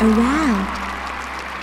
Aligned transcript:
around 0.00 0.56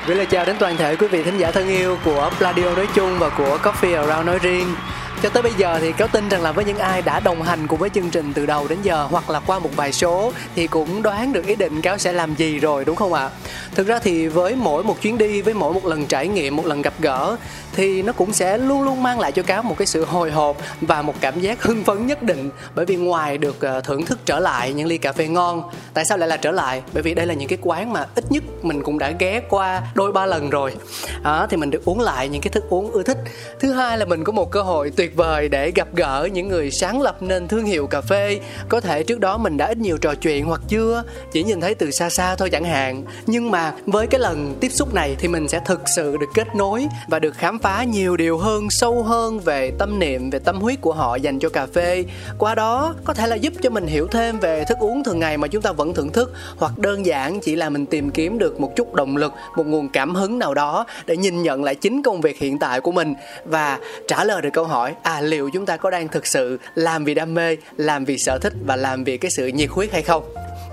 Gửi 0.08 0.16
lời 0.16 0.26
chào 0.26 0.46
đến 0.46 0.56
toàn 0.60 0.78
thể 0.78 0.96
quý 0.96 1.08
vị 1.08 1.24
thính 1.24 1.38
giả 1.38 1.52
thân 1.52 1.68
yêu 1.68 1.98
của 2.06 2.32
Pladio 2.38 2.76
nói 2.76 2.88
chung 2.94 3.20
và 3.20 3.30
của 3.30 3.58
Coffee 3.64 3.96
Around 3.96 4.28
nói 4.28 4.40
riêng. 4.40 4.76
Cho 5.24 5.30
tới 5.30 5.44
bây 5.44 5.52
giờ 5.58 5.80
thì 5.82 5.92
cáo 5.92 6.08
tin 6.08 6.30
rằng 6.30 6.42
là 6.42 6.52
với 6.52 6.66
những 6.66 6.78
ai 6.78 7.02
đã 7.02 7.20
đồng 7.20 7.42
hành 7.42 7.68
cùng 7.68 7.80
với 7.80 7.90
chương 7.90 8.10
trình 8.10 8.34
từ 8.34 8.46
đầu 8.46 8.68
đến 8.68 8.80
giờ 8.84 9.08
hoặc 9.12 9.30
là 9.30 9.40
qua 9.40 9.60
một 9.60 9.70
vài 9.76 9.94
số 9.94 10.34
thì 10.56 10.68
cũng 10.68 11.02
đoán 11.02 11.34
được 11.34 11.46
ý 11.46 11.56
định 11.56 11.82
cáo 11.82 11.98
sẽ 11.98 12.14
làm 12.14 12.36
gì 12.36 12.60
rồi 12.60 12.86
đúng 12.86 12.96
không 12.96 13.14
ạ? 13.14 13.30
Thực 13.76 13.88
ra 13.88 14.00
thì 14.00 14.28
với 14.28 14.56
mỗi 14.56 14.84
một 14.84 15.02
chuyến 15.02 15.18
đi, 15.18 15.42
với 15.42 15.54
mỗi 15.54 15.74
một 15.74 15.86
lần 15.86 16.06
trải 16.06 16.28
nghiệm, 16.28 16.56
một 16.56 16.66
lần 16.66 16.82
gặp 16.82 16.94
gỡ 17.00 17.36
thì 17.78 18.02
nó 18.02 18.14
cũng 18.14 18.34
sẽ 18.34 18.58
luôn 18.58 18.84
luôn 18.84 19.04
mang 19.04 19.20
lại 19.20 19.32
cho 19.32 19.44
cáo 19.44 19.64
một 19.64 19.76
cái 19.78 19.86
sự 19.86 20.06
hồi 20.06 20.32
hộp 20.32 20.58
và 20.82 21.02
một 21.02 21.14
cảm 21.22 21.40
giác 21.40 21.64
hưng 21.64 21.84
phấn 21.84 22.08
nhất 22.08 22.24
định. 22.24 22.50
Bởi 22.76 22.86
vì 22.86 22.96
ngoài 22.96 23.38
được 23.38 23.62
ờ, 23.62 23.82
thưởng 23.82 24.06
thức 24.06 24.20
trở 24.26 24.40
lại 24.40 24.74
những 24.74 24.88
ly 24.88 24.98
cà 24.98 25.12
phê 25.14 25.28
ngon 25.28 25.64
tại 25.94 26.06
sao 26.06 26.18
lại 26.18 26.30
là 26.30 26.38
trở 26.38 26.52
lại? 26.52 26.82
Bởi 26.94 27.04
vì 27.04 27.14
đây 27.14 27.26
là 27.26 27.34
những 27.34 27.50
cái 27.50 27.58
quán 27.62 27.94
mà 27.94 28.06
ít 28.16 28.32
nhất 28.32 28.44
mình 28.62 28.84
cũng 28.84 29.00
đã 29.00 29.12
ghé 29.20 29.42
qua 29.50 29.82
đôi 29.96 30.12
ba 30.12 30.26
lần 30.26 30.50
rồi. 30.50 30.76
Đó, 31.24 31.48
thì 31.50 31.58
mình 31.58 31.72
được 31.72 31.86
uống 31.86 32.00
lại 32.00 32.30
những 32.30 32.42
cái 32.42 32.50
thức 32.50 32.70
uống 32.70 32.92
ưa 32.92 33.04
thích. 33.04 33.18
Thứ 33.60 33.74
hai 33.74 33.98
là 33.98 34.06
mình 34.06 34.24
có 34.24 34.32
một 34.32 34.52
cơ 34.52 34.62
hội 34.62 34.92
tuyệt 34.96 35.16
vời 35.16 35.50
để 35.50 35.72
gặp 35.76 35.88
gỡ 35.96 36.28
những 36.34 36.48
người 36.48 36.72
sáng 36.72 37.02
lập 37.02 37.22
nên 37.22 37.48
thương 37.48 37.66
hiệu 37.66 37.88
cà 37.88 38.02
phê. 38.02 38.40
Có 38.70 38.82
thể 38.82 39.04
trước 39.04 39.20
đó 39.20 39.38
mình 39.38 39.58
đã 39.58 39.66
ít 39.66 39.78
nhiều 39.78 39.98
trò 39.98 40.16
chuyện 40.16 40.46
hoặc 40.46 40.62
chưa 40.68 41.04
chỉ 41.32 41.44
nhìn 41.44 41.62
thấy 41.62 41.76
từ 41.76 41.92
xa 41.92 42.10
xa 42.10 42.36
thôi 42.36 42.50
chẳng 42.50 42.66
hạn. 42.66 43.04
Nhưng 43.26 43.52
mà 43.52 43.74
với 43.86 44.08
cái 44.08 44.20
lần 44.20 44.58
tiếp 44.60 44.70
xúc 44.70 44.94
này 44.94 45.16
thì 45.20 45.28
mình 45.28 45.48
sẽ 45.48 45.60
thực 45.66 45.82
sự 45.96 46.18
được 46.18 46.30
kết 46.34 46.56
nối 46.56 46.88
và 47.08 47.20
được 47.20 47.34
khám 47.38 47.60
phá 47.60 47.67
nhiều 47.88 48.18
điều 48.18 48.38
hơn, 48.38 48.68
sâu 48.70 49.04
hơn 49.04 49.40
về 49.40 49.72
tâm 49.80 50.00
niệm, 50.00 50.30
về 50.30 50.40
tâm 50.40 50.62
huyết 50.62 50.82
của 50.82 50.94
họ 50.94 51.16
dành 51.16 51.40
cho 51.40 51.50
cà 51.50 51.66
phê. 51.66 52.06
Qua 52.38 52.56
đó, 52.56 52.96
có 53.04 53.14
thể 53.14 53.28
là 53.28 53.36
giúp 53.36 53.54
cho 53.62 53.70
mình 53.70 53.88
hiểu 53.88 54.08
thêm 54.08 54.40
về 54.40 54.66
thức 54.68 54.78
uống 54.80 55.04
thường 55.04 55.20
ngày 55.20 55.38
mà 55.38 55.48
chúng 55.48 55.62
ta 55.62 55.72
vẫn 55.72 55.94
thưởng 55.94 56.12
thức, 56.12 56.34
hoặc 56.58 56.78
đơn 56.78 57.06
giản 57.06 57.40
chỉ 57.40 57.56
là 57.56 57.70
mình 57.70 57.86
tìm 57.86 58.10
kiếm 58.10 58.38
được 58.38 58.60
một 58.60 58.76
chút 58.76 58.94
động 58.94 59.18
lực, 59.18 59.34
một 59.56 59.68
nguồn 59.68 59.90
cảm 59.90 60.16
hứng 60.16 60.40
nào 60.40 60.54
đó 60.54 60.86
để 61.06 61.18
nhìn 61.18 61.44
nhận 61.44 61.64
lại 61.64 61.76
chính 61.76 62.04
công 62.04 62.22
việc 62.22 62.40
hiện 62.40 62.60
tại 62.60 62.82
của 62.82 62.92
mình. 62.92 63.14
Và 63.46 63.80
trả 64.08 64.24
lời 64.24 64.42
được 64.42 64.50
câu 64.54 64.66
hỏi 64.66 64.96
à 65.04 65.22
liệu 65.22 65.50
chúng 65.54 65.66
ta 65.66 65.78
có 65.78 65.90
đang 65.90 66.08
thực 66.08 66.28
sự 66.28 66.60
làm 66.76 67.04
vì 67.04 67.14
đam 67.14 67.34
mê, 67.34 67.56
làm 67.78 68.06
vì 68.06 68.18
sở 68.18 68.40
thích 68.42 68.54
và 68.66 68.76
làm 68.76 69.04
vì 69.04 69.18
cái 69.18 69.32
sự 69.32 69.48
nhiệt 69.48 69.70
huyết 69.70 69.92
hay 69.92 70.02
không? 70.02 70.24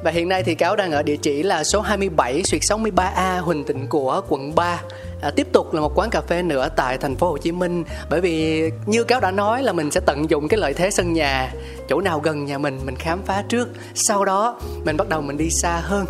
Và 0.04 0.10
hiện 0.10 0.28
nay 0.28 0.42
thì 0.42 0.54
cáo 0.54 0.76
đang 0.76 0.92
ở 0.92 1.02
địa 1.02 1.16
chỉ 1.16 1.42
là 1.42 1.64
số 1.64 1.80
27 1.80 2.42
Xuyệt 2.44 2.62
63A 2.62 3.40
Huỳnh 3.40 3.64
Tịnh 3.64 3.86
của 3.86 4.22
quận 4.28 4.54
3 4.54 4.80
À, 5.20 5.30
tiếp 5.30 5.46
tục 5.52 5.74
là 5.74 5.80
một 5.80 5.92
quán 5.94 6.10
cà 6.10 6.20
phê 6.20 6.42
nữa 6.42 6.68
tại 6.76 6.98
thành 6.98 7.16
phố 7.16 7.30
Hồ 7.30 7.38
Chí 7.38 7.52
Minh. 7.52 7.84
Bởi 8.10 8.20
vì 8.20 8.62
như 8.86 9.04
cáo 9.04 9.20
đã 9.20 9.30
nói 9.30 9.62
là 9.62 9.72
mình 9.72 9.90
sẽ 9.90 10.00
tận 10.06 10.30
dụng 10.30 10.48
cái 10.48 10.58
lợi 10.58 10.74
thế 10.74 10.90
sân 10.90 11.12
nhà 11.12 11.52
chỗ 11.88 12.00
nào 12.00 12.20
gần 12.20 12.44
nhà 12.44 12.58
mình 12.58 12.80
mình 12.84 12.96
khám 12.96 13.22
phá 13.26 13.44
trước. 13.48 13.68
Sau 13.94 14.24
đó 14.24 14.60
mình 14.84 14.96
bắt 14.96 15.08
đầu 15.08 15.20
mình 15.20 15.36
đi 15.36 15.50
xa 15.50 15.80
hơn. 15.82 16.06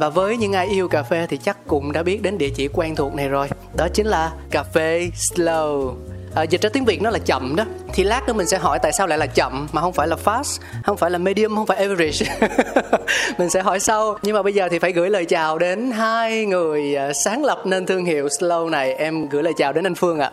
Và 0.00 0.08
với 0.08 0.36
những 0.36 0.52
ai 0.52 0.66
yêu 0.66 0.88
cà 0.88 1.02
phê 1.02 1.26
thì 1.30 1.36
chắc 1.36 1.66
cũng 1.66 1.92
đã 1.92 2.02
biết 2.02 2.22
đến 2.22 2.38
địa 2.38 2.50
chỉ 2.50 2.68
quen 2.68 2.96
thuộc 2.96 3.14
này 3.14 3.28
rồi. 3.28 3.48
Đó 3.76 3.88
chính 3.94 4.06
là 4.06 4.32
cà 4.50 4.62
phê 4.62 5.10
slow 5.14 5.94
à, 6.34 6.42
dịch 6.42 6.60
ra 6.62 6.68
tiếng 6.72 6.84
việt 6.84 7.02
nó 7.02 7.10
là 7.10 7.18
chậm 7.18 7.56
đó. 7.56 7.64
Thì 7.92 8.04
lát 8.04 8.26
nữa 8.26 8.32
mình 8.32 8.46
sẽ 8.46 8.58
hỏi 8.58 8.78
tại 8.82 8.92
sao 8.92 9.06
lại 9.06 9.18
là 9.18 9.26
chậm 9.26 9.66
mà 9.72 9.80
không 9.80 9.92
phải 9.92 10.08
là 10.08 10.16
fast 10.24 10.58
không 10.84 10.96
phải 10.96 11.10
là 11.10 11.18
medium 11.18 11.54
không 11.56 11.66
phải 11.66 11.76
average. 11.76 12.38
Mình 13.38 13.50
sẽ 13.50 13.62
hỏi 13.62 13.80
sau. 13.80 14.18
Nhưng 14.22 14.34
mà 14.36 14.42
bây 14.42 14.52
giờ 14.52 14.68
thì 14.70 14.78
phải 14.78 14.92
gửi 14.92 15.10
lời 15.10 15.24
chào 15.24 15.58
đến 15.58 15.90
hai 15.90 16.44
người 16.46 16.94
à, 16.96 17.12
sáng 17.24 17.44
lập 17.44 17.58
nên 17.64 17.86
thương 17.86 18.04
hiệu 18.04 18.26
slow 18.26 18.70
này. 18.70 18.94
Em 18.94 19.28
gửi 19.28 19.42
lời 19.42 19.52
chào 19.56 19.72
đến 19.72 19.86
anh 19.86 19.94
phương 19.94 20.18
ạ. 20.18 20.30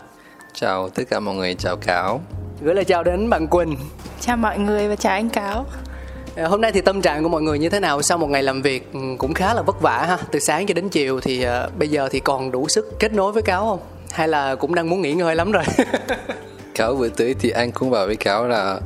Chào 0.53 0.89
tất 0.89 1.03
cả 1.09 1.19
mọi 1.19 1.35
người, 1.35 1.55
chào 1.59 1.75
Cáo. 1.75 2.21
gửi 2.61 2.75
lời 2.75 2.85
chào 2.85 3.03
đến 3.03 3.29
bạn 3.29 3.47
quỳnh. 3.47 3.75
Chào 4.21 4.37
mọi 4.37 4.59
người 4.59 4.87
và 4.87 4.95
chào 4.95 5.13
anh 5.13 5.29
Cáo. 5.29 5.65
À, 6.35 6.45
Hôm 6.47 6.61
nay 6.61 6.71
thì 6.71 6.81
tâm 6.81 7.01
trạng 7.01 7.23
của 7.23 7.29
mọi 7.29 7.41
người 7.41 7.59
như 7.59 7.69
thế 7.69 7.79
nào 7.79 8.01
sau 8.01 8.17
một 8.17 8.27
ngày 8.27 8.43
làm 8.43 8.61
việc 8.61 8.93
ừ, 8.93 8.99
cũng 9.17 9.33
khá 9.33 9.53
là 9.53 9.61
vất 9.61 9.81
vả 9.81 10.05
ha, 10.07 10.17
từ 10.31 10.39
sáng 10.39 10.67
cho 10.67 10.73
đến 10.73 10.89
chiều 10.89 11.19
thì 11.19 11.43
à, 11.43 11.67
bây 11.77 11.87
giờ 11.87 12.09
thì 12.11 12.19
còn 12.19 12.51
đủ 12.51 12.67
sức 12.67 12.99
kết 12.99 13.13
nối 13.13 13.31
với 13.31 13.43
cáo 13.43 13.65
không? 13.65 13.79
Hay 14.15 14.27
là 14.27 14.55
cũng 14.55 14.75
đang 14.75 14.89
muốn 14.89 15.01
nghỉ 15.01 15.13
ngơi 15.13 15.35
lắm 15.35 15.51
rồi? 15.51 15.63
Cáo 16.75 16.95
vừa 16.95 17.09
tới 17.09 17.35
thì 17.39 17.49
anh 17.49 17.71
cũng 17.71 17.91
bảo 17.91 18.05
với 18.05 18.15
Cáo 18.15 18.47
là 18.47 18.79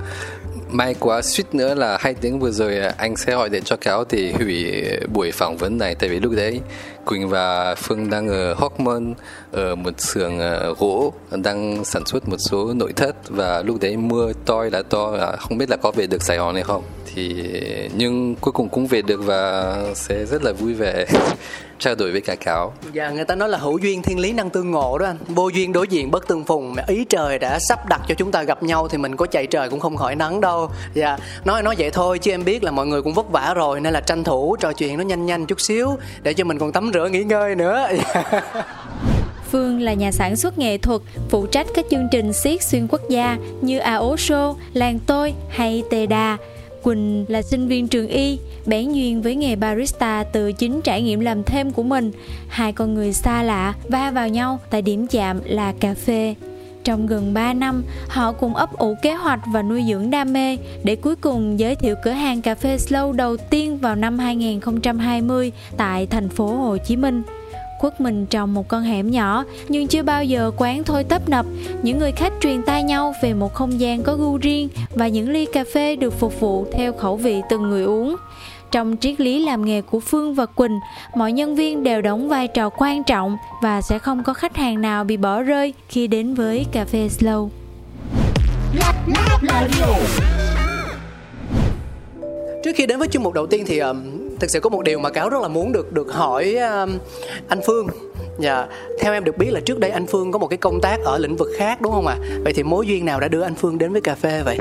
may 0.69 0.95
quá 0.99 1.21
suýt 1.21 1.55
nữa 1.55 1.75
là 1.75 1.97
hai 2.01 2.13
tiếng 2.13 2.39
vừa 2.39 2.51
rồi 2.51 2.77
anh 2.97 3.15
sẽ 3.15 3.35
gọi 3.35 3.49
điện 3.49 3.63
cho 3.65 3.75
Cáo 3.75 4.03
thì 4.03 4.31
hủy 4.31 4.83
buổi 5.13 5.31
phỏng 5.31 5.57
vấn 5.57 5.77
này, 5.77 5.95
tại 5.95 6.09
vì 6.09 6.19
lúc 6.19 6.31
đấy 6.35 6.59
Quỳnh 7.05 7.29
và 7.29 7.75
Phương 7.75 8.09
đang 8.09 8.27
ở 8.27 8.53
Hockman 8.53 9.13
ở 9.51 9.75
một 9.75 10.01
xưởng 10.01 10.39
ờ, 10.39 10.73
gỗ, 10.79 11.13
đang 11.31 11.85
sản 11.85 12.05
xuất 12.05 12.29
một 12.29 12.37
số 12.37 12.73
nội 12.73 12.93
thất. 12.93 13.15
Và 13.29 13.61
lúc 13.61 13.77
đấy 13.81 13.97
mưa 13.97 14.33
to 14.45 14.63
là 14.71 14.81
to 14.81 15.11
là 15.11 15.35
không 15.35 15.57
biết 15.57 15.69
là 15.69 15.77
có 15.77 15.91
về 15.91 16.07
được 16.07 16.23
Sài 16.23 16.37
Gòn 16.37 16.53
hay 16.53 16.63
không. 16.63 16.83
Thì, 17.15 17.51
nhưng 17.95 18.35
cuối 18.35 18.51
cùng 18.51 18.69
cũng 18.69 18.87
về 18.87 19.01
được 19.01 19.21
và 19.25 19.75
sẽ 19.95 20.25
rất 20.25 20.43
là 20.43 20.51
vui 20.51 20.73
vẻ 20.73 21.05
trao 21.79 21.95
đổi 21.95 22.11
với 22.11 22.21
cả 22.21 22.35
Cáo. 22.35 22.73
Dạ 22.93 23.09
người 23.09 23.25
ta 23.25 23.35
nói 23.35 23.49
là 23.49 23.57
hữu 23.57 23.77
duyên 23.77 24.01
thiên 24.01 24.19
lý 24.19 24.33
năng 24.33 24.49
tương 24.49 24.71
ngộ 24.71 24.97
đó 24.97 25.05
anh. 25.05 25.17
Vô 25.27 25.49
duyên 25.49 25.71
đối 25.71 25.87
diện 25.87 26.11
bất 26.11 26.27
tương 26.27 26.45
phùng. 26.45 26.75
Mà 26.75 26.83
ý 26.87 27.05
trời 27.05 27.39
đã 27.39 27.59
sắp 27.69 27.79
đặt 27.89 28.01
cho 28.07 28.15
chúng 28.15 28.31
ta 28.31 28.43
gặp 28.43 28.63
nhau 28.63 28.87
Thì 28.87 28.97
mình 28.97 29.15
có 29.15 29.25
chạy 29.25 29.47
trời 29.47 29.69
cũng 29.69 29.79
không 29.79 29.97
khỏi 29.97 30.15
nắng 30.15 30.41
đâu. 30.41 30.69
Dạ 30.93 31.17
nói 31.45 31.63
nói 31.63 31.75
vậy 31.77 31.91
thôi, 31.91 32.19
chứ 32.19 32.31
em 32.31 32.45
biết 32.45 32.63
là 32.63 32.71
mọi 32.71 32.87
người 32.87 33.01
cũng 33.01 33.13
vất 33.13 33.31
vả 33.31 33.53
rồi, 33.55 33.81
Nên 33.81 33.93
là 33.93 34.01
tranh 34.01 34.23
thủ 34.23 34.55
trò 34.59 34.73
chuyện 34.73 34.97
nó 34.97 35.03
nhanh 35.03 35.25
nhanh 35.25 35.45
chút 35.45 35.61
xíu 35.61 35.97
Để 36.21 36.33
cho 36.33 36.43
mình 36.43 36.59
còn 36.59 36.71
tắm 36.71 36.88
rửa 36.93 37.09
nghỉ 37.09 37.23
ngơi 37.23 37.55
nữa 37.55 37.87
Phương 39.51 39.81
là 39.81 39.93
nhà 39.93 40.11
sản 40.11 40.35
xuất 40.35 40.57
nghệ 40.57 40.77
thuật, 40.77 41.01
phụ 41.29 41.45
trách 41.45 41.67
các 41.75 41.85
chương 41.91 42.07
trình 42.11 42.33
siết 42.33 42.63
xuyên 42.63 42.87
quốc 42.87 43.01
gia 43.09 43.37
như 43.61 43.79
AO 43.79 44.15
Show, 44.15 44.55
Làng 44.73 44.99
Tôi 44.99 45.33
hay 45.49 45.83
Tề 45.89 46.05
Đà. 46.05 46.37
Quỳnh 46.83 47.25
là 47.27 47.41
sinh 47.41 47.67
viên 47.67 47.87
trường 47.87 48.07
y, 48.07 48.39
bén 48.65 48.93
duyên 48.93 49.21
với 49.21 49.35
nghề 49.35 49.55
barista 49.55 50.23
từ 50.33 50.51
chính 50.51 50.81
trải 50.81 51.01
nghiệm 51.01 51.19
làm 51.19 51.43
thêm 51.43 51.71
của 51.71 51.83
mình. 51.83 52.11
Hai 52.47 52.73
con 52.73 52.93
người 52.93 53.13
xa 53.13 53.43
lạ 53.43 53.73
va 53.87 54.11
vào 54.11 54.27
nhau 54.27 54.59
tại 54.69 54.81
điểm 54.81 55.07
chạm 55.07 55.41
là 55.45 55.73
cà 55.79 55.93
phê. 55.93 56.35
Trong 56.83 57.07
gần 57.07 57.33
3 57.33 57.53
năm, 57.53 57.83
họ 58.07 58.31
cùng 58.31 58.55
ấp 58.55 58.77
ủ 58.77 58.95
kế 59.01 59.13
hoạch 59.13 59.39
và 59.53 59.61
nuôi 59.61 59.83
dưỡng 59.89 60.09
đam 60.09 60.33
mê 60.33 60.57
để 60.83 60.95
cuối 60.95 61.15
cùng 61.15 61.59
giới 61.59 61.75
thiệu 61.75 61.95
cửa 62.03 62.11
hàng 62.11 62.41
cà 62.41 62.55
phê 62.55 62.77
slow 62.77 63.11
đầu 63.11 63.37
tiên 63.37 63.77
vào 63.77 63.95
năm 63.95 64.19
2020 64.19 65.51
tại 65.77 66.07
thành 66.07 66.29
phố 66.29 66.47
Hồ 66.47 66.77
Chí 66.77 66.95
Minh. 66.95 67.23
Khuất 67.79 68.01
mình 68.01 68.25
trong 68.25 68.53
một 68.53 68.67
con 68.67 68.83
hẻm 68.83 69.11
nhỏ 69.11 69.43
nhưng 69.67 69.87
chưa 69.87 70.03
bao 70.03 70.23
giờ 70.23 70.51
quán 70.57 70.83
thôi 70.83 71.03
tấp 71.03 71.29
nập 71.29 71.45
những 71.83 71.99
người 71.99 72.11
khách 72.11 72.33
truyền 72.41 72.63
tai 72.63 72.83
nhau 72.83 73.13
về 73.23 73.33
một 73.33 73.53
không 73.53 73.79
gian 73.79 74.03
có 74.03 74.15
gu 74.15 74.37
riêng 74.37 74.69
và 74.95 75.07
những 75.07 75.29
ly 75.29 75.45
cà 75.45 75.63
phê 75.73 75.95
được 75.95 76.19
phục 76.19 76.39
vụ 76.39 76.65
theo 76.73 76.93
khẩu 76.93 77.15
vị 77.15 77.41
từng 77.49 77.69
người 77.69 77.83
uống 77.83 78.15
trong 78.71 78.97
triết 78.97 79.19
lý 79.19 79.45
làm 79.45 79.65
nghề 79.65 79.81
của 79.81 79.99
Phương 79.99 80.33
và 80.33 80.45
Quỳnh, 80.45 80.79
mọi 81.15 81.31
nhân 81.31 81.55
viên 81.55 81.83
đều 81.83 82.01
đóng 82.01 82.29
vai 82.29 82.47
trò 82.47 82.69
quan 82.69 83.03
trọng 83.03 83.37
và 83.61 83.81
sẽ 83.81 83.99
không 83.99 84.23
có 84.23 84.33
khách 84.33 84.57
hàng 84.57 84.81
nào 84.81 85.03
bị 85.03 85.17
bỏ 85.17 85.41
rơi 85.41 85.73
khi 85.87 86.07
đến 86.07 86.33
với 86.33 86.65
cà 86.71 86.85
phê 86.85 87.09
slow. 87.19 87.49
Trước 92.63 92.71
khi 92.75 92.85
đến 92.85 92.99
với 92.99 93.07
chương 93.07 93.23
mục 93.23 93.33
đầu 93.33 93.47
tiên 93.47 93.63
thì 93.67 93.79
um, 93.79 93.97
thực 94.39 94.49
sự 94.49 94.59
có 94.59 94.69
một 94.69 94.83
điều 94.83 94.99
mà 94.99 95.09
cáo 95.09 95.29
rất 95.29 95.41
là 95.41 95.47
muốn 95.47 95.71
được 95.71 95.93
được 95.93 96.13
hỏi 96.13 96.55
um, 96.55 96.97
anh 97.47 97.59
Phương. 97.67 97.87
Dạ, 98.39 98.67
theo 98.99 99.13
em 99.13 99.23
được 99.23 99.37
biết 99.37 99.51
là 99.51 99.59
trước 99.59 99.79
đây 99.79 99.91
anh 99.91 100.07
Phương 100.07 100.31
có 100.31 100.39
một 100.39 100.47
cái 100.47 100.57
công 100.57 100.79
tác 100.81 100.97
ở 101.05 101.17
lĩnh 101.17 101.35
vực 101.35 101.47
khác 101.57 101.81
đúng 101.81 101.91
không 101.91 102.07
ạ? 102.07 102.15
À? 102.19 102.37
Vậy 102.43 102.53
thì 102.53 102.63
mối 102.63 102.87
duyên 102.87 103.05
nào 103.05 103.19
đã 103.19 103.27
đưa 103.27 103.41
anh 103.41 103.55
Phương 103.55 103.77
đến 103.77 103.91
với 103.91 104.01
cà 104.01 104.15
phê 104.15 104.41
vậy? 104.43 104.57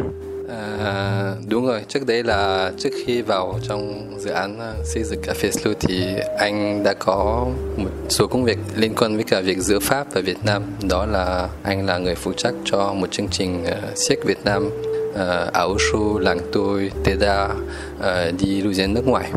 À, 0.49 1.35
đúng 1.49 1.67
rồi, 1.67 1.85
trước 1.89 2.07
đấy 2.07 2.23
là 2.23 2.73
trước 2.79 2.91
khi 3.05 3.23
vào 3.23 3.59
trong 3.63 4.13
dự 4.19 4.31
án 4.31 4.61
à, 4.61 4.73
xây 4.85 5.05
dựng 5.05 5.23
cà 5.23 5.35
phê 5.35 5.51
Slow 5.51 5.75
thì 5.81 6.07
anh 6.39 6.83
đã 6.83 6.95
có 6.95 7.47
một 7.77 7.91
số 8.09 8.27
công 8.27 8.45
việc 8.45 8.59
liên 8.77 8.95
quan 8.95 9.15
với 9.15 9.25
cả 9.25 9.41
việc 9.41 9.59
giữa 9.59 9.79
Pháp 9.79 10.07
và 10.13 10.21
Việt 10.21 10.45
Nam. 10.45 10.63
Đó 10.89 11.07
là 11.07 11.49
anh 11.63 11.87
là 11.87 11.99
người 11.99 12.15
phụ 12.15 12.33
trách 12.33 12.55
cho 12.65 12.93
một 12.93 13.13
chương 13.13 13.29
trình 13.29 13.65
uh, 13.65 13.99
siếc 13.99 14.25
Việt 14.25 14.39
Nam 14.45 14.71
uh, 15.11 15.73
Ushu 15.73 15.99
Osho, 15.99 16.21
làng 16.21 16.39
tôi, 16.53 16.91
Teda 17.05 17.45
uh, 17.45 18.03
à, 18.03 18.31
đi 18.39 18.63
lưu 18.63 18.73
diễn 18.73 18.95
nước 18.95 19.07
ngoài. 19.07 19.31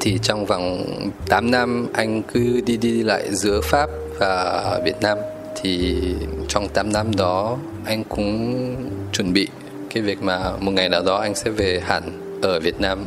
Thì 0.00 0.18
trong 0.22 0.46
vòng 0.46 0.84
8 1.28 1.50
năm 1.50 1.88
anh 1.92 2.22
cứ 2.22 2.60
đi 2.66 2.76
đi 2.76 3.02
lại 3.02 3.34
giữa 3.34 3.60
Pháp 3.60 3.90
và 4.18 4.80
Việt 4.84 4.96
Nam 5.00 5.18
thì 5.62 6.02
trong 6.48 6.68
8 6.68 6.92
năm 6.92 7.16
đó 7.16 7.56
anh 7.84 8.04
cũng 8.04 8.76
chuẩn 9.12 9.32
bị 9.32 9.48
cái 9.94 10.02
việc 10.02 10.22
mà 10.22 10.56
một 10.60 10.70
ngày 10.70 10.88
nào 10.88 11.02
đó 11.02 11.16
anh 11.16 11.34
sẽ 11.34 11.50
về 11.50 11.80
hẳn 11.84 12.02
ở 12.42 12.60
Việt 12.60 12.80
Nam. 12.80 13.04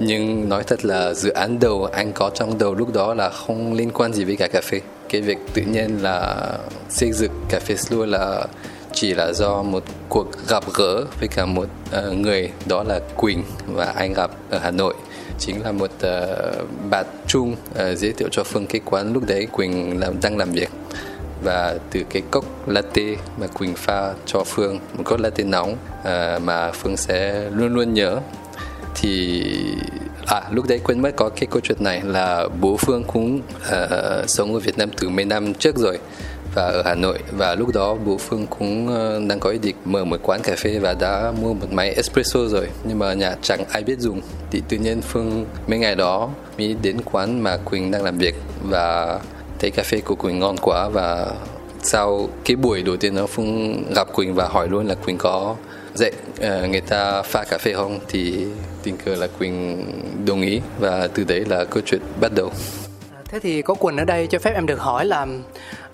Nhưng 0.00 0.48
nói 0.48 0.62
thật 0.66 0.84
là 0.84 1.14
dự 1.14 1.30
án 1.30 1.58
đầu 1.60 1.84
anh 1.84 2.12
có 2.12 2.30
trong 2.34 2.58
đầu 2.58 2.74
lúc 2.74 2.94
đó 2.94 3.14
là 3.14 3.30
không 3.30 3.72
liên 3.72 3.90
quan 3.90 4.12
gì 4.12 4.24
với 4.24 4.36
cả 4.36 4.48
cà 4.48 4.60
phê. 4.60 4.80
Cái 5.08 5.20
việc 5.20 5.38
tự 5.54 5.62
nhiên 5.62 5.98
là 6.02 6.36
xây 6.88 7.12
dựng 7.12 7.32
cà 7.48 7.60
phê 7.60 7.74
slow 7.74 8.06
là 8.06 8.46
chỉ 8.92 9.14
là 9.14 9.32
do 9.32 9.62
một 9.62 9.82
cuộc 10.08 10.26
gặp 10.48 10.64
gỡ 10.74 11.04
với 11.20 11.28
cả 11.28 11.46
một 11.46 11.68
uh, 11.98 12.16
người 12.16 12.50
đó 12.68 12.82
là 12.82 13.00
Quỳnh 13.16 13.42
và 13.66 13.84
anh 13.84 14.12
gặp 14.12 14.30
ở 14.50 14.58
Hà 14.58 14.70
Nội. 14.70 14.94
Chính 15.38 15.62
là 15.62 15.72
một 15.72 15.90
uh, 15.94 16.90
bạn 16.90 17.06
chung 17.26 17.52
uh, 17.52 17.58
ờ, 17.74 17.94
giới 17.94 18.12
thiệu 18.12 18.28
cho 18.32 18.44
Phương 18.44 18.66
cái 18.66 18.80
quán 18.84 19.12
lúc 19.12 19.22
đấy 19.26 19.46
Quỳnh 19.52 20.00
làm, 20.00 20.20
đang 20.22 20.36
làm 20.36 20.50
việc 20.52 20.68
và 21.42 21.78
từ 21.90 22.02
cái 22.10 22.22
cốc 22.30 22.44
latte 22.68 23.16
mà 23.40 23.46
Quỳnh 23.46 23.74
pha 23.74 24.12
cho 24.26 24.44
Phương 24.44 24.78
một 24.96 25.02
cốc 25.04 25.20
latte 25.20 25.44
nóng 25.44 25.76
à, 26.04 26.38
mà 26.44 26.72
Phương 26.72 26.96
sẽ 26.96 27.50
luôn 27.50 27.74
luôn 27.74 27.94
nhớ. 27.94 28.18
Thì 28.94 29.44
à 30.26 30.42
lúc 30.50 30.68
đấy 30.68 30.80
quên 30.84 31.02
mất 31.02 31.10
có 31.16 31.28
cái 31.28 31.46
câu 31.50 31.60
chuyện 31.60 31.78
này 31.80 32.00
là 32.04 32.48
bố 32.60 32.76
Phương 32.76 33.04
cũng 33.04 33.36
uh, 33.36 34.30
sống 34.30 34.54
ở 34.54 34.60
Việt 34.60 34.78
Nam 34.78 34.90
từ 35.00 35.08
mấy 35.08 35.24
năm 35.24 35.54
trước 35.54 35.76
rồi 35.76 35.98
và 36.54 36.62
ở 36.62 36.82
Hà 36.84 36.94
Nội. 36.94 37.18
Và 37.32 37.54
lúc 37.54 37.74
đó 37.74 37.94
bố 37.94 38.18
Phương 38.18 38.46
cũng 38.46 38.86
uh, 38.86 39.28
đang 39.28 39.40
có 39.40 39.50
ý 39.50 39.58
định 39.58 39.76
mở 39.84 40.04
một 40.04 40.20
quán 40.22 40.40
cà 40.42 40.56
phê 40.56 40.78
và 40.78 40.94
đã 40.94 41.32
mua 41.42 41.54
một 41.54 41.72
máy 41.72 41.90
espresso 41.90 42.40
rồi. 42.48 42.68
Nhưng 42.84 42.98
mà 42.98 43.14
nhà 43.14 43.36
chẳng 43.42 43.64
ai 43.70 43.82
biết 43.82 43.98
dùng. 43.98 44.20
Thì 44.50 44.62
tự 44.68 44.76
nhiên 44.76 45.00
Phương 45.02 45.46
mấy 45.66 45.78
ngày 45.78 45.94
đó 45.94 46.30
mới 46.58 46.76
đến 46.82 46.96
quán 47.12 47.42
mà 47.42 47.56
Quỳnh 47.56 47.90
đang 47.90 48.04
làm 48.04 48.18
việc. 48.18 48.34
Và 48.62 49.18
thấy 49.58 49.70
cà 49.70 49.82
phê 49.82 50.00
của 50.00 50.14
Quỳnh 50.14 50.38
ngon 50.38 50.56
quá 50.62 50.88
và 50.88 51.26
sau 51.82 52.28
cái 52.44 52.56
buổi 52.56 52.82
đầu 52.82 52.96
tiên 52.96 53.14
nó 53.14 53.26
Phương 53.26 53.84
gặp 53.94 54.08
Quỳnh 54.14 54.34
và 54.34 54.48
hỏi 54.48 54.68
luôn 54.68 54.86
là 54.86 54.94
Quỳnh 54.94 55.18
có 55.18 55.56
dạy 55.94 56.12
uh, 56.32 56.70
người 56.70 56.80
ta 56.80 57.22
pha 57.22 57.44
cà 57.44 57.58
phê 57.58 57.72
không? 57.72 57.98
Thì 58.08 58.46
tình 58.82 58.96
cờ 58.96 59.14
là 59.14 59.26
Quỳnh 59.38 59.86
đồng 60.26 60.40
ý 60.40 60.60
và 60.78 61.08
từ 61.14 61.24
đấy 61.24 61.44
là 61.48 61.64
câu 61.64 61.82
chuyện 61.86 62.00
bắt 62.20 62.32
đầu. 62.34 62.50
À, 63.14 63.20
thế 63.28 63.38
thì 63.38 63.62
có 63.62 63.74
Quỳnh 63.74 63.96
ở 63.96 64.04
đây 64.04 64.26
cho 64.26 64.38
phép 64.38 64.54
em 64.54 64.66
được 64.66 64.80
hỏi 64.80 65.04
là 65.06 65.26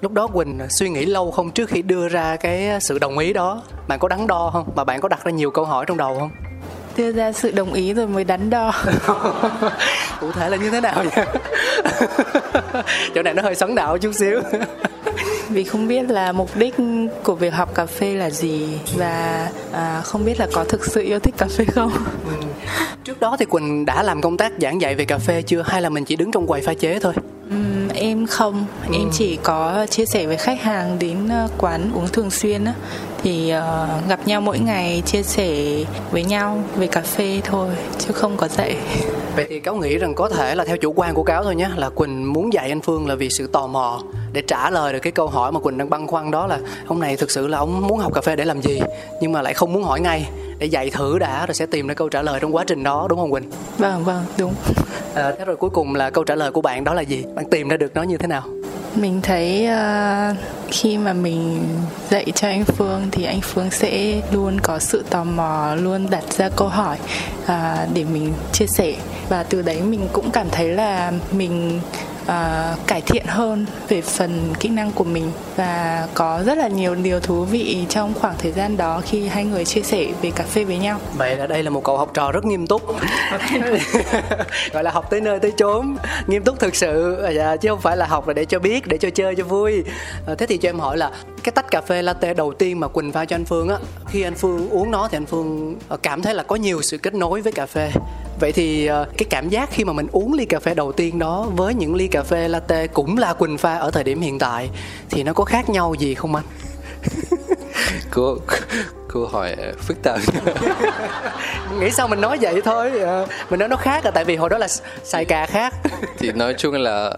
lúc 0.00 0.12
đó 0.12 0.26
Quỳnh 0.26 0.58
suy 0.70 0.88
nghĩ 0.88 1.04
lâu 1.04 1.30
không 1.30 1.50
trước 1.50 1.68
khi 1.68 1.82
đưa 1.82 2.08
ra 2.08 2.36
cái 2.36 2.80
sự 2.80 2.98
đồng 2.98 3.18
ý 3.18 3.32
đó 3.32 3.62
bạn 3.88 3.98
có 3.98 4.08
đắn 4.08 4.26
đo 4.26 4.50
không? 4.52 4.68
Mà 4.76 4.84
bạn 4.84 5.00
có 5.00 5.08
đặt 5.08 5.24
ra 5.24 5.30
nhiều 5.30 5.50
câu 5.50 5.64
hỏi 5.64 5.84
trong 5.88 5.96
đầu 5.96 6.18
không? 6.18 6.30
Đưa 6.96 7.12
ra 7.12 7.32
sự 7.32 7.50
đồng 7.50 7.72
ý 7.72 7.94
rồi 7.94 8.06
mới 8.06 8.24
đắn 8.24 8.50
đo. 8.50 8.72
Cụ 10.20 10.32
thể 10.32 10.48
là 10.48 10.56
như 10.56 10.70
thế 10.70 10.80
nào 10.80 11.04
vậy? 11.14 11.26
Chỗ 13.14 13.22
này 13.22 13.34
nó 13.34 13.42
hơi 13.42 13.54
sấn 13.54 13.74
đạo 13.74 13.98
chút 13.98 14.14
xíu. 14.14 14.40
Vì 15.48 15.64
không 15.64 15.88
biết 15.88 16.10
là 16.10 16.32
mục 16.32 16.56
đích 16.56 16.74
của 17.22 17.34
việc 17.34 17.54
học 17.54 17.74
cà 17.74 17.86
phê 17.86 18.14
là 18.14 18.30
gì 18.30 18.78
và 18.96 19.48
à, 19.72 20.00
không 20.04 20.24
biết 20.24 20.40
là 20.40 20.46
có 20.52 20.64
thực 20.64 20.86
sự 20.86 21.02
yêu 21.02 21.18
thích 21.18 21.34
cà 21.38 21.46
phê 21.46 21.64
không. 21.64 21.92
Ừ. 22.26 22.46
trước 23.04 23.20
đó 23.20 23.36
thì 23.38 23.44
quỳnh 23.44 23.86
đã 23.86 24.02
làm 24.02 24.20
công 24.20 24.36
tác 24.36 24.52
giảng 24.60 24.80
dạy 24.80 24.94
về 24.94 25.04
cà 25.04 25.18
phê 25.18 25.42
chưa? 25.42 25.62
Hay 25.66 25.82
là 25.82 25.88
mình 25.88 26.04
chỉ 26.04 26.16
đứng 26.16 26.30
trong 26.30 26.46
quầy 26.46 26.60
pha 26.60 26.74
chế 26.74 26.98
thôi 26.98 27.14
em 27.94 28.26
không. 28.26 28.66
Ừ. 28.86 28.94
em 28.94 29.08
chỉ 29.12 29.38
có 29.42 29.86
chia 29.90 30.06
sẻ 30.06 30.26
với 30.26 30.36
khách 30.36 30.62
hàng 30.62 30.98
đến 30.98 31.28
uh, 31.44 31.50
quán 31.58 31.90
uống 31.94 32.08
thường 32.08 32.30
xuyên 32.30 32.64
á. 32.64 32.74
Thì 33.22 33.52
uh, 33.58 34.08
gặp 34.08 34.20
nhau 34.26 34.40
mỗi 34.40 34.58
ngày 34.58 35.02
chia 35.06 35.22
sẻ 35.22 35.54
với 36.10 36.24
nhau 36.24 36.62
về 36.76 36.86
cà 36.86 37.00
phê 37.00 37.40
thôi 37.44 37.68
chứ 37.98 38.12
không 38.12 38.36
có 38.36 38.48
dạy. 38.48 38.76
Vậy 39.36 39.46
thì 39.48 39.60
cáo 39.60 39.76
nghĩ 39.76 39.98
rằng 39.98 40.14
có 40.14 40.28
thể 40.28 40.54
là 40.54 40.64
theo 40.64 40.76
chủ 40.76 40.92
quan 40.96 41.14
của 41.14 41.22
cáo 41.22 41.44
thôi 41.44 41.54
nhé 41.54 41.70
là 41.76 41.90
quỳnh 41.90 42.32
muốn 42.32 42.52
dạy 42.52 42.68
anh 42.68 42.80
phương 42.80 43.08
là 43.08 43.14
vì 43.14 43.30
sự 43.30 43.46
tò 43.46 43.66
mò 43.66 44.02
để 44.32 44.42
trả 44.42 44.70
lời 44.70 44.92
được 44.92 44.98
cái 44.98 45.12
câu 45.12 45.26
hỏi 45.26 45.52
mà 45.52 45.60
quỳnh 45.60 45.78
đang 45.78 45.90
băn 45.90 46.06
khoăn 46.06 46.30
đó 46.30 46.46
là 46.46 46.58
ông 46.86 47.00
này 47.00 47.16
thực 47.16 47.30
sự 47.30 47.46
là 47.46 47.58
ông 47.58 47.86
muốn 47.86 47.98
học 47.98 48.14
cà 48.14 48.20
phê 48.20 48.36
để 48.36 48.44
làm 48.44 48.62
gì 48.62 48.80
nhưng 49.20 49.32
mà 49.32 49.42
lại 49.42 49.54
không 49.54 49.72
muốn 49.72 49.82
hỏi 49.82 50.00
ngay 50.00 50.28
để 50.58 50.66
dạy 50.66 50.90
thử 50.90 51.18
đã 51.18 51.46
rồi 51.46 51.54
sẽ 51.54 51.66
tìm 51.66 51.86
ra 51.86 51.94
câu 51.94 52.08
trả 52.08 52.22
lời 52.22 52.40
trong 52.40 52.54
quá 52.54 52.64
trình 52.66 52.82
đó 52.82 53.06
đúng 53.10 53.18
không 53.18 53.30
quỳnh? 53.30 53.50
Vâng 53.78 54.04
vâng 54.04 54.24
đúng. 54.38 54.54
À, 55.14 55.32
thế 55.38 55.44
rồi 55.44 55.56
cuối 55.56 55.70
cùng 55.70 55.94
là 55.94 56.10
câu 56.10 56.24
trả 56.24 56.34
lời 56.34 56.50
của 56.52 56.60
bạn 56.60 56.84
đó 56.84 56.94
là 56.94 57.02
gì? 57.02 57.24
Bạn 57.34 57.44
tìm 57.50 57.68
ra 57.68 57.76
được 57.76 57.94
nó 57.94 58.02
như 58.02 58.16
thế 58.16 58.26
nào? 58.26 58.42
Mình 58.94 59.20
thấy 59.22 59.68
uh, 59.68 60.36
khi 60.70 60.98
mà 60.98 61.12
mình 61.12 61.64
dạy 62.10 62.26
cho 62.34 62.48
anh 62.48 62.64
phương 62.64 63.08
thì 63.12 63.24
anh 63.24 63.40
phương 63.40 63.70
sẽ 63.70 64.20
luôn 64.32 64.60
có 64.62 64.78
sự 64.78 65.04
tò 65.10 65.24
mò 65.24 65.74
luôn 65.74 66.10
đặt 66.10 66.24
ra 66.32 66.48
câu 66.56 66.68
hỏi 66.68 66.98
uh, 67.42 67.50
để 67.94 68.04
mình 68.12 68.32
chia 68.52 68.66
sẻ. 68.66 68.94
Và 69.28 69.42
từ 69.42 69.62
đấy 69.62 69.80
mình 69.82 70.08
cũng 70.12 70.30
cảm 70.30 70.46
thấy 70.50 70.68
là 70.68 71.12
mình 71.32 71.80
uh, 72.24 72.86
cải 72.86 73.00
thiện 73.00 73.26
hơn 73.26 73.66
về 73.88 74.02
phần 74.02 74.52
kỹ 74.60 74.68
năng 74.68 74.92
của 74.92 75.04
mình 75.04 75.32
và 75.56 76.08
có 76.14 76.42
rất 76.46 76.58
là 76.58 76.68
nhiều 76.68 76.94
điều 76.94 77.20
thú 77.20 77.44
vị 77.44 77.84
trong 77.88 78.14
khoảng 78.14 78.34
thời 78.38 78.52
gian 78.52 78.76
đó 78.76 79.02
khi 79.06 79.26
hai 79.26 79.44
người 79.44 79.64
chia 79.64 79.82
sẻ 79.82 80.06
về 80.22 80.30
cà 80.30 80.44
phê 80.44 80.64
với 80.64 80.78
nhau. 80.78 81.00
Vậy 81.16 81.36
là 81.36 81.46
đây 81.46 81.62
là 81.62 81.70
một 81.70 81.84
cậu 81.84 81.98
học 81.98 82.10
trò 82.14 82.32
rất 82.32 82.44
nghiêm 82.44 82.66
túc. 82.66 82.82
Gọi 84.72 84.84
là 84.84 84.90
học 84.90 85.10
tới 85.10 85.20
nơi 85.20 85.38
tới 85.38 85.52
chốn 85.56 85.96
nghiêm 86.26 86.44
túc 86.44 86.60
thực 86.60 86.74
sự. 86.74 87.22
À, 87.22 87.56
chứ 87.56 87.68
không 87.68 87.80
phải 87.80 87.96
là 87.96 88.06
học 88.06 88.28
là 88.28 88.34
để 88.34 88.44
cho 88.44 88.58
biết 88.58 88.86
để 88.86 88.98
cho 88.98 89.10
chơi 89.10 89.34
cho 89.34 89.44
vui. 89.44 89.84
À, 90.26 90.34
thế 90.38 90.46
thì 90.46 90.56
cho 90.56 90.68
em 90.68 90.78
hỏi 90.78 90.96
là 90.96 91.10
cái 91.44 91.52
tách 91.52 91.70
cà 91.70 91.80
phê 91.80 92.02
latte 92.02 92.34
đầu 92.34 92.52
tiên 92.52 92.80
mà 92.80 92.88
quỳnh 92.88 93.12
pha 93.12 93.24
cho 93.24 93.36
anh 93.36 93.44
phương 93.44 93.68
á 93.68 93.76
khi 94.08 94.22
anh 94.22 94.34
phương 94.34 94.68
uống 94.70 94.90
nó 94.90 95.08
thì 95.08 95.16
anh 95.16 95.26
phương 95.26 95.76
ờ, 95.88 95.96
cảm 95.96 96.22
thấy 96.22 96.34
là 96.34 96.42
có 96.42 96.56
nhiều 96.56 96.82
sự 96.82 96.98
kết 96.98 97.14
nối 97.14 97.40
với 97.40 97.52
cà 97.52 97.66
phê. 97.66 97.90
Vậy 98.40 98.52
thì 98.52 98.86
ờ, 98.86 99.06
cái 99.18 99.26
cảm 99.30 99.48
giác 99.48 99.68
khi 99.72 99.84
mà 99.84 99.92
mình 99.92 100.06
uống 100.12 100.32
ly 100.32 100.44
cà 100.44 100.60
phê 100.60 100.74
đầu 100.74 100.92
tiên 100.92 101.18
đó 101.18 101.46
với 101.56 101.74
những 101.74 101.94
ly 101.94 102.08
cà 102.08 102.22
phê 102.22 102.48
latte 102.48 102.86
cũng 102.86 103.18
là 103.18 103.32
quỳnh 103.32 103.58
pha 103.58 103.74
ở 103.74 103.90
thời 103.90 104.04
điểm 104.04 104.20
hiện 104.20 104.38
tại 104.38 104.70
thì 105.10 105.22
nó 105.22 105.32
có 105.32 105.44
khác 105.44 105.68
nhau 105.68 105.94
gì 105.94 106.14
không 106.14 106.34
anh? 106.34 106.44
Cô 108.10 108.38
cô 109.08 109.26
hỏi 109.26 109.56
phức 109.78 110.02
tạp. 110.02 110.20
Nghĩ 111.80 111.90
sao 111.90 112.08
mình 112.08 112.20
nói 112.20 112.38
vậy 112.40 112.60
thôi 112.64 113.00
ờ, 113.00 113.26
mình 113.50 113.60
nói 113.60 113.68
nó 113.68 113.76
khác 113.76 114.04
là 114.04 114.10
tại 114.10 114.24
vì 114.24 114.36
hồi 114.36 114.50
đó 114.50 114.58
là 114.58 114.68
xài 115.04 115.24
cà 115.24 115.46
khác. 115.46 115.74
Thì 116.18 116.32
nói 116.32 116.54
chung 116.58 116.74
là 116.74 117.16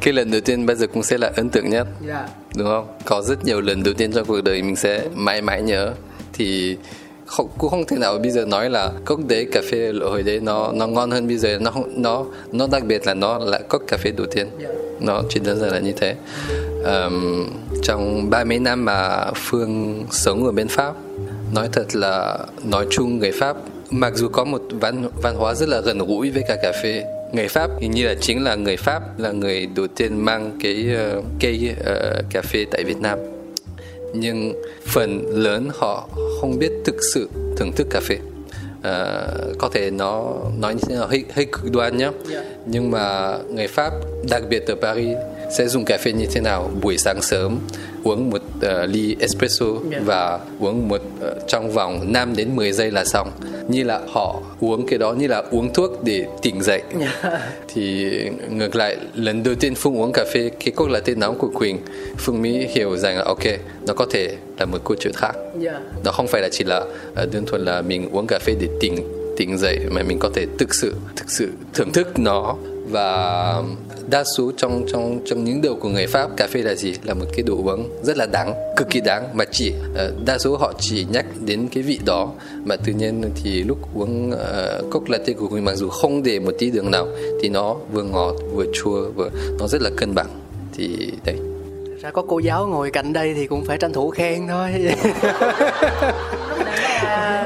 cái 0.00 0.12
lần 0.12 0.30
đầu 0.30 0.40
tiên 0.40 0.66
bây 0.66 0.76
giờ 0.76 0.86
cũng 0.92 1.02
sẽ 1.02 1.18
là 1.18 1.32
ấn 1.36 1.50
tượng 1.50 1.70
nhất. 1.70 1.86
Yeah. 2.06 2.30
Dạ. 2.56 2.62
đúng 2.62 2.68
không 2.68 2.86
có 3.04 3.22
rất 3.22 3.44
nhiều 3.44 3.60
lần 3.60 3.82
đầu 3.82 3.94
tiên 3.94 4.12
trong 4.12 4.26
cuộc 4.26 4.40
đời 4.44 4.62
mình 4.62 4.76
sẽ 4.76 5.08
mãi 5.14 5.42
mãi 5.42 5.62
nhớ 5.62 5.92
thì 6.32 6.76
không 7.26 7.48
cũng 7.58 7.70
không 7.70 7.84
thể 7.86 7.96
nào 7.96 8.18
bây 8.18 8.30
giờ 8.30 8.44
nói 8.44 8.70
là 8.70 8.92
cốc 9.04 9.20
đấy 9.28 9.46
cà 9.52 9.62
phê 9.70 9.92
hồi 10.02 10.22
đấy 10.22 10.40
nó 10.40 10.72
nó 10.72 10.86
ngon 10.86 11.10
hơn 11.10 11.26
bây 11.26 11.36
giờ 11.36 11.58
nó 11.60 11.72
nó 11.96 12.24
nó 12.52 12.66
đặc 12.66 12.84
biệt 12.84 13.06
là 13.06 13.14
nó 13.14 13.38
là 13.38 13.60
cốc 13.68 13.82
cà 13.88 13.96
phê 13.96 14.10
đầu 14.10 14.26
tiên 14.26 14.46
yeah. 14.60 14.74
nó 15.00 15.22
chỉ 15.28 15.40
đơn 15.40 15.58
giản 15.58 15.70
là 15.70 15.78
như 15.78 15.92
thế 15.92 16.16
um, 16.84 17.46
trong 17.82 18.30
ba 18.30 18.44
mấy 18.44 18.58
năm 18.58 18.84
mà 18.84 19.30
phương 19.34 20.04
sống 20.10 20.46
ở 20.46 20.52
bên 20.52 20.68
pháp 20.68 20.94
nói 21.54 21.68
thật 21.72 21.96
là 21.96 22.38
nói 22.64 22.86
chung 22.90 23.18
người 23.18 23.32
pháp 23.32 23.56
mặc 23.90 24.12
dù 24.16 24.28
có 24.28 24.44
một 24.44 24.62
văn 24.70 25.08
văn 25.22 25.34
hóa 25.36 25.54
rất 25.54 25.68
là 25.68 25.80
gần 25.80 25.98
gũi 25.98 26.30
với 26.30 26.42
cả 26.48 26.56
cà 26.62 26.72
phê 26.82 27.04
người 27.36 27.48
pháp 27.48 27.70
hình 27.80 27.90
như 27.90 28.06
là 28.06 28.14
chính 28.20 28.44
là 28.44 28.54
người 28.54 28.76
pháp 28.76 29.18
là 29.18 29.32
người 29.32 29.66
đầu 29.76 29.86
tiên 29.86 30.24
mang 30.24 30.58
cái 30.62 30.86
uh, 31.18 31.24
cây 31.40 31.74
uh, 31.80 32.24
cà 32.30 32.42
phê 32.42 32.64
tại 32.70 32.84
việt 32.84 33.00
nam 33.00 33.18
nhưng 34.14 34.52
phần 34.86 35.26
lớn 35.26 35.70
họ 35.74 36.08
không 36.40 36.58
biết 36.58 36.72
thực 36.84 36.96
sự 37.14 37.28
thưởng 37.56 37.72
thức 37.72 37.86
cà 37.90 38.00
phê 38.00 38.18
uh, 38.78 39.58
có 39.58 39.68
thể 39.72 39.90
nó 39.90 40.34
nói 40.58 40.74
như 40.74 40.80
thế 40.88 40.94
nào 40.94 41.06
hơi, 41.06 41.24
hơi 41.32 41.44
cực 41.44 41.72
đoan 41.72 41.96
nhé 41.96 42.04
yeah. 42.04 42.14
Dạ. 42.28 42.44
nhưng 42.66 42.90
mà 42.90 43.36
người 43.50 43.68
pháp 43.68 43.92
đặc 44.30 44.42
biệt 44.50 44.66
ở 44.66 44.74
paris 44.74 45.16
sẽ 45.50 45.68
dùng 45.68 45.84
cà 45.84 45.98
phê 45.98 46.12
như 46.12 46.26
thế 46.32 46.40
nào 46.40 46.70
buổi 46.82 46.98
sáng 46.98 47.22
sớm 47.22 47.58
uống 48.04 48.30
một 48.30 48.42
uh, 48.56 48.90
ly 48.90 49.16
espresso 49.20 49.66
yeah. 49.66 49.82
Dạ. 49.90 50.00
và 50.04 50.38
uống 50.60 50.88
một 50.88 51.00
uh, 51.02 51.48
trong 51.48 51.70
vòng 51.70 52.12
5 52.12 52.36
đến 52.36 52.56
10 52.56 52.72
giây 52.72 52.90
là 52.90 53.04
xong 53.04 53.30
như 53.68 53.84
là 53.84 54.00
họ 54.08 54.42
uống 54.60 54.86
cái 54.86 54.98
đó 54.98 55.12
như 55.12 55.26
là 55.26 55.42
uống 55.50 55.74
thuốc 55.74 56.04
để 56.04 56.26
tỉnh 56.42 56.62
dậy 56.62 56.82
yeah. 57.00 57.12
Dạ. 57.22 57.52
thì 57.68 58.10
ngược 58.50 58.76
lại 58.76 58.96
lần 59.14 59.42
đầu 59.42 59.54
tiên 59.54 59.74
Phương 59.74 60.00
uống 60.00 60.12
cà 60.12 60.24
phê 60.34 60.50
cái 60.64 60.72
cốc 60.76 60.88
là 60.88 61.00
tên 61.00 61.20
nóng 61.20 61.38
của 61.38 61.50
Quỳnh 61.54 61.78
Phương 62.18 62.42
mới 62.42 62.68
hiểu 62.74 62.96
rằng 62.96 63.16
là 63.16 63.24
ok 63.24 63.44
nó 63.86 63.94
có 63.94 64.06
thể 64.10 64.36
là 64.58 64.66
một 64.66 64.78
câu 64.84 64.96
chuyện 65.00 65.14
khác 65.16 65.32
yeah. 65.34 65.60
Dạ. 65.60 65.80
nó 66.04 66.12
không 66.12 66.26
phải 66.26 66.42
là 66.42 66.48
chỉ 66.52 66.64
là 66.64 66.78
uh, 66.78 67.32
đơn 67.32 67.46
thuần 67.46 67.64
là 67.64 67.82
mình 67.82 68.08
uống 68.12 68.26
cà 68.26 68.38
phê 68.38 68.54
để 68.60 68.68
tỉnh 68.80 68.96
tỉnh 69.36 69.58
dậy 69.58 69.78
mà 69.90 70.02
mình 70.02 70.18
có 70.18 70.30
thể 70.34 70.46
thực 70.58 70.74
sự 70.74 70.94
thực 71.16 71.30
sự 71.30 71.52
thưởng 71.74 71.92
thức 71.92 72.18
nó 72.18 72.56
và 72.90 73.62
đa 74.10 74.24
số 74.36 74.52
trong 74.56 74.84
trong 74.92 75.20
trong 75.26 75.44
những 75.44 75.62
đầu 75.62 75.76
của 75.80 75.88
người 75.88 76.06
Pháp 76.06 76.36
cà 76.36 76.46
phê 76.46 76.62
là 76.62 76.74
gì? 76.74 76.94
Là 77.04 77.14
một 77.14 77.24
cái 77.32 77.42
đồ 77.42 77.54
uống 77.54 77.88
rất 78.02 78.16
là 78.16 78.26
đáng 78.26 78.54
cực 78.76 78.90
kỳ 78.90 79.00
đáng. 79.00 79.28
Mà 79.34 79.44
chỉ 79.50 79.72
uh, 79.72 80.26
đa 80.26 80.38
số 80.38 80.56
họ 80.56 80.72
chỉ 80.78 81.06
nhắc 81.10 81.26
đến 81.40 81.68
cái 81.72 81.82
vị 81.82 82.00
đó. 82.04 82.32
Mà 82.64 82.76
tự 82.76 82.92
nhiên 82.92 83.22
thì 83.42 83.62
lúc 83.62 83.78
uống 83.94 84.30
uh, 84.30 84.90
cốc 84.90 85.08
latte 85.08 85.32
của 85.32 85.48
mình 85.48 85.64
mặc 85.64 85.74
dù 85.74 85.88
không 85.88 86.22
để 86.22 86.40
một 86.40 86.52
tí 86.58 86.70
đường 86.70 86.90
nào 86.90 87.08
thì 87.42 87.48
nó 87.48 87.76
vừa 87.92 88.02
ngọt 88.02 88.34
vừa 88.54 88.66
chua 88.74 89.10
vừa 89.10 89.30
nó 89.58 89.66
rất 89.68 89.82
là 89.82 89.90
cân 89.96 90.14
bằng. 90.14 90.40
Thì 90.74 91.12
đấy. 91.24 91.36
Ra 92.02 92.10
có 92.10 92.22
cô 92.28 92.38
giáo 92.38 92.66
ngồi 92.66 92.90
cạnh 92.90 93.12
đây 93.12 93.34
thì 93.34 93.46
cũng 93.46 93.64
phải 93.64 93.78
tranh 93.78 93.92
thủ 93.92 94.10
khen 94.10 94.46
thôi 94.48 94.70
Ờ, 97.02 97.44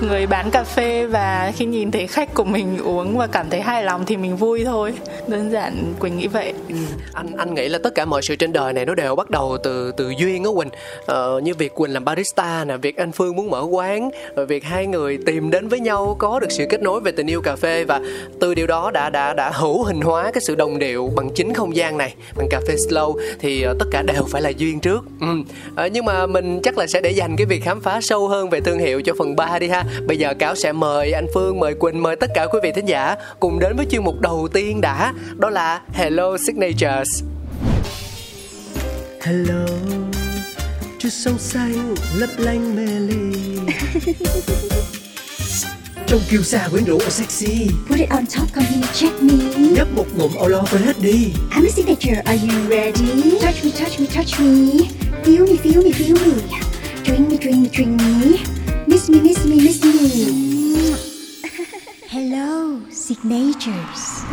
người 0.00 0.26
bán 0.26 0.50
cà 0.50 0.64
phê 0.64 1.06
và 1.06 1.52
khi 1.56 1.64
nhìn 1.64 1.90
thấy 1.90 2.06
khách 2.06 2.34
của 2.34 2.44
mình 2.44 2.78
uống 2.78 3.18
và 3.18 3.26
cảm 3.26 3.50
thấy 3.50 3.60
hài 3.60 3.84
lòng 3.84 4.04
thì 4.06 4.16
mình 4.16 4.36
vui 4.36 4.64
thôi 4.64 4.94
đơn 5.26 5.50
giản 5.50 5.94
quỳnh 5.98 6.18
nghĩ 6.18 6.26
vậy 6.26 6.52
ừ. 6.68 6.74
anh 7.12 7.36
anh 7.36 7.54
nghĩ 7.54 7.68
là 7.68 7.78
tất 7.84 7.94
cả 7.94 8.04
mọi 8.04 8.22
sự 8.22 8.36
trên 8.36 8.52
đời 8.52 8.72
này 8.72 8.86
nó 8.86 8.94
đều 8.94 9.16
bắt 9.16 9.30
đầu 9.30 9.58
từ 9.62 9.92
từ 9.92 10.10
duyên 10.18 10.44
á 10.44 10.50
quỳnh 10.56 10.68
ờ, 11.06 11.40
như 11.40 11.54
việc 11.54 11.74
quỳnh 11.74 11.92
làm 11.92 12.04
barista 12.04 12.64
nè 12.64 12.76
việc 12.76 12.96
anh 12.96 13.12
phương 13.12 13.36
muốn 13.36 13.50
mở 13.50 13.62
quán 13.70 14.10
việc 14.48 14.64
hai 14.64 14.86
người 14.86 15.18
tìm 15.26 15.50
đến 15.50 15.68
với 15.68 15.80
nhau 15.80 16.16
có 16.18 16.40
được 16.40 16.50
sự 16.50 16.66
kết 16.70 16.82
nối 16.82 17.00
về 17.00 17.12
tình 17.12 17.26
yêu 17.26 17.40
cà 17.40 17.56
phê 17.56 17.84
và 17.84 18.00
từ 18.40 18.54
điều 18.54 18.66
đó 18.66 18.90
đã 18.90 19.10
đã 19.10 19.34
đã 19.34 19.50
hữu 19.50 19.84
hình 19.84 20.00
hóa 20.00 20.30
cái 20.32 20.40
sự 20.40 20.54
đồng 20.54 20.78
điệu 20.78 21.12
bằng 21.16 21.30
chính 21.34 21.54
không 21.54 21.76
gian 21.76 21.98
này 21.98 22.14
bằng 22.36 22.48
cà 22.50 22.60
phê 22.68 22.74
slow 22.74 23.16
thì 23.38 23.62
ờ, 23.62 23.74
tất 23.78 23.86
cả 23.90 24.02
đều 24.02 24.24
phải 24.30 24.42
là 24.42 24.50
duyên 24.50 24.80
trước 24.80 25.04
ừ. 25.20 25.26
ờ, 25.76 25.86
nhưng 25.86 26.04
mà 26.04 26.26
mình 26.26 26.60
chắc 26.62 26.78
là 26.78 26.86
sẽ 26.86 27.00
để 27.00 27.10
dành 27.10 27.36
cái 27.36 27.46
việc 27.46 27.64
khám 27.64 27.80
phá 27.80 28.00
sâu 28.00 28.28
hơn 28.28 28.50
về 28.50 28.60
thương 28.68 28.78
hiệu 28.78 29.02
cho 29.02 29.12
phần 29.18 29.36
3 29.36 29.58
đi 29.58 29.68
ha. 29.68 29.84
Bây 30.06 30.16
giờ 30.16 30.34
cáo 30.38 30.54
sẽ 30.54 30.72
mời 30.72 31.12
anh 31.12 31.26
phương 31.34 31.60
mời 31.60 31.74
quỳnh 31.74 32.02
mời 32.02 32.16
tất 32.16 32.30
cả 32.34 32.46
quý 32.46 32.58
vị 32.62 32.72
thính 32.72 32.88
giả 32.88 33.16
cùng 33.40 33.58
đến 33.58 33.76
với 33.76 33.86
chuyên 33.90 34.04
mục 34.04 34.20
đầu 34.20 34.48
tiên 34.52 34.80
đã 34.80 35.12
đó 35.36 35.50
là 35.50 35.80
hello 35.92 36.36
signatures. 36.46 37.22
Hello 39.20 39.66
chút 40.98 41.08
sông 41.08 41.38
xanh 41.38 41.94
lấp 42.16 42.30
lánh 42.38 42.76
mê 42.76 42.86
ly. 42.86 43.38
Trong 46.06 46.20
kiêu 46.30 46.42
sa 46.42 46.68
quyến 46.70 46.84
rũ 46.84 46.98
và 46.98 47.10
sexy. 47.10 47.68
Put 47.88 47.98
it 47.98 48.10
on 48.10 48.26
top, 48.26 48.54
come 48.54 48.66
here, 48.66 48.86
check 48.94 49.22
me. 49.22 49.34
Nhấp 49.56 49.88
một 49.96 50.06
ngụm 50.16 50.34
ao 50.38 50.48
lo 50.48 50.64
quên 50.72 50.82
hết 50.82 50.96
đi. 51.02 51.32
I'm 51.50 51.64
a 51.64 51.70
signature, 51.76 52.22
are 52.24 52.38
you 52.42 52.68
ready? 52.70 53.38
Touch 53.40 53.64
me, 53.64 53.70
touch 53.80 54.00
me, 54.00 54.06
touch 54.14 54.40
me. 54.40 54.88
Feel 55.24 55.46
me, 55.46 55.56
feel 55.56 55.82
me, 55.84 55.90
feel 55.90 56.14
me. 56.14 56.32
Drink 57.04 57.30
me, 57.30 57.36
drink 57.36 57.56
me, 57.62 57.68
drink 57.72 58.00
me 58.00 58.57
Miss 58.88 59.10
me, 59.10 59.18
miss 59.20 59.46
me, 59.46 59.54
miss 59.54 59.84
me. 59.84 59.90
Hello, 62.08 62.70
signatures. 62.90 64.24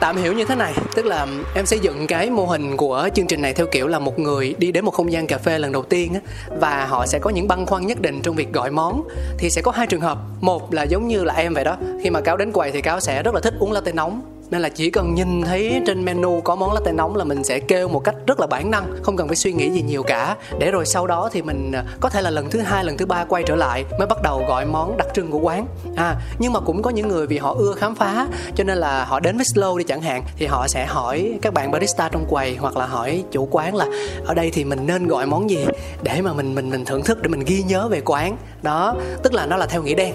Tạm 0.00 0.16
hiểu 0.16 0.32
như 0.32 0.44
thế 0.44 0.54
này 0.54 0.74
tức 0.94 1.06
là 1.06 1.26
em 1.54 1.66
xây 1.66 1.78
dựng 1.78 2.06
cái 2.06 2.30
mô 2.30 2.46
hình 2.46 2.76
của 2.76 3.08
chương 3.14 3.26
trình 3.26 3.42
này 3.42 3.54
theo 3.54 3.66
kiểu 3.66 3.88
là 3.88 3.98
một 3.98 4.18
người 4.18 4.54
đi 4.58 4.72
đến 4.72 4.84
một 4.84 4.90
không 4.90 5.12
gian 5.12 5.26
cà 5.26 5.38
phê 5.38 5.58
lần 5.58 5.72
đầu 5.72 5.82
tiên 5.82 6.14
á 6.14 6.20
và 6.60 6.86
họ 6.86 7.06
sẽ 7.06 7.18
có 7.18 7.30
những 7.30 7.48
băn 7.48 7.66
khoăn 7.66 7.86
nhất 7.86 8.00
định 8.00 8.22
trong 8.22 8.36
việc 8.36 8.52
gọi 8.52 8.70
món. 8.70 9.08
Thì 9.38 9.50
sẽ 9.50 9.62
có 9.62 9.70
hai 9.70 9.86
trường 9.86 10.00
hợp 10.00 10.18
một 10.40 10.74
là 10.74 10.82
giống 10.82 11.08
như 11.08 11.24
là 11.24 11.34
em 11.34 11.54
vậy 11.54 11.64
đó 11.64 11.76
khi 12.02 12.10
mà 12.10 12.20
cáo 12.20 12.36
đến 12.36 12.52
quầy 12.52 12.72
thì 12.72 12.80
cáo 12.80 13.00
sẽ 13.00 13.22
rất 13.22 13.34
là 13.34 13.40
thích 13.40 13.54
uống 13.60 13.72
latte 13.72 13.92
nóng 13.92 14.22
nên 14.50 14.62
là 14.62 14.68
chỉ 14.68 14.90
cần 14.90 15.14
nhìn 15.14 15.42
thấy 15.42 15.82
trên 15.86 16.04
menu 16.04 16.40
có 16.40 16.54
món 16.54 16.72
latte 16.72 16.92
nóng 16.92 17.16
là 17.16 17.24
mình 17.24 17.44
sẽ 17.44 17.58
kêu 17.58 17.88
một 17.88 18.04
cách 18.04 18.14
rất 18.26 18.40
là 18.40 18.46
bản 18.46 18.70
năng, 18.70 18.92
không 19.02 19.16
cần 19.16 19.28
phải 19.28 19.36
suy 19.36 19.52
nghĩ 19.52 19.70
gì 19.70 19.82
nhiều 19.82 20.02
cả. 20.02 20.36
Để 20.58 20.70
rồi 20.70 20.86
sau 20.86 21.06
đó 21.06 21.30
thì 21.32 21.42
mình 21.42 21.72
à, 21.72 21.84
có 22.00 22.08
thể 22.08 22.22
là 22.22 22.30
lần 22.30 22.50
thứ 22.50 22.60
hai, 22.60 22.84
lần 22.84 22.96
thứ 22.96 23.06
ba 23.06 23.24
quay 23.24 23.42
trở 23.46 23.56
lại 23.56 23.84
mới 23.98 24.06
bắt 24.06 24.22
đầu 24.22 24.44
gọi 24.48 24.66
món 24.66 24.96
đặc 24.96 25.06
trưng 25.14 25.30
của 25.30 25.38
quán. 25.38 25.66
À 25.96 26.16
nhưng 26.38 26.52
mà 26.52 26.60
cũng 26.60 26.82
có 26.82 26.90
những 26.90 27.08
người 27.08 27.26
vì 27.26 27.38
họ 27.38 27.54
ưa 27.58 27.72
khám 27.72 27.94
phá, 27.94 28.26
cho 28.54 28.64
nên 28.64 28.78
là 28.78 29.04
họ 29.04 29.20
đến 29.20 29.36
với 29.36 29.44
slow 29.54 29.78
đi 29.78 29.84
chẳng 29.84 30.02
hạn, 30.02 30.22
thì 30.36 30.46
họ 30.46 30.68
sẽ 30.68 30.86
hỏi 30.86 31.38
các 31.42 31.54
bạn 31.54 31.70
barista 31.70 32.08
trong 32.08 32.26
quầy 32.30 32.56
hoặc 32.56 32.76
là 32.76 32.86
hỏi 32.86 33.24
chủ 33.30 33.48
quán 33.50 33.76
là, 33.76 33.86
ở 34.26 34.34
đây 34.34 34.50
thì 34.50 34.64
mình 34.64 34.86
nên 34.86 35.06
gọi 35.06 35.26
món 35.26 35.50
gì 35.50 35.66
để 36.02 36.20
mà 36.22 36.32
mình 36.32 36.54
mình 36.54 36.70
mình 36.70 36.84
thưởng 36.84 37.02
thức, 37.02 37.22
để 37.22 37.28
mình 37.28 37.44
ghi 37.46 37.62
nhớ 37.62 37.88
về 37.88 38.00
quán? 38.00 38.36
Đó, 38.62 38.94
tức 39.22 39.34
là 39.34 39.46
nó 39.46 39.56
là 39.56 39.66
theo 39.66 39.82
nghĩa 39.82 39.94
đen 39.94 40.14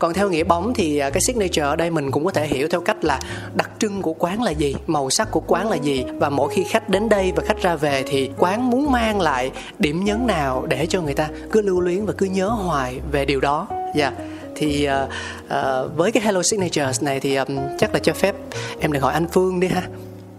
còn 0.00 0.14
theo 0.14 0.30
nghĩa 0.30 0.44
bóng 0.44 0.74
thì 0.74 0.98
à, 0.98 1.10
cái 1.10 1.20
signature 1.20 1.62
ở 1.62 1.76
đây 1.76 1.90
mình 1.90 2.10
cũng 2.10 2.24
có 2.24 2.30
thể 2.30 2.46
hiểu 2.46 2.68
theo 2.68 2.80
cách 2.80 3.04
là 3.04 3.20
đặc 3.54 3.70
trưng 3.78 4.02
của 4.02 4.12
quán 4.12 4.42
là 4.42 4.50
gì 4.50 4.74
màu 4.86 5.10
sắc 5.10 5.30
của 5.30 5.42
quán 5.46 5.70
là 5.70 5.76
gì. 5.76 6.04
Và 6.14 6.30
mỗi 6.30 6.54
khi 6.54 6.64
khách 6.64 6.88
đến 6.88 7.08
đây 7.08 7.32
và 7.36 7.42
khách 7.46 7.62
ra 7.62 7.76
về 7.76 8.04
thì 8.06 8.30
quán 8.38 8.70
muốn 8.70 8.92
mang 8.92 9.20
lại 9.20 9.50
điểm 9.78 10.04
nhấn 10.04 10.26
nào 10.26 10.66
để 10.68 10.86
cho 10.86 11.02
người 11.02 11.14
ta 11.14 11.28
cứ 11.52 11.62
lưu 11.62 11.80
luyến 11.80 12.06
và 12.06 12.12
cứ 12.18 12.26
nhớ 12.26 12.48
hoài 12.48 13.00
về 13.12 13.24
điều 13.24 13.40
đó. 13.40 13.66
Dạ. 13.94 14.10
Yeah 14.10 14.14
thì 14.60 14.88
uh, 14.88 15.08
uh, 15.44 15.96
với 15.96 16.12
cái 16.12 16.22
Hello 16.22 16.42
Signatures 16.42 17.02
này 17.02 17.20
thì 17.20 17.34
um, 17.34 17.58
chắc 17.78 17.94
là 17.94 17.98
cho 17.98 18.12
phép 18.12 18.34
em 18.80 18.92
được 18.92 19.02
hỏi 19.02 19.12
anh 19.12 19.26
Phương 19.32 19.60
đi 19.60 19.68
ha 19.68 19.82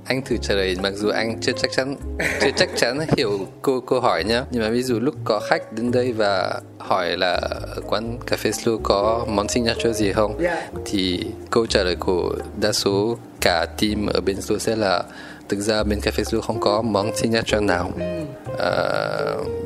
anh 0.06 0.22
thử 0.22 0.38
trả 0.38 0.56
lời 0.56 0.76
mặc 0.84 0.94
dù 0.96 1.10
anh 1.10 1.40
chưa 1.42 1.52
chắc 1.52 1.72
chắn 1.72 1.96
chưa 2.42 2.52
chắc 2.58 2.70
chắn 2.76 3.00
hiểu 3.18 3.48
câu 3.62 3.82
câu 3.82 4.00
hỏi 4.00 4.24
nhá 4.24 4.44
nhưng 4.52 4.64
mà 4.64 4.70
ví 4.70 4.84
dụ 4.84 5.00
lúc 5.00 5.16
có 5.24 5.40
khách 5.40 5.74
đến 5.74 5.92
đây 5.92 6.12
và 6.12 6.60
hỏi 6.78 7.18
là 7.18 7.42
quán 7.88 8.18
cà 8.28 8.38
phê 8.38 8.50
slow 8.50 8.80
có 8.84 9.26
món 9.30 9.48
signature 9.48 9.94
gì 9.94 10.12
không 10.12 10.38
yeah. 10.38 10.58
Dạ. 10.74 10.82
thì 10.86 11.26
câu 11.50 11.66
trả 11.66 11.84
lời 11.84 11.96
của 11.96 12.36
đa 12.62 12.72
số 12.72 13.18
cả 13.42 13.66
team 13.82 14.06
ở 14.08 14.22
bên 14.22 14.36
slow 14.36 14.58
sẽ 14.58 14.76
là 14.76 15.04
thực 15.50 15.60
ra 15.60 15.84
bên 15.84 16.02
cà 16.02 16.12
phê 16.12 16.24
slow 16.24 16.42
không 16.42 16.60
có 16.60 16.82
món 16.82 17.16
signature 17.16 17.60
nào 17.60 17.92
mm. 17.96 18.26
à, 18.60 18.72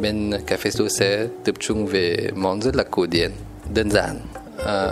bên 0.02 0.32
cà 0.48 0.58
phê 0.58 0.70
slow 0.70 0.88
sẽ 0.88 1.28
tập 1.46 1.56
trung 1.60 1.86
về 1.86 2.30
món 2.36 2.62
rất 2.62 2.76
là 2.76 2.84
cổ 2.92 3.06
điển 3.06 3.32
đơn 3.74 3.92
giản 3.92 4.20
à, 4.66 4.88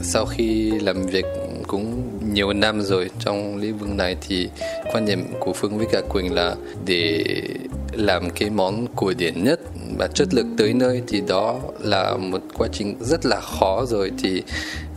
sau 0.00 0.26
khi 0.26 0.70
làm 0.70 1.06
việc 1.06 1.24
cũng 1.66 2.15
nhiều 2.36 2.52
năm 2.52 2.82
rồi 2.82 3.10
trong 3.18 3.56
lĩnh 3.56 3.78
vực 3.78 3.88
này 3.88 4.16
thì 4.28 4.48
quan 4.92 5.04
niệm 5.04 5.24
của 5.40 5.52
Phương 5.52 5.78
với 5.78 5.86
cả 5.92 6.00
Quỳnh 6.08 6.34
là 6.34 6.54
để 6.86 7.24
làm 7.92 8.30
cái 8.30 8.50
món 8.50 8.86
cổ 8.96 9.12
điển 9.18 9.44
nhất 9.44 9.60
và 9.98 10.06
chất 10.06 10.28
lượng 10.34 10.54
tới 10.58 10.74
nơi 10.74 11.02
thì 11.06 11.22
đó 11.28 11.60
là 11.80 12.16
một 12.16 12.40
quá 12.54 12.68
trình 12.72 12.96
rất 13.00 13.26
là 13.26 13.40
khó 13.40 13.84
rồi. 13.88 14.10
Thì 14.22 14.42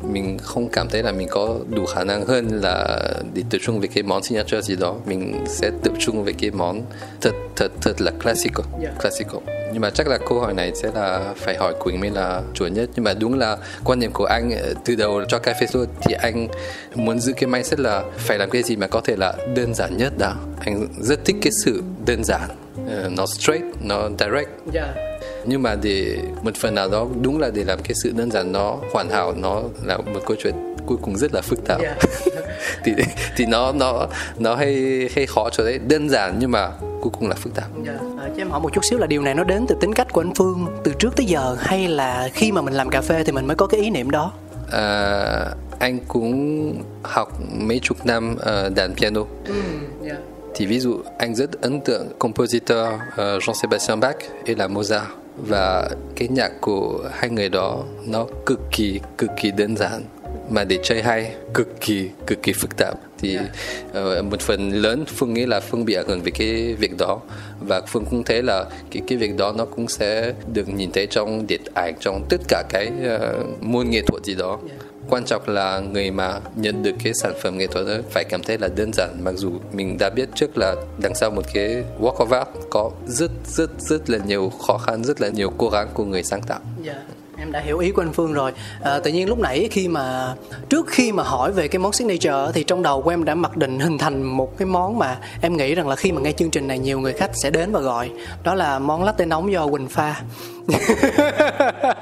mình 0.01 0.37
không 0.37 0.69
cảm 0.69 0.89
thấy 0.89 1.03
là 1.03 1.11
mình 1.11 1.27
có 1.31 1.55
đủ 1.69 1.85
khả 1.85 2.03
năng 2.03 2.25
hơn 2.25 2.47
là 2.63 2.99
để 3.33 3.43
tập 3.49 3.57
trung 3.61 3.79
về 3.79 3.87
cái 3.93 4.03
món 4.03 4.23
signature 4.23 4.61
gì 4.61 4.75
đó. 4.75 4.95
Mình 5.05 5.45
sẽ 5.47 5.71
tập 5.83 5.93
trung 5.99 6.23
về 6.23 6.33
cái 6.33 6.51
món 6.51 6.81
thật 7.21 7.31
thật 7.55 7.71
thật 7.81 8.01
là 8.01 8.11
classical 8.23 8.65
yeah. 8.81 8.99
classical. 8.99 9.37
Nhưng 9.73 9.81
mà 9.81 9.89
chắc 9.89 10.07
là 10.07 10.17
câu 10.17 10.39
hỏi 10.39 10.53
này 10.53 10.71
sẽ 10.75 10.91
là 10.95 11.33
phải 11.37 11.57
hỏi 11.57 11.73
Quỳnh 11.79 11.99
mới 11.99 12.09
là 12.09 12.41
chuẩn 12.53 12.73
nhất. 12.73 12.89
Nhưng 12.95 13.03
mà 13.03 13.13
đúng 13.13 13.39
là 13.39 13.57
quan 13.83 13.99
niệm 13.99 14.11
của 14.13 14.25
anh 14.25 14.51
ờ, 14.51 14.73
từ 14.85 14.95
đầu 14.95 15.21
cho 15.27 15.37
cafe 15.37 15.65
số 15.65 15.85
thì 16.01 16.13
anh 16.13 16.47
muốn 16.95 17.19
giữ 17.19 17.33
cái 17.33 17.47
mindset 17.47 17.79
là 17.79 18.03
phải 18.17 18.37
làm 18.37 18.49
cái 18.49 18.63
gì 18.63 18.75
mà 18.75 18.87
có 18.87 19.01
thể 19.01 19.15
là 19.15 19.33
đơn 19.55 19.73
giản 19.73 19.97
nhất 19.97 20.13
đã. 20.17 20.35
Anh 20.59 20.87
rất 21.01 21.25
thích 21.25 21.35
cái 21.41 21.51
sự 21.63 21.83
đơn 22.05 22.23
giản. 22.23 22.49
Uh, 22.83 23.11
nó 23.11 23.25
straight 23.25 23.65
nó 23.81 24.09
direct. 24.19 24.49
Yeah 24.73 25.09
nhưng 25.45 25.63
mà 25.63 25.75
để 25.81 26.17
một 26.43 26.55
phần 26.55 26.75
nào 26.75 26.89
đó 26.89 27.07
đúng 27.21 27.39
là 27.39 27.49
để 27.53 27.63
làm 27.63 27.79
cái 27.83 27.93
sự 28.03 28.11
đơn 28.17 28.31
giản 28.31 28.51
nó 28.51 28.77
hoàn 28.93 29.09
hảo 29.09 29.33
nó 29.37 29.61
là 29.83 29.97
một 29.97 30.19
câu 30.25 30.37
chuyện 30.43 30.55
cuối 30.85 30.97
cùng 31.01 31.17
rất 31.17 31.33
là 31.33 31.41
phức 31.41 31.65
tạp 31.65 31.81
yeah. 31.81 31.97
thì 32.83 32.93
thì 33.37 33.45
nó 33.45 33.71
nó 33.71 34.07
nó 34.37 34.55
hay 34.55 34.75
hay 35.15 35.25
khó 35.25 35.49
cho 35.49 35.63
đấy 35.63 35.79
đơn 35.87 36.09
giản 36.09 36.35
nhưng 36.39 36.51
mà 36.51 36.71
cuối 37.01 37.11
cùng 37.19 37.29
là 37.29 37.35
phức 37.35 37.55
tạp. 37.55 37.67
Yeah. 37.85 37.99
À, 37.99 38.29
cho 38.35 38.41
em 38.41 38.49
hỏi 38.49 38.59
một 38.59 38.73
chút 38.73 38.85
xíu 38.85 38.99
là 38.99 39.07
điều 39.07 39.21
này 39.21 39.35
nó 39.35 39.43
đến 39.43 39.65
từ 39.67 39.75
tính 39.81 39.93
cách 39.93 40.07
của 40.11 40.21
anh 40.21 40.33
Phương 40.33 40.67
từ 40.83 40.93
trước 40.99 41.15
tới 41.15 41.25
giờ 41.25 41.55
hay 41.59 41.87
là 41.87 42.29
khi 42.33 42.51
mà 42.51 42.61
mình 42.61 42.73
làm 42.73 42.89
cà 42.89 43.01
phê 43.01 43.23
thì 43.23 43.31
mình 43.31 43.47
mới 43.47 43.55
có 43.55 43.67
cái 43.67 43.81
ý 43.81 43.89
niệm 43.89 44.11
đó? 44.11 44.33
À, 44.71 45.45
anh 45.79 45.99
cũng 46.07 46.73
học 47.03 47.39
mấy 47.51 47.79
chục 47.79 48.05
năm 48.05 48.35
uh, 48.35 48.75
đàn 48.75 48.95
piano. 48.95 49.21
Mm, 49.47 50.05
yeah. 50.05 50.17
Thì 50.55 50.65
ví 50.65 50.79
dụ 50.79 51.01
anh 51.17 51.35
rất 51.35 51.61
ấn 51.61 51.81
tượng 51.81 52.07
compositor 52.19 52.77
uh, 52.77 53.19
Jean-Sébastien 53.19 53.99
Bach 53.99 54.17
et 54.45 54.57
là 54.57 54.67
Mozart 54.67 55.05
và 55.47 55.89
cái 56.15 56.27
nhạc 56.27 56.51
của 56.61 57.09
hai 57.11 57.29
người 57.29 57.49
đó 57.49 57.83
nó 58.07 58.25
cực 58.45 58.59
kỳ 58.71 58.99
cực 59.17 59.29
kỳ 59.41 59.51
đơn 59.51 59.77
giản. 59.77 60.03
Mà 60.49 60.63
để 60.63 60.79
chơi 60.83 61.01
hay 61.01 61.31
cực 61.53 61.81
kỳ 61.81 62.09
cực 62.27 62.43
kỳ 62.43 62.53
phức 62.53 62.77
tạp. 62.77 62.95
Thì 63.19 63.37
uh, 63.37 64.25
một 64.25 64.41
phần 64.41 64.71
lớn 64.71 65.05
phương 65.07 65.33
nghĩ 65.33 65.45
là 65.45 65.59
phương 65.59 65.85
bị 65.85 65.93
ảnh 65.93 66.07
hưởng 66.07 66.21
về 66.21 66.31
cái 66.31 66.73
việc 66.73 66.97
đó. 66.97 67.19
Và 67.67 67.81
phương 67.81 68.05
cũng 68.05 68.23
thấy 68.23 68.43
là 68.43 68.65
cái 68.91 69.01
cái 69.07 69.17
việc 69.17 69.37
đó 69.37 69.53
nó 69.57 69.65
cũng 69.65 69.87
sẽ 69.87 70.33
được 70.53 70.69
nhìn 70.69 70.91
thấy 70.91 71.07
trong 71.07 71.47
điện 71.47 71.61
ảnh 71.73 71.93
trong 71.99 72.25
tất 72.29 72.41
cả 72.47 72.63
cái 72.69 72.91
uh, 73.15 73.63
môn 73.63 73.89
nghệ 73.89 74.01
thuật 74.01 74.23
gì 74.23 74.35
đó. 74.35 74.59
Yeah 74.69 74.88
quan 75.09 75.25
trọng 75.25 75.49
là 75.49 75.79
người 75.79 76.11
mà 76.11 76.39
nhận 76.55 76.83
được 76.83 76.95
cái 77.03 77.13
sản 77.13 77.33
phẩm 77.41 77.57
nghệ 77.57 77.67
thuật 77.67 77.87
đó, 77.87 77.93
phải 78.11 78.23
cảm 78.23 78.43
thấy 78.43 78.57
là 78.57 78.67
đơn 78.75 78.91
giản. 78.93 79.23
Mặc 79.23 79.33
dù 79.35 79.51
mình 79.73 79.97
đã 79.99 80.09
biết 80.09 80.29
trước 80.35 80.57
là 80.57 80.75
đằng 80.97 81.15
sau 81.15 81.31
một 81.31 81.45
cái 81.53 81.83
work 81.99 82.15
of 82.15 82.39
art 82.39 82.49
có 82.69 82.91
rất 83.07 83.31
rất 83.45 83.69
rất 83.79 84.09
là 84.09 84.17
nhiều 84.27 84.51
khó 84.67 84.77
khăn, 84.77 85.03
rất 85.03 85.21
là 85.21 85.29
nhiều 85.29 85.53
cố 85.57 85.69
gắng 85.69 85.89
của 85.93 86.05
người 86.05 86.23
sáng 86.23 86.41
tạo. 86.41 86.59
Yeah 86.85 87.18
em 87.39 87.51
đã 87.51 87.59
hiểu 87.59 87.79
ý 87.79 87.91
của 87.91 88.01
anh 88.01 88.13
Phương 88.13 88.33
rồi. 88.33 88.51
À, 88.81 88.99
tự 88.99 89.11
nhiên 89.11 89.29
lúc 89.29 89.39
nãy 89.39 89.67
khi 89.71 89.87
mà 89.87 90.33
trước 90.69 90.87
khi 90.89 91.11
mà 91.11 91.23
hỏi 91.23 91.51
về 91.51 91.67
cái 91.67 91.79
món 91.79 91.93
signature 91.93 92.51
thì 92.53 92.63
trong 92.63 92.83
đầu 92.83 93.01
của 93.01 93.09
em 93.09 93.25
đã 93.25 93.35
mặc 93.35 93.57
định 93.57 93.79
hình 93.79 93.97
thành 93.97 94.23
một 94.23 94.57
cái 94.57 94.65
món 94.65 94.97
mà 94.97 95.17
em 95.41 95.57
nghĩ 95.57 95.75
rằng 95.75 95.87
là 95.87 95.95
khi 95.95 96.11
mà 96.11 96.21
nghe 96.21 96.31
chương 96.31 96.51
trình 96.51 96.67
này 96.67 96.79
nhiều 96.79 96.99
người 96.99 97.13
khách 97.13 97.31
sẽ 97.33 97.49
đến 97.49 97.71
và 97.71 97.79
gọi. 97.79 98.11
Đó 98.43 98.55
là 98.55 98.79
món 98.79 99.03
latte 99.03 99.25
nóng 99.25 99.51
do 99.51 99.67
Quỳnh 99.67 99.87
pha. 99.87 100.21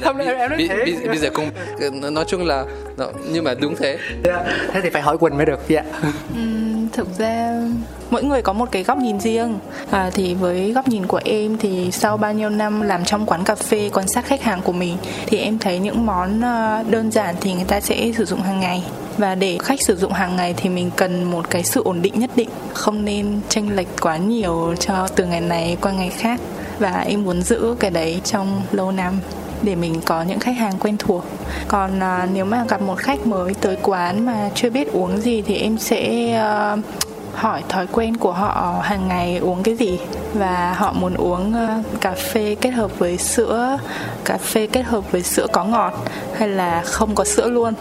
Không 0.00 0.18
em, 0.18 0.36
em 0.36 0.50
nói 0.50 0.68
bây, 0.68 0.96
bây 1.06 1.18
giờ 1.18 1.30
cũng 1.34 1.50
nói 2.14 2.24
chung 2.28 2.46
là 2.46 2.64
nhưng 3.30 3.44
mà 3.44 3.54
đúng 3.54 3.76
thế. 3.76 3.88
Yeah. 3.88 4.00
Dạ, 4.24 4.44
thế 4.72 4.80
thì 4.80 4.90
phải 4.90 5.02
hỏi 5.02 5.18
quỳnh 5.18 5.36
mới 5.36 5.46
được. 5.46 5.60
Dạ. 5.68 5.82
Yeah 5.82 6.65
thực 6.92 7.18
ra 7.18 7.60
mỗi 8.10 8.24
người 8.24 8.42
có 8.42 8.52
một 8.52 8.68
cái 8.72 8.82
góc 8.82 8.98
nhìn 8.98 9.20
riêng. 9.20 9.58
À, 9.90 10.10
thì 10.14 10.34
với 10.34 10.72
góc 10.72 10.88
nhìn 10.88 11.06
của 11.06 11.20
em 11.24 11.58
thì 11.58 11.90
sau 11.92 12.16
bao 12.16 12.32
nhiêu 12.32 12.50
năm 12.50 12.80
làm 12.80 13.04
trong 13.04 13.26
quán 13.26 13.44
cà 13.44 13.54
phê 13.54 13.90
quan 13.92 14.08
sát 14.08 14.26
khách 14.26 14.42
hàng 14.42 14.62
của 14.62 14.72
mình 14.72 14.96
thì 15.26 15.38
em 15.38 15.58
thấy 15.58 15.78
những 15.78 16.06
món 16.06 16.44
à, 16.44 16.82
đơn 16.82 17.10
giản 17.10 17.34
thì 17.40 17.52
người 17.52 17.64
ta 17.64 17.80
sẽ 17.80 18.12
sử 18.16 18.24
dụng 18.24 18.42
hàng 18.42 18.60
ngày. 18.60 18.82
Và 19.18 19.34
để 19.34 19.58
khách 19.62 19.82
sử 19.82 19.96
dụng 19.96 20.12
hàng 20.12 20.36
ngày 20.36 20.54
thì 20.56 20.68
mình 20.68 20.90
cần 20.96 21.24
một 21.24 21.50
cái 21.50 21.62
sự 21.62 21.82
ổn 21.84 22.02
định 22.02 22.20
nhất 22.20 22.30
định 22.36 22.48
không 22.74 23.04
nên 23.04 23.40
tranh 23.48 23.76
lệch 23.76 23.88
quá 24.00 24.16
nhiều 24.16 24.74
cho 24.80 25.08
từ 25.08 25.24
ngày 25.24 25.40
này 25.40 25.76
qua 25.80 25.92
ngày 25.92 26.10
khác. 26.10 26.40
Và 26.78 27.04
em 27.08 27.24
muốn 27.24 27.42
giữ 27.42 27.76
cái 27.80 27.90
đấy 27.90 28.20
trong 28.24 28.62
lâu 28.72 28.92
năm 28.92 29.20
để 29.62 29.74
mình 29.74 30.00
có 30.04 30.22
những 30.22 30.38
khách 30.38 30.56
hàng 30.56 30.78
quen 30.80 30.96
thuộc. 30.98 31.24
Còn 31.68 32.00
à, 32.00 32.28
nếu 32.32 32.44
mà 32.44 32.64
gặp 32.68 32.82
một 32.82 32.98
khách 32.98 33.26
mới 33.26 33.54
tới 33.54 33.76
quán 33.82 34.26
mà 34.26 34.50
chưa 34.54 34.70
biết 34.70 34.92
uống 34.92 35.20
gì 35.20 35.42
thì 35.42 35.54
em 35.54 35.78
sẽ 35.78 36.30
uh, 36.74 36.84
hỏi 37.34 37.62
thói 37.68 37.86
quen 37.92 38.16
của 38.16 38.32
họ 38.32 38.80
hàng 38.82 39.08
ngày 39.08 39.36
uống 39.36 39.62
cái 39.62 39.74
gì. 39.74 39.98
Và 40.34 40.74
họ 40.76 40.92
muốn 40.92 41.14
uống 41.14 41.54
uh, 41.54 42.00
cà 42.00 42.12
phê 42.12 42.56
kết 42.60 42.70
hợp 42.70 42.98
với 42.98 43.18
sữa 43.18 43.78
cà 44.24 44.38
phê 44.38 44.66
kết 44.66 44.82
hợp 44.82 45.12
với 45.12 45.22
sữa 45.22 45.46
có 45.52 45.64
ngọt 45.64 46.04
hay 46.38 46.48
là 46.48 46.82
không 46.84 47.14
có 47.14 47.24
sữa 47.24 47.48
luôn. 47.48 47.74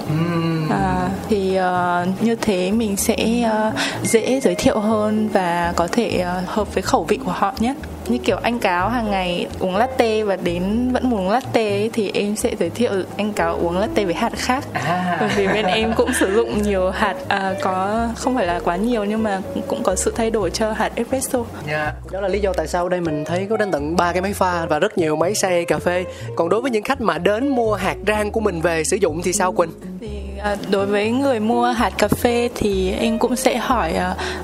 À, 0.70 1.10
thì 1.30 1.60
uh, 1.60 2.24
như 2.24 2.36
thế 2.36 2.72
mình 2.72 2.98
sẽ 2.98 3.50
uh, 3.68 3.74
dễ 4.04 4.40
giới 4.40 4.56
thiệu 4.56 4.80
hơn 4.80 5.30
và 5.34 5.74
có 5.76 5.88
thể 5.92 6.26
uh, 6.44 6.50
hợp 6.50 6.74
với 6.74 6.82
khẩu 6.84 7.04
vị 7.04 7.20
của 7.26 7.32
họ 7.32 7.54
nhất 7.60 7.78
như 8.10 8.18
kiểu 8.18 8.38
anh 8.38 8.60
cáo 8.60 8.90
hàng 8.90 9.12
ngày 9.12 9.48
uống 9.60 9.76
latte 9.76 10.24
và 10.24 10.36
đến 10.36 10.92
vẫn 10.92 11.10
muốn 11.10 11.20
uống 11.20 11.30
latte 11.30 11.90
thì 11.94 12.12
em 12.14 12.36
sẽ 12.36 12.56
giới 12.60 12.70
thiệu 12.70 12.92
anh 13.18 13.34
cáo 13.34 13.56
uống 13.56 13.78
latte 13.78 14.06
với 14.06 14.14
hạt 14.14 14.32
khác 14.36 14.66
à. 14.74 15.18
bởi 15.20 15.30
vì 15.36 15.48
bên 15.48 15.66
em 15.66 15.94
cũng 15.98 16.14
sử 16.14 16.36
dụng 16.36 16.62
nhiều 16.62 16.90
hạt 16.92 17.16
à, 17.28 17.54
có 17.62 18.08
không 18.18 18.36
phải 18.36 18.48
là 18.48 18.60
quá 18.64 18.76
nhiều 18.76 19.06
nhưng 19.06 19.24
mà 19.24 19.42
cũng 19.68 19.84
có 19.84 19.96
sự 19.96 20.14
thay 20.16 20.32
đổi 20.32 20.50
cho 20.50 20.72
hạt 20.72 20.92
espresso 20.96 21.40
yeah. 21.68 21.94
đó 22.12 22.22
là 22.22 22.28
lý 22.28 22.40
do 22.40 22.54
tại 22.54 22.68
sao 22.68 22.90
đây 22.90 23.02
mình 23.02 23.26
thấy 23.26 23.48
có 23.50 23.58
đến 23.58 23.72
tận 23.72 23.96
ba 23.96 24.12
cái 24.12 24.22
máy 24.22 24.34
pha 24.34 24.66
và 24.66 24.80
rất 24.80 24.98
nhiều 24.98 25.16
máy 25.16 25.36
xay 25.36 25.66
cà 25.66 25.80
phê 25.80 26.06
còn 26.36 26.50
đối 26.50 26.62
với 26.62 26.72
những 26.72 26.84
khách 26.84 27.02
mà 27.02 27.18
đến 27.18 27.48
mua 27.48 27.74
hạt 27.74 27.98
rang 28.08 28.32
của 28.32 28.40
mình 28.40 28.62
về 28.62 28.84
sử 28.84 28.98
dụng 28.98 29.22
thì 29.22 29.34
sao 29.34 29.52
quỳnh 29.52 29.72
thì 30.02 30.08
Ờ, 30.46 30.58
đối 30.72 30.86
với 30.86 31.12
người 31.12 31.40
mua 31.40 31.66
hạt 31.66 31.94
cà 31.98 32.08
phê 32.08 32.50
thì 32.56 32.92
em 32.92 33.20
cũng 33.20 33.36
sẽ 33.36 33.58
hỏi 33.58 33.94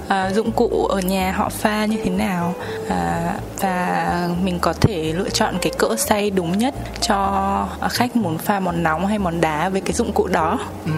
uh, 0.07 0.35
dụng 0.35 0.51
cụ 0.51 0.85
ở 0.85 0.99
nhà 0.99 1.31
họ 1.31 1.49
pha 1.49 1.85
như 1.85 1.97
thế 2.03 2.09
nào 2.09 2.53
uh, 2.85 2.91
và 3.59 4.29
mình 4.43 4.59
có 4.59 4.73
thể 4.73 5.13
lựa 5.13 5.29
chọn 5.29 5.55
cái 5.61 5.71
cỡ 5.77 5.95
xay 5.97 6.29
đúng 6.29 6.57
nhất 6.57 6.73
cho 7.01 7.67
khách 7.89 8.15
muốn 8.15 8.37
pha 8.37 8.59
món 8.59 8.83
nóng 8.83 9.07
hay 9.07 9.19
món 9.19 9.41
đá 9.41 9.69
với 9.69 9.81
cái 9.81 9.93
dụng 9.93 10.11
cụ 10.13 10.27
đó. 10.27 10.59
Ừ 10.85 10.91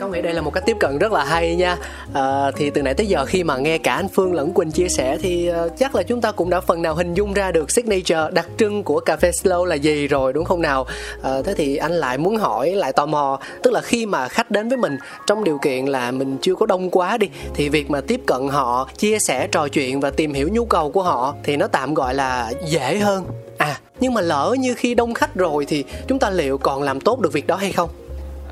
có 0.00 0.08
nghĩa 0.08 0.22
đây 0.22 0.34
là 0.34 0.40
một 0.40 0.54
cách 0.54 0.62
tiếp 0.66 0.76
cận 0.80 0.98
rất 0.98 1.12
là 1.12 1.24
hay 1.24 1.56
nha. 1.56 1.76
À, 2.12 2.50
thì 2.56 2.70
từ 2.70 2.82
nãy 2.82 2.94
tới 2.94 3.06
giờ 3.06 3.24
khi 3.24 3.44
mà 3.44 3.56
nghe 3.56 3.78
cả 3.78 3.94
anh 3.94 4.08
phương 4.08 4.34
lẫn 4.34 4.52
quỳnh 4.52 4.70
chia 4.70 4.88
sẻ 4.88 5.18
thì 5.22 5.50
uh, 5.50 5.72
chắc 5.78 5.94
là 5.94 6.02
chúng 6.02 6.20
ta 6.20 6.32
cũng 6.32 6.50
đã 6.50 6.60
phần 6.60 6.82
nào 6.82 6.94
hình 6.94 7.14
dung 7.14 7.32
ra 7.32 7.52
được 7.52 7.70
signature 7.70 8.30
đặc 8.32 8.48
trưng 8.58 8.82
của 8.82 9.00
cà 9.00 9.16
phê 9.16 9.30
slow 9.30 9.64
là 9.64 9.74
gì 9.74 10.06
rồi 10.06 10.32
đúng 10.32 10.44
không 10.44 10.62
nào? 10.62 10.86
À, 11.22 11.42
thế 11.44 11.54
thì 11.54 11.76
anh 11.76 11.92
lại 11.92 12.18
muốn 12.18 12.36
hỏi 12.36 12.70
lại 12.70 12.92
tò 12.92 13.06
mò 13.06 13.40
tức 13.62 13.72
là 13.72 13.80
khi 13.80 14.06
mà 14.06 14.28
khách 14.28 14.50
đến 14.50 14.68
với 14.68 14.78
mình 14.78 14.98
trong 15.26 15.44
điều 15.44 15.58
kiện 15.58 15.86
là 15.86 16.10
mình 16.10 16.38
chưa 16.42 16.54
có 16.54 16.66
đông 16.66 16.90
quá 16.90 17.18
đi 17.18 17.28
thì 17.54 17.68
việc 17.68 17.90
mà 17.90 18.00
tiếp 18.00 18.20
cận 18.26 18.48
họ 18.48 18.88
chia 18.98 19.18
sẻ 19.18 19.46
trò 19.46 19.68
chuyện 19.68 20.00
và 20.00 20.10
tìm 20.10 20.32
hiểu 20.32 20.48
nhu 20.52 20.64
cầu 20.64 20.90
của 20.90 21.02
họ 21.02 21.34
thì 21.42 21.56
nó 21.56 21.66
tạm 21.66 21.94
gọi 21.94 22.14
là 22.14 22.52
dễ 22.66 22.98
hơn. 22.98 23.24
À 23.58 23.80
nhưng 24.00 24.14
mà 24.14 24.20
lỡ 24.20 24.56
như 24.58 24.74
khi 24.74 24.94
đông 24.94 25.14
khách 25.14 25.34
rồi 25.34 25.64
thì 25.64 25.84
chúng 26.08 26.18
ta 26.18 26.30
liệu 26.30 26.58
còn 26.58 26.82
làm 26.82 27.00
tốt 27.00 27.20
được 27.20 27.32
việc 27.32 27.46
đó 27.46 27.56
hay 27.56 27.72
không? 27.72 27.88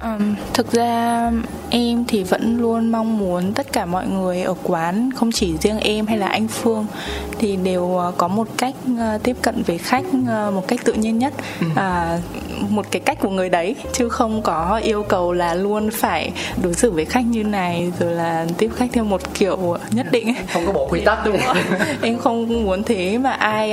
Um, 0.02 0.34
thực 0.54 0.72
ra 0.72 1.30
em 1.70 2.04
thì 2.08 2.22
vẫn 2.22 2.58
luôn 2.58 2.92
mong 2.92 3.18
muốn 3.18 3.52
tất 3.52 3.72
cả 3.72 3.86
mọi 3.86 4.06
người 4.06 4.42
ở 4.42 4.54
quán 4.62 5.10
không 5.16 5.32
chỉ 5.32 5.56
riêng 5.56 5.78
em 5.78 6.06
hay 6.06 6.18
là 6.18 6.28
anh 6.28 6.48
Phương 6.48 6.86
thì 7.38 7.56
đều 7.56 7.96
ờ, 7.96 8.12
có 8.16 8.28
một 8.28 8.48
cách 8.58 8.74
uh, 8.92 9.22
tiếp 9.22 9.36
cận 9.42 9.62
với 9.62 9.78
khách 9.78 10.04
uh, 10.22 10.54
một 10.54 10.68
cách 10.68 10.80
tự 10.84 10.92
nhiên 10.92 11.18
nhất 11.18 11.34
uh, 11.70 11.80
một 12.70 12.86
cái 12.90 13.00
cách 13.00 13.18
của 13.20 13.30
người 13.30 13.48
đấy 13.48 13.76
chứ 13.92 14.08
không 14.08 14.42
có 14.42 14.80
yêu 14.82 15.02
cầu 15.02 15.32
là 15.32 15.54
luôn 15.54 15.90
phải 15.90 16.32
đối 16.62 16.74
xử 16.74 16.90
với 16.90 17.04
khách 17.04 17.24
như 17.24 17.44
này 17.44 17.92
rồi 17.98 18.12
là 18.12 18.46
tiếp 18.58 18.70
khách 18.76 18.90
theo 18.92 19.04
một 19.04 19.34
kiểu 19.34 19.76
nhất 19.90 20.06
định. 20.10 20.26
Ấy. 20.26 20.36
không 20.52 20.66
có 20.66 20.72
bộ 20.72 20.88
quy 20.90 21.00
tắc 21.00 21.26
đúng 21.26 21.38
không? 21.46 21.56
Em 22.02 22.18
không 22.18 22.64
muốn 22.64 22.82
thế 22.82 23.18
mà 23.18 23.30
ai 23.30 23.72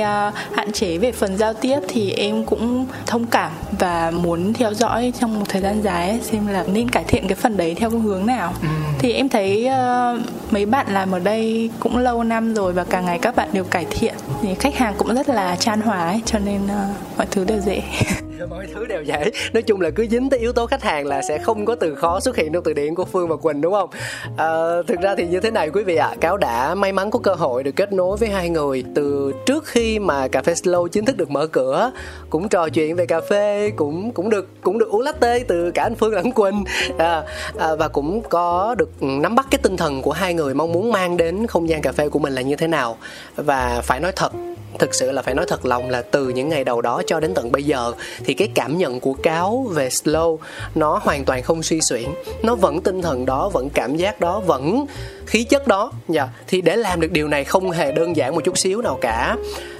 hạn 0.52 0.72
chế 0.72 0.98
về 0.98 1.12
phần 1.12 1.36
giao 1.36 1.54
tiếp 1.54 1.80
thì 1.88 2.10
em 2.10 2.44
cũng 2.44 2.86
thông 3.06 3.26
cảm 3.26 3.52
và 3.78 4.10
muốn 4.10 4.52
theo 4.52 4.74
dõi 4.74 5.12
trong 5.20 5.38
một 5.38 5.44
thời 5.48 5.62
gian 5.62 5.82
dài 5.82 6.08
ấy, 6.08 6.15
xem 6.22 6.46
là 6.46 6.64
nên 6.72 6.88
cải 6.88 7.04
thiện 7.04 7.28
cái 7.28 7.36
phần 7.36 7.56
đấy 7.56 7.74
theo 7.74 7.90
hướng 7.90 8.26
nào. 8.26 8.52
Ừ. 8.62 8.68
thì 8.98 9.12
em 9.12 9.28
thấy 9.28 9.68
uh, 9.68 10.52
mấy 10.52 10.66
bạn 10.66 10.86
làm 10.88 11.12
ở 11.12 11.18
đây 11.18 11.70
cũng 11.80 11.98
lâu 11.98 12.24
năm 12.24 12.54
rồi 12.54 12.72
và 12.72 12.84
càng 12.84 13.04
ngày 13.04 13.18
các 13.18 13.36
bạn 13.36 13.48
đều 13.52 13.64
cải 13.64 13.86
thiện. 13.90 14.14
Thì 14.42 14.54
khách 14.54 14.74
hàng 14.76 14.94
cũng 14.98 15.14
rất 15.14 15.28
là 15.28 15.56
chan 15.56 15.80
hòa 15.80 16.08
ấy 16.08 16.20
cho 16.24 16.38
nên 16.38 16.64
uh, 16.64 17.16
mọi 17.16 17.26
thứ 17.30 17.44
đều 17.44 17.60
dễ 17.60 17.82
Dạ, 18.38 18.46
mọi 18.46 18.66
thứ 18.74 18.86
đều 18.86 19.02
dễ 19.02 19.30
nói 19.52 19.62
chung 19.62 19.80
là 19.80 19.90
cứ 19.90 20.06
dính 20.10 20.30
tới 20.30 20.40
yếu 20.40 20.52
tố 20.52 20.66
khách 20.66 20.82
hàng 20.82 21.06
là 21.06 21.22
sẽ 21.22 21.38
không 21.38 21.64
có 21.64 21.74
từ 21.74 21.94
khó 21.94 22.20
xuất 22.20 22.36
hiện 22.36 22.52
trong 22.52 22.64
từ 22.64 22.72
điển 22.72 22.94
của 22.94 23.04
phương 23.04 23.28
và 23.28 23.36
quỳnh 23.36 23.60
đúng 23.60 23.72
không? 23.72 23.90
À, 24.36 24.46
thực 24.86 25.00
ra 25.00 25.14
thì 25.14 25.26
như 25.26 25.40
thế 25.40 25.50
này 25.50 25.70
quý 25.70 25.82
vị 25.82 25.96
ạ. 25.96 26.06
À, 26.06 26.16
cáo 26.20 26.36
đã 26.36 26.74
may 26.74 26.92
mắn 26.92 27.10
có 27.10 27.18
cơ 27.18 27.34
hội 27.34 27.62
được 27.62 27.76
kết 27.76 27.92
nối 27.92 28.16
với 28.16 28.28
hai 28.28 28.48
người 28.48 28.84
từ 28.94 29.32
trước 29.46 29.64
khi 29.66 29.98
mà 29.98 30.28
cà 30.28 30.42
phê 30.42 30.52
slow 30.52 30.88
chính 30.88 31.04
thức 31.04 31.16
được 31.16 31.30
mở 31.30 31.46
cửa. 31.46 31.92
Cũng 32.30 32.48
trò 32.48 32.68
chuyện 32.68 32.96
về 32.96 33.06
cà 33.06 33.20
phê 33.20 33.70
cũng 33.76 34.10
cũng 34.10 34.30
được 34.30 34.48
cũng 34.62 34.78
được 34.78 34.88
uống 34.88 35.02
latte 35.02 35.38
từ 35.48 35.70
cả 35.70 35.82
anh 35.82 35.94
phương 35.94 36.14
lẫn 36.14 36.32
quỳnh. 36.32 36.64
À, 36.98 37.22
à, 37.58 37.74
và 37.74 37.88
cũng 37.88 38.22
có 38.22 38.74
được 38.78 39.02
nắm 39.02 39.34
bắt 39.34 39.46
cái 39.50 39.58
tinh 39.62 39.76
thần 39.76 40.02
của 40.02 40.12
hai 40.12 40.34
người 40.34 40.54
mong 40.54 40.72
muốn 40.72 40.92
mang 40.92 41.16
đến 41.16 41.46
không 41.46 41.68
gian 41.68 41.82
cà 41.82 41.92
phê 41.92 42.08
của 42.08 42.18
mình 42.18 42.34
là 42.34 42.42
như 42.42 42.56
thế 42.56 42.66
nào. 42.66 42.96
Và 43.36 43.80
phải 43.84 44.00
nói 44.00 44.12
thật 44.16 44.32
thực 44.78 44.94
sự 44.94 45.12
là 45.12 45.22
phải 45.22 45.34
nói 45.34 45.44
thật 45.48 45.66
lòng 45.66 45.90
là 45.90 46.02
từ 46.02 46.28
những 46.28 46.48
ngày 46.48 46.64
đầu 46.64 46.82
đó 46.82 47.02
cho 47.06 47.20
đến 47.20 47.34
tận 47.34 47.52
bây 47.52 47.62
giờ, 47.62 47.92
thì 48.24 48.34
cái 48.34 48.48
cảm 48.54 48.78
nhận 48.78 49.00
của 49.00 49.12
cáo 49.12 49.66
về 49.70 49.88
slow 49.88 50.38
nó 50.74 51.00
hoàn 51.02 51.24
toàn 51.24 51.42
không 51.42 51.62
suy 51.62 51.80
xuyển. 51.80 52.10
Nó 52.42 52.54
vẫn 52.54 52.80
tinh 52.80 53.02
thần 53.02 53.26
đó, 53.26 53.48
vẫn 53.48 53.70
cảm 53.70 53.96
giác 53.96 54.20
đó, 54.20 54.40
vẫn 54.40 54.86
khí 55.26 55.44
chất 55.44 55.66
đó. 55.66 55.92
Dạ 56.08 56.22
yeah. 56.22 56.34
thì 56.46 56.60
để 56.60 56.76
làm 56.76 57.00
được 57.00 57.12
điều 57.12 57.28
này 57.28 57.44
không 57.44 57.70
hề 57.70 57.92
đơn 57.92 58.16
giản 58.16 58.34
một 58.34 58.44
chút 58.44 58.58
xíu 58.58 58.82
nào 58.82 58.98
cả. 59.00 59.36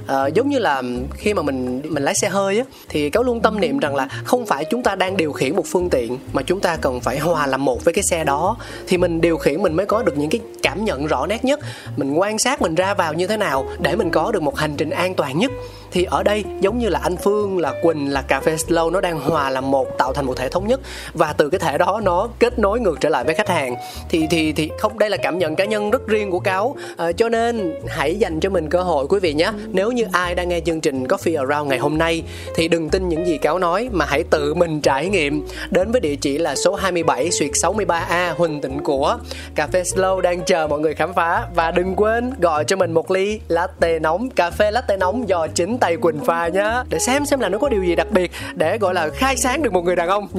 À, 0.06 0.26
giống 0.26 0.48
như 0.48 0.58
là 0.58 0.82
khi 1.14 1.34
mà 1.34 1.42
mình 1.42 1.82
mình 1.88 2.02
lái 2.02 2.14
xe 2.14 2.28
hơi 2.28 2.58
á 2.58 2.64
thì 2.88 3.10
cáo 3.10 3.22
luôn 3.22 3.40
tâm 3.40 3.60
niệm 3.60 3.78
rằng 3.78 3.94
là 3.94 4.08
không 4.24 4.46
phải 4.46 4.64
chúng 4.70 4.82
ta 4.82 4.94
đang 4.94 5.16
điều 5.16 5.32
khiển 5.32 5.56
một 5.56 5.66
phương 5.66 5.90
tiện 5.90 6.18
mà 6.32 6.42
chúng 6.42 6.60
ta 6.60 6.76
cần 6.76 7.00
phải 7.00 7.18
hòa 7.18 7.46
làm 7.46 7.64
một 7.64 7.84
với 7.84 7.94
cái 7.94 8.04
xe 8.04 8.24
đó. 8.24 8.56
Thì 8.86 8.98
mình 8.98 9.20
điều 9.20 9.36
khiển 9.36 9.62
mình 9.62 9.76
mới 9.76 9.86
có 9.86 10.02
được 10.02 10.18
những 10.18 10.30
cái 10.30 10.40
cảm 10.62 10.84
nhận 10.84 11.06
rõ 11.06 11.26
nét 11.26 11.44
nhất. 11.44 11.60
Mình 11.96 12.14
quan 12.14 12.38
sát 12.38 12.62
mình 12.62 12.74
ra 12.74 12.94
vào 12.94 13.14
như 13.14 13.26
thế 13.26 13.36
nào 13.36 13.66
để 13.78 13.96
mình 13.96 14.10
có 14.10 14.32
được 14.32 14.42
một 14.42 14.56
hành 14.58 14.76
trình 14.76 14.90
an 14.90 15.14
toàn 15.14 15.38
nhất 15.38 15.50
thì 15.96 16.04
ở 16.04 16.22
đây 16.22 16.44
giống 16.60 16.78
như 16.78 16.88
là 16.88 17.00
anh 17.02 17.16
Phương 17.16 17.58
là 17.58 17.72
Quỳnh 17.82 18.12
là 18.12 18.22
cà 18.22 18.40
phê 18.40 18.56
slow 18.56 18.90
nó 18.90 19.00
đang 19.00 19.20
hòa 19.20 19.50
làm 19.50 19.70
một 19.70 19.98
tạo 19.98 20.12
thành 20.12 20.26
một 20.26 20.36
thể 20.36 20.48
thống 20.48 20.66
nhất. 20.66 20.80
Và 21.14 21.32
từ 21.32 21.48
cái 21.48 21.58
thể 21.58 21.78
đó 21.78 22.00
nó 22.04 22.28
kết 22.38 22.58
nối 22.58 22.80
ngược 22.80 23.00
trở 23.00 23.08
lại 23.08 23.24
với 23.24 23.34
khách 23.34 23.48
hàng. 23.48 23.76
Thì 24.08 24.26
thì 24.30 24.52
thì 24.52 24.70
không 24.78 24.98
đây 24.98 25.10
là 25.10 25.16
cảm 25.16 25.38
nhận 25.38 25.56
cá 25.56 25.64
nhân 25.64 25.90
rất 25.90 26.06
riêng 26.06 26.30
của 26.30 26.40
cáo. 26.40 26.76
À, 26.96 27.12
cho 27.12 27.28
nên 27.28 27.74
hãy 27.88 28.16
dành 28.16 28.40
cho 28.40 28.50
mình 28.50 28.68
cơ 28.68 28.82
hội 28.82 29.06
quý 29.08 29.20
vị 29.20 29.34
nhé. 29.34 29.50
Nếu 29.72 29.92
như 29.92 30.04
ai 30.12 30.34
đang 30.34 30.48
nghe 30.48 30.60
chương 30.60 30.80
trình 30.80 31.04
Coffee 31.04 31.48
Around 31.48 31.70
ngày 31.70 31.78
hôm 31.78 31.98
nay 31.98 32.22
thì 32.54 32.68
đừng 32.68 32.88
tin 32.88 33.08
những 33.08 33.26
gì 33.26 33.38
cáo 33.38 33.58
nói 33.58 33.88
mà 33.92 34.04
hãy 34.08 34.24
tự 34.30 34.54
mình 34.54 34.80
trải 34.80 35.08
nghiệm. 35.08 35.46
Đến 35.70 35.92
với 35.92 36.00
địa 36.00 36.16
chỉ 36.16 36.38
là 36.38 36.56
số 36.56 36.74
27 36.74 37.30
xuyệt 37.30 37.50
63A 37.50 38.34
Huỳnh 38.36 38.60
Tịnh 38.60 38.82
của. 38.84 39.18
Cà 39.54 39.66
phê 39.66 39.82
slow 39.82 40.20
đang 40.20 40.44
chờ 40.44 40.66
mọi 40.66 40.80
người 40.80 40.94
khám 40.94 41.14
phá. 41.14 41.46
Và 41.54 41.70
đừng 41.70 41.94
quên 41.96 42.32
gọi 42.40 42.64
cho 42.64 42.76
mình 42.76 42.92
một 42.92 43.10
ly 43.10 43.40
latte 43.48 43.98
nóng 43.98 44.30
cà 44.30 44.50
phê 44.50 44.70
latte 44.70 44.96
nóng 44.96 45.28
do 45.28 45.46
chính 45.46 45.78
tay 45.86 45.96
Quỳnh 45.96 46.24
pha 46.24 46.48
nhá 46.48 46.82
để 46.88 46.98
xem 46.98 47.26
xem 47.26 47.40
là 47.40 47.48
nó 47.48 47.58
có 47.58 47.68
điều 47.68 47.84
gì 47.84 47.94
đặc 47.94 48.06
biệt 48.10 48.30
để 48.54 48.78
gọi 48.78 48.94
là 48.94 49.08
khai 49.14 49.36
sáng 49.36 49.62
được 49.62 49.72
một 49.72 49.84
người 49.84 49.96
đàn 49.96 50.08
ông. 50.08 50.28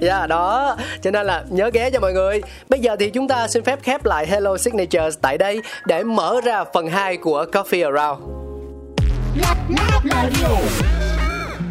Dạ 0.00 0.18
yeah, 0.18 0.28
đó. 0.28 0.76
Cho 1.02 1.10
nên 1.10 1.26
là 1.26 1.44
nhớ 1.50 1.70
ghé 1.72 1.90
cho 1.90 2.00
mọi 2.00 2.12
người. 2.12 2.42
Bây 2.68 2.80
giờ 2.80 2.96
thì 3.00 3.10
chúng 3.10 3.28
ta 3.28 3.48
xin 3.48 3.62
phép 3.64 3.82
khép 3.82 4.04
lại 4.04 4.26
Hello 4.26 4.56
Signatures 4.56 5.18
tại 5.22 5.38
đây 5.38 5.62
để 5.86 6.02
mở 6.02 6.40
ra 6.44 6.64
phần 6.74 6.88
2 6.88 7.16
của 7.16 7.44
Coffee 7.52 7.94
Around. 7.94 8.22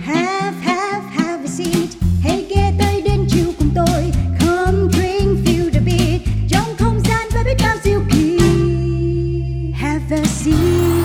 Have, 0.05 0.57
have, 0.61 1.03
have 1.17 1.43
a 1.43 1.47
seat. 1.47 1.89
Hãy 2.23 2.45
ghé 2.49 2.71
tới 2.79 3.01
đến 3.01 3.25
chiều 3.29 3.47
cùng 3.59 3.69
tôi. 3.75 4.11
Come 4.39 4.77
drink, 4.91 5.47
feel 5.47 5.69
the 5.73 5.79
beat. 5.85 6.21
Trong 6.49 6.75
không 6.79 6.99
gian 7.09 7.27
và 7.35 7.43
biết 7.45 7.55
bao 7.63 7.75
diệu 7.83 7.99
kỳ. 8.11 8.37
Have 9.73 10.17
a 10.17 10.25
seat 10.25 11.04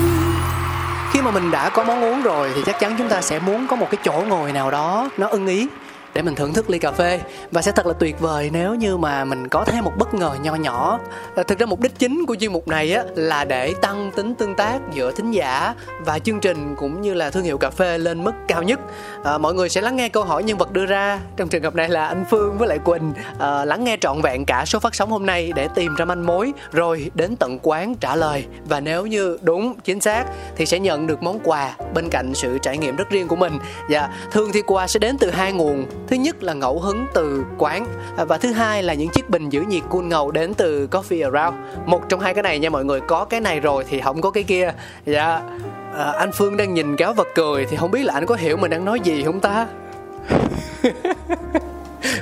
khi 1.21 1.25
mà 1.25 1.31
mình 1.31 1.51
đã 1.51 1.69
có 1.69 1.83
món 1.83 2.03
uống 2.03 2.21
rồi 2.21 2.51
thì 2.55 2.61
chắc 2.65 2.79
chắn 2.79 2.95
chúng 2.97 3.09
ta 3.09 3.21
sẽ 3.21 3.39
muốn 3.39 3.67
có 3.67 3.75
một 3.75 3.87
cái 3.91 4.01
chỗ 4.03 4.23
ngồi 4.27 4.51
nào 4.51 4.71
đó 4.71 5.09
nó 5.17 5.27
ưng 5.27 5.47
ý 5.47 5.67
để 6.13 6.21
mình 6.21 6.35
thưởng 6.35 6.53
thức 6.53 6.69
ly 6.69 6.79
cà 6.79 6.91
phê. 6.91 7.19
Và 7.51 7.61
sẽ 7.61 7.71
thật 7.71 7.85
là 7.85 7.93
tuyệt 7.93 8.19
vời 8.19 8.49
nếu 8.53 8.75
như 8.75 8.97
mà 8.97 9.25
mình 9.25 9.47
có 9.47 9.65
thêm 9.65 9.83
một 9.83 9.93
bất 9.97 10.13
ngờ 10.13 10.35
nho 10.41 10.55
nhỏ. 10.55 10.99
À, 11.35 11.43
thực 11.43 11.59
ra 11.59 11.65
mục 11.65 11.79
đích 11.79 11.99
chính 11.99 12.25
của 12.27 12.35
chuyên 12.35 12.53
mục 12.53 12.67
này 12.67 12.93
á 12.93 13.03
là 13.15 13.45
để 13.45 13.73
tăng 13.81 14.11
tính 14.15 14.35
tương 14.35 14.55
tác 14.55 14.79
giữa 14.93 15.11
thính 15.11 15.31
giả 15.31 15.73
và 16.05 16.19
chương 16.19 16.39
trình 16.39 16.75
cũng 16.77 17.01
như 17.01 17.13
là 17.13 17.29
thương 17.29 17.43
hiệu 17.43 17.57
cà 17.57 17.69
phê 17.69 17.97
lên 17.97 18.23
mức 18.23 18.31
cao 18.47 18.63
nhất. 18.63 18.79
À, 19.23 19.37
mọi 19.37 19.53
người 19.53 19.69
sẽ 19.69 19.81
lắng 19.81 19.95
nghe 19.95 20.09
câu 20.09 20.23
hỏi 20.23 20.43
nhân 20.43 20.57
vật 20.57 20.71
đưa 20.71 20.85
ra. 20.85 21.19
Trong 21.37 21.47
trường 21.47 21.63
hợp 21.63 21.75
này 21.75 21.89
là 21.89 22.07
anh 22.07 22.25
phương 22.29 22.57
với 22.57 22.67
lại 22.67 22.79
quỳnh. 22.79 23.13
À, 23.39 23.65
lắng 23.65 23.83
nghe 23.83 23.97
trọn 24.01 24.21
vẹn 24.21 24.45
cả 24.45 24.63
số 24.65 24.79
phát 24.79 24.95
sóng 24.95 25.09
hôm 25.09 25.25
nay 25.25 25.51
để 25.55 25.67
tìm 25.75 25.95
ra 25.95 26.05
manh 26.05 26.25
mối 26.25 26.53
rồi 26.71 27.11
đến 27.13 27.35
tận 27.35 27.59
quán 27.61 27.95
trả 27.95 28.15
lời. 28.15 28.45
Và 28.69 28.79
nếu 28.79 29.05
như 29.05 29.37
đúng 29.41 29.73
chính 29.83 30.01
xác 30.01 30.25
thì 30.55 30.65
sẽ 30.65 30.79
nhận 30.79 31.07
được 31.07 31.23
món 31.23 31.39
quà 31.43 31.75
bên 31.93 32.09
cạnh 32.09 32.33
sự 32.33 32.57
trải 32.57 32.77
nghiệm 32.77 32.95
rất 32.95 33.09
riêng 33.09 33.27
của 33.27 33.35
mình. 33.35 33.59
Dạ, 33.89 34.01
và 34.01 34.09
thường 34.31 34.51
thì 34.53 34.61
quà 34.61 34.87
sẽ 34.87 34.99
đến 34.99 35.17
từ 35.17 35.29
hai 35.29 35.53
nguồn 35.53 35.85
thứ 36.07 36.15
nhất 36.15 36.43
là 36.43 36.53
ngẫu 36.53 36.79
hứng 36.79 37.07
từ 37.13 37.43
quán 37.57 37.85
à, 38.17 38.25
và 38.25 38.37
thứ 38.37 38.51
hai 38.51 38.83
là 38.83 38.93
những 38.93 39.09
chiếc 39.09 39.29
bình 39.29 39.49
giữ 39.49 39.61
nhiệt 39.61 39.83
cool 39.89 40.03
ngầu 40.03 40.31
đến 40.31 40.53
từ 40.53 40.87
coffee 40.91 41.31
around. 41.31 41.57
Một 41.85 42.09
trong 42.09 42.19
hai 42.19 42.33
cái 42.33 42.43
này 42.43 42.59
nha 42.59 42.69
mọi 42.69 42.85
người 42.85 43.01
có 43.01 43.25
cái 43.25 43.41
này 43.41 43.59
rồi 43.59 43.85
thì 43.89 44.01
không 44.01 44.21
có 44.21 44.31
cái 44.31 44.43
kia. 44.43 44.73
Dạ 45.05 45.41
à, 45.97 46.13
anh 46.17 46.31
phương 46.31 46.57
đang 46.57 46.73
nhìn 46.73 46.95
cáo 46.95 47.13
vật 47.13 47.27
cười 47.35 47.65
thì 47.65 47.77
không 47.77 47.91
biết 47.91 48.03
là 48.05 48.13
anh 48.13 48.25
có 48.25 48.35
hiểu 48.35 48.57
mình 48.57 48.71
đang 48.71 48.85
nói 48.85 48.99
gì 48.99 49.23
không 49.23 49.39
ta? 49.39 49.67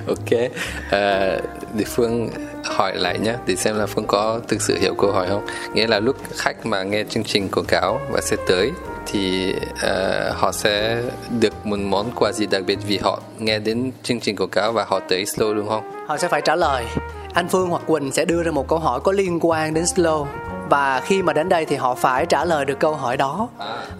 Ok 0.07 0.39
à, 0.91 1.37
để 1.73 1.85
phương 1.87 2.29
hỏi 2.65 2.95
lại 2.95 3.19
nhé 3.19 3.35
để 3.47 3.55
xem 3.55 3.75
là 3.75 3.85
phương 3.85 4.05
có 4.07 4.39
thực 4.47 4.61
sự 4.61 4.77
hiểu 4.79 4.93
câu 4.97 5.11
hỏi 5.11 5.27
không? 5.29 5.45
Nghĩa 5.73 5.87
là 5.87 5.99
lúc 5.99 6.15
khách 6.37 6.65
mà 6.65 6.83
nghe 6.83 7.03
chương 7.09 7.23
trình 7.23 7.49
quảng 7.51 7.65
cáo 7.65 8.01
và 8.11 8.21
sẽ 8.21 8.35
tới 8.47 8.71
thì 9.11 9.53
uh, 9.71 10.35
họ 10.35 10.51
sẽ 10.51 11.01
được 11.39 11.65
một 11.65 11.79
món 11.79 12.11
quà 12.15 12.31
gì 12.31 12.45
đặc 12.45 12.61
biệt 12.65 12.79
vì 12.87 12.97
họ 12.97 13.19
nghe 13.39 13.59
đến 13.59 13.91
chương 14.03 14.19
trình 14.19 14.35
quảng 14.35 14.49
cáo 14.49 14.71
và 14.71 14.85
họ 14.87 14.99
tới 14.99 15.23
slow 15.23 15.55
đúng 15.55 15.69
không 15.69 16.05
họ 16.07 16.17
sẽ 16.17 16.27
phải 16.27 16.41
trả 16.41 16.55
lời 16.55 16.85
anh 17.33 17.47
phương 17.47 17.69
hoặc 17.69 17.81
quỳnh 17.87 18.11
sẽ 18.11 18.25
đưa 18.25 18.43
ra 18.43 18.51
một 18.51 18.67
câu 18.67 18.79
hỏi 18.79 18.99
có 18.99 19.11
liên 19.11 19.39
quan 19.41 19.73
đến 19.73 19.83
slow 19.83 20.25
và 20.69 21.01
khi 21.05 21.21
mà 21.21 21.33
đến 21.33 21.49
đây 21.49 21.65
thì 21.65 21.75
họ 21.75 21.95
phải 21.95 22.25
trả 22.25 22.45
lời 22.45 22.65
được 22.65 22.79
câu 22.79 22.93
hỏi 22.93 23.17
đó 23.17 23.49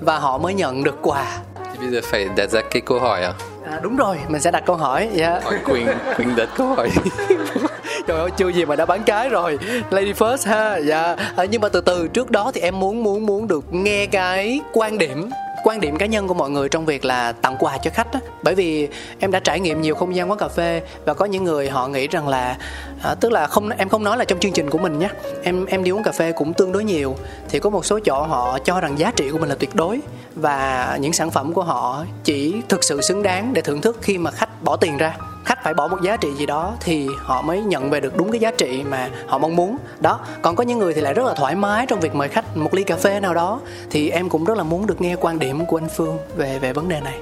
và 0.01 0.19
họ 0.19 0.37
mới 0.37 0.53
nhận 0.53 0.83
được 0.83 0.95
quà 1.01 1.37
thì 1.73 1.79
bây 1.79 1.89
giờ 1.89 2.01
phải 2.03 2.29
đặt 2.35 2.49
ra 2.49 2.61
cái 2.71 2.81
câu 2.81 2.99
hỏi 2.99 3.23
à 3.23 3.33
À, 3.69 3.79
đúng 3.83 3.95
rồi, 3.95 4.17
mình 4.27 4.41
sẽ 4.41 4.51
đặt 4.51 4.63
câu 4.65 4.75
hỏi. 4.75 5.09
Dạ. 5.13 5.29
Yeah. 5.29 5.43
Hỏi 5.43 5.59
Quỳnh, 5.65 5.87
Quỳnh 6.17 6.35
đặt 6.35 6.49
câu 6.55 6.67
hỏi. 6.67 6.89
Trời 8.07 8.19
ơi, 8.19 8.29
chưa 8.37 8.49
gì 8.49 8.65
mà 8.65 8.75
đã 8.75 8.85
bán 8.85 9.03
cái 9.03 9.29
rồi. 9.29 9.59
Lady 9.89 10.13
first 10.13 10.49
ha. 10.49 10.77
Dạ. 10.77 11.15
À, 11.35 11.45
nhưng 11.51 11.61
mà 11.61 11.69
từ 11.69 11.81
từ 11.81 12.07
trước 12.07 12.31
đó 12.31 12.51
thì 12.53 12.61
em 12.61 12.79
muốn 12.79 13.03
muốn 13.03 13.25
muốn 13.25 13.47
được 13.47 13.73
nghe 13.73 14.05
cái 14.05 14.59
quan 14.73 14.97
điểm 14.97 15.29
quan 15.63 15.79
điểm 15.79 15.97
cá 15.97 16.05
nhân 16.05 16.27
của 16.27 16.33
mọi 16.33 16.49
người 16.49 16.69
trong 16.69 16.85
việc 16.85 17.05
là 17.05 17.31
tặng 17.31 17.55
quà 17.59 17.77
cho 17.77 17.91
khách 17.93 18.13
á 18.13 18.19
bởi 18.43 18.55
vì 18.55 18.87
em 19.19 19.31
đã 19.31 19.39
trải 19.39 19.59
nghiệm 19.59 19.81
nhiều 19.81 19.95
không 19.95 20.15
gian 20.15 20.29
quán 20.29 20.39
cà 20.39 20.47
phê 20.47 20.81
và 21.05 21.13
có 21.13 21.25
những 21.25 21.43
người 21.43 21.69
họ 21.69 21.87
nghĩ 21.87 22.07
rằng 22.07 22.27
là 22.27 22.57
à, 23.01 23.15
tức 23.15 23.31
là 23.31 23.47
không 23.47 23.69
em 23.69 23.89
không 23.89 24.03
nói 24.03 24.17
là 24.17 24.25
trong 24.25 24.39
chương 24.39 24.51
trình 24.51 24.69
của 24.69 24.77
mình 24.77 24.99
nhé. 24.99 25.09
Em 25.43 25.65
em 25.65 25.83
đi 25.83 25.91
uống 25.91 26.03
cà 26.03 26.11
phê 26.11 26.31
cũng 26.31 26.53
tương 26.53 26.71
đối 26.71 26.83
nhiều. 26.83 27.15
Thì 27.49 27.59
có 27.59 27.69
một 27.69 27.85
số 27.85 27.99
chỗ 28.05 28.23
họ 28.23 28.59
cho 28.59 28.79
rằng 28.79 28.99
giá 28.99 29.11
trị 29.15 29.29
của 29.31 29.37
mình 29.37 29.49
là 29.49 29.55
tuyệt 29.55 29.75
đối. 29.75 29.99
Và 30.35 30.97
những 31.01 31.13
sản 31.13 31.31
phẩm 31.31 31.53
của 31.53 31.63
họ 31.63 32.05
chỉ 32.23 32.61
thực 32.69 32.83
sự 32.83 33.01
xứng 33.01 33.23
đáng 33.23 33.53
để 33.53 33.61
thưởng 33.61 33.81
thức 33.81 33.97
khi 34.01 34.17
mà 34.17 34.31
khách 34.31 34.63
bỏ 34.63 34.75
tiền 34.75 34.97
ra. 34.97 35.17
Khách 35.45 35.63
phải 35.63 35.73
bỏ 35.73 35.87
một 35.87 35.97
giá 36.03 36.17
trị 36.17 36.29
gì 36.37 36.45
đó 36.45 36.75
thì 36.79 37.07
họ 37.17 37.41
mới 37.41 37.61
nhận 37.61 37.89
về 37.89 37.99
được 37.99 38.17
đúng 38.17 38.31
cái 38.31 38.39
giá 38.39 38.51
trị 38.51 38.83
mà 38.89 39.09
họ 39.27 39.37
mong 39.37 39.55
muốn. 39.55 39.77
Đó 39.99 40.19
còn 40.41 40.55
có 40.55 40.63
những 40.63 40.79
người 40.79 40.93
thì 40.93 41.01
lại 41.01 41.13
rất 41.13 41.25
là 41.25 41.33
thoải 41.33 41.55
mái 41.55 41.85
trong 41.85 41.99
việc 41.99 42.15
mời 42.15 42.27
khách 42.29 42.57
một 42.57 42.73
ly 42.73 42.83
cà 42.83 42.95
phê 42.95 43.19
nào 43.19 43.33
đó. 43.33 43.61
Thì 43.89 44.09
em 44.09 44.29
cũng 44.29 44.45
rất 44.45 44.57
là 44.57 44.63
muốn 44.63 44.87
được 44.87 45.01
nghe 45.01 45.15
quan 45.15 45.39
điểm 45.39 45.65
của 45.65 45.77
anh 45.77 45.89
phương 45.89 46.17
về 46.35 46.59
về 46.59 46.73
vấn 46.73 46.89
đề 46.89 47.01
này. 47.01 47.17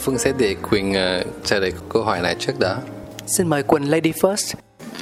Phương 0.00 0.18
sẽ 0.18 0.32
để 0.38 0.56
quỳnh 0.70 0.90
uh, 0.90 1.26
trả 1.44 1.56
lời 1.56 1.72
câu 1.88 2.02
hỏi 2.02 2.20
này 2.20 2.36
trước 2.38 2.58
đó. 2.58 2.76
Xin 3.26 3.48
mời 3.48 3.62
quỳnh 3.62 3.90
lady 3.90 4.12
first 4.12 4.54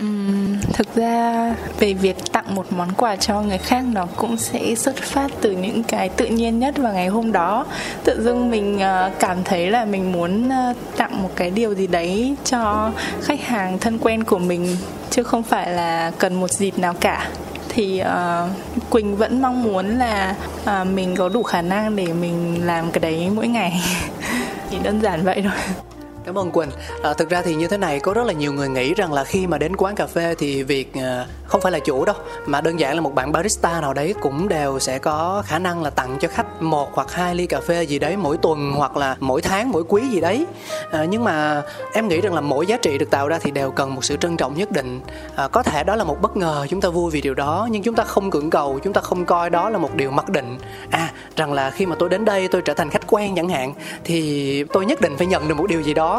Uhm, 0.03 0.61
thực 0.73 0.95
ra 0.95 1.55
về 1.79 1.95
việc 1.95 2.17
tặng 2.33 2.55
một 2.55 2.67
món 2.71 2.93
quà 2.97 3.17
cho 3.17 3.43
người 3.43 3.59
khác 3.59 3.85
nó 3.93 4.07
cũng 4.17 4.37
sẽ 4.37 4.75
xuất 4.75 4.97
phát 4.97 5.31
từ 5.41 5.51
những 5.51 5.83
cái 5.83 6.09
tự 6.09 6.27
nhiên 6.27 6.59
nhất 6.59 6.77
vào 6.77 6.93
ngày 6.93 7.09
hôm 7.09 7.33
đó. 7.33 7.67
Tự 8.05 8.23
dưng 8.23 8.51
mình 8.51 8.77
uh, 8.77 9.13
cảm 9.19 9.45
thấy 9.45 9.71
là 9.71 9.85
mình 9.85 10.13
muốn 10.13 10.49
uh, 10.49 10.77
tặng 10.97 11.23
một 11.23 11.31
cái 11.37 11.51
điều 11.51 11.75
gì 11.75 11.87
đấy 11.87 12.37
cho 12.45 12.93
khách 13.23 13.41
hàng 13.41 13.79
thân 13.79 13.99
quen 13.99 14.25
của 14.25 14.39
mình 14.39 14.77
chứ 15.11 15.23
không 15.23 15.43
phải 15.43 15.71
là 15.71 16.13
cần 16.19 16.41
một 16.41 16.51
dịp 16.51 16.79
nào 16.79 16.95
cả. 17.01 17.29
Thì 17.69 18.03
uh, 18.03 18.91
Quỳnh 18.91 19.17
vẫn 19.17 19.43
mong 19.43 19.63
muốn 19.63 19.99
là 19.99 20.35
uh, 20.63 20.87
mình 20.87 21.17
có 21.17 21.29
đủ 21.29 21.43
khả 21.43 21.63
năng 21.63 21.97
để 21.97 22.07
mình 22.07 22.67
làm 22.67 22.91
cái 22.91 23.01
đấy 23.01 23.31
mỗi 23.35 23.49
ngày. 23.49 23.83
Chỉ 24.71 24.77
đơn 24.83 25.01
giản 25.03 25.25
vậy 25.25 25.43
thôi. 25.43 25.85
Cảm 26.25 26.39
ơn 26.39 26.51
Quỳnh. 26.51 26.71
À, 27.03 27.15
thực 27.15 27.31
ra 27.31 27.43
thì 27.43 27.55
như 27.55 27.69
thế 27.69 27.77
này 27.77 28.01
có 28.01 28.15
rất 28.15 28.27
là 28.27 28.33
nhiều 28.33 28.53
người 28.53 28.69
nghĩ 28.69 28.95
rằng 28.95 29.13
là 29.13 29.25
khi 29.25 29.47
mà 29.47 29.59
đến 29.59 29.77
quán 29.77 29.95
cà 29.95 30.07
phê 30.07 30.35
thì 30.39 30.63
việc 30.63 30.95
à, 30.95 31.27
không 31.47 31.61
phải 31.61 31.73
là 31.73 31.79
chủ 31.79 32.05
đâu 32.05 32.17
mà 32.47 32.61
đơn 32.61 32.81
giản 32.81 32.95
là 32.95 33.01
một 33.01 33.15
bạn 33.15 33.33
barista 33.33 33.81
nào 33.81 33.95
đấy 33.95 34.15
cũng 34.21 34.49
đều 34.49 34.79
sẽ 34.79 34.99
có 34.99 35.43
khả 35.47 35.59
năng 35.59 35.83
là 35.83 35.91
tặng 35.91 36.17
cho 36.21 36.29
khách 36.29 36.63
một 36.63 36.91
hoặc 36.95 37.13
hai 37.13 37.35
ly 37.35 37.47
cà 37.47 37.61
phê 37.61 37.83
gì 37.83 37.99
đấy 37.99 38.17
mỗi 38.17 38.37
tuần 38.37 38.73
hoặc 38.77 38.97
là 38.97 39.17
mỗi 39.21 39.43
tháng 39.43 39.73
mỗi 39.73 39.85
quý 39.89 40.09
gì 40.09 40.21
đấy. 40.21 40.47
À, 40.91 41.05
nhưng 41.05 41.25
mà 41.25 41.63
em 41.93 42.09
nghĩ 42.09 42.21
rằng 42.21 42.35
là 42.35 42.41
mỗi 42.41 42.67
giá 42.67 42.77
trị 42.77 42.99
được 42.99 43.11
tạo 43.11 43.29
ra 43.29 43.39
thì 43.39 43.51
đều 43.51 43.71
cần 43.71 43.95
một 43.95 44.05
sự 44.05 44.17
trân 44.17 44.37
trọng 44.37 44.55
nhất 44.55 44.73
định. 44.73 45.01
À, 45.37 45.49
có 45.49 45.63
thể 45.63 45.85
đó 45.85 45.97
là 45.97 46.05
một 46.05 46.23
bất 46.23 46.37
ngờ 46.37 46.67
chúng 46.71 46.81
ta 46.81 46.89
vui 46.89 47.11
vì 47.11 47.21
điều 47.21 47.35
đó 47.35 47.69
nhưng 47.71 47.83
chúng 47.83 47.95
ta 47.95 48.05
không 48.05 48.31
cưỡng 48.31 48.51
cầu, 48.51 48.79
chúng 48.85 48.93
ta 48.93 49.01
không 49.01 49.25
coi 49.25 49.51
đó 49.51 49.71
là 49.71 49.79
một 49.79 49.95
điều 49.95 50.11
mặc 50.11 50.29
định. 50.29 50.59
À 50.91 51.13
rằng 51.37 51.53
là 51.53 51.71
khi 51.71 51.87
mà 51.87 51.97
tôi 51.99 52.09
đến 52.09 52.25
đây 52.25 52.49
tôi 52.49 52.63
trở 52.63 52.75
thành 52.75 52.91
khách 52.91 53.07
quen 53.07 53.33
chẳng 53.37 53.49
hạn 53.49 53.75
thì 54.05 54.65
tôi 54.73 54.87
nhất 54.87 55.01
định 55.01 55.17
phải 55.17 55.27
nhận 55.27 55.49
được 55.49 55.55
một 55.55 55.67
điều 55.69 55.81
gì 55.81 55.95
đó 55.95 56.14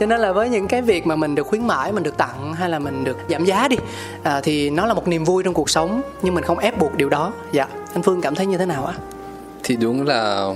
cho 0.00 0.06
nên 0.06 0.20
là 0.20 0.32
với 0.32 0.48
những 0.48 0.68
cái 0.68 0.82
việc 0.82 1.06
mà 1.06 1.16
mình 1.16 1.34
được 1.34 1.46
khuyến 1.46 1.66
mãi 1.66 1.92
mình 1.92 2.02
được 2.02 2.16
tặng 2.16 2.54
hay 2.54 2.70
là 2.70 2.78
mình 2.78 3.04
được 3.04 3.16
giảm 3.28 3.44
giá 3.44 3.68
đi 3.68 3.76
à, 4.22 4.40
thì 4.40 4.70
nó 4.70 4.86
là 4.86 4.94
một 4.94 5.08
niềm 5.08 5.24
vui 5.24 5.42
trong 5.42 5.54
cuộc 5.54 5.70
sống 5.70 6.02
nhưng 6.22 6.34
mình 6.34 6.44
không 6.44 6.58
ép 6.58 6.78
buộc 6.78 6.94
điều 6.94 7.08
đó. 7.08 7.32
Dạ 7.52 7.66
anh 7.94 8.02
phương 8.02 8.20
cảm 8.20 8.34
thấy 8.34 8.46
như 8.46 8.58
thế 8.58 8.66
nào 8.66 8.84
ạ? 8.86 8.94
Thì 9.62 9.76
đúng 9.76 10.06
là 10.06 10.48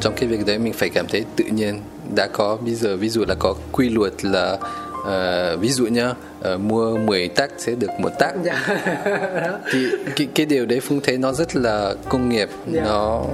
trong 0.00 0.14
cái 0.16 0.28
việc 0.28 0.46
đấy 0.46 0.58
mình 0.58 0.72
phải 0.72 0.88
cảm 0.88 1.06
thấy 1.06 1.24
tự 1.36 1.44
nhiên. 1.44 1.80
Đã 2.14 2.28
có 2.32 2.56
bây 2.60 2.74
giờ 2.74 2.96
ví 2.96 3.08
dụ 3.08 3.24
là 3.28 3.34
có 3.38 3.54
quy 3.72 3.88
luật 3.88 4.24
là 4.24 4.58
uh, 5.04 5.60
ví 5.60 5.68
dụ 5.68 5.86
nhá 5.86 6.14
uh, 6.54 6.60
mua 6.60 6.96
10 6.96 7.28
tác 7.28 7.50
sẽ 7.58 7.72
được 7.72 7.90
một 7.98 8.12
tác 8.18 8.32
dạ. 8.44 8.66
thì 9.72 9.86
cái, 10.16 10.28
cái 10.34 10.46
điều 10.46 10.66
đấy 10.66 10.80
phương 10.80 11.00
thấy 11.02 11.18
nó 11.18 11.32
rất 11.32 11.56
là 11.56 11.94
công 12.08 12.28
nghiệp 12.28 12.48
dạ. 12.72 12.82
nó 12.84 13.24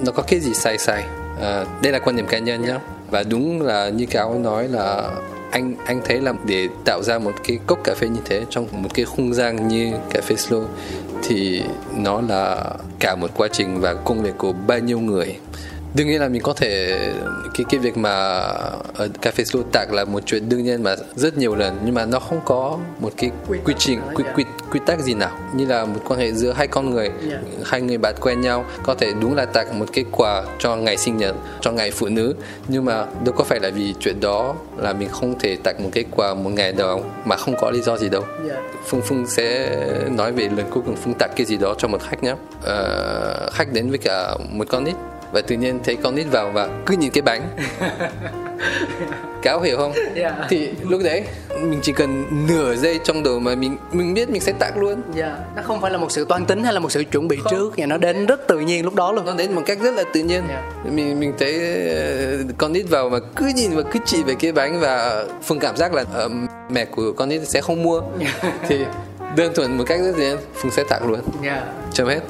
nó 0.00 0.12
có 0.12 0.22
cái 0.22 0.40
gì 0.40 0.54
sai 0.54 0.78
sai 0.78 1.04
uh, 1.36 1.82
đây 1.82 1.92
là 1.92 1.98
quan 1.98 2.16
điểm 2.16 2.26
cá 2.26 2.38
nhân 2.38 2.62
nhá 2.62 2.78
và 3.10 3.22
đúng 3.22 3.62
là 3.62 3.88
như 3.88 4.06
cáo 4.06 4.38
nói 4.38 4.68
là 4.68 5.10
anh 5.50 5.74
anh 5.86 6.00
thấy 6.04 6.20
là 6.20 6.32
để 6.46 6.68
tạo 6.84 7.02
ra 7.02 7.18
một 7.18 7.32
cái 7.44 7.58
cốc 7.66 7.78
cà 7.84 7.94
phê 7.94 8.08
như 8.08 8.20
thế 8.24 8.44
trong 8.50 8.66
một 8.72 8.88
cái 8.94 9.04
không 9.04 9.34
gian 9.34 9.68
như 9.68 9.92
cà 10.10 10.20
phê 10.20 10.34
slow 10.34 10.64
thì 11.22 11.62
nó 11.96 12.20
là 12.28 12.64
cả 12.98 13.16
một 13.16 13.30
quá 13.36 13.48
trình 13.52 13.80
và 13.80 13.94
công 13.94 14.22
việc 14.22 14.34
của 14.38 14.52
bao 14.52 14.78
nhiêu 14.78 15.00
người 15.00 15.36
đương 15.94 16.06
nhiên 16.06 16.20
là 16.20 16.28
mình 16.28 16.42
có 16.42 16.52
thể 16.52 16.98
cái 17.54 17.64
cái 17.68 17.80
việc 17.80 17.96
mà 17.96 18.10
ở 18.94 19.08
cà 19.22 19.30
phê 19.30 19.44
slow 19.44 19.62
tạc 19.72 19.92
là 19.92 20.04
một 20.04 20.22
chuyện 20.26 20.48
đương 20.48 20.64
nhiên 20.64 20.82
mà 20.82 20.96
rất 21.16 21.38
nhiều 21.38 21.54
lần 21.54 21.78
nhưng 21.84 21.94
mà 21.94 22.04
nó 22.04 22.18
không 22.20 22.40
có 22.44 22.78
một 23.00 23.12
cái 23.16 23.30
quy, 23.48 23.58
quy 23.64 23.74
trình 23.78 24.00
quy, 24.14 24.24
quy 24.34 24.44
quy 24.70 24.80
tắc 24.86 25.00
gì 25.00 25.14
nào. 25.14 25.30
Như 25.54 25.66
là 25.66 25.84
một 25.84 26.00
quan 26.08 26.20
hệ 26.20 26.32
giữa 26.32 26.52
hai 26.52 26.66
con 26.66 26.90
người 26.90 27.10
yeah. 27.30 27.40
hai 27.64 27.80
người 27.80 27.98
bạn 27.98 28.14
quen 28.20 28.40
nhau 28.40 28.64
có 28.82 28.94
thể 28.94 29.12
đúng 29.20 29.34
là 29.34 29.44
tặng 29.44 29.78
một 29.78 29.86
cái 29.92 30.04
quà 30.12 30.44
cho 30.58 30.76
ngày 30.76 30.96
sinh 30.96 31.16
nhật 31.16 31.36
cho 31.60 31.72
ngày 31.72 31.90
phụ 31.90 32.06
nữ 32.06 32.34
nhưng 32.68 32.84
mà 32.84 33.06
đâu 33.24 33.34
có 33.36 33.44
phải 33.44 33.60
là 33.60 33.70
vì 33.70 33.94
chuyện 34.00 34.20
đó 34.20 34.54
là 34.76 34.92
mình 34.92 35.08
không 35.08 35.38
thể 35.38 35.56
tặng 35.64 35.82
một 35.82 35.90
cái 35.92 36.04
quà 36.10 36.34
một 36.34 36.50
ngày 36.50 36.72
đâu 36.72 37.04
mà 37.24 37.36
không 37.36 37.56
có 37.60 37.70
lý 37.70 37.80
do 37.80 37.96
gì 37.96 38.08
đâu. 38.08 38.24
Yeah. 38.48 38.62
phương 38.86 39.00
phương 39.00 39.26
sẽ 39.26 39.76
nói 40.10 40.32
về 40.32 40.48
lần 40.56 40.66
cuối 40.70 40.82
cùng 40.86 40.96
phương 40.96 41.14
tặng 41.18 41.30
cái 41.36 41.46
gì 41.46 41.56
đó 41.56 41.74
cho 41.78 41.88
một 41.88 42.02
khách 42.02 42.22
nhé. 42.22 42.32
Uh, 42.32 43.52
khách 43.52 43.72
đến 43.72 43.90
với 43.90 43.98
cả 43.98 44.34
một 44.50 44.66
con 44.68 44.84
nít 44.84 44.94
và 45.32 45.40
tự 45.40 45.56
nhiên 45.56 45.80
thấy 45.84 45.96
con 45.96 46.14
nít 46.14 46.26
vào 46.30 46.50
và 46.50 46.68
cứ 46.86 46.96
nhìn 46.96 47.10
cái 47.10 47.22
bánh 47.22 47.42
cáo 49.42 49.60
hiểu 49.60 49.76
không 49.76 49.92
yeah. 50.14 50.34
thì 50.48 50.70
lúc 50.88 51.00
đấy 51.04 51.24
mình 51.60 51.80
chỉ 51.82 51.92
cần 51.92 52.24
nửa 52.48 52.76
giây 52.76 53.00
trong 53.04 53.22
đầu 53.22 53.38
mà 53.38 53.54
mình 53.54 53.76
mình 53.92 54.14
biết 54.14 54.30
mình 54.30 54.40
sẽ 54.40 54.52
tặng 54.52 54.78
luôn 54.80 54.94
yeah. 54.94 55.02
Dạ. 55.14 55.36
nó 55.56 55.62
không 55.62 55.80
phải 55.80 55.90
là 55.90 55.98
một 55.98 56.12
sự 56.12 56.24
toan 56.24 56.46
tính 56.46 56.64
hay 56.64 56.72
là 56.72 56.80
một 56.80 56.92
sự 56.92 57.04
chuẩn 57.04 57.28
bị 57.28 57.36
không. 57.36 57.52
trước 57.52 57.74
và 57.76 57.86
nó 57.86 57.96
đến 57.96 58.26
rất 58.26 58.48
tự 58.48 58.60
nhiên 58.60 58.84
lúc 58.84 58.94
đó 58.94 59.12
luôn 59.12 59.26
nó 59.26 59.34
đến 59.34 59.52
một 59.52 59.62
cách 59.66 59.78
rất 59.80 59.94
là 59.94 60.04
tự 60.12 60.20
nhiên 60.20 60.48
yeah. 60.48 60.64
Dạ. 60.84 60.90
mình 60.90 61.20
mình 61.20 61.32
thấy 61.38 61.54
ờ, 61.90 62.38
con 62.58 62.72
nít 62.72 62.88
vào 62.90 63.08
mà 63.08 63.18
cứ 63.36 63.46
nhìn 63.54 63.70
và 63.76 63.82
cứ 63.82 63.98
chỉ 64.04 64.22
về 64.22 64.34
cái 64.40 64.52
bánh 64.52 64.80
và 64.80 65.24
phương 65.42 65.58
cảm 65.58 65.76
giác 65.76 65.94
là 65.94 66.02
uh, 66.02 66.32
mẹ 66.70 66.84
của 66.84 67.12
con 67.12 67.28
nít 67.28 67.48
sẽ 67.48 67.60
không 67.60 67.82
mua 67.82 68.02
yeah. 68.20 68.54
thì 68.68 68.84
đơn 69.36 69.52
thuần 69.54 69.78
một 69.78 69.84
cách 69.86 70.00
rất 70.00 70.16
dễ 70.16 70.36
phương 70.54 70.70
sẽ 70.70 70.84
tặng 70.88 71.08
luôn 71.08 71.20
yeah. 71.42 71.62
chấm 71.92 72.08
hết 72.08 72.20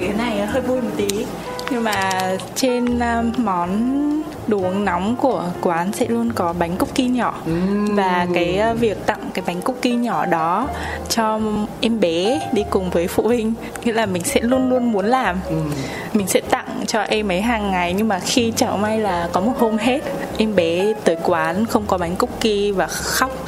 cái 0.00 0.12
này 0.18 0.46
hơi 0.46 0.62
vui 0.62 0.80
một 0.80 0.90
tí 0.96 1.26
nhưng 1.70 1.84
mà 1.84 2.10
trên 2.54 2.96
uh, 2.96 3.38
món 3.38 3.98
đồ 4.48 4.58
uống 4.58 4.84
nóng 4.84 5.16
của 5.16 5.44
quán 5.60 5.92
sẽ 5.92 6.06
luôn 6.08 6.32
có 6.32 6.54
bánh 6.58 6.76
cookie 6.76 7.08
nhỏ. 7.08 7.34
Và 7.90 8.26
cái 8.34 8.56
ờ, 8.56 8.74
việc 8.74 9.06
tặng 9.06 9.30
cái 9.34 9.44
bánh 9.46 9.62
cookie 9.62 9.94
nhỏ 9.94 10.26
đó 10.26 10.68
cho 11.08 11.40
em 11.80 12.00
bé 12.00 12.40
đi 12.52 12.64
cùng 12.70 12.90
với 12.90 13.06
phụ 13.06 13.22
huynh 13.22 13.54
nghĩa 13.84 13.92
là 13.92 14.06
mình 14.06 14.24
sẽ 14.24 14.40
luôn 14.40 14.70
luôn 14.70 14.92
muốn 14.92 15.04
làm. 15.04 15.40
Mình 16.12 16.26
sẽ 16.26 16.40
tặng 16.40 16.84
cho 16.86 17.00
em 17.00 17.32
ấy 17.32 17.40
hàng 17.40 17.70
ngày 17.70 17.92
nhưng 17.92 18.08
mà 18.08 18.18
khi 18.18 18.52
chẳng 18.56 18.82
may 18.82 18.98
là 18.98 19.28
có 19.32 19.40
một 19.40 19.52
hôm 19.58 19.78
hết 19.78 20.00
em 20.38 20.56
bé 20.56 20.92
tới 21.04 21.16
quán 21.22 21.66
không 21.66 21.86
có 21.86 21.98
bánh 21.98 22.16
cookie 22.16 22.72
và 22.72 22.86
khóc. 22.86 23.30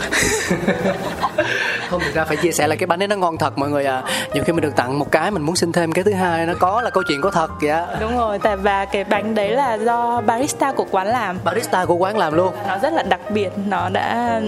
Không 1.90 2.00
thực 2.00 2.14
ra 2.14 2.24
phải 2.24 2.37
chia 2.37 2.52
sẻ 2.52 2.66
là 2.66 2.76
cái 2.76 2.87
bánh 2.87 3.02
ấy 3.02 3.09
nó 3.09 3.16
ngon 3.16 3.38
thật 3.38 3.59
mọi 3.59 3.70
người 3.70 3.85
à 3.85 4.02
nhiều 4.35 4.44
khi 4.44 4.52
mình 4.52 4.62
được 4.62 4.76
tặng 4.76 4.98
một 4.98 5.12
cái 5.12 5.30
mình 5.30 5.42
muốn 5.42 5.56
xin 5.56 5.72
thêm 5.72 5.92
cái 5.92 6.04
thứ 6.04 6.12
hai 6.12 6.46
nó 6.46 6.52
có 6.59 6.83
là 6.83 6.90
câu 6.90 7.02
chuyện 7.09 7.20
có 7.20 7.30
thật 7.30 7.50
dạ 7.62 7.87
đúng 8.00 8.09
rồi 8.16 8.38
tại 8.38 8.56
và 8.56 8.84
cái 8.84 9.04
bánh 9.04 9.34
đấy 9.34 9.50
là 9.50 9.74
do 9.74 10.20
barista 10.20 10.72
của 10.72 10.86
quán 10.90 11.06
làm. 11.06 11.38
Barista 11.44 11.84
của 11.84 11.94
quán 11.94 12.18
làm 12.18 12.34
luôn? 12.34 12.54
Nó 12.68 12.78
rất 12.78 12.92
là 12.92 13.02
đặc 13.02 13.20
biệt 13.30 13.52
nó 13.68 13.88
đã 13.88 14.40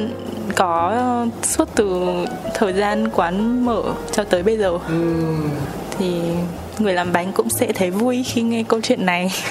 có 0.57 0.94
suốt 1.42 1.68
từ 1.75 2.01
thời 2.55 2.72
gian 2.72 3.09
quán 3.09 3.64
mở 3.64 3.83
cho 4.12 4.25
tới 4.25 4.42
bây 4.42 4.59
giờ. 4.59 4.79
Ừm. 4.88 5.51
thì 5.98 6.20
người 6.81 6.95
làm 6.95 7.13
bánh 7.13 7.33
cũng 7.33 7.51
sẽ 7.51 7.73
thấy 7.73 7.91
vui 7.91 8.25
khi 8.27 8.43
nghe 8.43 8.65
câu 8.69 8.81
chuyện 8.81 9.07
này. 9.07 9.33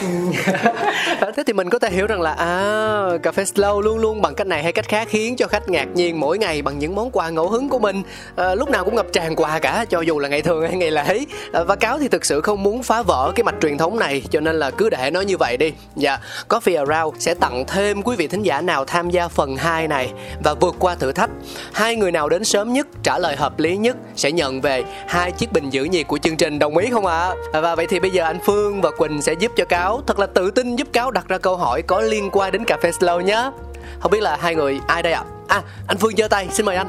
À, 1.20 1.32
thế 1.36 1.44
thì 1.48 1.54
mình 1.54 1.70
có 1.70 1.80
thể 1.80 1.90
hiểu 1.90 2.08
rằng 2.08 2.22
là 2.22 2.32
à 2.32 3.18
cà 3.24 3.32
phê 3.32 3.44
slow 3.44 3.82
luôn 3.82 3.98
luôn 3.98 4.22
bằng 4.22 4.36
cách 4.36 4.48
này 4.48 4.64
hay 4.64 4.72
cách 4.72 4.88
khác 4.88 5.08
khiến 5.12 5.36
cho 5.36 5.48
khách 5.48 5.70
ngạc 5.70 5.88
nhiên 5.94 6.20
mỗi 6.20 6.38
ngày 6.38 6.62
bằng 6.62 6.80
những 6.80 6.96
món 6.96 7.12
quà 7.12 7.30
ngẫu 7.30 7.50
hứng 7.50 7.70
của 7.70 7.80
mình. 7.80 8.02
À, 8.36 8.56
lúc 8.56 8.70
nào 8.70 8.86
cũng 8.86 8.96
ngập 8.96 9.06
tràn 9.14 9.36
quà 9.36 9.60
cả 9.60 9.86
cho 9.90 10.02
dù 10.02 10.20
là 10.20 10.30
ngày 10.30 10.42
thường 10.42 10.68
hay 10.68 10.78
ngày 10.78 10.92
lễ. 10.92 11.26
À, 11.54 11.64
và 11.64 11.76
cáo 11.76 12.00
thì 12.00 12.08
thực 12.08 12.26
sự 12.26 12.42
không 12.42 12.64
muốn 12.64 12.84
phá 12.84 13.02
vỡ 13.02 13.32
cái 13.36 13.44
mạch 13.44 13.56
truyền 13.62 13.78
thống 13.78 14.00
này 14.00 14.24
cho 14.32 14.40
nên 14.40 14.56
là 14.56 14.72
cứ 14.72 14.90
để 14.90 15.12
nó 15.12 15.22
như 15.22 15.38
vậy 15.38 15.58
đi. 15.58 15.74
Dạ 15.96 16.18
coffee 16.50 16.86
around 16.86 17.22
sẽ 17.22 17.34
tặng 17.34 17.64
thêm 17.68 18.02
quý 18.02 18.16
vị 18.16 18.28
thính 18.28 18.44
giả 18.44 18.62
nào 18.62 18.86
tham 18.86 19.10
gia 19.10 19.28
phần 19.28 19.56
2 19.58 19.88
này 19.88 20.12
và 20.44 20.54
vượt 20.54 20.76
qua 20.80 20.96
thử 20.96 21.12
thách. 21.12 21.30
Hai 21.74 21.96
người 21.96 22.12
nào 22.12 22.30
đến 22.30 22.44
sớm 22.44 22.74
nhất 22.74 22.88
trả 23.04 23.20
lời 23.20 23.36
hợp 23.36 23.60
lý 23.60 23.78
nhất 23.78 23.98
sẽ 24.16 24.32
nhận 24.32 24.62
về 24.62 24.84
hai 25.08 25.32
chiếc 25.32 25.52
bình 25.52 25.70
giữ 25.70 25.84
nhiệt 25.84 26.08
của 26.08 26.18
chương 26.18 26.38
trình. 26.38 26.60
Đồng 26.60 26.78
ý 26.78 26.90
không 26.92 27.06
ạ? 27.06 27.11
à? 27.11 27.11
Và 27.54 27.76
vậy 27.76 27.88
thì 27.88 28.00
bây 28.00 28.12
giờ 28.12 28.24
anh 28.24 28.40
Phương 28.46 28.82
và 28.82 28.92
Quỳnh 28.92 29.22
sẽ 29.22 29.34
giúp 29.34 29.52
cho 29.56 29.66
cáo 29.66 30.02
thật 30.08 30.20
là 30.20 30.26
tự 30.26 30.52
tin 30.52 30.76
giúp 30.76 30.88
cáo 30.94 31.12
đặt 31.12 31.28
ra 31.28 31.38
câu 31.38 31.58
hỏi 31.58 31.82
có 31.82 32.02
liên 32.02 32.30
quan 32.32 32.52
đến 32.52 32.64
cà 32.66 32.78
phê 32.82 32.92
slow 32.92 33.22
nhé 33.22 33.52
không 34.00 34.12
biết 34.12 34.22
là 34.22 34.38
hai 34.42 34.56
người 34.56 34.80
ai 34.88 35.04
đây 35.04 35.14
ạ? 35.14 35.24
À? 35.48 35.62
anh 35.88 35.98
Phương 35.98 36.16
giơ 36.18 36.28
tay 36.28 36.48
xin 36.52 36.66
mời 36.66 36.76
anh. 36.76 36.88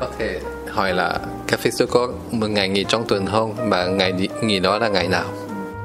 Có 0.00 0.06
thể 0.18 0.40
hỏi 0.68 0.92
là 0.92 1.18
cà 1.46 1.56
phê 1.56 1.70
số 1.70 1.86
có 1.90 2.08
một 2.30 2.46
ngày 2.50 2.68
nghỉ 2.68 2.84
trong 2.84 3.04
tuần 3.08 3.26
không 3.26 3.70
mà 3.70 3.86
ngày 3.86 4.12
nghỉ 4.42 4.60
đó 4.60 4.78
là 4.78 4.88
ngày 4.88 5.08
nào? 5.08 5.24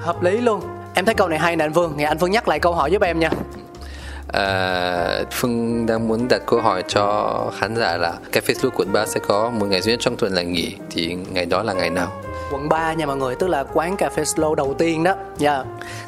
Hợp 0.01 0.23
lý 0.23 0.38
luôn. 0.38 0.61
Em 0.93 1.05
thấy 1.05 1.15
câu 1.15 1.27
này 1.27 1.39
hay 1.39 1.55
nè 1.55 1.65
anh 1.65 1.73
Phương. 1.73 1.93
Ngày 1.97 2.05
anh 2.05 2.19
Phương 2.19 2.31
nhắc 2.31 2.47
lại 2.47 2.59
câu 2.59 2.73
hỏi 2.73 2.91
giúp 2.91 3.01
em 3.01 3.19
nha. 3.19 3.29
À, 4.33 5.23
Phương 5.31 5.85
đang 5.85 6.07
muốn 6.07 6.27
đặt 6.29 6.41
câu 6.45 6.61
hỏi 6.61 6.83
cho 6.88 7.35
khán 7.59 7.75
giả 7.75 7.97
là 7.97 8.13
cà 8.31 8.41
phê 8.41 8.53
số 8.53 8.69
quận 8.75 8.93
3 8.93 9.05
sẽ 9.05 9.19
có 9.27 9.49
một 9.49 9.65
ngày 9.65 9.81
duy 9.81 9.91
nhất 9.91 9.99
trong 9.99 10.17
tuần 10.17 10.33
là 10.33 10.41
nghỉ 10.41 10.75
thì 10.89 11.17
ngày 11.31 11.45
đó 11.45 11.63
là 11.63 11.73
ngày 11.73 11.89
nào 11.89 12.11
quận 12.51 12.69
3 12.69 12.93
nha 12.93 13.05
mọi 13.05 13.17
người 13.17 13.36
tức 13.36 13.47
là 13.47 13.63
quán 13.73 13.97
cà 13.97 14.10
phê 14.10 14.23
slow 14.23 14.55
đầu 14.55 14.75
tiên 14.77 15.03
đó. 15.03 15.15
Dạ. 15.38 15.63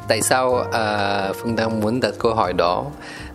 Tại 0.08 0.22
sao 0.22 0.50
uh, 0.50 1.36
Phương 1.36 1.56
đang 1.56 1.80
muốn 1.80 2.00
đặt 2.00 2.14
câu 2.18 2.34
hỏi 2.34 2.52
đó? 2.52 2.84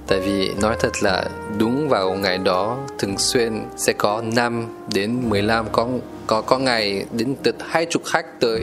Tại 0.07 0.19
vì 0.19 0.51
nói 0.61 0.75
thật 0.79 0.91
là 1.01 1.25
đúng 1.57 1.89
vào 1.89 2.13
ngày 2.13 2.37
đó 2.37 2.77
thường 2.99 3.17
xuyên 3.17 3.63
sẽ 3.77 3.93
có 3.93 4.23
5 4.35 4.67
đến 4.93 5.29
15 5.29 5.65
có 5.71 5.87
có 6.27 6.41
có 6.41 6.57
ngày 6.57 7.05
đến 7.11 7.35
tận 7.43 7.55
hai 7.59 7.85
chục 7.85 8.01
khách 8.05 8.39
tới 8.39 8.61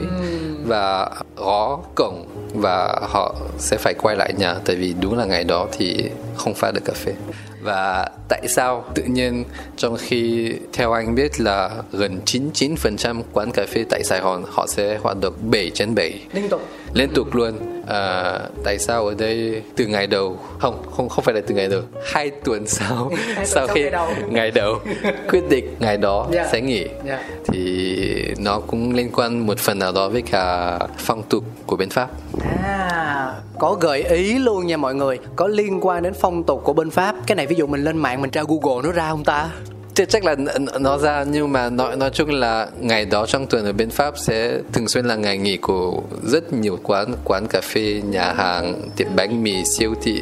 và 0.65 1.09
gõ 1.35 1.79
cổng 1.95 2.25
và 2.53 2.99
họ 3.01 3.35
sẽ 3.57 3.77
phải 3.77 3.93
quay 3.93 4.15
lại 4.15 4.33
nhà. 4.37 4.55
Tại 4.65 4.75
vì 4.75 4.93
đúng 5.01 5.17
là 5.17 5.25
ngày 5.25 5.43
đó 5.43 5.67
thì 5.71 6.05
không 6.35 6.53
pha 6.53 6.71
được 6.71 6.85
cà 6.85 6.93
phê. 6.93 7.13
Và 7.61 8.09
tại 8.29 8.47
sao? 8.47 8.85
Tự 8.95 9.03
nhiên 9.03 9.43
trong 9.77 9.97
khi 9.99 10.53
theo 10.73 10.91
anh 10.91 11.15
biết 11.15 11.41
là 11.41 11.69
gần 11.91 12.19
99% 12.25 13.21
quán 13.33 13.51
cà 13.51 13.65
phê 13.69 13.85
tại 13.89 14.03
Sài 14.03 14.19
Gòn 14.19 14.43
họ 14.47 14.67
sẽ 14.67 14.97
hoạt 15.01 15.17
động 15.21 15.33
7 15.41 15.71
trên 15.73 15.95
7 15.95 16.21
liên 16.33 16.49
tục. 16.49 16.61
Liên 16.93 17.09
tục 17.15 17.35
luôn 17.35 17.53
à, 17.87 18.39
tại 18.63 18.79
sao 18.79 19.07
ở 19.07 19.13
đây 19.17 19.61
từ 19.75 19.85
ngày 19.85 20.07
đầu? 20.07 20.39
Không 20.59 20.83
không 20.95 21.09
không 21.09 21.23
phải 21.23 21.35
là 21.35 21.41
từ 21.47 21.55
ngày 21.55 21.67
đầu. 21.67 21.81
Hai 22.13 22.29
tuần 22.29 22.67
sau 22.67 23.11
tuần 23.35 23.45
sau 23.45 23.45
sau 23.45 23.67
khi 23.67 23.81
ngày 23.81 23.91
đầu. 23.91 24.07
ngày 24.29 24.51
đầu 24.51 24.79
quyết 25.29 25.49
định 25.49 25.65
ngày 25.79 25.97
đó 25.97 26.27
Dạ. 26.31 26.47
sẽ 26.51 26.61
nghỉ. 26.61 26.87
Dạ. 27.07 27.23
thì 27.47 28.33
nó 28.39 28.59
cũng 28.59 28.93
liên 28.95 29.09
quan 29.13 29.47
một 29.47 29.59
phần 29.59 29.79
nào 29.79 29.91
đó 29.91 30.09
với 30.09 30.21
cả 30.21 30.79
phong 30.97 31.23
tục 31.23 31.43
của 31.65 31.75
bên 31.75 31.89
pháp. 31.89 32.09
À, 32.63 33.33
có 33.59 33.77
gợi 33.81 34.03
ý 34.03 34.39
luôn 34.39 34.67
nha 34.67 34.77
mọi 34.77 34.95
người. 34.95 35.19
Có 35.35 35.47
liên 35.47 35.79
quan 35.81 36.03
đến 36.03 36.13
phong 36.19 36.43
tục 36.43 36.61
của 36.63 36.73
bên 36.73 36.89
Pháp. 36.89 37.15
Cái 37.27 37.35
này 37.35 37.47
ví 37.47 37.55
dụ 37.55 37.67
mình 37.67 37.83
lên 37.83 37.97
mạng 37.97 38.21
mình 38.21 38.31
tra 38.31 38.41
Google 38.47 38.81
nó 38.87 38.91
ra 38.91 39.09
không 39.09 39.23
ta 39.23 39.49
Chắc 40.01 40.09
chắc 40.09 40.25
là 40.25 40.35
nó 40.79 40.97
ra 40.97 41.25
nhưng 41.31 41.51
mà 41.51 41.69
nói 41.69 41.95
nói 41.95 42.09
chung 42.13 42.29
là 42.29 42.67
ngày 42.79 43.05
đó 43.05 43.25
trong 43.25 43.47
tuần 43.47 43.65
ở 43.65 43.73
bên 43.73 43.89
Pháp 43.89 44.17
sẽ 44.17 44.57
thường 44.73 44.87
xuyên 44.87 45.05
là 45.05 45.15
ngày 45.15 45.37
nghỉ 45.37 45.57
của 45.57 46.01
rất 46.23 46.53
nhiều 46.53 46.79
quán 46.83 47.13
quán 47.23 47.47
cà 47.47 47.61
phê, 47.61 48.01
nhà 48.05 48.33
hàng, 48.33 48.89
tiệm 48.95 49.07
bánh 49.15 49.43
mì, 49.43 49.63
siêu 49.77 49.95
thị 50.01 50.21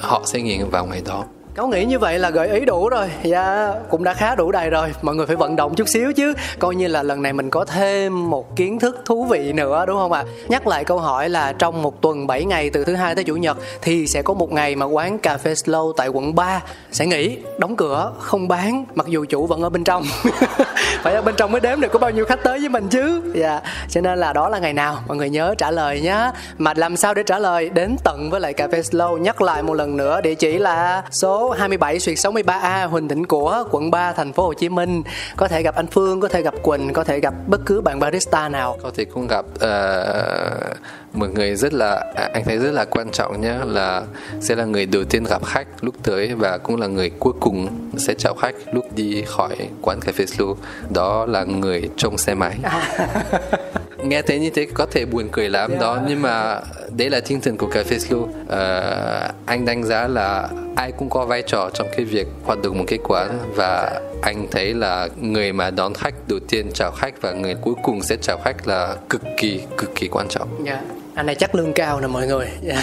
họ 0.00 0.22
sẽ 0.26 0.40
nghỉ 0.40 0.58
vào 0.70 0.86
ngày 0.86 1.02
đó. 1.06 1.24
Cáo 1.56 1.68
nghĩ 1.68 1.84
như 1.84 1.98
vậy 1.98 2.18
là 2.18 2.30
gợi 2.30 2.48
ý 2.48 2.64
đủ 2.64 2.88
rồi. 2.88 3.10
Dạ 3.22 3.74
cũng 3.90 4.04
đã 4.04 4.14
khá 4.14 4.34
đủ 4.34 4.52
đầy 4.52 4.70
rồi. 4.70 4.92
Mọi 5.02 5.14
người 5.14 5.26
phải 5.26 5.36
vận 5.36 5.56
động 5.56 5.74
chút 5.74 5.88
xíu 5.88 6.12
chứ. 6.12 6.34
Coi 6.58 6.74
như 6.74 6.88
là 6.88 7.02
lần 7.02 7.22
này 7.22 7.32
mình 7.32 7.50
có 7.50 7.64
thêm 7.64 8.30
một 8.30 8.56
kiến 8.56 8.78
thức 8.78 9.02
thú 9.04 9.24
vị 9.24 9.52
nữa 9.52 9.84
đúng 9.86 9.96
không 9.96 10.12
ạ? 10.12 10.24
Nhắc 10.48 10.66
lại 10.66 10.84
câu 10.84 10.98
hỏi 10.98 11.28
là 11.28 11.52
trong 11.52 11.82
một 11.82 12.02
tuần 12.02 12.26
7 12.26 12.44
ngày 12.44 12.70
từ 12.70 12.84
thứ 12.84 12.94
hai 12.94 13.14
tới 13.14 13.24
chủ 13.24 13.36
nhật 13.36 13.56
Thì 13.82 14.06
sẽ 14.06 14.22
có 14.22 14.34
một 14.34 14.52
ngày 14.52 14.76
mà 14.76 14.86
quán 14.86 15.18
cà 15.18 15.36
phê 15.36 15.52
slow 15.52 15.92
tại 15.92 16.08
quận 16.08 16.34
3 16.34 16.62
Sẽ 16.92 17.06
nghỉ, 17.06 17.38
đóng 17.58 17.76
cửa, 17.76 18.12
không 18.18 18.48
bán 18.48 18.84
Mặc 18.94 19.06
dù 19.06 19.24
chủ 19.28 19.46
vẫn 19.46 19.62
ở 19.62 19.70
bên 19.70 19.84
trong. 19.84 20.04
Phải 21.02 21.14
ở 21.14 21.22
bên 21.22 21.34
trong 21.36 21.52
mới 21.52 21.60
đếm 21.60 21.80
được 21.80 21.92
có 21.92 21.98
bao 21.98 22.10
nhiêu 22.10 22.24
khách 22.24 22.42
tới 22.42 22.58
với 22.58 22.68
mình 22.68 22.88
chứ. 22.88 23.22
Dạ. 23.34 23.60
Cho 23.88 24.00
nên 24.00 24.18
là 24.18 24.32
đó 24.32 24.48
là 24.48 24.58
ngày 24.58 24.72
nào 24.72 25.02
Mọi 25.06 25.16
người 25.16 25.30
nhớ 25.30 25.54
trả 25.58 25.70
lời 25.70 26.00
nhé 26.00 26.30
Mà 26.58 26.72
làm 26.76 26.96
sao 26.96 27.14
để 27.14 27.22
trả 27.22 27.38
lời? 27.38 27.68
Đến 27.68 27.96
tận 28.04 28.30
với 28.30 28.40
lại 28.40 28.52
cà 28.52 28.68
phê 28.72 28.80
slow. 28.80 29.16
Nhắc 29.16 29.42
lại 29.42 29.62
một 29.62 29.74
lần 29.74 29.96
nữa 29.96 30.20
Địa 30.20 30.34
chỉ 30.34 30.58
là 30.58 31.02
số 31.10 31.50
27 31.50 32.00
xuyệt 32.00 32.16
63A 32.18 32.88
Huỳnh 32.88 33.08
Thịnh, 33.08 33.24
của 33.24 33.64
quận 33.70 33.90
3 33.90 34.12
thành 34.12 34.32
phố 34.32 34.46
Hồ 34.46 34.54
Chí 34.54 34.68
Minh. 34.68 35.02
Có 35.36 35.48
thể 35.48 35.62
gặp 35.62 35.74
anh 35.74 35.86
Phương, 35.86 36.20
có 36.20 36.28
thể 36.28 36.42
gặp 36.42 36.54
Quỳnh 36.62 36.92
Có 36.92 37.04
thể 37.04 37.20
gặp 37.20 37.34
bất 37.46 37.60
cứ 37.66 37.80
bạn 37.80 38.00
barista 38.00 38.48
nào. 38.48 38.78
Có 38.82 38.90
thể 38.96 39.04
cũng 39.04 39.26
gặp 39.26 39.44
uh 39.54 40.76
một 41.16 41.26
người 41.34 41.56
rất 41.56 41.72
là 41.72 42.12
à, 42.14 42.30
anh 42.32 42.44
thấy 42.44 42.58
rất 42.58 42.70
là 42.70 42.84
quan 42.84 43.10
trọng 43.10 43.40
nhé 43.40 43.54
là 43.64 44.02
sẽ 44.40 44.54
là 44.54 44.64
người 44.64 44.86
đầu 44.86 45.04
tiên 45.04 45.24
gặp 45.24 45.44
khách 45.44 45.66
lúc 45.80 45.94
tới 46.02 46.34
và 46.34 46.58
cũng 46.58 46.80
là 46.80 46.86
người 46.86 47.10
cuối 47.10 47.32
cùng 47.40 47.68
sẽ 47.96 48.14
chào 48.14 48.34
khách 48.34 48.54
lúc 48.72 48.84
đi 48.94 49.22
khỏi 49.26 49.56
quán 49.82 50.00
cà 50.00 50.12
phê 50.12 50.24
slow. 50.24 50.54
Đó 50.90 51.26
là 51.26 51.44
người 51.44 51.88
trông 51.96 52.18
xe 52.18 52.34
máy. 52.34 52.58
Nghe 54.04 54.22
thấy 54.22 54.38
như 54.38 54.50
thế 54.50 54.66
có 54.74 54.86
thể 54.86 55.04
buồn 55.04 55.28
cười 55.32 55.48
lắm 55.48 55.78
đó 55.80 55.98
nhưng 56.08 56.22
mà 56.22 56.60
đấy 56.96 57.10
là 57.10 57.20
tinh 57.20 57.40
thần 57.40 57.56
của 57.56 57.66
cà 57.66 57.82
phê 57.84 57.96
slow. 57.96 58.26
Ờ, 58.48 59.30
anh 59.46 59.64
đánh 59.64 59.84
giá 59.84 60.08
là 60.08 60.48
ai 60.76 60.92
cũng 60.92 61.10
có 61.10 61.24
vai 61.26 61.42
trò 61.46 61.70
trong 61.74 61.86
cái 61.96 62.04
việc 62.04 62.26
hoạt 62.44 62.58
động 62.62 62.78
một 62.78 62.84
cái 62.86 62.98
quán 63.02 63.38
và 63.54 64.00
anh 64.22 64.46
thấy 64.50 64.74
là 64.74 65.08
người 65.20 65.52
mà 65.52 65.70
đón 65.70 65.94
khách 65.94 66.14
đầu 66.28 66.38
tiên 66.48 66.70
chào 66.74 66.92
khách 66.92 67.22
và 67.22 67.32
người 67.32 67.54
cuối 67.54 67.74
cùng 67.82 68.02
sẽ 68.02 68.16
chào 68.22 68.38
khách 68.44 68.68
là 68.68 68.96
cực 69.08 69.22
kỳ 69.36 69.60
cực 69.76 69.94
kỳ 69.94 70.08
quan 70.08 70.28
trọng. 70.28 70.48
Dạ. 70.66 70.80
Anh 71.16 71.26
này 71.26 71.34
chắc 71.34 71.54
lương 71.54 71.72
cao 71.72 72.00
nè 72.00 72.06
mọi 72.06 72.26
người. 72.26 72.48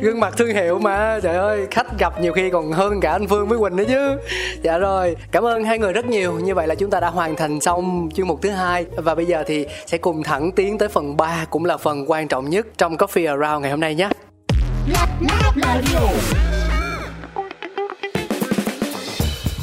Gương 0.00 0.20
mặt 0.20 0.34
thương 0.36 0.54
hiệu 0.54 0.78
mà 0.78 1.20
Trời 1.22 1.36
ơi 1.36 1.66
khách 1.70 1.98
gặp 1.98 2.20
nhiều 2.20 2.32
khi 2.32 2.50
còn 2.50 2.72
hơn 2.72 3.00
cả 3.00 3.12
anh 3.12 3.28
Phương 3.28 3.48
với 3.48 3.58
Quỳnh 3.58 3.76
nữa 3.76 3.84
chứ. 3.88 4.16
Dạ 4.62 4.78
rồi 4.78 5.16
Cảm 5.32 5.44
ơn 5.44 5.64
hai 5.64 5.78
người 5.78 5.92
rất 5.92 6.06
nhiều. 6.06 6.32
Như 6.32 6.54
vậy 6.54 6.66
là 6.66 6.74
chúng 6.74 6.90
ta 6.90 7.00
đã 7.00 7.10
hoàn 7.10 7.36
thành 7.36 7.60
xong 7.60 8.08
chuyên 8.14 8.26
mục 8.26 8.42
thứ 8.42 8.50
hai. 8.50 8.84
Và 8.96 9.14
bây 9.14 9.26
giờ 9.26 9.44
thì 9.46 9.66
sẽ 9.86 9.98
cùng 9.98 10.22
thẳng 10.22 10.52
tiến 10.52 10.78
tới 10.78 10.88
phần 10.88 11.16
3 11.16 11.44
Cũng 11.50 11.64
là 11.64 11.76
phần 11.76 12.10
quan 12.10 12.28
trọng 12.28 12.50
nhất 12.50 12.66
trong 12.78 12.96
Coffee 12.96 13.40
Around 13.40 13.62
ngày 13.62 13.70
hôm 13.70 13.80
nay 13.80 13.94
nhé. 13.94 14.08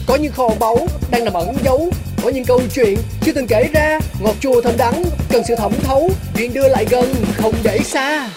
Có 0.07 0.15
những 0.15 0.31
kho 0.31 0.49
báu 0.59 0.77
đang 1.11 1.25
nằm 1.25 1.33
ẩn 1.33 1.47
giấu 1.63 1.89
có 2.27 2.33
những 2.33 2.45
câu 2.45 2.61
chuyện 2.73 2.97
chưa 3.21 3.31
từng 3.31 3.47
kể 3.47 3.69
ra. 3.73 3.99
Ngọt 4.19 4.35
chua 4.39 4.61
thơm 4.61 4.73
đắng, 4.77 5.03
cần 5.29 5.43
sự 5.47 5.55
thẩm 5.55 5.71
thấu, 5.83 6.11
Chuyện 6.37 6.53
đưa 6.53 6.67
lại 6.67 6.85
gần, 6.89 7.15
không 7.37 7.53
để 7.63 7.79
xa. 7.79 8.29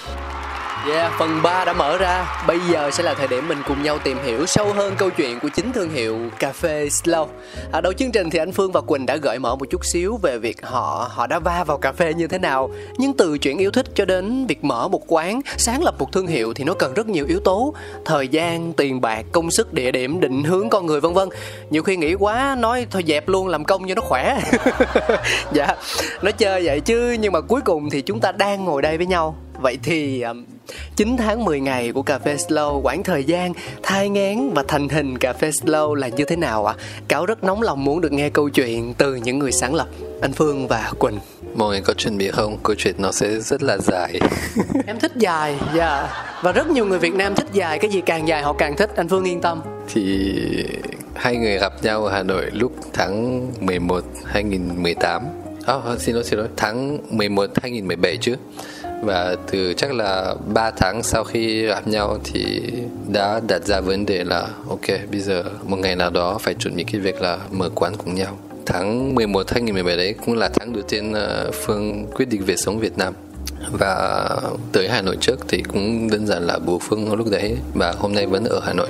Yeah, 0.89 1.13
phần 1.19 1.43
3 1.43 1.65
đã 1.65 1.73
mở 1.73 1.99
ra. 1.99 2.43
Bây 2.47 2.59
giờ 2.71 2.91
sẽ 2.91 3.03
là 3.03 3.15
thời 3.15 3.29
điểm 3.29 3.49
mình 3.49 3.59
cùng 3.67 3.83
nhau 3.83 3.99
tìm 3.99 4.17
hiểu 4.25 4.47
sâu 4.47 4.73
hơn 4.73 4.95
câu 4.99 5.11
chuyện 5.11 5.41
của 5.41 5.49
chính 5.49 5.73
thương 5.73 5.91
hiệu 5.91 6.19
cà 6.39 6.53
phê 6.53 6.89
Slow. 6.89 7.27
Ở 7.73 7.81
đầu 7.81 7.93
chương 7.93 8.13
trình 8.13 8.31
thì 8.31 8.39
anh 8.39 8.53
Phương 8.53 8.73
và 8.73 8.81
Quỳnh 8.81 9.07
đã 9.07 9.17
gợi 9.17 9.39
mở 9.39 9.57
một 9.57 9.65
chút 9.71 9.85
xíu 9.85 10.17
về 10.23 10.39
việc 10.39 10.67
họ 10.67 11.11
họ 11.11 11.27
đã 11.27 11.39
va 11.39 11.65
vào 11.65 11.79
cà 11.79 11.93
phê 11.93 12.15
như 12.15 12.27
thế 12.27 12.39
nào. 12.39 12.71
Nhưng 12.99 13.17
từ 13.17 13.39
chuyện 13.39 13.59
yêu 13.59 13.71
thích 13.71 13.87
cho 13.95 14.05
đến 14.05 14.47
việc 14.47 14.65
mở 14.65 14.89
một 14.89 15.03
quán, 15.07 15.41
sáng 15.57 15.83
lập 15.83 15.95
một 15.99 16.13
thương 16.13 16.27
hiệu 16.27 16.55
thì 16.55 16.65
nó 16.65 16.75
cần 16.75 16.95
rất 16.95 17.09
nhiều 17.09 17.27
yếu 17.27 17.41
tố, 17.41 17.75
thời 18.05 18.29
gian, 18.29 18.73
tiền 18.73 19.01
bạc, 19.01 19.25
công 19.33 19.51
sức, 19.51 19.73
địa 19.73 19.91
điểm, 19.91 20.21
định 20.21 20.45
hướng 20.45 20.69
con 20.69 20.87
người 20.87 21.01
vân 21.01 21.15
vân. 21.15 21.29
Nhiều 21.71 21.83
khi 21.83 21.97
nghĩ 21.97 22.15
quá 22.15 22.57
nói 22.59 22.87
thôi 22.91 23.05
dẹp 23.07 23.29
luôn 23.29 23.49
làm 23.49 23.65
công 23.65 23.89
cho 23.89 23.95
nó 23.95 24.03
khỏe. 24.03 24.41
dạ, 25.53 25.77
nói 26.23 26.33
chơi 26.33 26.63
vậy 26.65 26.81
chứ 26.81 27.17
nhưng 27.21 27.33
mà 27.33 27.41
cuối 27.41 27.61
cùng 27.65 27.91
thì 27.91 28.03
chúng 28.03 28.21
ta 28.21 28.33
đang 28.33 28.65
ngồi 28.65 28.83
đây 28.83 28.97
với 28.97 29.07
nhau. 29.07 29.37
Vậy 29.61 29.79
thì 29.83 30.23
um, 30.23 30.45
9 30.97 31.17
tháng 31.17 31.45
10 31.45 31.61
ngày 31.61 31.93
của 31.93 32.03
cà 32.03 32.19
phê 32.19 32.37
slow 32.37 32.81
quãng 32.83 33.03
thời 33.03 33.25
gian 33.25 33.53
thai 33.83 34.09
ngán 34.09 34.55
và 34.55 34.65
thành 34.69 34.89
hình 34.89 35.19
cà 35.19 35.33
phê 35.33 35.51
slow 35.51 35.95
là 35.95 36.09
như 36.09 36.25
thế 36.25 36.37
nào 36.37 36.67
ạ? 36.67 36.75
À? 36.79 36.83
cáo 37.09 37.27
rất 37.27 37.45
nóng 37.45 37.63
lòng 37.63 37.85
muốn 37.85 38.01
được 38.01 38.13
nghe 38.13 38.31
câu 38.31 38.49
chuyện 38.49 38.95
từ 38.95 39.15
những 39.15 39.39
người 39.39 39.53
sáng 39.53 39.75
lập 39.75 39.89
anh 40.21 40.33
phương 40.33 40.69
và 40.69 40.93
quỳnh. 40.99 41.19
Mọi 41.55 41.69
người 41.69 41.81
có 41.81 41.95
chuẩn 41.95 42.19
bị 42.19 42.31
không? 42.31 42.59
Câu 42.63 42.77
chuyện 42.79 42.95
nó 42.99 43.13
sẽ 43.13 43.41
rất 43.41 43.63
là 43.63 43.79
dài. 43.79 44.21
Em 44.87 44.99
thích 44.99 45.13
dài 45.17 45.57
dạ. 45.75 45.97
Yeah. 45.97 46.11
và 46.43 46.53
rất 46.53 46.71
nhiều 46.71 46.87
người 46.87 46.99
việt 46.99 47.15
nam 47.15 47.35
thích 47.35 47.49
dài 47.53 47.79
cái 47.79 47.91
gì 47.91 48.01
càng 48.01 48.29
dài 48.29 48.43
họ 48.43 48.53
càng 48.53 48.77
thích 48.77 48.91
anh 48.97 49.09
phương 49.09 49.25
yên 49.25 49.41
tâm. 49.41 49.61
Thì 49.93 50.35
hai 51.15 51.37
người 51.37 51.59
gặp 51.59 51.73
nhau 51.83 52.05
ở 52.05 52.13
Hà 52.13 52.23
Nội 52.23 52.51
lúc 52.53 52.73
tháng 52.93 53.47
11 53.61 54.05
2018 54.25 55.23
À, 55.67 55.75
xin 55.99 56.15
lỗi 56.15 56.25
xin 56.25 56.39
lỗi 56.39 56.49
tháng 56.57 56.99
11 57.11 57.51
2017 57.63 58.17
chứ 58.21 58.37
và 59.03 59.37
từ 59.51 59.75
chắc 59.75 59.93
là 59.93 60.35
3 60.55 60.71
tháng 60.71 61.03
sau 61.03 61.25
khi 61.25 61.67
gặp 61.67 61.89
nhau 61.89 62.19
thì 62.25 62.63
đã 63.13 63.41
đặt 63.49 63.65
ra 63.65 63.81
vấn 63.81 64.07
đề 64.07 64.25
là, 64.25 64.47
ok, 64.69 64.87
bây 65.11 65.21
giờ 65.21 65.45
một 65.65 65.77
ngày 65.77 65.97
nào 65.97 66.11
đó 66.11 66.39
phải 66.41 66.55
chuẩn 66.55 66.77
bị 66.77 66.85
cái 66.93 67.01
việc 67.01 67.23
là 67.23 67.39
mở 67.51 67.71
quán 67.75 67.93
cùng 67.97 68.15
nhau. 68.15 68.39
Tháng 68.67 69.15
11 69.15 69.51
2017 69.51 69.97
đấy 69.97 70.15
cũng 70.27 70.35
là 70.35 70.49
tháng 70.55 70.73
đầu 70.73 70.83
tiên 70.83 71.13
ờ, 71.13 71.51
Phương 71.53 72.07
quyết 72.15 72.29
định 72.29 72.45
về 72.45 72.57
sống 72.57 72.79
Việt 72.79 72.99
Nam 72.99 73.15
và 73.73 74.29
tới 74.73 74.89
Hà 74.89 75.03
Nội 75.03 75.17
trước 75.21 75.39
thì 75.49 75.63
cũng 75.63 76.11
đơn 76.11 76.27
giản 76.27 76.47
là 76.47 76.59
bố 76.59 76.79
Phương 76.79 77.15
lúc 77.15 77.31
đấy 77.31 77.57
và 77.75 77.95
hôm 77.99 78.15
nay 78.15 78.27
vẫn 78.27 78.45
ở 78.45 78.61
Hà 78.65 78.73
Nội. 78.73 78.89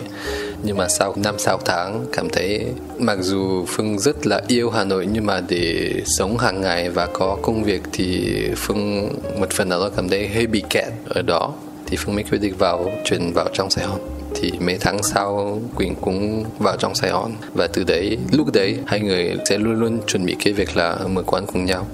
Nhưng 0.63 0.77
mà 0.77 0.89
sau 0.89 1.15
năm, 1.17 1.39
sáu 1.39 1.59
tháng, 1.65 2.05
cảm 2.13 2.29
thấy 2.29 2.67
mặc 2.99 3.19
dù 3.21 3.65
Phương 3.69 3.99
rất 3.99 4.27
là 4.27 4.43
yêu 4.49 4.71
Hà 4.71 4.85
Nội, 4.85 5.09
nhưng 5.13 5.27
mà 5.27 5.41
để 5.49 5.93
sống 6.05 6.39
hàng 6.39 6.61
ngày 6.61 6.91
và 6.91 7.07
có 7.07 7.37
công 7.43 7.65
việc 7.65 7.83
thì 7.93 8.35
Phương 8.57 9.09
một 9.41 9.51
phần 9.51 9.69
nào 9.69 9.81
đó 9.81 9.91
cảm 9.97 10.09
thấy 10.09 10.29
hơi 10.29 10.47
bị 10.47 10.63
kẹt 10.71 10.93
ở 11.09 11.23
đó. 11.23 11.53
Thì 11.87 11.97
Phương 11.97 12.15
mới 12.15 12.25
quyết 12.25 12.39
định 12.39 12.55
vào, 12.59 12.91
chuyển 13.05 13.33
vào 13.35 13.49
trong 13.53 13.71
Sài 13.71 13.87
Gòn 13.87 14.20
thì 14.35 14.53
mấy 14.61 14.77
tháng 14.81 15.03
sau 15.03 15.61
Quỳnh 15.75 15.95
cũng 15.95 16.45
vào 16.59 16.77
trong 16.77 16.95
Sài 16.95 17.11
Gòn 17.11 17.33
và 17.55 17.67
từ 17.67 17.85
đấy 17.85 18.19
lúc 18.33 18.53
đấy 18.53 18.79
hai 18.87 19.01
người 19.01 19.37
sẽ 19.45 19.59
luôn 19.59 19.81
luôn 19.81 20.01
chuẩn 20.07 20.27
bị 20.27 20.37
cái 20.45 20.53
việc 20.53 20.77
là 20.77 20.99
mở 21.09 21.23
quán 21.23 21.47
cùng 21.47 21.65
nhau 21.65 21.87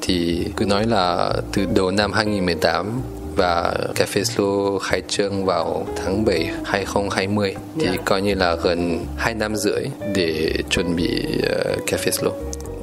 thì 0.00 0.46
cứ 0.56 0.66
nói 0.66 0.86
là 0.86 1.32
từ 1.52 1.66
đầu 1.74 1.90
năm 1.90 2.12
2018 2.12 3.00
và 3.36 3.74
Cafe 3.94 4.22
Slow 4.22 4.78
khai 4.78 5.02
trương 5.08 5.44
vào 5.44 5.86
tháng 5.96 6.24
7 6.24 6.50
2020 6.64 7.50
yeah. 7.50 7.62
thì 7.80 7.86
dạ. 7.86 8.02
coi 8.04 8.22
như 8.22 8.34
là 8.34 8.56
gần 8.62 9.06
2 9.16 9.34
năm 9.34 9.56
rưỡi 9.56 9.82
để 10.14 10.52
chuẩn 10.70 10.96
bị 10.96 11.24
uh, 11.38 11.86
Cafe 11.86 12.10
Slow. 12.10 12.32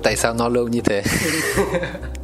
Tại 0.03 0.15
sao 0.15 0.33
nó 0.33 0.49
lâu 0.49 0.67
như 0.67 0.81
thế? 0.81 1.03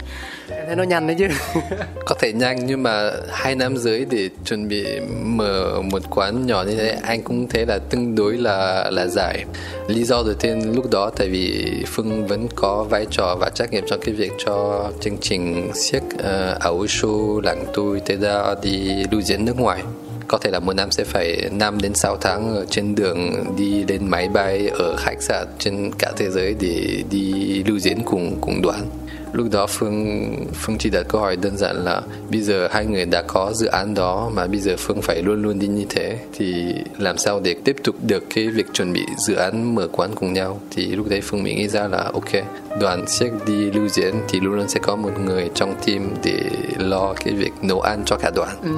thấy 0.70 0.76
nó 0.76 0.84
nhanh 0.84 1.08
đấy 1.08 1.16
chứ. 1.20 1.28
Có 2.06 2.16
thể 2.20 2.34
nhanh 2.34 2.66
nhưng 2.66 2.84
mà 2.84 3.12
hai 3.30 3.56
năm 3.56 3.78
dưới 3.78 4.06
để 4.10 4.30
chuẩn 4.46 4.68
bị 4.68 4.86
mở 5.24 5.82
một 5.82 6.02
quán 6.10 6.46
nhỏ 6.48 6.64
như 6.64 6.76
thế 6.76 6.98
anh 7.04 7.22
cũng 7.24 7.48
thấy 7.48 7.66
là 7.66 7.80
tương 7.90 8.16
đối 8.16 8.38
là 8.38 8.90
là 8.92 9.08
dài 9.08 9.46
lý 9.88 10.04
do 10.04 10.24
đầu 10.26 10.34
tiên 10.34 10.76
lúc 10.76 10.92
đó 10.92 11.12
tại 11.16 11.30
vì 11.30 11.72
phương 11.88 12.28
vẫn 12.28 12.48
có 12.56 12.84
vai 12.84 13.06
trò 13.12 13.36
và 13.40 13.50
trách 13.50 13.72
nhiệm 13.72 13.84
trong 13.88 14.00
cái 14.00 14.16
việc 14.16 14.32
cho 14.46 14.84
chương 15.02 15.18
trình 15.22 15.72
siếc 15.74 16.02
uh, 16.04 16.60
ảo 16.60 16.78
show 16.78 17.42
làng 17.42 17.66
tôi 17.74 18.00
Teda 18.00 18.56
đi 18.62 19.04
lưu 19.12 19.22
diễn 19.22 19.46
nước 19.46 19.60
ngoài. 19.60 19.84
Có 20.28 20.38
thể 20.38 20.52
là 20.52 20.60
một 20.60 20.74
năm 20.74 20.92
sẽ 20.92 21.04
phải 21.04 21.50
5 21.52 21.82
đến 21.82 21.94
6 21.94 22.18
tháng 22.18 22.56
ở 22.56 22.66
trên 22.70 22.96
đường 22.96 23.46
đi 23.58 23.84
lên 23.84 24.08
máy 24.10 24.30
bay 24.30 24.68
ở 24.68 24.96
khách 24.98 25.22
sạn 25.22 25.48
trên 25.60 25.92
cả 26.00 26.12
thế 26.18 26.30
giới 26.30 26.56
để 26.60 27.04
đi 27.12 27.64
lưu 27.64 27.80
diễn 27.80 27.98
cùng 28.06 28.38
cùng 28.42 28.62
đoàn 28.62 28.90
lúc 29.34 29.48
đó 29.52 29.68
phương 29.68 30.30
phương 30.54 30.78
chỉ 30.78 30.90
đặt 30.90 31.06
câu 31.10 31.22
hỏi 31.22 31.36
đơn 31.36 31.58
giản 31.58 31.76
là 31.76 32.02
bây 32.32 32.42
giờ 32.42 32.68
hai 32.72 32.86
người 32.86 33.06
đã 33.06 33.22
có 33.22 33.54
dự 33.54 33.68
án 33.68 33.94
đó 33.94 34.32
mà 34.34 34.48
bây 34.48 34.60
giờ 34.60 34.76
phương 34.78 35.02
phải 35.02 35.22
luôn 35.22 35.42
luôn 35.42 35.60
đi 35.60 35.68
như 35.68 35.86
thế, 35.90 36.20
thì 36.34 36.74
làm 36.98 37.18
sao 37.18 37.40
để 37.40 37.56
tiếp 37.64 37.76
tục 37.84 37.96
được 38.02 38.24
cái 38.36 38.48
việc 38.48 38.66
chuẩn 38.74 38.94
bị 38.94 39.06
dự 39.28 39.36
án 39.36 39.76
mở 39.76 39.88
quán 39.92 40.12
cùng 40.16 40.34
nhau 40.34 40.62
thì 40.72 40.86
lúc 40.86 41.10
đấy 41.10 41.22
phương 41.22 41.44
mới 41.44 41.54
nghĩ 41.54 41.68
ra 41.68 41.88
là 41.88 42.12
ok, 42.14 42.32
đoàn 42.80 43.08
siếc 43.08 43.32
đi 43.48 43.72
lưu 43.72 43.88
diễn 43.88 44.16
thì 44.30 44.40
luôn 44.40 44.54
luôn 44.54 44.70
sẽ 44.70 44.80
có 44.84 44.96
một 44.96 45.12
người 45.26 45.50
trong 45.56 45.76
team 45.86 46.10
để 46.24 46.44
lo 46.78 47.14
cái 47.14 47.34
việc 47.34 47.52
nấu 47.62 47.82
ăn 47.82 48.02
cho 48.06 48.16
cả 48.16 48.32
đoàn 48.36 48.58
ừ 48.64 48.70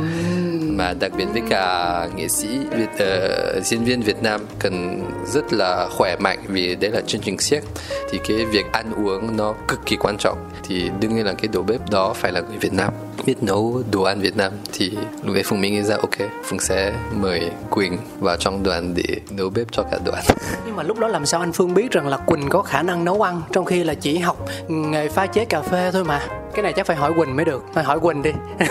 mà 0.82 0.94
đặc 1.00 1.12
biệt 1.17 1.26
với 1.34 1.41
cả 1.50 2.08
nghệ 2.15 2.28
sĩ 2.28 2.48
Việt, 2.72 2.89
uh, 2.94 3.65
diễn 3.65 3.84
viên 3.84 4.02
Việt 4.02 4.24
Nam 4.24 4.41
cần 4.60 5.04
rất 5.26 5.54
là 5.54 5.88
khỏe 5.91 6.15
mạnh 6.20 6.39
vì 6.48 6.76
đấy 6.76 6.91
là 6.91 7.02
chương 7.08 7.22
trình 7.22 7.39
siếc. 7.39 7.63
Thì 8.10 8.20
cái 8.28 8.46
việc 8.46 8.65
ăn 8.72 8.94
uống 9.06 9.38
nó 9.38 9.56
cực 9.67 9.80
kỳ 9.86 9.96
quan 9.96 10.17
trọng. 10.17 10.38
Thì 10.63 10.89
đương 11.00 11.15
nhiên 11.15 11.26
là 11.26 11.34
cái 11.34 11.50
đầu 11.54 11.63
bếp 11.63 11.89
đó 11.89 12.13
phải 12.13 12.32
là 12.32 12.41
người 12.41 12.58
Việt 12.58 12.74
Nam 12.74 12.94
biết 13.25 13.43
nấu 13.43 13.84
đồ 13.91 14.03
ăn 14.03 14.21
Việt 14.21 14.38
Nam 14.38 14.51
thì 14.73 14.91
lúc 15.23 15.34
đấy 15.34 15.43
Phương 15.45 15.62
Mỹ 15.62 15.69
nghĩ 15.69 15.81
ra 15.81 15.95
ok 15.95 16.29
Phương 16.43 16.60
sẽ 16.60 16.93
mời 17.13 17.51
Quỳnh 17.69 17.97
vào 18.19 18.38
trong 18.38 18.63
đoàn 18.63 18.93
để 18.95 19.15
nấu 19.29 19.49
bếp 19.49 19.67
cho 19.71 19.84
cả 19.91 19.97
đoàn. 20.05 20.23
Nhưng 20.65 20.75
mà 20.75 20.84
lúc 20.84 20.99
đó 20.99 21.07
làm 21.07 21.25
sao 21.25 21.39
anh 21.39 21.51
Phương 21.51 21.73
biết 21.73 21.91
rằng 21.91 22.07
là 22.07 22.17
Quỳnh 22.17 22.49
có 22.49 22.62
khả 22.62 22.81
năng 22.81 23.05
nấu 23.05 23.21
ăn 23.21 23.41
trong 23.51 23.65
khi 23.65 23.84
là 23.84 23.93
chỉ 23.93 24.17
học 24.17 24.45
nghề 24.67 25.10
pha 25.10 25.25
chế 25.25 25.45
cà 25.45 25.62
phê 25.62 25.89
thôi 25.93 26.03
mà. 26.03 26.27
Cái 26.53 26.63
này 26.63 26.73
chắc 26.73 26.86
phải 26.86 26.95
hỏi 26.95 27.13
Quỳnh 27.13 27.36
mới 27.36 27.45
được 27.45 27.63
phải 27.73 27.84
hỏi 27.84 27.99
Quỳnh 27.99 28.21
đi. 28.21 28.31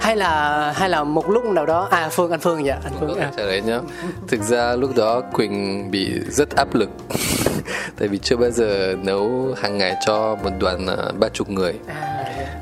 Hay 0.00 0.16
là 0.16 0.72
hay 0.76 0.88
là 0.88 1.04
một 1.04 1.30
lúc 1.30 1.44
nào 1.44 1.66
đó 1.66 1.88
à 1.90 2.08
Phương 2.08 2.30
anh 2.30 2.40
Phương 2.40 2.64
dạ 2.64 2.78
anh 2.84 2.92
Phương 3.00 3.18
à. 3.18 3.32
trả 3.36 3.42
lời 3.42 3.62
nhá. 3.62 3.80
Thực 4.28 4.42
ra 4.42 4.76
lúc 4.76 4.96
đó 4.96 5.20
Quỳnh 5.32 5.90
bị 5.90 6.10
rất 6.30 6.56
áp 6.56 6.74
lực. 6.74 6.90
Tại 7.98 8.08
vì 8.08 8.18
chưa 8.18 8.36
bao 8.36 8.50
giờ 8.50 8.94
nấu 9.02 9.54
hàng 9.56 9.78
ngày 9.78 9.96
cho 10.06 10.36
một 10.44 10.50
đoàn 10.58 10.86
à, 10.86 10.96
ba 11.18 11.28
chục 11.28 11.50
người. 11.50 11.74
À, 11.86 12.18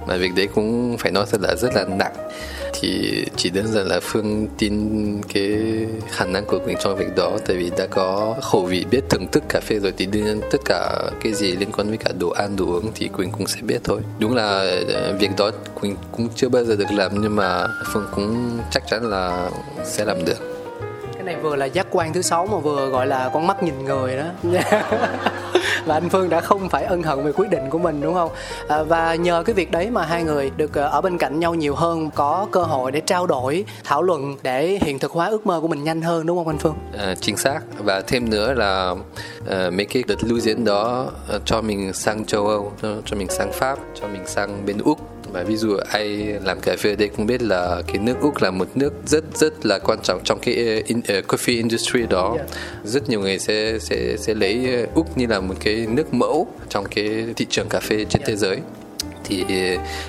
mà 0.07 0.17
việc 0.17 0.31
đấy 0.37 0.49
cũng 0.55 0.97
phải 0.99 1.13
nói 1.13 1.25
thật 1.31 1.41
là 1.41 1.55
rất 1.55 1.75
là 1.75 1.85
nặng. 1.85 2.15
Thì 2.81 3.25
chỉ 3.37 3.51
đơn 3.51 3.67
giản 3.67 3.87
là 3.87 4.01
phương 4.03 4.49
tin 4.59 5.23
cái 5.35 5.59
khả 6.11 6.25
năng 6.25 6.45
của 6.45 6.59
mình 6.67 6.77
trong 6.81 6.97
việc 6.97 7.17
đó, 7.17 7.39
tại 7.47 7.57
vì 7.57 7.71
đã 7.79 7.87
có 7.87 8.35
khẩu 8.43 8.65
vị, 8.65 8.85
biết 8.91 9.01
thưởng 9.11 9.27
thức 9.33 9.43
cà 9.49 9.61
phê 9.61 9.79
rồi 9.79 9.93
thì 9.97 10.07
đương 10.07 10.25
nhiên 10.25 10.41
tất 10.51 10.59
cả 10.65 10.97
cái 11.23 11.33
gì 11.33 11.53
liên 11.53 11.73
quan 11.73 11.89
với 11.89 11.97
cả 11.97 12.13
đồ 12.19 12.31
ăn, 12.31 12.57
đồ 12.57 12.65
uống 12.65 12.91
thì 12.95 13.09
quỳnh 13.09 13.31
cũng 13.31 13.47
sẽ 13.47 13.61
biết 13.63 13.79
thôi. 13.85 14.01
Đúng 14.19 14.35
là 14.35 14.47
ờ, 14.95 15.17
việc 15.21 15.31
đó 15.37 15.51
quỳnh 15.81 15.97
cũng 16.13 16.29
chưa 16.35 16.49
bao 16.49 16.65
giờ 16.65 16.77
được 16.77 16.93
làm, 16.93 17.21
nhưng 17.23 17.37
mà 17.37 17.67
phương 17.93 18.07
cũng 18.15 18.59
chắc 18.71 18.83
chắn 18.91 19.11
là 19.11 19.51
sẽ 19.85 20.05
làm 20.05 20.25
được 20.25 20.56
này 21.27 21.37
vừa 21.37 21.57
là 21.57 21.67
giác 21.67 21.87
quan 21.91 22.13
thứ 22.13 22.23
sáu 22.23 22.47
mà 22.47 22.59
vừa 22.59 22.89
gọi 22.89 23.07
là 23.07 23.31
con 23.35 23.47
mắt 23.47 23.63
nhìn 23.63 23.85
người 23.85 24.17
đó. 24.17 24.25
Và 25.87 25.95
anh 25.95 26.09
Phương 26.09 26.29
đã 26.29 26.41
không 26.41 26.69
phải 26.69 26.85
ân 26.85 27.03
hận 27.03 27.25
về 27.25 27.33
quyết 27.33 27.51
định 27.51 27.71
của 27.71 27.79
mình 27.79 28.01
đúng 28.01 28.15
không? 28.15 28.31
À, 28.69 28.83
và 28.83 29.15
nhờ 29.15 29.43
cái 29.47 29.55
việc 29.55 29.71
đấy 29.71 29.91
mà 29.91 30.05
hai 30.05 30.23
người 30.23 30.51
được 30.57 30.75
ờ, 30.75 30.89
ở 30.89 31.01
bên 31.01 31.19
cạnh 31.19 31.41
nhau 31.41 31.55
nhiều 31.55 31.75
hơn 31.75 32.11
có 32.11 32.47
cơ 32.53 32.63
hội 32.63 32.93
để 32.93 33.01
trao 33.01 33.27
đổi 33.27 33.65
thảo 33.85 34.03
luận 34.03 34.37
để 34.43 34.79
hiện 34.83 34.99
thực 34.99 35.13
hóa 35.13 35.27
ước 35.27 35.47
mơ 35.47 35.61
của 35.61 35.69
mình 35.69 35.85
nhanh 35.85 36.03
hơn 36.03 36.27
đúng 36.27 36.37
không 36.37 36.49
anh 36.49 36.59
Phương? 36.59 36.75
À, 36.99 37.15
chính 37.21 37.37
xác. 37.37 37.61
Và 37.79 38.01
thêm 38.01 38.31
nữa 38.31 38.53
là 38.53 38.91
uh, 38.91 39.73
mấy 39.73 39.87
cái 39.87 40.05
đợt 40.07 40.25
lưu 40.25 40.41
diễn 40.41 40.65
đó 40.65 41.07
uh, 41.37 41.43
cho 41.45 41.61
mình 41.61 41.93
sang 41.93 42.25
châu 42.25 42.47
Âu 42.47 42.73
cho, 42.83 42.89
cho 43.05 43.17
mình 43.17 43.29
sang 43.29 43.53
Pháp 43.53 43.79
cho 44.01 44.09
mình 44.09 44.23
sang 44.27 44.67
bên 44.67 44.79
Úc 44.79 45.16
và 45.33 45.43
ví 45.43 45.57
dụ 45.57 45.77
ai 45.77 46.07
làm 46.45 46.61
cà 46.61 46.77
phê 46.77 46.91
ở 46.91 46.97
đây 46.97 47.09
cũng 47.09 47.27
biết 47.27 47.43
là 47.43 47.83
cái 47.87 47.99
nước 47.99 48.17
Úc 48.21 48.43
là 48.43 48.51
một 48.51 48.69
nước 48.75 48.93
rất 49.07 49.25
rất 49.35 49.67
là 49.67 49.79
quan 49.79 49.99
trọng 50.03 50.21
trong 50.25 50.39
cái 50.43 50.55
in, 50.87 50.99
uh, 50.99 51.05
coffee 51.27 51.57
industry 51.57 52.07
đó 52.11 52.35
yeah. 52.37 52.49
rất 52.85 53.09
nhiều 53.09 53.21
người 53.21 53.39
sẽ 53.39 53.79
sẽ 53.79 54.17
sẽ 54.17 54.35
lấy 54.35 54.87
Úc 54.95 55.19
như 55.19 55.27
là 55.27 55.41
một 55.41 55.55
cái 55.61 55.87
nước 55.91 56.15
mẫu 56.15 56.49
trong 56.69 56.85
cái 56.85 57.27
thị 57.37 57.47
trường 57.51 57.69
cà 57.69 57.81
phê 57.81 57.97
trên 57.97 58.23
yeah. 58.23 58.29
thế 58.29 58.37
giới 58.37 58.59
thì 59.27 59.45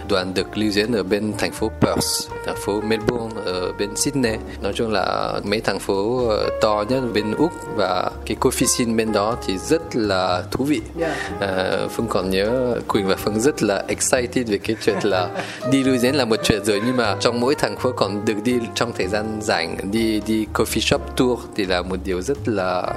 đoàn 0.09 0.33
được 0.33 0.57
lưu 0.57 0.71
diễn 0.71 0.91
ở 0.91 1.03
bên 1.03 1.33
thành 1.37 1.51
phố 1.51 1.71
Perth, 1.81 2.31
thành 2.45 2.55
phố 2.65 2.81
Melbourne 2.81 3.41
ở 3.45 3.73
bên 3.79 3.95
Sydney. 3.95 4.37
Nói 4.61 4.73
chung 4.75 4.91
là 4.91 5.33
mấy 5.43 5.61
thành 5.61 5.79
phố 5.79 6.27
ờ, 6.29 6.49
to 6.61 6.83
nhất 6.89 7.01
bên 7.13 7.35
Úc 7.35 7.51
và 7.75 8.11
cái 8.25 8.37
coffee 8.39 8.65
scene 8.65 8.93
bên 8.93 9.11
đó 9.11 9.37
thì 9.45 9.57
rất 9.57 9.95
là 9.95 10.43
thú 10.51 10.63
vị. 10.63 10.81
Yeah. 10.99 11.11
À, 11.39 11.77
Phương 11.91 12.07
còn 12.09 12.29
nhớ 12.29 12.75
Quỳnh 12.87 13.07
và 13.07 13.15
Phương 13.15 13.39
rất 13.39 13.63
là 13.63 13.83
excited 13.87 14.49
về 14.49 14.57
cái 14.57 14.75
chuyện 14.85 14.97
là 15.03 15.29
đi 15.71 15.83
lưu 15.83 15.97
diễn 15.97 16.15
là 16.15 16.25
một 16.25 16.39
chuyện 16.43 16.65
rồi 16.65 16.81
nhưng 16.85 16.97
mà 16.97 17.15
trong 17.19 17.39
mỗi 17.39 17.55
thành 17.55 17.77
phố 17.77 17.91
còn 17.91 18.25
được 18.25 18.43
đi 18.43 18.53
trong 18.75 18.93
thời 18.97 19.07
gian 19.07 19.39
rảnh 19.41 19.77
đi 19.91 20.21
đi 20.27 20.45
coffee 20.53 20.79
shop 20.79 21.01
tour 21.17 21.39
thì 21.55 21.65
là 21.65 21.81
một 21.81 21.95
điều 22.03 22.21
rất 22.21 22.37
là 22.45 22.93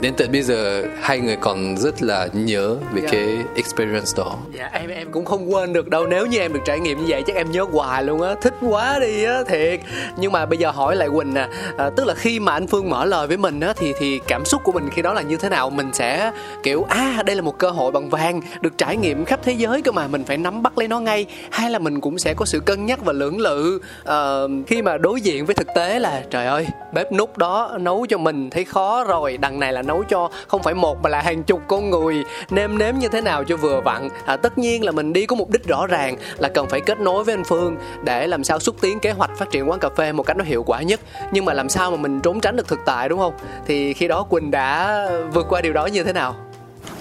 đến 0.00 0.14
tận 0.16 0.32
bây 0.32 0.42
giờ 0.42 0.82
hai 1.00 1.20
người 1.20 1.36
còn 1.36 1.76
rất 1.76 2.02
là 2.02 2.28
nhớ 2.32 2.76
về 2.92 3.00
yeah. 3.00 3.04
Dạ. 3.04 3.08
cái 3.12 3.38
experience 3.54 4.12
đó. 4.16 4.36
Dạ 4.52 4.70
em 4.72 4.90
em 4.90 5.10
cũng 5.10 5.24
không 5.24 5.54
quên 5.54 5.72
được 5.72 5.88
đâu. 5.88 6.06
Nếu 6.06 6.26
như 6.26 6.38
em 6.38 6.52
được 6.52 6.60
trải 6.64 6.80
nghiệm 6.80 6.98
như 6.98 7.04
vậy 7.08 7.22
chắc 7.26 7.36
em 7.36 7.50
nhớ 7.50 7.66
hoài 7.72 8.04
luôn 8.04 8.22
á. 8.22 8.34
Thích 8.42 8.54
quá 8.60 8.98
đi 9.00 9.24
á 9.24 9.42
thiệt. 9.48 9.80
Nhưng 10.16 10.32
mà 10.32 10.46
bây 10.46 10.58
giờ 10.58 10.70
hỏi 10.70 10.96
lại 10.96 11.08
quỳnh 11.14 11.34
nè 11.34 11.48
à, 11.78 11.90
tức 11.96 12.06
là 12.06 12.14
khi 12.14 12.40
mà 12.40 12.52
anh 12.52 12.66
phương 12.66 12.90
mở 12.90 13.04
lời 13.04 13.26
với 13.26 13.36
mình 13.36 13.60
á 13.60 13.72
thì 13.76 13.92
thì 13.98 14.20
cảm 14.26 14.44
xúc 14.44 14.60
của 14.64 14.72
mình 14.72 14.88
khi 14.92 15.02
đó 15.02 15.12
là 15.12 15.22
như 15.22 15.36
thế 15.36 15.48
nào? 15.48 15.70
Mình 15.70 15.90
sẽ 15.92 16.32
kiểu 16.62 16.86
à 16.88 17.22
đây 17.26 17.36
là 17.36 17.42
một 17.42 17.58
cơ 17.58 17.70
hội 17.70 17.92
bằng 17.92 18.10
vàng 18.10 18.40
được 18.60 18.78
trải 18.78 18.96
nghiệm 18.96 19.24
khắp 19.24 19.40
thế 19.42 19.52
giới 19.52 19.82
cơ 19.82 19.92
mà 19.92 20.06
mình 20.06 20.24
phải 20.24 20.38
nắm 20.38 20.62
bắt 20.62 20.78
lấy 20.78 20.88
nó 20.88 21.00
ngay. 21.00 21.26
Hay 21.50 21.70
là 21.70 21.78
mình 21.78 22.00
cũng 22.00 22.18
sẽ 22.18 22.34
có 22.34 22.44
sự 22.44 22.60
cân 22.60 22.86
nhắc 22.86 23.04
và 23.04 23.12
lưỡng 23.12 23.40
lự 23.40 23.80
uh, 24.02 24.66
khi 24.66 24.82
mà 24.82 24.98
đối 24.98 25.20
diện 25.20 25.46
với 25.46 25.54
thực 25.54 25.68
tế 25.74 25.98
là 25.98 26.22
trời 26.30 26.46
ơi 26.46 26.66
bếp 26.92 27.12
nút 27.12 27.38
đó 27.38 27.78
nấu 27.80 28.06
cho 28.08 28.18
mình 28.18 28.50
thấy 28.50 28.64
khó 28.64 29.04
rồi 29.04 29.36
đằng 29.36 29.60
này 29.60 29.72
là 29.72 29.82
nấu 29.86 30.04
cho 30.04 30.30
không 30.48 30.62
phải 30.62 30.74
một 30.74 31.02
mà 31.02 31.08
là 31.08 31.22
hàng 31.22 31.42
chục 31.42 31.60
con 31.68 31.90
người. 31.90 32.24
Nêm 32.50 32.78
nếm 32.78 32.94
như 32.98 33.08
thế 33.08 33.20
nào 33.20 33.44
cho 33.44 33.56
vừa 33.56 33.80
vặn? 33.80 34.08
À, 34.26 34.36
tất 34.36 34.58
nhiên 34.58 34.84
là 34.84 34.92
mình 34.92 35.12
đi 35.12 35.26
có 35.26 35.36
mục 35.36 35.50
đích 35.50 35.66
rõ 35.66 35.86
ràng 35.86 36.16
là 36.38 36.48
cần 36.48 36.68
phải 36.68 36.80
kết 36.80 37.00
nối 37.00 37.24
với 37.24 37.34
anh 37.34 37.44
Phương 37.44 37.76
để 38.04 38.26
làm 38.26 38.44
sao 38.44 38.60
xúc 38.60 38.76
tiến 38.80 38.98
kế 39.00 39.10
hoạch 39.10 39.30
phát 39.38 39.50
triển 39.50 39.70
quán 39.70 39.80
cà 39.80 39.88
phê 39.96 40.12
một 40.12 40.22
cách 40.22 40.36
nó 40.36 40.44
hiệu 40.44 40.62
quả 40.62 40.82
nhất. 40.82 41.00
Nhưng 41.32 41.44
mà 41.44 41.52
làm 41.52 41.68
sao 41.68 41.90
mà 41.90 41.96
mình 41.96 42.20
trốn 42.20 42.40
tránh 42.40 42.56
được 42.56 42.68
thực 42.68 42.80
tại 42.86 43.08
đúng 43.08 43.18
không? 43.18 43.34
Thì 43.66 43.92
khi 43.92 44.08
đó 44.08 44.22
Quỳnh 44.22 44.50
đã 44.50 45.00
vượt 45.32 45.46
qua 45.48 45.60
điều 45.60 45.72
đó 45.72 45.86
như 45.86 46.04
thế 46.04 46.12
nào? 46.12 46.36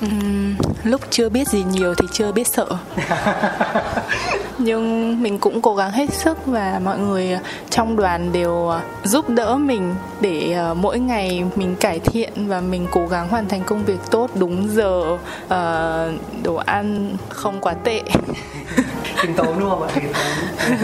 Uhm, 0.04 0.56
lúc 0.84 1.02
chưa 1.10 1.30
biết 1.30 1.48
gì 1.48 1.64
nhiều 1.72 1.94
thì 1.96 2.08
chưa 2.12 2.32
biết 2.32 2.48
sợ. 2.48 2.68
Nhưng 4.58 5.24
mình 5.24 5.40
cũng 5.40 5.62
cố 5.62 5.76
gắng 5.76 5.92
hết 5.92 6.14
sức 6.14 6.46
và 6.46 6.82
mọi 6.84 7.00
người 7.00 7.38
trong 7.70 7.96
đoàn 7.96 8.32
đều 8.32 8.68
ờ, 8.68 8.82
giúp 9.04 9.30
đỡ 9.30 9.58
mình 9.58 9.96
để 10.22 10.52
ờ, 10.52 10.74
mỗi 10.74 11.00
ngày 11.00 11.44
mình 11.56 11.76
cải 11.76 12.00
thiện 12.00 12.34
và 12.48 12.62
mình 12.62 12.88
cố 12.92 13.08
gắng 13.08 13.30
hoàn 13.30 13.48
thành 13.48 13.64
công 13.64 13.84
việc 13.84 14.00
tốt 14.12 14.30
đúng 14.36 14.68
giờ 14.70 15.18
ờ, 15.48 16.12
đồ 16.44 16.56
ăn 16.56 17.16
không 17.30 17.62
quá 17.62 17.74
tệ. 17.74 18.02
Khiêm 19.16 19.34
tốn 19.34 19.60
đúng 19.60 19.70
không 19.70 19.88
ạ? 19.88 19.90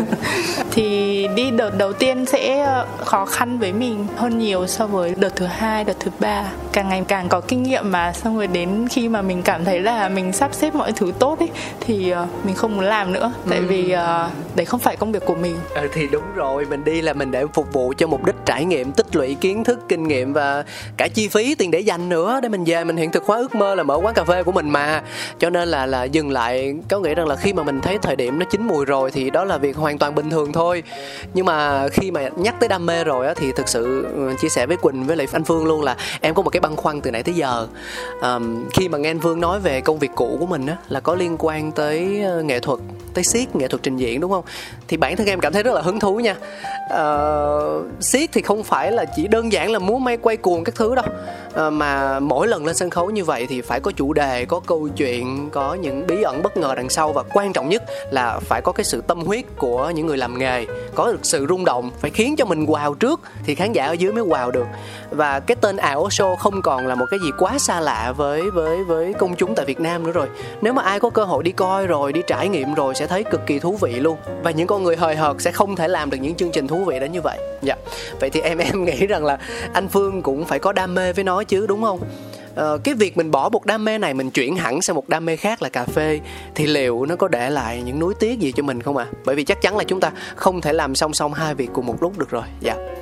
Thì 0.72 1.28
đi 1.36 1.52
đợt 1.52 1.78
đầu 1.78 1.94
tiên 1.94 2.26
sẽ 2.26 2.68
khó 3.06 3.26
khăn 3.26 3.60
với 3.60 3.74
mình 3.74 4.08
hơn 4.16 4.40
nhiều 4.40 4.68
so 4.68 4.88
với 4.88 5.16
đợt 5.18 5.36
thứ 5.36 5.46
hai 5.46 5.84
đợt 5.84 6.00
thứ 6.00 6.12
ba. 6.20 6.44
Càng 6.72 6.90
ngày 6.90 7.04
càng 7.08 7.30
có 7.30 7.42
kinh 7.42 7.64
nghiệm 7.64 7.92
mà 7.92 8.14
xong 8.14 8.38
rồi 8.38 8.48
đến 8.48 8.88
khi 8.92 9.09
mà 9.10 9.22
mình 9.22 9.42
cảm 9.42 9.66
thấy 9.66 9.80
là 9.80 10.10
mình 10.10 10.34
sắp 10.34 10.54
xếp 10.54 10.76
mọi 10.76 10.92
thứ 10.92 11.12
tốt 11.20 11.40
ấy 11.40 11.50
thì 11.80 12.14
mình 12.44 12.56
không 12.56 12.76
muốn 12.76 12.86
làm 12.86 13.14
nữa. 13.14 13.32
Tại 13.50 13.60
ừ. 13.60 13.66
vì 13.68 13.94
uh, 13.94 14.56
đấy 14.56 14.66
không 14.66 14.80
phải 14.80 14.96
công 14.96 15.12
việc 15.12 15.26
của 15.26 15.36
mình. 15.36 15.56
Ừ, 15.76 15.88
thì 15.94 16.08
đúng 16.08 16.24
rồi 16.36 16.66
mình 16.66 16.84
đi 16.84 17.02
là 17.02 17.14
mình 17.14 17.32
để 17.32 17.46
phục 17.54 17.74
vụ 17.74 17.94
cho 17.98 18.08
mục 18.08 18.26
đích 18.26 18.36
trải 18.46 18.66
nghiệm 18.66 18.92
tích 18.92 19.16
lũy 19.16 19.36
kiến 19.36 19.64
thức 19.64 19.80
kinh 19.90 20.08
nghiệm 20.08 20.34
và 20.34 20.64
cả 20.98 21.08
chi 21.08 21.28
phí 21.28 21.56
tiền 21.56 21.72
để 21.72 21.80
dành 21.80 22.10
nữa. 22.10 22.40
Để 22.44 22.50
mình 22.50 22.64
về 22.64 22.84
mình 22.84 22.98
hiện 22.98 23.12
thực 23.12 23.26
hóa 23.26 23.38
ước 23.38 23.56
mơ 23.56 23.76
là 23.76 23.84
mở 23.84 24.00
quán 24.04 24.14
cà 24.14 24.24
phê 24.24 24.44
của 24.44 24.52
mình 24.52 24.70
mà. 24.70 25.02
Cho 25.40 25.50
nên 25.50 25.68
là 25.68 25.86
là 25.86 26.04
dừng 26.04 26.32
lại 26.32 26.76
có 26.90 27.00
nghĩa 27.00 27.16
rằng 27.16 27.28
là 27.28 27.36
khi 27.36 27.54
mà 27.54 27.64
mình 27.64 27.82
thấy 27.82 27.98
thời 27.98 28.16
điểm 28.16 28.40
nó 28.40 28.46
chín 28.52 28.68
mùi 28.68 28.86
rồi 28.86 29.12
thì 29.12 29.30
đó 29.30 29.44
là 29.44 29.58
việc 29.58 29.78
hoàn 29.78 29.98
toàn 29.98 30.16
bình 30.16 30.30
thường 30.30 30.54
thôi. 30.54 30.84
Nhưng 31.34 31.46
mà 31.46 31.88
khi 31.90 32.12
mà 32.12 32.30
nhắc 32.36 32.56
tới 32.60 32.70
đam 32.70 32.86
mê 32.86 33.04
rồi 33.04 33.28
á 33.28 33.34
thì 33.34 33.52
thực 33.52 33.68
sự 33.68 34.08
ừ, 34.16 34.34
chia 34.42 34.50
sẻ 34.50 34.66
với 34.66 34.78
quỳnh 34.78 35.08
với 35.08 35.18
lại 35.18 35.28
anh 35.32 35.44
phương 35.44 35.66
luôn 35.66 35.84
là 35.84 35.96
em 36.22 36.34
có 36.34 36.42
một 36.42 36.50
cái 36.50 36.60
băn 36.60 36.76
khoăn 36.76 37.02
từ 37.02 37.12
nãy 37.12 37.24
tới 37.24 37.36
giờ. 37.36 37.68
Um, 38.22 38.70
khi 38.70 38.89
mà 38.90 38.98
nghe 38.98 39.10
anh 39.10 39.20
Vương 39.20 39.42
nói 39.42 39.60
về 39.60 39.82
công 39.82 40.00
việc 40.00 40.12
cũ 40.16 40.38
của 40.40 40.46
mình 40.46 40.66
á 40.66 40.78
là 40.88 41.00
có 41.00 41.16
liên 41.16 41.36
quan 41.40 41.72
tới 41.72 42.22
ờ, 42.24 42.44
nghệ 42.44 42.60
thuật 42.60 42.80
tới 43.14 43.24
siết 43.24 43.56
nghệ 43.56 43.68
thuật 43.68 43.84
trình 43.84 43.98
diễn 43.98 44.20
đúng 44.20 44.32
không? 44.32 44.44
Thì 44.88 44.98
bản 44.98 45.16
thân 45.16 45.28
em 45.28 45.40
cảm 45.40 45.54
thấy 45.54 45.64
rất 45.64 45.74
là 45.74 45.82
hứng 45.82 46.00
thú 46.00 46.20
nha. 46.20 46.36
Ờ, 46.90 47.80
uh, 47.80 48.04
siết 48.04 48.30
thì 48.34 48.42
không 48.42 48.64
phải 48.64 48.92
là 48.92 49.06
chỉ 49.16 49.28
đơn 49.28 49.52
giản 49.52 49.72
là 49.72 49.80
múa 49.80 49.98
may 49.98 50.18
quay 50.18 50.38
cuồng 50.38 50.64
các 50.64 50.76
thứ 50.76 50.96
đâu. 50.96 51.06
Uh, 51.68 51.74
mà 51.74 52.20
mỗi 52.20 52.48
lần 52.48 52.66
lên 52.66 52.76
sân 52.76 52.90
khấu 52.90 53.10
như 53.10 53.24
vậy 53.24 53.48
thì 53.50 53.62
phải 53.62 53.80
có 53.80 53.92
chủ 53.92 54.14
đề 54.14 54.46
có 54.46 54.60
câu 54.60 54.88
chuyện 54.88 55.50
có 55.52 55.74
những 55.74 56.08
bí 56.08 56.22
ẩn 56.22 56.44
bất 56.44 56.58
ngờ 56.58 56.74
đằng 56.76 56.90
sau 56.90 57.14
và 57.14 57.24
quan 57.34 57.54
trọng 57.54 57.70
nhất 57.70 57.84
là 58.12 58.40
phải 58.40 58.62
có 58.62 58.72
cái 58.72 58.84
sự 58.84 59.02
tâm 59.02 59.22
huyết 59.22 59.46
của 59.58 59.90
những 59.90 60.08
người 60.08 60.18
làm 60.18 60.40
nghề 60.40 60.66
có 60.96 61.12
được 61.12 61.20
sự 61.24 61.46
rung 61.50 61.66
động 61.66 61.92
phải 62.00 62.12
khiến 62.12 62.36
cho 62.36 62.46
mình 62.46 62.66
wow 62.66 62.94
trước 62.94 63.22
thì 63.46 63.56
khán 63.56 63.74
giả 63.74 63.86
ở 63.86 63.94
dưới 63.94 64.14
mới 64.14 64.24
wow 64.24 64.52
được. 64.52 64.68
Và 65.10 65.40
cái 65.40 65.58
tên 65.62 65.78
ảo 65.78 66.08
show 66.08 66.36
không 66.36 66.62
còn 66.62 66.88
là 66.88 66.96
một 66.96 67.06
cái 67.12 67.20
gì 67.24 67.32
quá 67.40 67.60
xa 67.60 67.80
lạ 67.80 68.14
với 68.18 68.52
với 68.52 68.79
với 68.84 69.14
công 69.14 69.36
chúng 69.36 69.56
tại 69.56 69.66
Việt 69.66 69.80
Nam 69.80 70.04
nữa 70.04 70.12
rồi. 70.12 70.28
Nếu 70.62 70.74
mà 70.74 70.82
ai 70.82 71.00
có 71.00 71.10
cơ 71.10 71.24
hội 71.24 71.44
đi 71.44 71.52
coi 71.52 71.88
rồi 71.88 72.14
đi 72.14 72.22
trải 72.28 72.50
nghiệm 72.50 72.74
rồi 72.74 72.96
sẽ 72.96 73.08
thấy 73.08 73.24
cực 73.24 73.42
kỳ 73.48 73.60
thú 73.60 73.78
vị 73.82 73.92
luôn. 73.92 74.18
Và 74.44 74.52
những 74.52 74.68
con 74.68 74.84
người 74.84 74.96
hời 74.96 75.16
hợt 75.16 75.36
sẽ 75.40 75.52
không 75.52 75.76
thể 75.76 75.88
làm 75.88 76.10
được 76.10 76.18
những 76.22 76.36
chương 76.36 76.52
trình 76.52 76.68
thú 76.68 76.86
vị 76.86 77.00
đến 77.00 77.12
như 77.12 77.22
vậy. 77.22 77.40
Dạ. 77.62 77.76
Vậy 78.20 78.30
thì 78.30 78.42
em 78.42 78.58
em 78.58 78.86
nghĩ 78.86 79.08
rằng 79.08 79.26
là 79.26 79.38
anh 79.74 79.88
Phương 79.88 80.22
cũng 80.22 80.46
phải 80.46 80.60
có 80.60 80.74
đam 80.74 80.96
mê 80.96 81.14
với 81.14 81.24
nó 81.24 81.44
chứ 81.44 81.68
đúng 81.68 81.82
không? 81.82 82.00
Ờ, 82.56 82.78
cái 82.84 82.94
việc 82.94 83.18
mình 83.18 83.32
bỏ 83.32 83.50
một 83.50 83.66
đam 83.66 83.86
mê 83.86 83.98
này 83.98 84.14
mình 84.14 84.32
chuyển 84.32 84.56
hẳn 84.56 84.82
sang 84.82 84.96
một 84.96 85.10
đam 85.10 85.26
mê 85.26 85.36
khác 85.36 85.62
là 85.62 85.70
cà 85.70 85.86
phê 85.86 86.20
thì 86.56 86.68
liệu 86.68 87.06
nó 87.06 87.16
có 87.16 87.28
để 87.28 87.50
lại 87.50 87.82
những 87.86 88.00
nuối 88.00 88.14
tiếc 88.20 88.40
gì 88.40 88.52
cho 88.56 88.64
mình 88.64 88.82
không 88.82 88.98
ạ? 88.98 89.06
À? 89.12 89.14
bởi 89.26 89.36
vì 89.36 89.44
chắc 89.44 89.62
chắn 89.62 89.78
là 89.78 89.84
chúng 89.84 90.00
ta 90.00 90.12
không 90.36 90.62
thể 90.62 90.74
làm 90.74 90.96
song 90.96 91.14
song 91.14 91.34
hai 91.34 91.56
việc 91.56 91.70
cùng 91.74 91.86
một 91.86 91.96
lúc 92.02 92.18
được 92.18 92.30
rồi. 92.30 92.44
Dạ. 92.60 92.74
yeah. 92.74 92.99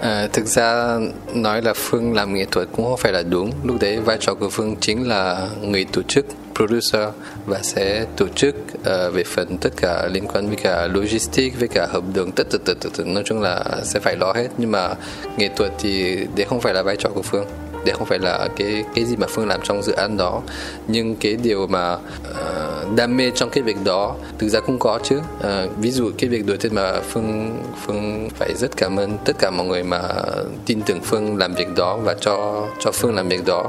À, 0.00 0.28
thực 0.32 0.46
ra 0.46 0.98
nói 1.34 1.62
là 1.62 1.72
Phương 1.76 2.14
làm 2.14 2.34
nghệ 2.34 2.46
thuật 2.50 2.68
cũng 2.76 2.86
không 2.86 2.96
phải 2.96 3.12
là 3.12 3.22
đúng. 3.22 3.52
Lúc 3.64 3.76
đấy 3.80 4.00
vai 4.00 4.16
trò 4.20 4.34
của 4.34 4.48
Phương 4.50 4.76
chính 4.80 5.08
là 5.08 5.48
người 5.62 5.84
tổ 5.92 6.02
chức 6.02 6.26
producer 6.54 7.02
và 7.46 7.58
sẽ 7.62 8.06
tổ 8.16 8.28
chức 8.28 8.54
uh, 8.78 9.14
về 9.14 9.24
phần 9.24 9.58
tất 9.58 9.70
cả 9.76 10.08
liên 10.12 10.26
quan 10.26 10.46
với 10.46 10.56
cả 10.56 10.86
logistics 10.86 11.58
với 11.58 11.68
cả 11.68 11.86
hợp 11.90 12.04
đồng 12.14 12.32
tất 12.32 12.46
tất 12.50 12.58
tất 12.64 12.74
tất. 12.80 13.06
Nói 13.06 13.22
chung 13.26 13.42
là 13.42 13.64
sẽ 13.82 14.00
phải 14.00 14.16
lo 14.16 14.32
hết. 14.32 14.48
Nhưng 14.58 14.70
mà 14.70 14.94
nghệ 15.36 15.48
thuật 15.56 15.72
thì 15.78 16.16
đấy 16.36 16.46
không 16.48 16.60
phải 16.60 16.74
là 16.74 16.82
vai 16.82 16.96
trò 16.96 17.08
của 17.08 17.22
Phương 17.22 17.46
để 17.86 17.92
không 17.92 18.06
phải 18.06 18.18
là 18.18 18.48
cái 18.56 18.84
cái 18.94 19.04
gì 19.04 19.16
mà 19.16 19.26
phương 19.30 19.48
làm 19.48 19.60
trong 19.62 19.82
dự 19.82 19.92
án 19.92 20.16
đó. 20.16 20.42
Nhưng 20.88 21.16
cái 21.16 21.36
điều 21.42 21.66
mà 21.66 21.94
uh, 21.94 22.96
đam 22.96 23.16
mê 23.16 23.30
trong 23.34 23.50
cái 23.50 23.62
việc 23.62 23.76
đó 23.84 24.14
thực 24.38 24.48
ra 24.48 24.60
cũng 24.60 24.78
có 24.78 24.98
chứ. 25.02 25.18
Uh, 25.18 25.76
ví 25.78 25.90
dụ 25.90 26.10
cái 26.18 26.30
việc 26.30 26.46
đầu 26.46 26.56
tiên 26.56 26.74
mà 26.74 27.00
phương 27.00 27.58
phương 27.86 28.28
phải 28.38 28.54
rất 28.54 28.76
cảm 28.76 28.96
ơn 28.96 29.18
tất 29.24 29.36
cả 29.38 29.50
mọi 29.50 29.66
người 29.66 29.82
mà 29.82 30.02
tin 30.66 30.82
tưởng 30.82 31.00
phương 31.00 31.36
làm 31.36 31.54
việc 31.54 31.68
đó 31.76 31.96
và 31.96 32.14
cho 32.20 32.66
cho 32.80 32.92
phương 32.92 33.14
làm 33.14 33.28
việc 33.28 33.46
đó. 33.46 33.60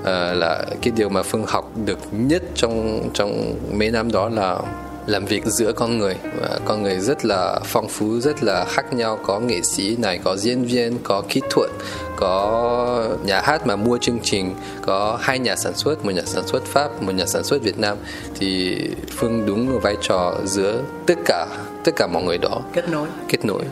Uh, 0.00 0.06
là 0.36 0.64
cái 0.82 0.92
điều 0.96 1.08
mà 1.08 1.22
phương 1.22 1.44
học 1.46 1.70
được 1.84 1.98
nhất 2.12 2.42
trong 2.54 3.02
trong 3.14 3.54
mấy 3.72 3.90
năm 3.90 4.12
đó 4.12 4.28
là 4.28 4.58
làm 5.06 5.24
việc 5.24 5.44
giữa 5.46 5.72
con 5.72 5.98
người. 5.98 6.16
Và 6.40 6.58
con 6.64 6.82
người 6.82 7.00
rất 7.00 7.24
là 7.24 7.60
phong 7.64 7.88
phú 7.88 8.20
rất 8.20 8.42
là 8.42 8.64
khác 8.64 8.92
nhau. 8.92 9.18
Có 9.22 9.40
nghệ 9.40 9.62
sĩ 9.62 9.96
này 9.96 10.20
có 10.24 10.36
diễn 10.36 10.64
viên 10.64 10.98
có 11.02 11.22
kỹ 11.28 11.40
thuật 11.50 11.70
có 12.16 13.08
nhà 13.24 13.40
hát 13.40 13.66
mà 13.66 13.76
mua 13.76 13.98
chương 13.98 14.18
trình 14.22 14.54
có 14.82 15.18
hai 15.20 15.38
nhà 15.38 15.56
sản 15.56 15.74
xuất 15.74 16.04
một 16.04 16.10
nhà 16.10 16.22
sản 16.24 16.46
xuất 16.46 16.64
pháp 16.64 17.02
một 17.02 17.12
nhà 17.14 17.26
sản 17.26 17.44
xuất 17.44 17.62
việt 17.62 17.78
nam. 17.78 17.96
Thì 18.34 18.78
phương 19.10 19.46
đúng 19.46 19.80
vai 19.80 19.96
trò 20.00 20.34
giữa 20.44 20.82
tất 21.06 21.18
cả 21.24 21.46
tất 21.84 21.92
cả 21.96 22.06
mọi 22.06 22.22
người 22.22 22.38
đó. 22.38 22.60
Kết 22.72 22.88
nối. 22.88 23.08
Kết 23.28 23.44
nối 23.44 23.62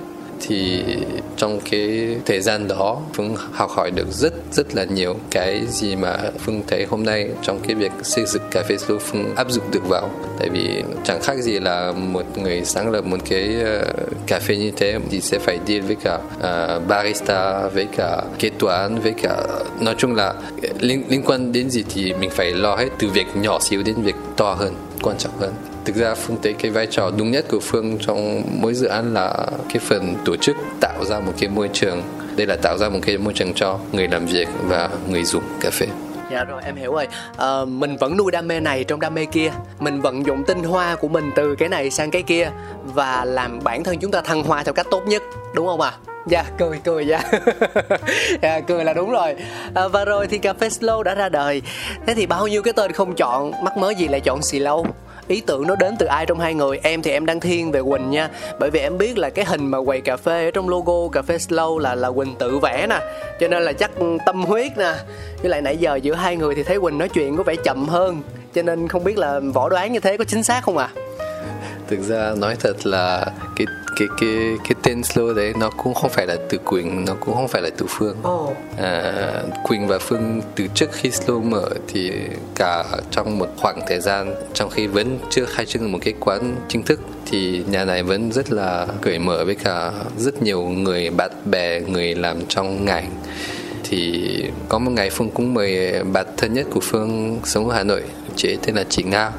thì 0.41 0.82
trong 1.36 1.61
cái 1.70 2.16
thời 2.26 2.41
gian 2.41 2.68
đó 2.68 3.01
phương 3.14 3.36
học 3.53 3.70
hỏi 3.70 3.91
được 3.91 4.09
rất 4.11 4.32
rất 4.53 4.74
là 4.74 4.84
nhiều 4.84 5.16
cái 5.30 5.62
gì 5.66 5.97
mà 5.97 6.18
phương 6.38 6.62
thấy 6.66 6.84
hôm 6.84 7.05
nay 7.05 7.28
trong 7.43 7.61
cái 7.66 7.74
việc 7.74 7.93
xây 8.03 8.24
dựng 8.26 8.43
cà 8.51 8.62
phê 8.62 8.76
slow 8.76 8.99
phương 8.99 9.34
áp 9.36 9.51
dụng 9.51 9.64
được 9.72 9.88
vào. 9.88 10.11
Tại 10.38 10.49
vì 10.49 10.82
chẳng 11.05 11.20
khác 11.22 11.36
gì 11.38 11.61
là 11.61 11.93
một 11.93 12.38
người 12.38 12.64
sáng 12.64 12.91
lập 12.91 13.05
một 13.05 13.18
cái 13.28 13.57
uh, 13.62 14.26
cà 14.26 14.38
phê 14.41 14.57
như 14.57 14.70
thế 14.76 14.99
thì 15.11 15.20
sẽ 15.20 15.38
phải 15.38 15.59
đi 15.66 15.80
với 15.80 15.97
cả 16.05 16.14
uh, 16.14 16.88
barista 16.88 17.68
với 17.68 17.86
cả 17.97 18.22
kế 18.38 18.51
toán 18.59 18.99
với 19.01 19.14
cả 19.22 19.36
nói 19.80 19.95
chung 19.99 20.14
là 20.14 20.26
ờ, 20.62 20.68
liên 20.80 21.05
liên 21.09 21.22
quan 21.22 21.53
đến 21.53 21.70
gì 21.70 21.84
thì 21.95 22.12
mình 22.20 22.30
phải 22.30 22.53
lo 22.53 22.76
hết 22.76 22.88
từ 22.99 23.09
việc 23.09 23.26
nhỏ 23.34 23.59
xíu 23.61 23.82
đến 23.82 23.95
việc 24.03 24.14
to 24.36 24.55
hơn 24.55 24.74
quan 25.03 25.18
trọng 25.18 25.32
hơn. 25.38 25.55
Thực 25.84 25.96
ra 25.96 26.14
phương 26.14 26.36
thấy 26.42 26.53
cái 26.53 26.70
vai 26.70 26.86
trò 26.90 27.11
đúng 27.18 27.30
nhất 27.30 27.44
của 27.51 27.61
phương 27.61 27.98
trong 27.98 28.42
mỗi 28.61 28.74
dự 28.74 28.86
án 28.86 29.14
là 29.14 29.46
cái 29.68 29.78
phần 29.78 30.14
tổ 30.24 30.36
chức 30.36 30.57
tạo 30.80 31.05
ra 31.05 31.20
một 31.20 31.32
cái 31.38 31.48
môi 31.48 31.68
trường. 31.72 32.03
Đây 32.36 32.46
là 32.46 32.57
tạo 32.62 32.78
ra 32.78 32.88
một 32.88 32.98
cái 33.03 33.18
môi 33.18 33.32
trường 33.32 33.55
cho 33.55 33.78
người 33.92 34.09
làm 34.09 34.26
việc 34.26 34.48
và 34.68 34.90
người 35.09 35.24
dùng 35.24 35.42
cà 35.61 35.70
phê. 35.70 35.86
Dạ 36.32 36.44
rồi 36.44 36.62
em 36.64 36.76
hiểu 36.76 36.92
rồi. 36.92 37.09
À, 37.36 37.64
mình 37.64 37.96
vẫn 37.96 38.16
nuôi 38.16 38.32
đam 38.32 38.48
mê 38.48 38.61
này 38.61 38.84
trong 38.84 39.01
đam 39.01 39.14
mê 39.14 39.24
kia. 39.24 39.53
Mình 39.80 40.01
vận 40.01 40.26
dụng 40.26 40.44
tinh 40.44 40.64
hoa 40.64 40.96
của 40.96 41.09
mình 41.09 41.30
từ 41.36 41.55
cái 41.57 41.68
này 41.68 41.90
sang 41.90 42.11
cái 42.11 42.22
kia 42.22 42.51
và 42.84 43.24
làm 43.24 43.59
bản 43.64 43.84
thân 43.84 43.98
chúng 43.98 44.11
ta 44.11 44.20
thăng 44.20 44.42
hoa 44.42 44.62
theo 44.62 44.72
cách 44.72 44.86
tốt 44.90 45.03
nhất 45.07 45.22
đúng 45.55 45.66
không 45.66 45.80
ạ? 45.80 45.92
à? 46.07 46.12
Dạ 46.27 46.45
cười 46.59 46.81
cười 46.85 47.07
dạ. 47.07 47.23
Dạ 48.43 48.61
cười 48.61 48.85
là 48.85 48.93
đúng 48.93 49.11
rồi. 49.11 49.37
À, 49.75 49.89
và 49.89 50.05
rồi 50.05 50.27
thì 50.27 50.39
cà 50.39 50.53
phê 50.53 50.68
slow 50.68 51.03
đã 51.03 51.14
ra 51.14 51.29
đời. 51.29 51.62
Thế 52.07 52.14
thì 52.14 52.27
bao 52.27 52.49
nhiêu 52.49 52.62
cái 52.62 52.73
tên 52.73 52.93
không 52.93 53.14
chọn 53.14 53.53
mắc 53.64 53.77
mớ 53.77 53.91
gì 53.91 54.09
lại 54.09 54.21
chọn 54.21 54.43
xì 54.43 54.59
lâu 54.59 54.87
ý 55.31 55.41
tưởng 55.41 55.66
nó 55.66 55.77
đến 55.77 55.97
từ 55.99 56.07
ai 56.07 56.27
trong 56.27 56.41
hai 56.41 56.55
người? 56.55 56.81
Em 56.83 57.03
thì 57.03 57.11
em 57.11 57.27
đang 57.27 57.41
thiên 57.41 57.73
về 57.73 57.83
quỳnh 57.83 58.11
nha. 58.11 58.29
Bởi 58.59 58.71
vì 58.71 58.81
em 58.81 58.99
biết 58.99 59.18
là 59.18 59.31
cái 59.31 59.45
hình 59.45 59.66
mà 59.66 59.79
quầy 59.87 60.01
cà 60.01 60.16
phê 60.16 60.45
ở 60.45 60.51
trong 60.51 60.68
logo 60.68 61.09
cà 61.12 61.23
phê 61.23 61.37
slow 61.37 61.79
là 61.79 61.95
là 61.95 62.11
quỳnh 62.11 62.35
tự 62.35 62.59
vẽ 62.59 62.87
nè. 62.87 62.99
Cho 63.41 63.49
nên 63.49 63.62
là 63.62 63.73
chắc 63.73 63.91
tâm 64.27 64.45
huyết 64.45 64.79
nè. 64.79 64.95
Với 65.43 65.51
lại 65.51 65.62
nãy 65.62 65.77
giờ 65.77 65.97
giữa 65.97 66.14
hai 66.14 66.37
người 66.37 66.55
thì 66.55 66.62
thấy 66.62 66.81
quỳnh 66.81 66.99
nói 66.99 67.09
chuyện 67.09 67.37
có 67.37 67.43
vẻ 67.43 67.55
chậm 67.64 67.89
hơn. 67.89 68.23
Cho 68.55 68.62
nên 68.62 68.89
không 68.89 69.05
biết 69.05 69.18
là 69.18 69.41
võ 69.55 69.68
đoán 69.68 69.93
như 69.93 70.01
thế 70.01 70.16
có 70.16 70.25
chính 70.25 70.43
xác 70.43 70.61
không 70.62 70.79
à 70.79 70.89
thực 71.91 72.01
ra 72.01 72.34
nói 72.36 72.57
thật 72.61 72.86
là 72.86 73.26
cái 73.57 73.66
cái 73.97 74.09
cái 74.20 74.57
cái 74.64 74.74
tên 74.82 75.01
slow 75.01 75.34
đấy 75.34 75.53
nó 75.61 75.70
cũng 75.70 75.95
không 75.95 76.11
phải 76.11 76.26
là 76.26 76.36
từ 76.49 76.59
Quỳnh 76.59 77.05
nó 77.05 77.14
cũng 77.20 77.34
không 77.34 77.49
phải 77.49 77.62
là 77.62 77.70
từ 77.78 77.86
Phương. 77.88 78.16
Oh. 78.28 78.57
à, 78.78 79.12
Quỳnh 79.64 79.88
và 79.88 79.99
Phương 79.99 80.43
từ 80.55 80.66
trước 80.74 80.93
khi 80.93 81.09
slow 81.09 81.43
mở 81.43 81.68
thì 81.88 82.12
cả 82.55 82.84
trong 83.11 83.38
một 83.38 83.49
khoảng 83.57 83.80
thời 83.88 84.01
gian 84.01 84.34
trong 84.55 84.70
khi 84.70 84.86
vẫn 84.86 85.18
chưa 85.30 85.45
khai 85.45 85.66
trương 85.66 85.93
một 85.93 85.99
cái 86.03 86.14
quán 86.20 86.57
chính 86.68 86.82
thức 86.82 87.01
thì 87.26 87.64
nhà 87.68 87.84
này 87.84 88.03
vẫn 88.03 88.32
rất 88.32 88.53
là 88.53 88.86
cởi 89.01 89.18
mở 89.18 89.45
với 89.45 89.55
cả 89.55 89.93
rất 90.18 90.43
nhiều 90.43 90.62
người 90.62 91.11
bạn 91.11 91.30
bè 91.45 91.80
người 91.80 92.14
làm 92.14 92.47
trong 92.49 92.84
ngành. 92.84 93.11
Thì 93.84 94.45
có 94.68 94.78
một 94.78 94.91
ngày 94.91 95.11
Phương 95.11 95.30
cũng 95.30 95.55
mời 95.55 96.03
bạn 96.05 96.26
thân 96.36 96.55
nhất 96.55 96.66
của 96.70 96.80
Phương 96.82 97.41
sống 97.45 97.68
ở 97.68 97.76
Hà 97.76 97.84
Nội 97.84 98.03
chị 98.36 98.59
tên 98.62 98.74
là 98.76 98.84
chị 98.88 99.03
Nga 99.03 99.30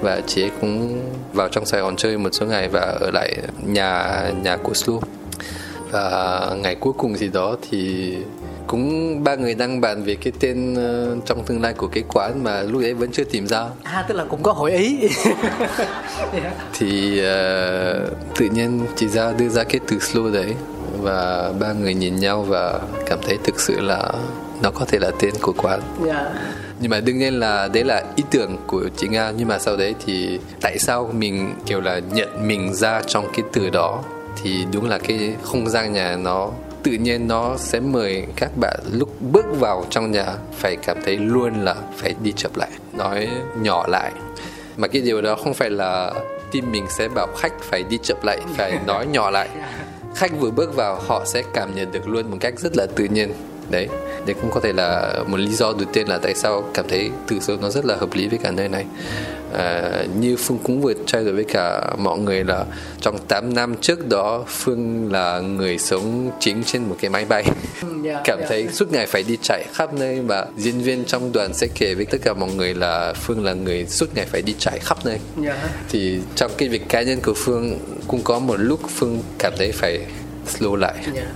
và 0.00 0.20
chị 0.26 0.42
ấy 0.42 0.50
cũng 0.60 1.00
vào 1.32 1.48
trong 1.48 1.66
Sài 1.66 1.80
Gòn 1.80 1.96
chơi 1.96 2.18
một 2.18 2.30
số 2.32 2.46
ngày 2.46 2.68
và 2.68 2.80
ở 2.80 3.10
lại 3.10 3.36
nhà 3.66 4.22
nhà 4.42 4.56
của 4.56 4.74
Sloop 4.74 5.08
và 5.90 6.50
ngày 6.56 6.74
cuối 6.74 6.92
cùng 6.98 7.16
gì 7.16 7.28
đó 7.28 7.56
thì 7.70 8.14
cũng 8.66 9.24
ba 9.24 9.34
người 9.34 9.54
đang 9.54 9.80
bàn 9.80 10.04
về 10.04 10.14
cái 10.14 10.32
tên 10.40 10.72
uh, 10.72 11.26
trong 11.26 11.44
tương 11.44 11.62
lai 11.62 11.74
của 11.74 11.86
cái 11.86 12.04
quán 12.08 12.44
mà 12.44 12.62
lúc 12.62 12.82
đấy 12.82 12.94
vẫn 12.94 13.10
chưa 13.12 13.24
tìm 13.24 13.46
ra. 13.46 13.66
À 13.82 14.04
tức 14.08 14.14
là 14.14 14.24
cũng 14.24 14.42
có 14.42 14.52
hội 14.52 14.72
ý. 14.72 14.98
Thì 16.78 17.20
uh, 17.20 18.12
tự 18.38 18.48
nhiên 18.52 18.80
chị 18.96 19.08
ra 19.08 19.32
đưa 19.32 19.48
ra 19.48 19.64
cái 19.64 19.80
từ 19.88 19.96
slow 19.96 20.32
đấy 20.32 20.54
và 21.00 21.52
ba 21.60 21.72
người 21.72 21.94
nhìn 21.94 22.16
nhau 22.16 22.42
và 22.42 22.80
cảm 23.06 23.18
thấy 23.22 23.38
thực 23.44 23.60
sự 23.60 23.80
là 23.80 24.12
nó 24.62 24.70
có 24.70 24.84
thể 24.88 24.98
là 24.98 25.10
tên 25.20 25.34
của 25.40 25.52
quán. 25.56 25.80
Yeah. 26.06 26.26
Nhưng 26.80 26.90
mà 26.90 27.00
đương 27.00 27.18
nhiên 27.18 27.40
là 27.40 27.68
đấy 27.68 27.84
là 27.84 28.04
ý 28.16 28.24
tưởng 28.30 28.56
của 28.66 28.88
chị 28.96 29.08
nga. 29.08 29.32
Nhưng 29.36 29.48
mà 29.48 29.58
sau 29.58 29.76
đấy 29.76 29.94
thì 30.06 30.38
tại 30.60 30.78
sao 30.78 31.10
mình 31.12 31.54
kiểu 31.66 31.80
là 31.80 32.00
nhận 32.12 32.48
mình 32.48 32.74
ra 32.74 33.02
trong 33.06 33.28
cái 33.32 33.44
từ 33.52 33.70
đó? 33.70 34.02
Thì 34.42 34.66
đúng 34.72 34.88
là 34.88 34.98
cái 34.98 35.34
không 35.42 35.68
gian 35.68 35.92
nhà 35.92 36.16
nó 36.16 36.50
tự 36.82 36.92
nhiên 36.92 37.28
nó 37.28 37.56
sẽ 37.56 37.80
mời 37.80 38.26
các 38.36 38.50
bạn 38.56 38.80
lúc 38.92 39.20
bước 39.20 39.46
vào 39.60 39.84
trong 39.90 40.10
nhà 40.10 40.26
phải 40.52 40.76
cảm 40.76 40.96
thấy 41.04 41.16
luôn 41.16 41.64
là 41.64 41.74
phải 41.96 42.14
đi 42.22 42.32
chậm 42.36 42.50
lại 42.54 42.70
nói 42.92 43.28
nhỏ 43.62 43.86
lại. 43.88 44.12
Mà 44.76 44.88
cái 44.88 45.02
điều 45.02 45.22
đó 45.22 45.36
không 45.44 45.54
phải 45.54 45.70
là 45.70 46.12
tim 46.50 46.72
mình 46.72 46.86
sẽ 46.90 47.08
bảo 47.08 47.26
khách 47.38 47.52
phải 47.60 47.82
đi 47.82 47.98
chậm 48.02 48.16
lại 48.22 48.40
phải 48.56 48.78
nói 48.86 49.06
nhỏ 49.06 49.30
lại. 49.30 49.48
Khách 50.14 50.40
vừa 50.40 50.50
bước 50.50 50.74
vào 50.76 51.00
họ 51.06 51.24
sẽ 51.26 51.42
cảm 51.54 51.74
nhận 51.74 51.92
được 51.92 52.08
luôn 52.08 52.30
một 52.30 52.36
cách 52.40 52.54
rất 52.58 52.76
là 52.76 52.86
tự 52.96 53.04
nhiên 53.04 53.32
đấy 53.70 53.88
đấy 54.26 54.36
cũng 54.40 54.50
có 54.50 54.60
thể 54.60 54.72
là 54.72 55.14
một 55.26 55.36
lý 55.36 55.54
do 55.54 55.72
đầu 55.72 55.90
tiên 55.92 56.08
là 56.08 56.18
tại 56.18 56.34
sao 56.34 56.64
cảm 56.74 56.88
thấy 56.88 57.10
từ 57.28 57.40
số 57.40 57.56
nó 57.62 57.70
rất 57.70 57.84
là 57.84 57.96
hợp 57.96 58.14
lý 58.14 58.28
với 58.28 58.38
cả 58.38 58.50
nơi 58.50 58.68
này 58.68 58.84
à, 59.52 60.04
như 60.20 60.36
Phương 60.36 60.58
cũng 60.62 60.80
vừa 60.80 60.92
trao 61.06 61.24
đổi 61.24 61.32
với 61.32 61.44
cả 61.44 61.94
mọi 61.98 62.18
người 62.18 62.44
là 62.44 62.64
trong 63.00 63.18
8 63.18 63.54
năm 63.54 63.74
trước 63.80 64.08
đó 64.08 64.44
Phương 64.48 65.12
là 65.12 65.40
người 65.40 65.78
sống 65.78 66.30
chính 66.40 66.64
trên 66.64 66.88
một 66.88 66.96
cái 67.00 67.10
máy 67.10 67.24
bay 67.24 67.42
yeah, 68.04 68.20
cảm 68.24 68.38
yeah. 68.38 68.50
thấy 68.50 68.68
suốt 68.68 68.92
ngày 68.92 69.06
phải 69.06 69.22
đi 69.22 69.36
chạy 69.42 69.64
khắp 69.72 69.94
nơi 69.94 70.20
và 70.20 70.46
diễn 70.56 70.80
viên 70.80 71.04
trong 71.04 71.32
đoàn 71.32 71.54
sẽ 71.54 71.66
kể 71.74 71.94
với 71.94 72.04
tất 72.04 72.18
cả 72.22 72.34
mọi 72.34 72.50
người 72.50 72.74
là 72.74 73.12
Phương 73.12 73.44
là 73.44 73.52
người 73.54 73.86
suốt 73.86 74.06
ngày 74.14 74.26
phải 74.26 74.42
đi 74.42 74.54
chạy 74.58 74.78
khắp 74.78 74.98
nơi 75.04 75.18
yeah. 75.44 75.58
thì 75.88 76.18
trong 76.34 76.50
cái 76.58 76.68
việc 76.68 76.88
cá 76.88 77.02
nhân 77.02 77.18
của 77.22 77.34
Phương 77.36 77.78
cũng 78.08 78.22
có 78.24 78.38
một 78.38 78.56
lúc 78.56 78.80
Phương 78.96 79.22
cảm 79.38 79.52
thấy 79.58 79.72
phải 79.72 80.00
slow 80.46 80.74
lại 80.74 80.94
yeah. 81.14 81.26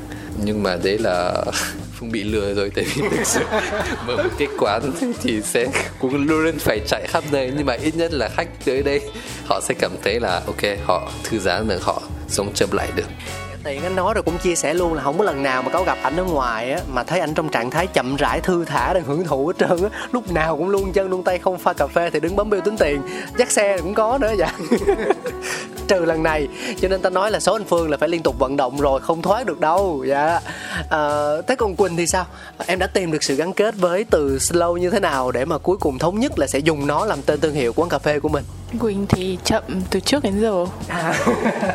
Nhưng 0.44 0.62
mà 0.62 0.76
đấy 0.82 0.98
là 0.98 1.44
không 1.98 2.12
bị 2.12 2.24
lừa 2.24 2.54
rồi 2.54 2.70
tại 2.74 2.84
vì 2.94 3.02
thực 3.10 3.26
sự 3.26 3.40
mở 4.06 4.16
một 4.16 4.30
cái 4.38 4.48
quán 4.58 4.92
thì 5.22 5.42
sẽ 5.42 5.66
cũng 5.98 6.14
luôn 6.14 6.44
luôn 6.44 6.58
phải 6.58 6.80
chạy 6.86 7.06
khắp 7.08 7.24
nơi. 7.32 7.52
Nhưng 7.56 7.66
mà 7.66 7.72
ít 7.72 7.96
nhất 7.96 8.12
là 8.12 8.28
khách 8.28 8.48
tới 8.64 8.82
đây 8.82 9.00
họ 9.46 9.60
sẽ 9.60 9.74
cảm 9.78 9.92
thấy 10.02 10.20
là 10.20 10.42
ok 10.46 10.78
họ 10.84 11.12
thư 11.24 11.38
giãn 11.38 11.68
được 11.68 11.82
họ 11.82 12.02
sống 12.28 12.52
chậm 12.54 12.68
lại 12.72 12.88
được 12.96 13.06
tiện 13.64 13.82
anh 13.82 13.96
nói 13.96 14.14
rồi 14.14 14.22
cũng 14.22 14.38
chia 14.38 14.54
sẻ 14.54 14.74
luôn 14.74 14.94
là 14.94 15.02
không 15.02 15.18
có 15.18 15.24
lần 15.24 15.42
nào 15.42 15.62
mà 15.62 15.70
có 15.70 15.84
gặp 15.84 15.98
ảnh 16.02 16.16
ở 16.16 16.24
ngoài 16.24 16.72
á 16.72 16.80
mà 16.88 17.04
thấy 17.04 17.20
anh 17.20 17.34
trong 17.34 17.48
trạng 17.48 17.70
thái 17.70 17.86
chậm 17.86 18.16
rãi 18.16 18.40
thư 18.40 18.64
thả 18.64 18.92
đang 18.92 19.04
hưởng 19.04 19.24
thụ 19.24 19.46
hết 19.46 19.58
trơn 19.58 19.90
á. 19.90 19.98
Lúc 20.12 20.32
nào 20.32 20.56
cũng 20.56 20.68
luôn 20.68 20.92
chân 20.92 21.10
luôn 21.10 21.22
tay 21.22 21.38
không 21.38 21.58
pha 21.58 21.72
cà 21.72 21.86
phê 21.86 22.10
thì 22.10 22.20
đứng 22.20 22.36
bấm 22.36 22.50
bill 22.50 22.62
tính 22.62 22.76
tiền. 22.76 23.02
Dắt 23.38 23.50
xe 23.50 23.78
cũng 23.78 23.94
có 23.94 24.18
nữa 24.18 24.32
dạ 24.38 24.52
trừ 25.88 26.04
lần 26.04 26.22
này 26.22 26.48
cho 26.80 26.88
nên 26.88 27.02
ta 27.02 27.10
nói 27.10 27.30
là 27.30 27.40
số 27.40 27.52
anh 27.52 27.64
phương 27.64 27.90
là 27.90 27.96
phải 27.96 28.08
liên 28.08 28.22
tục 28.22 28.38
vận 28.38 28.56
động 28.56 28.80
rồi 28.80 29.00
không 29.00 29.22
thoát 29.22 29.46
được 29.46 29.60
đâu 29.60 30.04
dạ. 30.08 30.40
À, 30.90 30.98
thế 31.46 31.56
còn 31.56 31.76
quỳnh 31.76 31.96
thì 31.96 32.06
sao? 32.06 32.26
Em 32.66 32.78
đã 32.78 32.86
tìm 32.86 33.12
được 33.12 33.22
sự 33.22 33.34
gắn 33.34 33.52
kết 33.52 33.74
với 33.76 34.04
từ 34.10 34.36
slow 34.36 34.76
như 34.76 34.90
thế 34.90 35.00
nào 35.00 35.30
để 35.30 35.44
mà 35.44 35.58
cuối 35.58 35.76
cùng 35.76 35.98
thống 35.98 36.20
nhất 36.20 36.38
là 36.38 36.46
sẽ 36.46 36.58
dùng 36.58 36.86
nó 36.86 37.04
làm 37.04 37.22
tên 37.22 37.40
thương 37.40 37.54
hiệu 37.54 37.72
quán 37.76 37.88
cà 37.88 37.98
phê 37.98 38.20
của 38.20 38.28
mình? 38.28 38.44
Quỳnh 38.78 39.06
thì 39.06 39.38
chậm 39.44 39.62
từ 39.90 40.00
trước 40.00 40.22
đến 40.22 40.40
giờ 40.40 40.66
à. 40.88 41.14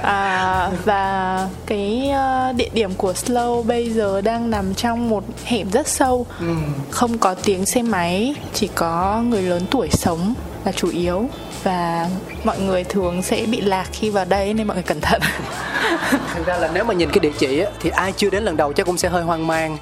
à, 0.04 0.72
và 0.86 1.50
cái 1.66 2.12
uh, 2.12 2.56
địa 2.56 2.70
điểm 2.74 2.94
của 2.98 3.14
Slow 3.14 3.64
bây 3.64 3.90
giờ 3.90 4.22
đang 4.22 4.50
nằm 4.50 4.74
trong 4.74 5.10
một 5.10 5.24
hẻm 5.44 5.70
rất 5.72 5.88
sâu 5.88 6.26
ừ. 6.40 6.56
không 6.90 7.18
có 7.18 7.34
tiếng 7.34 7.66
xe 7.66 7.82
máy 7.82 8.36
chỉ 8.54 8.70
có 8.76 9.24
người 9.30 9.42
lớn 9.42 9.62
tuổi 9.72 9.90
sống 9.92 10.34
là 10.66 10.72
chủ 10.72 10.90
yếu 10.90 11.30
và 11.64 12.10
mọi 12.44 12.60
người 12.60 12.84
thường 12.84 13.22
sẽ 13.22 13.46
bị 13.52 13.62
lạc 13.62 13.86
khi 13.92 14.10
vào 14.10 14.26
đây 14.26 14.54
nên 14.54 14.68
mọi 14.68 14.76
người 14.76 14.84
cẩn 14.84 15.02
thận. 15.02 15.22
Thực 16.36 16.46
ra 16.46 16.58
là 16.58 16.70
nếu 16.74 16.84
mà 16.84 16.94
nhìn 16.94 17.10
cái 17.10 17.20
địa 17.20 17.32
chỉ 17.38 17.60
á, 17.60 17.72
thì 17.80 17.90
ai 17.90 18.12
chưa 18.12 18.30
đến 18.30 18.44
lần 18.44 18.58
đầu 18.58 18.74
chắc 18.74 18.86
cũng 18.86 18.98
sẽ 18.98 19.10
hơi 19.10 19.24
hoang 19.24 19.48
mang. 19.48 19.78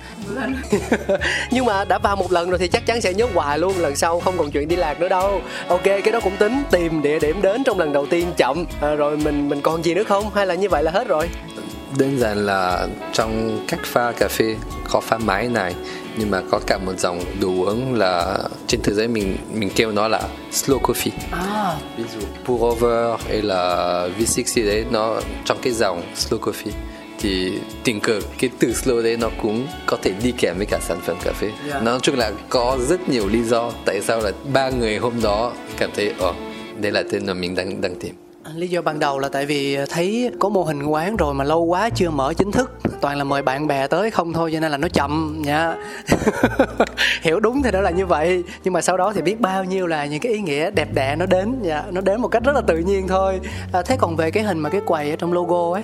Nhưng 1.51 1.65
mà 1.65 1.86
đã 1.86 1.99
vào 1.99 2.15
một 2.15 2.31
lần 2.31 2.49
rồi 2.49 2.59
thì 2.59 2.67
chắc 2.67 2.86
chắn 2.86 3.01
sẽ 3.01 3.13
nhớ 3.13 3.27
hoài 3.34 3.59
luôn 3.59 3.73
lần 3.77 3.95
sau 3.95 4.19
không 4.19 4.38
còn 4.38 4.51
chuyện 4.51 4.67
đi 4.67 4.75
lạc 4.75 4.99
nữa 4.99 5.09
đâu. 5.09 5.41
Ok 5.67 5.84
cái 5.84 6.11
đó 6.11 6.19
cũng 6.19 6.38
tính 6.38 6.63
tìm 6.71 7.01
địa 7.01 7.19
điểm 7.19 7.41
đến 7.41 7.63
trong 7.63 7.79
lần 7.79 7.93
đầu 7.93 8.05
tiên 8.05 8.27
chậm. 8.38 8.65
À, 8.81 8.95
rồi 8.95 9.17
mình 9.17 9.49
mình 9.49 9.61
còn 9.61 9.86
gì 9.86 9.93
nữa 9.93 10.03
không? 10.03 10.29
Hay 10.36 10.45
là 10.45 10.53
như 10.55 10.69
vậy 10.69 10.84
là 10.84 10.91
hết 10.91 11.07
rồi? 11.07 11.29
Đơn 11.97 12.19
giản 12.19 12.45
là 12.45 12.88
trong 13.13 13.59
cách 13.67 13.79
pha 13.84 14.11
cà 14.11 14.27
phê 14.27 14.55
có 14.89 14.99
pha 14.99 15.17
máy 15.17 15.47
này 15.47 15.73
nhưng 16.18 16.32
mà 16.32 16.41
có 16.51 16.59
cả 16.68 16.78
một 16.78 16.99
dòng 16.99 17.20
đồ 17.41 17.47
uống 17.47 17.93
là 17.93 18.39
trên 18.68 18.82
thế 18.84 18.93
giới 18.93 19.07
mình 19.07 19.38
mình 19.53 19.70
kêu 19.76 19.91
nó 19.91 20.07
là 20.07 20.22
slow 20.51 20.80
coffee 20.80 21.11
à. 21.32 21.76
ví 21.97 22.03
dụ 22.14 22.28
pour 22.45 22.61
over 22.61 23.20
hay 23.28 23.41
là 23.41 24.07
V60 24.20 24.66
đấy 24.66 24.86
nó 24.91 25.22
trong 25.45 25.57
cái 25.61 25.74
dòng 25.74 26.01
slow 26.16 26.39
coffee 26.39 26.72
thì 27.20 27.59
tình 27.84 27.99
cờ 27.99 28.20
cái 28.39 28.49
từ 28.59 28.68
slow 28.68 29.03
đấy 29.03 29.18
nó 29.18 29.30
cũng 29.41 29.68
có 29.86 29.97
thể 30.01 30.14
đi 30.24 30.34
kèm 30.38 30.57
với 30.57 30.66
cả 30.66 30.80
sản 30.82 30.97
phẩm 31.01 31.18
cà 31.24 31.34
phê 31.34 31.51
yeah. 31.70 31.84
nói 31.84 31.99
chung 32.01 32.16
là 32.18 32.32
có 32.49 32.78
rất 32.89 33.09
nhiều 33.09 33.28
lý 33.28 33.43
do 33.43 33.72
tại 33.86 34.01
sao 34.01 34.22
là 34.22 34.32
ba 34.53 34.70
người 34.70 34.97
hôm 34.97 35.14
đó 35.24 35.53
cảm 35.78 35.89
thấy 35.95 36.14
ồ 36.20 36.30
oh, 36.30 36.36
đây 36.82 36.91
là 36.91 37.03
tên 37.11 37.26
mà 37.26 37.34
mình 37.34 37.55
đang 37.55 37.82
đang 37.82 37.95
tìm 37.95 38.22
lý 38.56 38.68
do 38.68 38.82
ban 38.82 38.99
đầu 38.99 39.20
là 39.20 39.30
tại 39.30 39.45
vì 39.45 39.78
thấy 39.89 40.32
có 40.39 40.49
mô 40.49 40.64
hình 40.64 40.84
quán 40.84 41.18
rồi 41.18 41.34
mà 41.34 41.43
lâu 41.43 41.64
quá 41.64 41.89
chưa 41.89 42.10
mở 42.10 42.34
chính 42.34 42.51
thức. 42.51 42.72
Toàn 43.01 43.18
là 43.18 43.24
mời 43.24 43.41
bạn 43.41 43.68
bè 43.68 43.88
tới 43.88 44.12
không 44.12 44.34
thôi 44.34 44.51
cho 44.54 44.60
nên 44.60 44.72
là 44.72 44.78
nó 44.78 44.88
chậm 44.88 45.41
nha. 45.45 45.76
Hiểu 47.22 47.39
đúng 47.39 47.64
thì 47.64 47.72
đó 47.72 47.82
là 47.82 47.89
như 47.89 48.06
vậy. 48.06 48.43
Nhưng 48.64 48.74
mà 48.74 48.82
sau 48.82 48.97
đó 48.97 49.14
thì 49.16 49.22
biết 49.22 49.39
bao 49.39 49.64
nhiêu 49.64 49.88
là 49.88 50.06
những 50.06 50.20
cái 50.20 50.32
ý 50.32 50.41
nghĩa 50.41 50.72
đẹp 50.72 50.93
đẽ 50.93 51.16
nó 51.16 51.26
đến 51.26 51.56
dạ 51.62 51.84
nó 51.91 52.01
đến 52.01 52.22
một 52.22 52.28
cách 52.28 52.43
rất 52.43 52.56
là 52.56 52.62
tự 52.62 52.78
nhiên 52.78 53.08
thôi. 53.08 53.39
À, 53.74 53.82
thế 53.82 53.97
còn 53.99 54.16
về 54.16 54.32
cái 54.32 54.43
hình 54.43 54.60
mà 54.60 54.70
cái 54.70 54.82
quầy 54.86 55.10
ở 55.10 55.16
trong 55.16 55.34
logo 55.34 55.74
ấy 55.74 55.84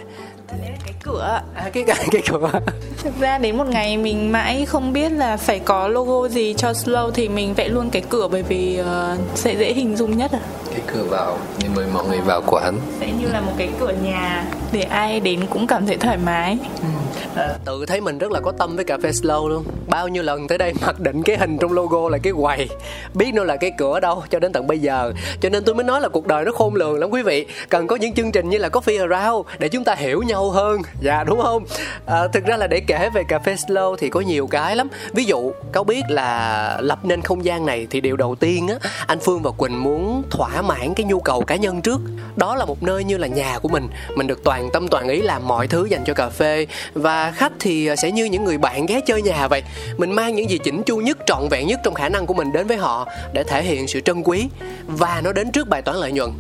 cái 0.57 0.93
cửa. 1.03 1.41
À, 1.55 1.69
cái 1.73 1.83
cái, 1.87 2.07
cái 2.11 2.21
cửa. 2.29 2.51
Thực 2.97 3.19
ra 3.19 3.37
đến 3.37 3.57
một 3.57 3.67
ngày 3.67 3.97
mình 3.97 4.31
mãi 4.31 4.65
không 4.65 4.93
biết 4.93 5.11
là 5.11 5.37
phải 5.37 5.59
có 5.59 5.87
logo 5.87 6.27
gì 6.27 6.53
cho 6.57 6.71
slow 6.71 7.11
thì 7.11 7.29
mình 7.29 7.53
vẽ 7.53 7.67
luôn 7.67 7.89
cái 7.89 8.01
cửa 8.09 8.27
bởi 8.31 8.43
vì 8.43 8.81
uh, 8.81 9.19
sẽ 9.35 9.55
dễ 9.55 9.73
hình 9.73 9.95
dung 9.95 10.17
nhất 10.17 10.31
à 10.31 10.39
cái 10.71 10.81
cửa 10.87 11.03
vào 11.09 11.37
để 11.61 11.69
mời 11.75 11.85
mọi 11.93 12.07
người 12.07 12.19
vào 12.19 12.41
quán 12.47 12.77
sẽ 12.99 13.11
như 13.21 13.27
là 13.27 13.41
một 13.41 13.51
cái 13.57 13.69
cửa 13.79 13.93
nhà 14.03 14.45
để 14.71 14.81
ai 14.81 15.19
đến 15.19 15.39
cũng 15.49 15.67
cảm 15.67 15.85
thấy 15.85 15.97
thoải 15.97 16.17
mái. 16.17 16.57
Ừ 16.81 16.87
à, 17.35 17.55
tự 17.65 17.85
thấy 17.85 18.01
mình 18.01 18.17
rất 18.17 18.31
là 18.31 18.39
có 18.39 18.51
tâm 18.51 18.75
với 18.75 18.85
cà 18.85 18.97
phê 19.03 19.09
slow 19.09 19.47
luôn. 19.47 19.63
Bao 19.87 20.07
nhiêu 20.07 20.23
lần 20.23 20.47
tới 20.47 20.57
đây 20.57 20.73
mặc 20.81 20.99
định 20.99 21.23
cái 21.23 21.37
hình 21.37 21.57
trong 21.57 21.71
logo 21.71 22.09
là 22.09 22.17
cái 22.17 22.33
quầy. 22.41 22.69
Biết 23.13 23.31
nó 23.33 23.43
là 23.43 23.55
cái 23.55 23.71
cửa 23.77 23.99
đâu 23.99 24.23
cho 24.29 24.39
đến 24.39 24.51
tận 24.53 24.67
bây 24.67 24.79
giờ. 24.79 25.13
Cho 25.41 25.49
nên 25.49 25.63
tôi 25.63 25.75
mới 25.75 25.83
nói 25.83 26.01
là 26.01 26.09
cuộc 26.09 26.27
đời 26.27 26.45
nó 26.45 26.51
khôn 26.51 26.75
lường 26.75 26.99
lắm 26.99 27.09
quý 27.09 27.21
vị. 27.21 27.45
Cần 27.69 27.87
có 27.87 27.95
những 27.95 28.13
chương 28.13 28.31
trình 28.31 28.49
như 28.49 28.57
là 28.57 28.69
coffee 28.69 29.09
around 29.09 29.47
để 29.59 29.69
chúng 29.69 29.83
ta 29.83 29.95
hiểu 29.95 30.21
nhau 30.21 30.51
hơn. 30.51 30.81
Dạ 31.01 31.23
đúng 31.23 31.41
không? 31.41 31.63
À, 32.05 32.27
thực 32.27 32.45
ra 32.45 32.57
là 32.57 32.67
để 32.67 32.79
kể 32.79 33.09
về 33.13 33.23
cà 33.27 33.39
phê 33.39 33.55
slow 33.55 33.95
thì 33.95 34.09
có 34.09 34.19
nhiều 34.19 34.47
cái 34.47 34.75
lắm. 34.75 34.87
Ví 35.13 35.23
dụ 35.23 35.51
cáo 35.73 35.83
biết 35.83 36.03
là 36.09 36.77
lập 36.81 36.99
nên 37.03 37.21
không 37.21 37.45
gian 37.45 37.65
này 37.65 37.87
thì 37.89 38.01
điều 38.01 38.17
đầu 38.17 38.35
tiên 38.35 38.67
á 38.67 38.75
anh 39.07 39.19
phương 39.19 39.41
và 39.41 39.51
quỳnh 39.51 39.83
muốn 39.83 40.23
thỏa 40.31 40.61
mãn 40.61 40.93
cái 40.93 41.05
nhu 41.05 41.19
cầu 41.19 41.41
cá 41.41 41.55
nhân 41.55 41.81
trước. 41.81 41.99
Đó 42.35 42.55
là 42.55 42.65
một 42.65 42.83
nơi 42.83 43.03
như 43.03 43.17
là 43.17 43.27
nhà 43.27 43.59
của 43.61 43.69
mình. 43.69 43.87
Mình 44.15 44.27
được 44.27 44.43
toàn 44.43 44.69
tâm 44.73 44.87
toàn 44.87 45.07
ý 45.07 45.21
làm 45.21 45.47
mọi 45.47 45.67
thứ 45.67 45.85
dành 45.85 46.03
cho 46.05 46.13
cà 46.13 46.29
phê. 46.29 46.67
Và 46.93 47.18
khách 47.35 47.51
thì 47.59 47.87
à, 47.87 47.95
sẽ 47.95 48.11
như 48.11 48.25
những 48.25 48.43
người 48.43 48.57
bạn 48.57 48.85
ghé 48.85 49.01
chơi 49.05 49.21
nhà 49.21 49.47
vậy. 49.47 49.63
Mình 49.97 50.11
mang 50.11 50.35
những 50.35 50.49
gì 50.49 50.57
chỉnh 50.63 50.83
chu 50.83 50.97
nhất, 50.97 51.17
trọn 51.25 51.47
vẹn 51.51 51.67
nhất 51.67 51.79
trong 51.83 51.93
khả 51.93 52.09
năng 52.09 52.25
của 52.25 52.33
mình 52.33 52.51
đến 52.51 52.67
với 52.67 52.77
họ 52.77 53.07
để 53.33 53.43
thể 53.43 53.63
hiện 53.63 53.87
sự 53.87 54.01
trân 54.01 54.21
quý. 54.23 54.47
Và 54.87 55.21
nó 55.23 55.33
đến 55.33 55.51
trước 55.51 55.67
bài 55.67 55.81
toán 55.81 55.97
lợi 55.97 56.11
nhuận 56.11 56.31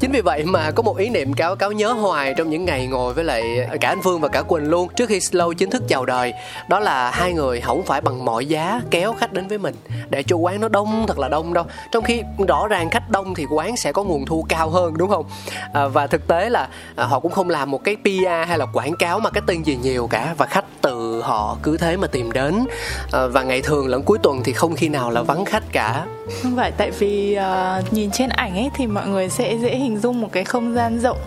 chính 0.00 0.12
vì 0.12 0.20
vậy 0.20 0.44
mà 0.44 0.70
có 0.70 0.82
một 0.82 0.96
ý 0.96 1.08
niệm 1.08 1.32
cáo 1.32 1.56
cáo 1.56 1.72
nhớ 1.72 1.92
hoài 1.92 2.34
trong 2.36 2.50
những 2.50 2.64
ngày 2.64 2.86
ngồi 2.86 3.14
với 3.14 3.24
lại 3.24 3.68
cả 3.80 3.88
anh 3.88 4.02
phương 4.02 4.20
và 4.20 4.28
cả 4.28 4.42
quỳnh 4.42 4.70
luôn 4.70 4.88
trước 4.96 5.08
khi 5.08 5.18
slow 5.18 5.52
chính 5.52 5.70
thức 5.70 5.82
chào 5.88 6.04
đời. 6.04 6.32
Đó 6.68 6.80
là 6.80 7.10
hai 7.10 7.32
người 7.32 7.60
không 7.60 7.84
phải 7.84 8.00
bằng 8.00 8.24
mọi 8.24 8.46
giá 8.46 8.80
kéo 8.90 9.14
khách 9.18 9.32
đến 9.32 9.48
với 9.48 9.58
mình. 9.58 9.74
Để 10.10 10.22
cho 10.22 10.36
quán 10.36 10.60
nó 10.60 10.68
đông 10.68 11.04
thật 11.08 11.18
là 11.18 11.28
đông 11.28 11.54
đâu. 11.54 11.64
Trong 11.92 12.04
khi 12.04 12.22
rõ 12.48 12.68
ràng 12.68 12.90
khách 12.90 13.10
đông 13.10 13.34
thì 13.34 13.46
quán 13.50 13.76
sẽ 13.76 13.92
có 13.92 14.04
nguồn 14.04 14.26
thu 14.26 14.46
cao 14.48 14.70
hơn 14.70 14.96
đúng 14.96 15.10
không? 15.10 15.24
À, 15.72 15.86
và 15.86 16.06
thực 16.06 16.28
tế 16.28 16.50
là 16.50 16.68
à, 16.96 17.04
họ 17.04 17.20
cũng 17.20 17.32
không 17.32 17.50
làm 17.50 17.70
một 17.70 17.84
cái 17.84 17.96
PR 17.96 18.48
hay 18.48 18.58
là 18.58 18.66
quảng 18.72 18.96
cáo 18.98 19.20
marketing 19.20 19.66
gì 19.66 19.78
nhiều 19.82 20.06
cả. 20.06 20.34
Và 20.38 20.46
khách 20.46 20.64
từ 20.82 21.22
họ 21.22 21.56
cứ 21.62 21.76
thế 21.76 21.96
mà 21.96 22.06
tìm 22.06 22.32
đến. 22.32 22.66
À, 23.12 23.26
và 23.26 23.42
ngày 23.42 23.62
thường 23.62 23.86
lẫn 23.86 24.02
cuối 24.02 24.18
tuần 24.22 24.40
thì 24.44 24.52
không 24.52 24.76
khi 24.76 24.88
nào 24.88 25.10
là 25.10 25.22
vắng 25.22 25.44
khách 25.44 25.72
cả. 25.72 26.06
Không 26.42 26.56
phải 26.56 26.72
tại 26.72 26.90
vì 26.90 27.38
uh, 27.38 27.92
nhìn 27.92 28.10
trên 28.10 28.28
ảnh 28.28 28.54
ấy 28.54 28.70
thì 28.74 28.86
mọi 28.86 29.06
người 29.06 29.28
sẽ 29.28 29.54
dễ 29.62 29.76
hình 29.76 29.87
dung 29.96 30.20
một 30.20 30.28
cái 30.32 30.44
không 30.44 30.74
gian 30.74 30.98
rộng. 30.98 31.18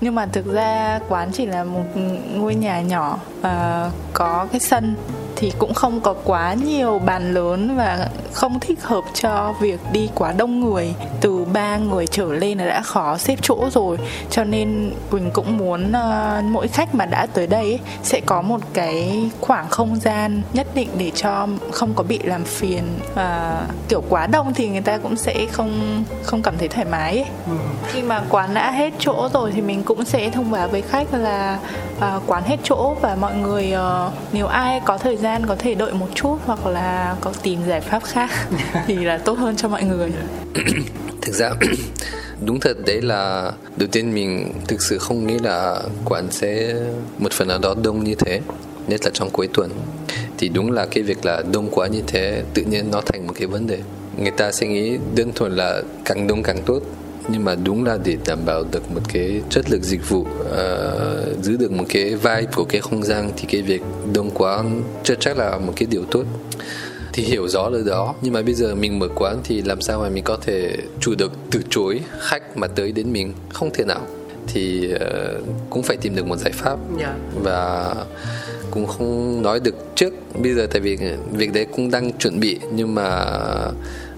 Nhưng 0.00 0.14
mà 0.14 0.26
thực 0.26 0.52
ra 0.52 1.00
quán 1.08 1.30
chỉ 1.32 1.46
là 1.46 1.64
một 1.64 1.84
ngôi 2.34 2.54
nhà 2.54 2.80
nhỏ 2.80 3.18
và 3.40 3.90
có 4.12 4.46
cái 4.52 4.60
sân 4.60 4.94
thì 5.40 5.52
cũng 5.58 5.74
không 5.74 6.00
có 6.00 6.14
quá 6.24 6.54
nhiều 6.54 6.98
bàn 6.98 7.34
lớn 7.34 7.76
và 7.76 8.08
không 8.32 8.60
thích 8.60 8.82
hợp 8.82 9.04
cho 9.14 9.54
việc 9.60 9.80
đi 9.92 10.08
quá 10.14 10.32
đông 10.32 10.60
người 10.60 10.94
từ 11.20 11.44
ba 11.52 11.76
người 11.76 12.06
trở 12.06 12.24
lên 12.24 12.58
là 12.58 12.64
đã 12.64 12.82
khó 12.82 13.18
xếp 13.18 13.38
chỗ 13.42 13.68
rồi 13.72 13.98
cho 14.30 14.44
nên 14.44 14.92
quỳnh 15.10 15.30
cũng 15.30 15.58
muốn 15.58 15.90
uh, 15.90 16.44
mỗi 16.44 16.68
khách 16.68 16.94
mà 16.94 17.06
đã 17.06 17.26
tới 17.26 17.46
đây 17.46 17.62
ấy, 17.62 17.80
sẽ 18.02 18.20
có 18.26 18.42
một 18.42 18.60
cái 18.72 19.30
khoảng 19.40 19.68
không 19.68 19.96
gian 20.00 20.42
nhất 20.52 20.66
định 20.74 20.88
để 20.98 21.10
cho 21.14 21.48
không 21.72 21.94
có 21.94 22.02
bị 22.02 22.18
làm 22.18 22.44
phiền 22.44 22.82
và 23.14 23.62
kiểu 23.88 24.02
quá 24.08 24.26
đông 24.26 24.54
thì 24.54 24.68
người 24.68 24.80
ta 24.80 24.98
cũng 24.98 25.16
sẽ 25.16 25.46
không 25.52 26.04
không 26.22 26.42
cảm 26.42 26.58
thấy 26.58 26.68
thoải 26.68 26.86
mái 26.90 27.16
ấy. 27.16 27.26
Ừ. 27.46 27.56
khi 27.86 28.02
mà 28.02 28.22
quán 28.30 28.54
đã 28.54 28.70
hết 28.70 28.92
chỗ 28.98 29.28
rồi 29.32 29.52
thì 29.54 29.60
mình 29.60 29.82
cũng 29.82 30.04
sẽ 30.04 30.30
thông 30.30 30.50
báo 30.50 30.68
với 30.68 30.82
khách 30.82 31.14
là 31.14 31.58
uh, 31.98 32.22
quán 32.26 32.42
hết 32.46 32.56
chỗ 32.62 32.96
và 33.00 33.14
mọi 33.14 33.34
người 33.34 33.74
uh, 33.74 34.12
nếu 34.32 34.46
ai 34.46 34.80
có 34.84 34.98
thời 34.98 35.16
gian 35.16 35.29
có 35.48 35.56
thể 35.58 35.74
đợi 35.74 35.92
một 35.92 36.08
chút 36.14 36.38
hoặc 36.44 36.66
là 36.66 37.16
có 37.20 37.32
tìm 37.42 37.60
giải 37.68 37.80
pháp 37.80 38.04
khác 38.04 38.30
thì 38.86 38.94
là 38.94 39.18
tốt 39.18 39.38
hơn 39.38 39.56
cho 39.56 39.68
mọi 39.68 39.82
người. 39.82 40.12
Thực 41.22 41.34
ra 41.34 41.50
đúng 42.44 42.60
thật 42.60 42.76
đấy 42.86 43.02
là 43.02 43.52
đầu 43.76 43.88
tiên 43.92 44.14
mình 44.14 44.52
thực 44.68 44.82
sự 44.82 44.98
không 44.98 45.26
nghĩ 45.26 45.38
là 45.38 45.82
quán 46.04 46.26
sẽ 46.30 46.74
một 47.18 47.32
phần 47.32 47.48
nào 47.48 47.58
đó 47.58 47.74
đông 47.82 48.04
như 48.04 48.14
thế 48.14 48.40
nhất 48.88 49.00
là 49.04 49.10
trong 49.14 49.30
cuối 49.30 49.48
tuần. 49.54 49.70
Thì 50.38 50.48
đúng 50.48 50.72
là 50.72 50.86
cái 50.86 51.02
việc 51.02 51.24
là 51.24 51.42
đông 51.52 51.68
quá 51.70 51.86
như 51.86 52.02
thế 52.06 52.42
tự 52.54 52.62
nhiên 52.62 52.90
nó 52.90 53.00
thành 53.00 53.26
một 53.26 53.32
cái 53.36 53.46
vấn 53.46 53.66
đề. 53.66 53.78
Người 54.16 54.30
ta 54.30 54.52
sẽ 54.52 54.66
nghĩ 54.66 54.98
đơn 55.14 55.32
thuần 55.34 55.56
là 55.56 55.82
càng 56.04 56.26
đông 56.26 56.42
càng 56.42 56.62
tốt 56.66 56.80
nhưng 57.32 57.44
mà 57.44 57.54
đúng 57.64 57.84
là 57.84 57.98
để 58.04 58.16
đảm 58.26 58.38
bảo 58.46 58.64
được 58.72 58.90
một 58.90 59.00
cái 59.12 59.40
chất 59.50 59.70
lượng 59.70 59.82
dịch 59.82 60.08
vụ 60.08 60.20
uh, 60.20 61.44
giữ 61.44 61.56
được 61.56 61.72
một 61.72 61.84
cái 61.88 62.04
vibe 62.04 62.46
của 62.54 62.64
cái 62.64 62.80
không 62.80 63.02
gian 63.02 63.30
thì 63.36 63.44
cái 63.48 63.62
việc 63.62 63.82
đông 64.14 64.30
quá 64.30 64.64
chưa 65.04 65.14
chắc 65.20 65.38
là 65.38 65.58
một 65.58 65.72
cái 65.76 65.86
điều 65.90 66.04
tốt 66.04 66.24
thì 67.12 67.22
hiểu 67.22 67.48
rõ 67.48 67.70
được 67.70 67.82
đó 67.86 68.14
nhưng 68.22 68.32
mà 68.32 68.42
bây 68.42 68.54
giờ 68.54 68.74
mình 68.74 68.98
mở 68.98 69.08
quán 69.14 69.40
thì 69.44 69.62
làm 69.62 69.80
sao 69.80 70.00
mà 70.00 70.08
mình 70.08 70.24
có 70.24 70.38
thể 70.42 70.76
chủ 71.00 71.14
được 71.14 71.32
từ 71.50 71.60
chối 71.70 72.00
khách 72.18 72.56
mà 72.56 72.66
tới 72.66 72.92
đến 72.92 73.12
mình 73.12 73.32
không 73.52 73.70
thể 73.74 73.84
nào 73.84 74.00
thì 74.46 74.94
uh, 74.94 75.00
cũng 75.70 75.82
phải 75.82 75.96
tìm 75.96 76.16
được 76.16 76.26
một 76.26 76.36
giải 76.36 76.52
pháp 76.52 76.78
yeah. 76.98 77.14
Dạ. 77.34 77.40
và 77.42 77.94
cũng 78.70 78.86
không 78.86 79.42
nói 79.42 79.60
được 79.60 79.74
trước 79.94 80.14
bây 80.42 80.54
giờ 80.54 80.66
tại 80.70 80.80
vì 80.80 80.98
việc 81.32 81.52
đấy 81.52 81.66
cũng 81.76 81.90
đang 81.90 82.12
chuẩn 82.12 82.40
bị 82.40 82.58
nhưng 82.72 82.94
mà 82.94 83.26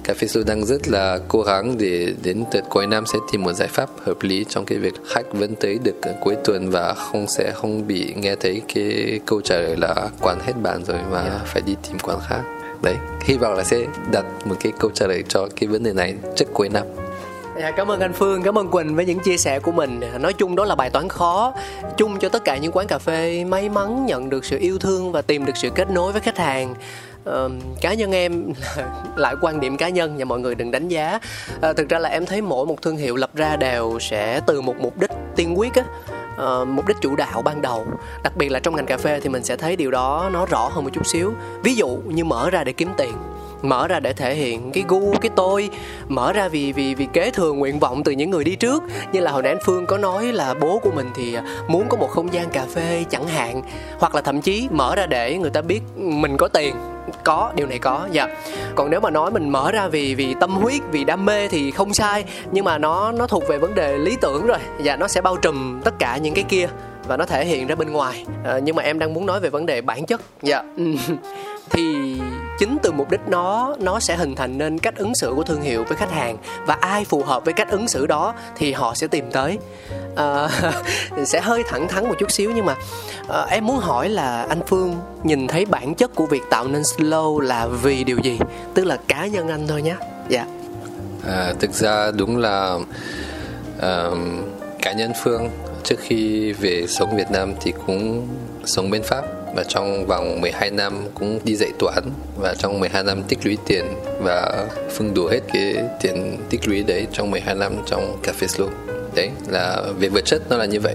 Cà 0.05 0.15
phê 0.15 0.27
Slow 0.27 0.45
đang 0.45 0.65
rất 0.65 0.89
là 0.89 1.19
cố 1.29 1.43
gắng 1.43 1.79
để 1.79 2.15
đến 2.23 2.45
tận 2.53 2.65
cuối 2.69 2.87
năm 2.87 3.07
sẽ 3.07 3.19
tìm 3.33 3.43
một 3.43 3.53
giải 3.53 3.69
pháp 3.69 3.89
hợp 4.05 4.17
lý 4.23 4.45
trong 4.49 4.65
cái 4.65 4.79
việc 4.79 4.95
khách 5.07 5.33
vẫn 5.33 5.55
tới 5.55 5.79
được 5.85 5.95
cuối 6.21 6.37
tuần 6.45 6.71
và 6.71 6.95
không 6.95 7.27
sẽ 7.29 7.53
không 7.55 7.87
bị 7.87 8.15
nghe 8.17 8.37
thấy 8.37 8.63
cái 8.75 9.21
câu 9.27 9.41
trả 9.41 9.55
lời 9.55 9.77
là 9.77 10.09
quán 10.21 10.39
hết 10.47 10.53
bàn 10.63 10.85
rồi 10.85 10.99
mà 11.11 11.21
yeah. 11.21 11.47
phải 11.47 11.63
đi 11.67 11.77
tìm 11.89 11.99
quán 11.99 12.19
khác 12.29 12.43
đấy 12.83 12.95
hy 13.25 13.37
vọng 13.37 13.55
là 13.55 13.65
sẽ 13.65 13.79
đặt 14.13 14.25
một 14.45 14.57
cái 14.61 14.73
câu 14.79 14.91
trả 14.95 15.07
lời 15.07 15.25
cho 15.29 15.49
cái 15.57 15.69
vấn 15.69 15.83
đề 15.83 15.93
này 15.93 16.15
trước 16.37 16.49
cuối 16.55 16.69
năm 16.69 16.87
À, 17.61 17.73
cảm 17.77 17.91
ơn 17.91 18.01
anh 18.01 18.13
Phương, 18.13 18.43
cảm 18.43 18.59
ơn 18.59 18.69
Quỳnh 18.69 18.97
với 18.97 19.07
những 19.07 19.19
chia 19.19 19.37
sẻ 19.37 19.59
của 19.59 19.73
mình. 19.73 20.01
Nói 20.21 20.33
chung 20.33 20.57
đó 20.57 20.65
là 20.65 20.75
bài 20.75 20.91
toán 20.91 21.09
khó, 21.09 21.55
chung 21.97 22.19
cho 22.19 22.29
tất 22.29 22.45
cả 22.45 22.57
những 22.57 22.73
quán 22.73 22.87
cà 22.87 22.99
phê 22.99 23.45
may 23.45 23.69
mắn 23.69 24.07
nhận 24.07 24.29
được 24.29 24.45
sự 24.45 24.59
yêu 24.59 24.79
thương 24.79 25.13
và 25.13 25.23
tìm 25.23 25.45
được 25.45 25.57
sự 25.57 25.71
kết 25.75 25.91
nối 25.91 26.13
với 26.13 26.21
khách 26.21 26.39
hàng. 26.39 26.75
Uh, 27.31 27.53
cá 27.81 27.95
nhân 27.95 28.13
em 28.13 28.53
lại 29.17 29.35
quan 29.41 29.61
điểm 29.61 29.77
cá 29.77 29.89
nhân 29.89 30.15
và 30.19 30.25
mọi 30.25 30.41
người 30.41 30.55
đừng 30.55 30.71
đánh 30.71 30.89
giá. 30.89 31.19
Uh, 31.57 31.77
thực 31.77 31.89
ra 31.89 31.99
là 31.99 32.09
em 32.09 32.27
thấy 32.27 32.43
mỗi 32.43 32.67
một 32.67 32.83
thương 32.83 32.97
hiệu 32.97 33.17
lập 33.17 33.31
ra 33.35 33.57
đều 33.57 33.99
sẽ 34.01 34.41
từ 34.47 34.61
một 34.61 34.75
mục 34.81 34.99
đích 35.01 35.11
tiên 35.37 35.59
quyết 35.59 35.73
á 35.75 35.85
uh, 36.33 36.69
mục 36.69 36.89
đích 36.89 36.97
chủ 37.01 37.17
đạo 37.17 37.43
ban 37.43 37.63
đầu. 37.63 37.87
Đặc 38.25 38.37
biệt 38.37 38.49
là 38.49 38.59
trong 38.59 38.77
ngành 38.77 38.87
cà 38.87 38.97
phê 38.97 39.21
thì 39.21 39.29
mình 39.29 39.45
sẽ 39.45 39.57
thấy 39.57 39.77
điều 39.77 39.91
đó 39.91 40.31
nó 40.33 40.47
rõ 40.47 40.69
hơn 40.73 40.85
một 40.85 40.91
chút 40.93 41.07
xíu. 41.07 41.33
Ví 41.63 41.75
dụ 41.75 41.89
như 41.89 42.25
mở 42.25 42.51
ra 42.51 42.65
để 42.65 42.73
kiếm 42.73 42.89
tiền 42.97 43.13
mở 43.63 43.89
ra 43.89 44.01
để 44.01 44.13
thể 44.13 44.35
hiện 44.35 44.71
cái 44.73 44.85
gu 44.89 45.15
cái 45.21 45.31
tôi. 45.37 45.71
Mở 46.09 46.33
ra 46.33 46.49
vì 46.49 46.73
vì 46.73 46.95
vì 46.95 47.07
kế 47.13 47.31
thừa 47.31 47.53
nguyện 47.53 47.79
vọng 47.79 48.05
từ 48.05 48.13
những 48.13 48.31
người 48.31 48.45
đi 48.45 48.57
trước. 48.57 48.83
Như 49.13 49.21
là 49.21 49.31
hồi 49.31 49.43
nãy 49.43 49.53
anh 49.53 49.63
phương 49.65 49.87
có 49.87 49.99
nói 49.99 50.33
là 50.33 50.55
bố 50.55 50.79
của 50.79 50.91
mình 50.91 51.11
thì 51.15 51.35
à, 51.35 51.43
muốn 51.69 51.89
có 51.89 51.97
một 51.97 52.11
không 52.11 52.33
gian 52.33 52.51
cà 52.51 52.65
phê 52.75 53.05
chẳng 53.11 53.27
hạn. 53.27 53.63
Hoặc 53.99 54.15
là 54.15 54.21
thậm 54.21 54.41
chí 54.41 54.69
mở 54.71 54.95
ra 54.97 55.07
để 55.07 55.39
người 55.39 55.51
ta 55.51 55.63
biết 55.63 55.81
mình 55.97 56.37
có 56.37 56.49
tiền. 56.49 56.75
Có 57.25 57.53
điều 57.55 57.67
này 57.67 57.79
có 57.79 58.09
dạ. 58.11 58.27
Còn 58.75 58.91
nếu 58.91 59.01
mà 59.01 59.11
nói 59.11 59.31
mình 59.31 59.49
mở 59.49 59.73
ra 59.73 59.89
vì 59.89 60.15
vì 60.15 60.35
tâm 60.41 60.51
huyết 60.51 60.83
vì 60.91 61.05
đam 61.05 61.25
mê 61.25 61.49
thì 61.49 61.71
không 61.71 61.95
sai. 61.95 62.25
Nhưng 62.53 62.65
mà 62.65 62.79
nó 62.79 63.13
nó 63.13 63.27
thuộc 63.27 63.49
về 63.49 63.59
vấn 63.59 63.75
đề 63.75 63.99
lý 63.99 64.17
tưởng 64.21 64.47
rồi. 64.47 64.59
Dạ 64.83 64.97
nó 64.97 65.09
sẽ 65.09 65.21
bao 65.21 65.37
trùm 65.37 65.81
tất 65.81 65.95
cả 65.99 66.17
những 66.17 66.35
cái 66.35 66.45
kia 66.45 66.69
và 67.09 67.17
nó 67.17 67.27
thể 67.27 67.45
hiện 67.45 67.67
ra 67.67 67.75
bên 67.75 67.93
ngoài. 67.93 68.25
À, 68.45 68.59
nhưng 68.59 68.77
mà 68.77 68.83
em 68.83 68.99
đang 68.99 69.15
muốn 69.15 69.27
nói 69.27 69.41
về 69.41 69.51
vấn 69.51 69.67
đề 69.67 69.81
bản 69.81 70.07
chất 70.07 70.21
dạ. 70.43 70.63
thì 71.73 72.17
chính 72.59 72.79
từ 72.83 72.93
mục 72.93 73.11
đích 73.11 73.21
nó 73.29 73.77
nó 73.81 74.01
sẽ 74.01 74.17
hình 74.17 74.35
thành 74.35 74.59
nên 74.59 74.79
cách 74.79 74.97
ứng 74.97 75.15
xử 75.15 75.33
của 75.37 75.43
thương 75.43 75.63
hiệu 75.63 75.85
với 75.85 75.97
khách 75.97 76.11
hàng. 76.13 76.37
Và 76.67 76.75
ai 76.75 77.05
phù 77.05 77.23
hợp 77.23 77.45
với 77.45 77.55
cách 77.55 77.71
ứng 77.71 77.89
xử 77.89 78.07
đó 78.07 78.35
thì 78.57 78.73
họ 78.73 78.95
sẽ 78.95 79.07
tìm 79.07 79.31
tới. 79.31 79.59
À, 80.17 80.49
sẽ 81.25 81.41
hơi 81.41 81.63
thẳng 81.69 81.89
thắn 81.89 82.09
một 82.09 82.15
chút 82.19 82.31
xíu 82.31 82.53
nhưng 82.55 82.67
mà 82.67 82.75
à, 83.29 83.47
em 83.51 83.67
muốn 83.67 83.79
hỏi 83.79 84.09
là 84.09 84.43
anh 84.43 84.61
phương 84.67 84.97
nhìn 85.23 85.47
thấy 85.47 85.65
bản 85.65 85.95
chất 85.95 86.15
của 86.15 86.27
việc 86.27 86.43
tạo 86.51 86.69
nên 86.69 86.83
slow 86.83 87.41
là 87.41 87.67
vì 87.67 88.05
điều 88.05 88.19
gì? 88.19 88.39
Tức 88.75 88.85
là 88.85 88.97
cá 89.09 89.27
nhân 89.27 89.49
anh 89.49 89.67
thôi 89.69 89.83
nhé 89.83 89.95
dạ. 90.29 90.47
À, 91.27 91.55
thực 91.61 91.73
ra 91.73 92.11
đúng 92.11 92.37
là 92.37 92.79
uh, 93.79 94.19
cá 94.83 94.93
nhân 94.93 95.13
phương 95.23 95.51
trước 95.85 95.97
khi 95.99 96.53
về 96.53 96.87
sống 96.89 97.17
Việt 97.17 97.31
Nam 97.31 97.55
thì 97.61 97.73
cũng 97.87 98.29
sống 98.65 98.91
bên 98.91 99.03
Pháp 99.03 99.42
và 99.55 99.65
trong 99.65 100.07
vòng 100.07 100.41
12 100.41 100.71
năm 100.71 101.05
cũng 101.15 101.41
đi 101.45 101.57
dạy 101.57 101.71
toán. 101.79 102.05
Và 102.37 102.55
trong 102.55 102.81
12 102.81 103.05
năm 103.05 103.23
tích 103.23 103.39
lũy 103.45 103.57
tiền 103.67 103.85
và 104.21 104.67
phương 104.91 105.15
đủ 105.15 105.27
hết 105.27 105.41
cái 105.53 105.77
tiền 106.01 106.39
tích 106.51 106.69
lũy 106.69 106.83
đấy 106.83 107.07
trong 107.13 107.31
12 107.31 107.55
năm 107.55 107.73
trong 107.87 108.19
cà 108.23 108.33
phê 108.33 108.47
slow 108.47 108.69
đấy 109.15 109.31
là 109.49 109.83
về 109.99 110.09
vật 110.09 110.25
chất 110.25 110.43
nó 110.51 110.57
là 110.57 110.65
như 110.65 110.81
vậy. 110.81 110.95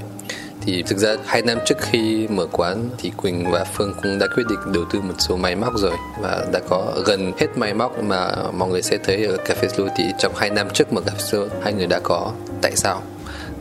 Thì 0.61 0.83
thực 0.83 0.97
ra 0.97 1.15
hai 1.25 1.41
năm 1.41 1.57
trước 1.65 1.75
khi 1.81 2.27
mở 2.27 2.47
quán 2.51 2.89
thì 2.97 3.11
Quỳnh 3.17 3.51
và 3.51 3.63
Phương 3.63 3.93
cũng 4.03 4.19
đã 4.19 4.27
quyết 4.35 4.43
định 4.49 4.59
đầu 4.73 4.83
tư 4.93 5.01
một 5.01 5.13
số 5.19 5.37
máy 5.37 5.55
móc 5.55 5.77
rồi. 5.77 5.95
Và 6.21 6.45
đã 6.53 6.59
có 6.69 6.93
gần 7.05 7.31
hết 7.37 7.47
máy 7.55 7.73
móc 7.73 8.03
mà 8.03 8.31
mọi 8.53 8.69
người 8.69 8.81
sẽ 8.81 8.97
thấy 9.03 9.25
ở 9.25 9.37
cà 9.37 9.55
phê 9.55 9.67
slow 9.67 9.87
thì 9.97 10.03
trong 10.19 10.35
hai 10.35 10.49
năm 10.49 10.67
trước 10.73 10.93
mở 10.93 11.01
cà 11.01 11.11
phê 11.11 11.19
slow 11.19 11.47
hai 11.63 11.73
người 11.73 11.87
đã 11.87 11.99
có. 12.03 12.31
Tại 12.61 12.71
sao? 12.75 13.01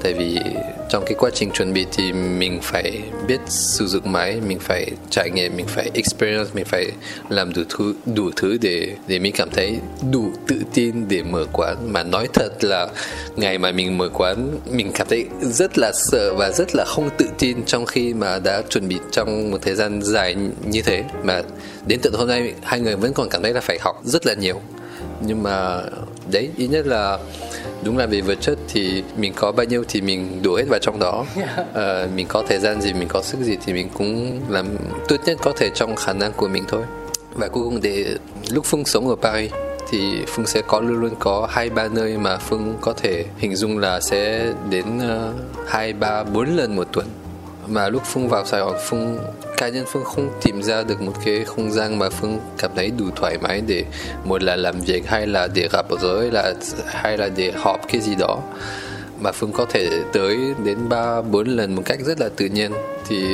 Tại 0.03 0.13
vì 0.13 0.39
trong 0.89 1.05
cái 1.07 1.15
quá 1.19 1.31
trình 1.35 1.51
chuẩn 1.51 1.73
bị 1.73 1.87
thì 1.93 2.13
mình 2.13 2.59
phải 2.63 3.03
biết 3.29 3.41
sử 3.49 3.87
dụng 3.87 4.13
máy, 4.13 4.41
mình 4.47 4.59
phải 4.59 4.91
trải 5.11 5.31
nghiệm, 5.31 5.57
mình 5.57 5.67
phải 5.67 5.91
experience, 5.95 6.51
mình 6.55 6.65
phải 6.65 6.87
làm 7.29 7.53
đủ 7.55 7.63
thứ 7.69 7.95
đủ 8.15 8.31
thứ 8.37 8.59
để 8.61 8.97
để 9.07 9.19
mình 9.19 9.33
cảm 9.37 9.51
thấy 9.51 9.79
đủ 10.13 10.31
tự 10.49 10.57
tin 10.75 11.09
để 11.09 11.23
mở 11.23 11.45
quán. 11.53 11.93
Mà 11.93 12.03
nói 12.03 12.29
thật 12.33 12.65
là 12.65 12.89
ngày 13.37 13.59
mà 13.59 13.73
mình 13.73 13.99
mở 13.99 14.09
quán, 14.09 14.59
mình 14.71 14.93
cảm 14.95 15.07
thấy 15.11 15.27
rất 15.43 15.79
là 15.79 15.93
sợ 15.95 16.35
và 16.35 16.51
rất 16.51 16.75
là 16.75 16.85
không 16.85 17.11
tự 17.19 17.27
tin 17.39 17.65
trong 17.65 17.87
khi 17.87 18.15
mà 18.15 18.39
đã 18.39 18.63
chuẩn 18.69 18.89
bị 18.89 18.99
trong 19.11 19.51
một 19.51 19.59
thời 19.63 19.75
gian 19.75 20.03
dài 20.03 20.37
như 20.65 20.83
thế. 20.83 21.05
Mà 21.23 21.43
đến 21.87 22.01
tận 22.03 22.13
hôm 22.13 22.29
nay, 22.29 22.53
hai 22.63 22.81
người 22.81 22.97
vẫn 22.97 23.13
còn 23.13 23.29
cảm 23.29 23.43
thấy 23.43 23.53
là 23.53 23.61
phải 23.61 23.79
học 23.81 24.01
rất 24.05 24.27
là 24.27 24.35
nhiều. 24.35 24.61
Nhưng 25.21 25.43
mà 25.43 25.83
đấy, 26.31 26.51
ít 26.57 26.67
nhất 26.67 26.87
là 26.87 27.19
đúng 27.87 27.99
là 27.99 28.07
về 28.07 28.21
vật 28.21 28.39
chất 28.41 28.59
thì 28.69 29.03
mình 29.17 29.33
có 29.37 29.53
bao 29.53 29.67
nhiêu 29.67 29.85
thì 29.89 30.01
mình 30.01 30.43
đổ 30.43 30.57
hết 30.57 30.65
vào 30.69 30.79
trong 30.79 30.99
đó. 30.99 31.25
Uh, 31.61 32.15
mình 32.15 32.27
có 32.29 32.45
thời 32.49 32.59
gian 32.59 32.81
gì 32.81 32.93
mình 32.93 33.09
có 33.09 33.23
sức 33.23 33.39
gì 33.41 33.57
thì 33.67 33.73
mình 33.73 33.89
cũng 33.95 34.41
làm 34.49 34.67
tốt 35.09 35.17
nhất 35.27 35.39
có 35.43 35.53
thể 35.57 35.71
trong 35.75 35.97
khả 35.97 36.13
năng 36.13 36.33
của 36.33 36.49
mình 36.49 36.65
thôi. 36.69 36.83
Và 37.35 37.49
cuối 37.49 37.65
cùng 37.65 37.81
để 37.83 38.17
lúc 38.51 38.65
phương 38.65 38.85
sống 38.85 39.09
ở 39.09 39.17
paris 39.17 39.53
thì 39.91 40.25
phương 40.27 40.47
sẽ 40.47 40.63
có 40.67 40.81
luôn 40.81 41.01
luôn 41.01 41.15
có 41.19 41.49
hai 41.51 41.71
ba 41.71 41.89
nơi 41.89 42.19
mà 42.19 42.37
phương 42.37 42.75
có 42.81 42.93
thể 42.93 43.25
hình 43.39 43.57
dung 43.57 43.79
là 43.79 44.01
sẽ 44.01 44.53
đến 44.71 44.85
ờ, 44.99 45.33
hai 45.67 45.93
ba 45.93 46.25
bốn 46.25 46.57
lần 46.57 46.77
một 46.77 46.89
tuần 46.93 47.07
mà 47.69 47.89
lúc 47.89 48.03
phương 48.05 48.29
vào 48.29 48.47
sài 48.47 48.61
gòn, 48.61 48.77
phương, 48.89 49.19
cá 49.57 49.69
nhân 49.69 49.85
phương 49.89 50.05
không 50.05 50.29
tìm 50.43 50.63
ra 50.63 50.83
được 50.83 51.01
một 51.01 51.13
cái 51.25 51.45
không 51.45 51.73
gian 51.73 51.99
mà 51.99 52.11
phương 52.11 52.39
cảm 52.59 52.71
thấy 52.77 52.91
đủ 52.91 53.05
thoải 53.17 53.39
mái 53.39 53.63
để 53.67 53.85
một 54.25 54.43
là 54.43 54.57
làm 54.57 54.81
việc 54.81 55.07
hay 55.07 55.27
là 55.27 55.49
để 55.55 55.69
gặp 55.73 55.87
gỡ, 56.03 56.23
là 56.33 56.55
hay 56.87 57.19
là 57.19 57.29
để 57.29 57.53
họp 57.57 57.81
cái 57.89 58.01
gì 58.01 58.15
đó. 58.15 58.41
Mà 59.21 59.33
phương 59.33 59.53
có 59.53 59.67
thể 59.69 59.91
tới 60.13 60.39
đến 60.65 60.89
ba, 60.89 61.23
bốn 61.23 61.47
lần 61.47 61.75
một 61.75 61.83
cách 61.85 61.99
rất 62.01 62.21
là 62.21 62.29
tự 62.37 62.47
nhiên. 62.47 62.73
Thì 63.09 63.27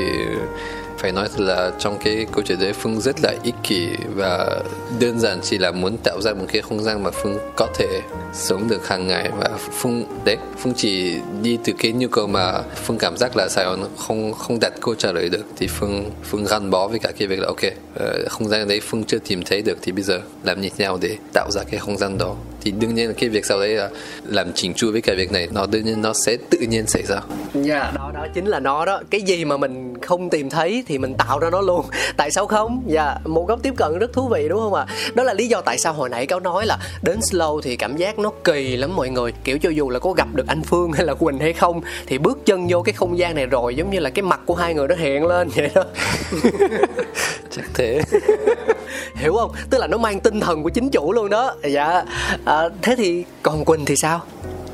phải 1.02 1.12
nói 1.12 1.28
thật 1.28 1.40
là 1.40 1.72
trong 1.78 1.98
cái 2.04 2.26
câu 2.32 2.44
chuyện 2.46 2.58
đấy 2.60 2.72
phương 2.72 3.00
rất 3.00 3.16
là 3.22 3.34
ích 3.42 3.54
kỷ 3.62 3.88
và 4.14 4.62
đơn 5.00 5.20
giản 5.20 5.38
chỉ 5.42 5.58
là 5.58 5.70
muốn 5.70 5.96
tạo 6.04 6.20
ra 6.20 6.34
một 6.34 6.44
cái 6.52 6.62
không 6.62 6.82
gian 6.82 7.02
mà 7.02 7.10
phương 7.10 7.38
có 7.56 7.68
thể 7.78 8.00
sống 8.32 8.68
được 8.68 8.88
hàng 8.88 9.06
ngày. 9.06 9.30
Và 9.38 9.50
phương 9.72 10.04
đấy 10.24 10.36
phương 10.58 10.72
chỉ 10.76 11.14
đi 11.42 11.58
từ 11.64 11.72
cái 11.78 11.92
nhu 11.92 12.08
cầu 12.08 12.26
mà 12.26 12.62
phương 12.84 12.98
cảm 12.98 13.16
giác 13.16 13.36
là 13.36 13.48
sài 13.48 13.64
gòn 13.64 13.84
không 13.96 14.32
không 14.32 14.58
đặt 14.60 14.72
câu 14.80 14.94
trả 14.94 15.12
lời 15.12 15.28
được 15.28 15.44
thì 15.56 15.66
phương 15.66 16.10
phương 16.22 16.44
gắn 16.44 16.70
bó 16.70 16.88
với 16.88 16.98
cả 16.98 17.12
cái 17.18 17.28
việc 17.28 17.40
là 17.40 17.46
ok 17.46 17.60
ờ, 17.94 18.24
không 18.28 18.48
gian 18.48 18.68
đấy 18.68 18.80
phương 18.80 19.04
chưa 19.04 19.18
tìm 19.18 19.42
thấy 19.42 19.62
được 19.62 19.78
thì 19.82 19.92
bây 19.92 20.02
giờ 20.02 20.20
làm 20.44 20.60
như 20.60 20.68
thế 20.76 20.84
nào 20.84 20.98
để 21.00 21.16
tạo 21.32 21.50
ra 21.50 21.62
cái 21.70 21.80
không 21.80 21.98
gian 21.98 22.18
đó? 22.18 22.36
Thì 22.60 22.70
đương 22.70 22.94
nhiên 22.94 23.08
là 23.08 23.14
cái 23.18 23.28
việc 23.28 23.46
sau 23.46 23.60
đấy 23.60 23.68
là 23.68 23.90
làm 24.26 24.52
chỉnh 24.52 24.74
chu 24.74 24.92
với 24.92 25.00
cái 25.00 25.16
việc 25.16 25.32
này 25.32 25.48
nó 25.52 25.66
đương 25.66 25.84
nhiên 25.84 26.02
nó 26.02 26.12
sẽ 26.12 26.36
tự 26.50 26.58
nhiên 26.58 26.86
xảy 26.86 27.02
ra. 27.02 27.20
Dạ 27.54 27.80
yeah, 27.80 27.94
đó 27.94 28.10
đó 28.14 28.26
chính 28.34 28.46
là 28.46 28.60
nó 28.60 28.84
đó. 28.84 29.02
Cái 29.10 29.20
gì 29.20 29.44
mà 29.44 29.56
mình 29.56 29.91
không 30.02 30.30
tìm 30.30 30.50
thấy 30.50 30.84
thì 30.86 30.98
mình 30.98 31.14
tạo 31.14 31.38
ra 31.38 31.50
nó 31.50 31.60
luôn. 31.60 31.86
Tại 32.16 32.30
sao 32.30 32.46
không? 32.46 32.82
Dạ 32.86 33.14
một 33.24 33.48
góc 33.48 33.58
tiếp 33.62 33.74
cận 33.76 33.98
rất 33.98 34.12
thú 34.12 34.28
vị 34.28 34.48
đúng 34.48 34.58
không 34.58 34.74
ạ? 34.74 34.86
Đó 35.14 35.22
là 35.22 35.34
lý 35.34 35.48
do 35.48 35.60
tại 35.60 35.78
sao 35.78 35.92
hồi 35.92 36.08
nãy 36.08 36.26
cáo 36.26 36.40
nói 36.40 36.66
là 36.66 36.78
đến 37.02 37.20
slow 37.20 37.60
thì 37.60 37.76
cảm 37.76 37.96
giác 37.96 38.18
nó 38.18 38.30
kỳ 38.44 38.76
lắm 38.76 38.96
mọi 38.96 39.10
người. 39.10 39.32
Kiểu 39.44 39.58
cho 39.58 39.70
dù 39.70 39.90
là 39.90 39.98
có 39.98 40.12
gặp 40.12 40.28
được 40.34 40.46
anh 40.46 40.62
phương 40.62 40.92
hay 40.92 41.06
là 41.06 41.14
quỳnh 41.14 41.38
hay 41.38 41.52
không 41.52 41.80
thì 42.06 42.18
bước 42.18 42.38
chân 42.46 42.66
vô 42.68 42.82
cái 42.82 42.92
không 42.92 43.18
gian 43.18 43.34
này 43.34 43.46
rồi 43.46 43.74
giống 43.74 43.90
như 43.90 43.98
là 43.98 44.10
cái 44.10 44.22
mặt 44.22 44.40
của 44.46 44.54
hai 44.54 44.74
người 44.74 44.88
nó 44.88 44.94
hiện 44.94 45.26
lên 45.26 45.48
vậy 45.48 45.70
đó. 45.74 45.84
Chắc 47.50 47.64
thế. 47.74 48.00
Hiểu 49.14 49.34
không? 49.34 49.52
Tức 49.70 49.78
là 49.78 49.86
nó 49.86 49.98
mang 49.98 50.20
tinh 50.20 50.40
thần 50.40 50.62
của 50.62 50.70
chính 50.70 50.90
chủ 50.90 51.12
luôn 51.12 51.30
đó. 51.30 51.54
Dạ. 51.64 52.02
À, 52.44 52.68
thế 52.82 52.94
thì 52.96 53.24
còn 53.42 53.64
quỳnh 53.64 53.84
thì 53.84 53.96
sao? 53.96 54.20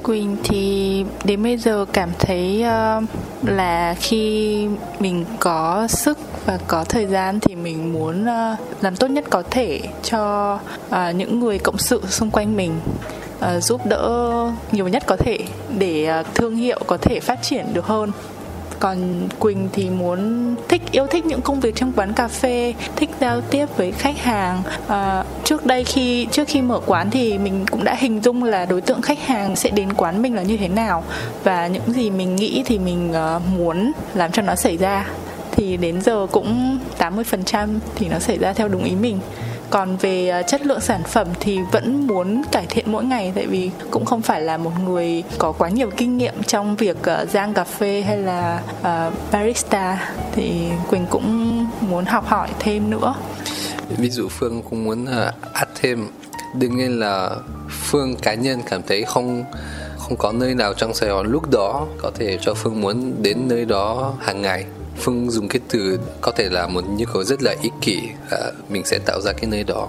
Quỳnh 0.08 0.36
thì 0.44 1.04
đến 1.24 1.42
bây 1.42 1.56
giờ 1.56 1.84
cảm 1.92 2.10
thấy 2.18 2.64
uh, 2.64 3.04
là 3.48 3.94
khi 4.00 4.66
mình 5.00 5.24
có 5.40 5.86
sức 5.88 6.18
và 6.46 6.58
có 6.66 6.84
thời 6.84 7.06
gian 7.06 7.40
thì 7.40 7.54
mình 7.54 7.92
muốn 7.92 8.22
uh, 8.22 8.58
làm 8.84 8.96
tốt 8.96 9.06
nhất 9.06 9.24
có 9.30 9.42
thể 9.50 9.80
cho 10.02 10.54
uh, 10.88 11.16
những 11.16 11.40
người 11.40 11.58
cộng 11.58 11.78
sự 11.78 12.02
xung 12.08 12.30
quanh 12.30 12.56
mình 12.56 12.72
uh, 13.38 13.62
giúp 13.62 13.86
đỡ 13.86 14.32
nhiều 14.72 14.88
nhất 14.88 15.02
có 15.06 15.16
thể 15.16 15.38
để 15.78 16.20
uh, 16.20 16.34
thương 16.34 16.56
hiệu 16.56 16.80
có 16.86 16.96
thể 16.96 17.20
phát 17.20 17.42
triển 17.42 17.66
được 17.72 17.86
hơn 17.86 18.12
còn 18.80 19.28
quỳnh 19.38 19.68
thì 19.72 19.90
muốn 19.90 20.54
thích 20.68 20.82
yêu 20.92 21.06
thích 21.06 21.26
những 21.26 21.40
công 21.40 21.60
việc 21.60 21.74
trong 21.74 21.92
quán 21.96 22.12
cà 22.12 22.28
phê 22.28 22.74
thích 22.96 23.10
giao 23.20 23.40
tiếp 23.40 23.66
với 23.76 23.92
khách 23.92 24.18
hàng. 24.18 24.62
À, 24.88 25.24
trước 25.44 25.66
đây 25.66 25.84
khi 25.84 26.26
trước 26.32 26.48
khi 26.48 26.62
mở 26.62 26.80
quán 26.86 27.10
thì 27.10 27.38
mình 27.38 27.66
cũng 27.70 27.84
đã 27.84 27.94
hình 27.94 28.20
dung 28.20 28.44
là 28.44 28.64
đối 28.64 28.80
tượng 28.80 29.02
khách 29.02 29.18
hàng 29.26 29.56
sẽ 29.56 29.70
đến 29.70 29.92
quán 29.92 30.22
mình 30.22 30.34
là 30.34 30.42
như 30.42 30.56
thế 30.56 30.68
nào. 30.68 31.04
Và 31.44 31.66
những 31.66 31.92
gì 31.92 32.10
mình 32.10 32.36
nghĩ 32.36 32.62
thì 32.66 32.78
mình 32.78 33.10
uh, 33.36 33.42
muốn 33.58 33.92
làm 34.14 34.32
cho 34.32 34.42
nó 34.42 34.54
xảy 34.54 34.76
ra. 34.76 35.06
Thì 35.50 35.76
đến 35.76 36.02
giờ 36.02 36.26
cũng 36.32 36.78
80% 36.98 37.68
thì 37.94 38.08
nó 38.08 38.18
xảy 38.18 38.38
ra 38.38 38.52
theo 38.52 38.68
đúng 38.68 38.84
ý 38.84 38.94
mình 38.94 39.18
còn 39.70 39.96
về 39.96 40.28
à, 40.28 40.42
chất 40.42 40.66
lượng 40.66 40.80
sản 40.80 41.02
phẩm 41.02 41.26
thì 41.40 41.58
vẫn 41.72 42.06
muốn 42.06 42.42
cải 42.52 42.66
thiện 42.66 42.92
mỗi 42.92 43.04
ngày 43.04 43.32
tại 43.34 43.46
vì 43.46 43.70
cũng 43.90 44.04
không 44.04 44.22
phải 44.22 44.40
là 44.40 44.56
một 44.56 44.72
người 44.84 45.22
có 45.38 45.52
quá 45.52 45.68
nhiều 45.68 45.90
kinh 45.96 46.18
nghiệm 46.18 46.42
trong 46.42 46.76
việc 46.76 47.02
à, 47.02 47.24
rang 47.24 47.54
cà 47.54 47.64
phê 47.64 48.04
hay 48.06 48.16
là 48.16 48.62
uh, 48.80 49.14
barista. 49.32 50.12
Thì 50.32 50.68
quỳnh 50.90 51.06
cũng 51.10 51.66
muốn 51.80 52.04
học 52.04 52.26
hỏi 52.26 52.48
thêm 52.58 52.90
nữa. 52.90 53.14
Ví 53.88 54.10
dụ 54.10 54.28
phương 54.28 54.62
cũng 54.70 54.84
muốn 54.84 55.06
add 55.52 55.70
thêm. 55.80 56.08
Đương 56.54 56.76
nhiên 56.76 57.00
là 57.00 57.30
phương 57.70 58.16
cá 58.16 58.34
nhân 58.34 58.60
cảm 58.70 58.82
thấy 58.82 59.04
không 59.04 59.44
không 60.08 60.16
có 60.16 60.32
nơi 60.32 60.54
nào 60.54 60.74
trong 60.74 60.94
Sài 60.94 61.08
Gòn 61.08 61.26
lúc 61.26 61.50
đó 61.50 61.86
có 62.02 62.10
thể 62.14 62.38
cho 62.40 62.54
Phương 62.54 62.80
muốn 62.80 63.22
đến 63.22 63.48
nơi 63.48 63.64
đó 63.64 64.14
hàng 64.20 64.42
ngày. 64.42 64.64
Phương 65.00 65.30
dùng 65.30 65.48
cái 65.48 65.60
từ 65.68 65.98
có 66.20 66.32
thể 66.32 66.48
là 66.50 66.66
một 66.66 66.84
nhu 66.88 67.04
cầu 67.12 67.24
rất 67.24 67.42
là 67.42 67.54
ích 67.62 67.72
kỷ 67.80 68.00
là 68.30 68.52
mình 68.68 68.82
sẽ 68.84 68.98
tạo 68.98 69.20
ra 69.20 69.32
cái 69.32 69.50
nơi 69.50 69.64
đó. 69.64 69.88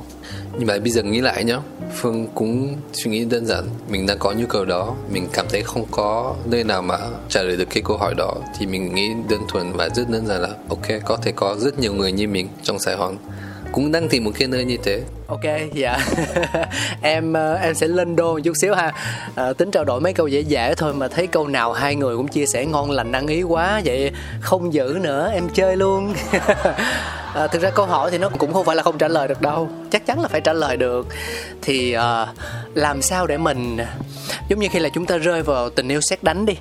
Nhưng 0.58 0.68
mà 0.68 0.78
bây 0.80 0.90
giờ 0.90 1.04
nghĩ 1.04 1.22
lại 1.22 1.44
nhá, 1.44 1.58
Phương 1.96 2.28
cũng 2.36 2.76
suy 2.94 3.12
nghĩ 3.12 3.26
đơn 3.26 3.46
giản, 3.46 3.64
mình 3.90 4.08
đang 4.08 4.18
có 4.20 4.32
nhu 4.32 4.46
cầu 4.46 4.66
đó, 4.66 4.96
mình 5.12 5.28
cảm 5.34 5.46
thấy 5.50 5.64
không 5.64 5.86
có 5.92 6.36
nơi 6.46 6.64
nào 6.64 6.82
mà 6.82 6.98
trả 7.30 7.42
lời 7.44 7.58
được 7.58 7.68
cái 7.70 7.84
câu 7.86 7.98
hỏi 7.98 8.14
đó, 8.18 8.36
thì 8.60 8.66
mình 8.66 8.96
nghĩ 8.96 9.10
đơn 9.30 9.42
thuần 9.48 9.74
và 9.74 9.90
rất 9.90 10.10
đơn 10.10 10.28
giản 10.28 10.42
là, 10.42 10.50
ok, 10.70 10.88
có 11.06 11.18
thể 11.18 11.32
có 11.32 11.56
rất 11.60 11.80
nhiều 11.80 11.94
người 11.94 12.12
như 12.12 12.28
mình 12.28 12.48
trong 12.64 12.80
Sài 12.80 12.96
Gòn 12.96 13.18
cũng 13.72 13.92
đang 13.92 14.10
tìm 14.10 14.24
một 14.24 14.32
cái 14.40 14.48
nơi 14.48 14.66
như 14.66 14.78
thế. 14.84 15.02
Ok 15.28 15.44
dạ. 15.74 16.00
Em 17.02 17.34
ờ, 17.34 17.56
em 17.56 17.76
sẽ 17.76 17.88
lên 17.88 18.16
đô 18.16 18.34
một 18.34 18.40
chút 18.44 18.58
xíu 18.58 18.76
ha. 18.76 18.94
À, 19.36 19.54
tính 19.54 19.72
trao 19.72 19.84
đổi 19.84 20.02
mấy 20.02 20.14
câu 20.14 20.28
dễ 20.28 20.40
dễ 20.40 20.76
thôi 20.76 20.94
mà 20.94 21.08
thấy 21.08 21.28
câu 21.28 21.48
nào 21.48 21.74
hai 21.74 21.96
người 21.96 22.18
cũng 22.18 22.28
chia 22.28 22.46
sẻ 22.46 22.66
ngon 22.66 22.92
lành 22.92 23.12
ăn 23.12 23.28
ý 23.28 23.44
quá 23.44 23.82
vậy 23.86 24.12
không 24.42 24.74
giữ 24.74 24.98
nữa 25.02 25.32
em 25.34 25.50
chơi 25.54 25.78
luôn. 25.78 26.14
À, 27.34 27.48
thực 27.52 27.62
ra 27.62 27.70
câu 27.70 27.86
hỏi 27.86 28.12
thì 28.12 28.18
nó 28.18 28.30
cũng 28.30 28.54
không 28.54 28.66
phải 28.66 28.76
là 28.76 28.84
không 28.84 28.98
trả 28.98 29.08
lời 29.08 29.28
được 29.28 29.42
đâu. 29.42 29.70
Chắc 29.92 30.06
chắn 30.06 30.22
là 30.22 30.28
phải 30.28 30.42
trả 30.42 30.54
lời 30.54 30.78
được. 30.78 31.08
Thì 31.62 31.96
uh, 31.98 32.30
làm 32.74 33.02
sao 33.02 33.28
để 33.28 33.38
mình 33.38 33.78
giống 34.50 34.60
như 34.60 34.68
khi 34.72 34.80
là 34.80 34.90
chúng 34.90 35.06
ta 35.06 35.18
rơi 35.18 35.42
vào 35.42 35.70
tình 35.70 35.88
yêu 35.88 36.02
xét 36.02 36.24
đánh 36.24 36.46
đi 36.46 36.54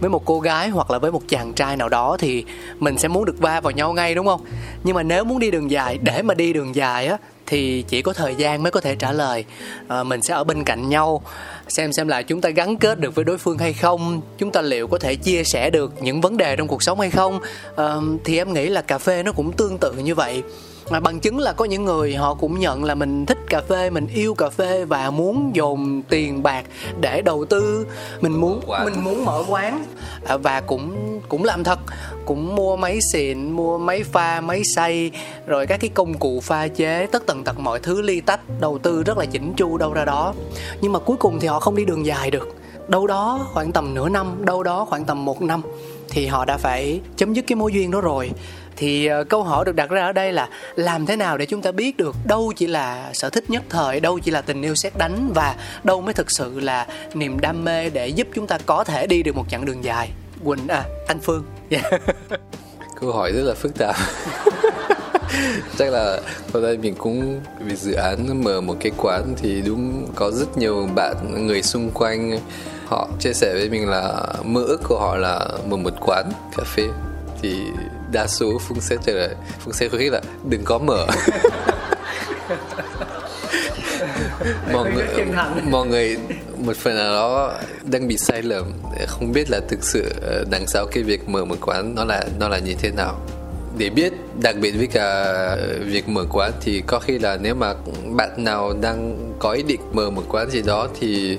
với 0.00 0.10
một 0.10 0.22
cô 0.24 0.40
gái 0.40 0.68
hoặc 0.68 0.90
là 0.90 0.98
với 0.98 1.12
một 1.12 1.22
chàng 1.28 1.52
trai 1.52 1.76
nào 1.76 1.88
đó 1.88 2.16
thì 2.20 2.44
mình 2.78 2.98
sẽ 2.98 3.08
muốn 3.08 3.24
được 3.24 3.38
va 3.38 3.60
vào 3.60 3.70
nhau 3.70 3.92
ngay 3.92 4.14
đúng 4.14 4.26
không? 4.26 4.40
Nhưng 4.84 4.96
mà 4.96 5.02
nếu 5.02 5.24
muốn 5.24 5.38
đi 5.38 5.50
đường 5.50 5.70
dài 5.70 5.98
để 6.02 6.22
mà 6.22 6.34
đi 6.34 6.52
đường 6.52 6.74
dài 6.74 7.06
á 7.06 7.16
thì 7.46 7.84
chỉ 7.88 8.02
có 8.02 8.12
thời 8.12 8.34
gian 8.34 8.62
mới 8.62 8.72
có 8.72 8.80
thể 8.80 8.96
trả 8.96 9.12
lời. 9.12 9.44
À, 9.88 10.02
mình 10.02 10.22
sẽ 10.22 10.34
ở 10.34 10.44
bên 10.44 10.64
cạnh 10.64 10.88
nhau 10.88 11.22
xem 11.68 11.92
xem 11.92 12.08
là 12.08 12.22
chúng 12.22 12.40
ta 12.40 12.48
gắn 12.48 12.76
kết 12.76 13.00
được 13.00 13.14
với 13.14 13.24
đối 13.24 13.38
phương 13.38 13.58
hay 13.58 13.72
không 13.72 14.20
chúng 14.38 14.50
ta 14.50 14.62
liệu 14.62 14.86
có 14.86 14.98
thể 14.98 15.14
chia 15.14 15.44
sẻ 15.44 15.70
được 15.70 16.02
những 16.02 16.20
vấn 16.20 16.36
đề 16.36 16.56
trong 16.56 16.68
cuộc 16.68 16.82
sống 16.82 17.00
hay 17.00 17.10
không. 17.10 17.40
À, 17.76 17.94
thì 18.24 18.36
em 18.36 18.52
nghĩ 18.52 18.68
là 18.68 18.82
cà 18.82 18.98
phê 18.98 19.22
nó 19.22 19.32
cũng 19.32 19.52
tương 19.52 19.78
tự 19.78 19.92
như 19.92 20.14
vậy 20.14 20.42
mà 20.90 21.00
bằng 21.00 21.20
chứng 21.20 21.38
là 21.38 21.52
có 21.52 21.64
những 21.64 21.84
người 21.84 22.14
họ 22.14 22.34
cũng 22.34 22.60
nhận 22.60 22.84
là 22.84 22.94
mình 22.94 23.26
thích 23.26 23.38
cà 23.48 23.60
phê 23.60 23.90
mình 23.90 24.06
yêu 24.14 24.34
cà 24.34 24.48
phê 24.48 24.84
và 24.84 25.10
muốn 25.10 25.50
dồn 25.54 26.02
tiền 26.08 26.42
bạc 26.42 26.64
để 27.00 27.22
đầu 27.22 27.44
tư. 27.44 27.86
Mình 28.20 28.40
muốn 28.40 28.60
mình 28.84 29.04
muốn 29.04 29.24
mở 29.24 29.44
quán. 29.48 29.84
À, 30.26 30.36
và 30.36 30.60
cũng 30.60 31.20
cũng 31.28 31.44
làm 31.44 31.64
thật. 31.64 31.78
Cũng 32.24 32.54
mua 32.56 32.76
máy 32.76 33.00
xịn 33.00 33.50
mua 33.50 33.78
máy 33.78 34.02
pha 34.02 34.40
máy 34.40 34.64
xay 34.64 35.10
rồi 35.46 35.66
các 35.66 35.80
cái 35.80 35.90
công 35.94 36.18
cụ 36.18 36.40
pha 36.40 36.68
chế 36.68 37.06
tất 37.12 37.26
tần 37.26 37.44
tật 37.44 37.58
mọi 37.58 37.80
thứ 37.80 38.02
ly 38.02 38.20
tách 38.20 38.40
đầu 38.60 38.78
tư 38.78 39.02
rất 39.02 39.18
là 39.18 39.24
chỉnh 39.24 39.52
chu 39.56 39.78
đâu 39.78 39.92
ra 39.92 40.04
đó. 40.04 40.34
Nhưng 40.80 40.92
mà 40.92 40.98
cuối 40.98 41.16
cùng 41.16 41.40
thì 41.40 41.48
họ 41.48 41.60
không 41.60 41.76
đi 41.76 41.84
đường 41.84 42.06
dài 42.06 42.30
được. 42.30 42.56
Đâu 42.88 43.06
đó 43.06 43.48
khoảng 43.52 43.72
tầm 43.72 43.94
nửa 43.94 44.08
năm 44.08 44.44
đâu 44.44 44.62
đó 44.62 44.84
khoảng 44.84 45.04
tầm 45.04 45.24
một 45.24 45.42
năm 45.42 45.62
thì 46.08 46.26
họ 46.26 46.44
đã 46.44 46.56
phải 46.56 47.00
chấm 47.16 47.32
dứt 47.32 47.44
cái 47.46 47.56
mối 47.56 47.72
duyên 47.72 47.90
đó 47.90 48.00
rồi 48.00 48.30
thì 48.76 49.10
uh, 49.20 49.28
câu 49.28 49.42
hỏi 49.42 49.64
được 49.64 49.74
đặt 49.74 49.90
ra 49.90 50.06
ở 50.06 50.12
đây 50.12 50.32
là 50.32 50.48
làm 50.76 51.06
thế 51.06 51.16
nào 51.16 51.38
để 51.38 51.46
chúng 51.46 51.62
ta 51.62 51.72
biết 51.72 51.96
được 51.96 52.16
đâu 52.24 52.52
chỉ 52.56 52.66
là 52.66 53.10
sở 53.12 53.30
thích 53.30 53.50
nhất 53.50 53.62
thời 53.68 54.00
đâu 54.00 54.18
chỉ 54.18 54.30
là 54.30 54.40
tình 54.40 54.62
yêu 54.62 54.74
xét 54.74 54.92
đánh 54.98 55.32
và 55.34 55.56
đâu 55.84 56.00
mới 56.00 56.14
thực 56.14 56.30
sự 56.30 56.60
là 56.60 56.86
niềm 57.14 57.40
đam 57.40 57.64
mê 57.64 57.90
để 57.90 58.08
giúp 58.08 58.28
chúng 58.34 58.46
ta 58.46 58.58
có 58.66 58.84
thể 58.84 59.06
đi 59.06 59.22
được 59.22 59.36
một 59.36 59.46
chặng 59.50 59.64
đường 59.64 59.84
dài? 59.84 60.10
Quỳnh 60.44 60.68
à 60.68 60.84
anh 61.08 61.18
phương. 61.20 61.44
Yeah. 61.70 61.84
Dạ. 61.90 62.36
câu 63.00 63.12
hỏi 63.12 63.32
rất 63.32 63.42
là 63.42 63.54
phức 63.54 63.78
tạp. 63.78 63.96
Chắc 65.78 65.92
là 65.92 66.20
hôm 66.52 66.62
nay 66.62 66.76
mình 66.76 66.94
cũng 66.94 67.40
vì 67.60 67.76
dự 67.76 67.92
án 67.92 68.44
mở 68.44 68.60
một 68.60 68.76
cái 68.80 68.92
quán 68.96 69.34
thì 69.36 69.62
đúng 69.66 70.06
có 70.14 70.30
rất 70.30 70.58
nhiều 70.58 70.88
bạn 70.94 71.46
người 71.46 71.62
xung 71.62 71.90
quanh 71.90 72.40
họ 72.86 73.08
chia 73.20 73.32
sẻ 73.32 73.52
với 73.52 73.70
mình 73.70 73.88
là 73.88 74.26
mơ 74.44 74.62
ước 74.62 74.80
của 74.88 74.98
họ 74.98 75.16
là 75.16 75.48
mở 75.68 75.76
một 75.76 75.92
quán 76.00 76.32
cà 76.56 76.64
phê. 76.64 76.84
Thì 77.42 77.62
đa 78.16 78.26
số 78.26 78.58
phương 78.58 78.80
sẽ 78.80 78.96
trả 79.06 79.12
lời 79.12 79.34
phương 79.64 79.74
sẽ 79.74 79.88
khuyến 79.88 80.00
khích 80.00 80.12
là 80.12 80.20
đừng 80.50 80.64
có 80.64 80.78
mở 80.78 81.06
mọi 84.72 84.90
người 84.90 85.06
mọi 85.70 85.86
người 85.86 86.16
một 86.58 86.76
phần 86.76 86.96
nào 86.96 87.12
đó 87.12 87.54
đang 87.82 88.08
bị 88.08 88.16
sai 88.16 88.42
lầm 88.42 88.72
không 89.06 89.32
biết 89.32 89.50
là 89.50 89.60
thực 89.68 89.84
sự 89.84 90.12
ờ, 90.22 90.44
đằng 90.50 90.66
sau 90.66 90.86
cái 90.86 91.02
việc 91.02 91.28
mở 91.28 91.44
một 91.44 91.56
quán 91.60 91.94
nó 91.94 92.04
là 92.04 92.24
nó 92.38 92.48
là 92.48 92.58
như 92.58 92.74
thế 92.78 92.90
nào 92.90 93.20
để 93.78 93.90
biết, 93.90 94.12
đặc 94.42 94.56
biệt 94.60 94.70
với 94.70 94.86
cả 94.86 95.36
việc 95.86 96.08
mở 96.08 96.24
quán 96.32 96.52
thì 96.60 96.82
có 96.86 96.98
khi 96.98 97.18
là 97.18 97.38
nếu 97.42 97.54
mà 97.54 97.74
bạn 98.16 98.30
nào 98.36 98.74
đang 98.80 99.32
có 99.38 99.52
ý 99.52 99.62
định 99.62 99.80
mở 99.92 100.10
một 100.10 100.22
quán 100.28 100.50
gì 100.50 100.62
đó 100.62 100.88
thì 101.00 101.38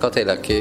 có 0.00 0.10
thể 0.10 0.24
là 0.24 0.36
cái 0.48 0.60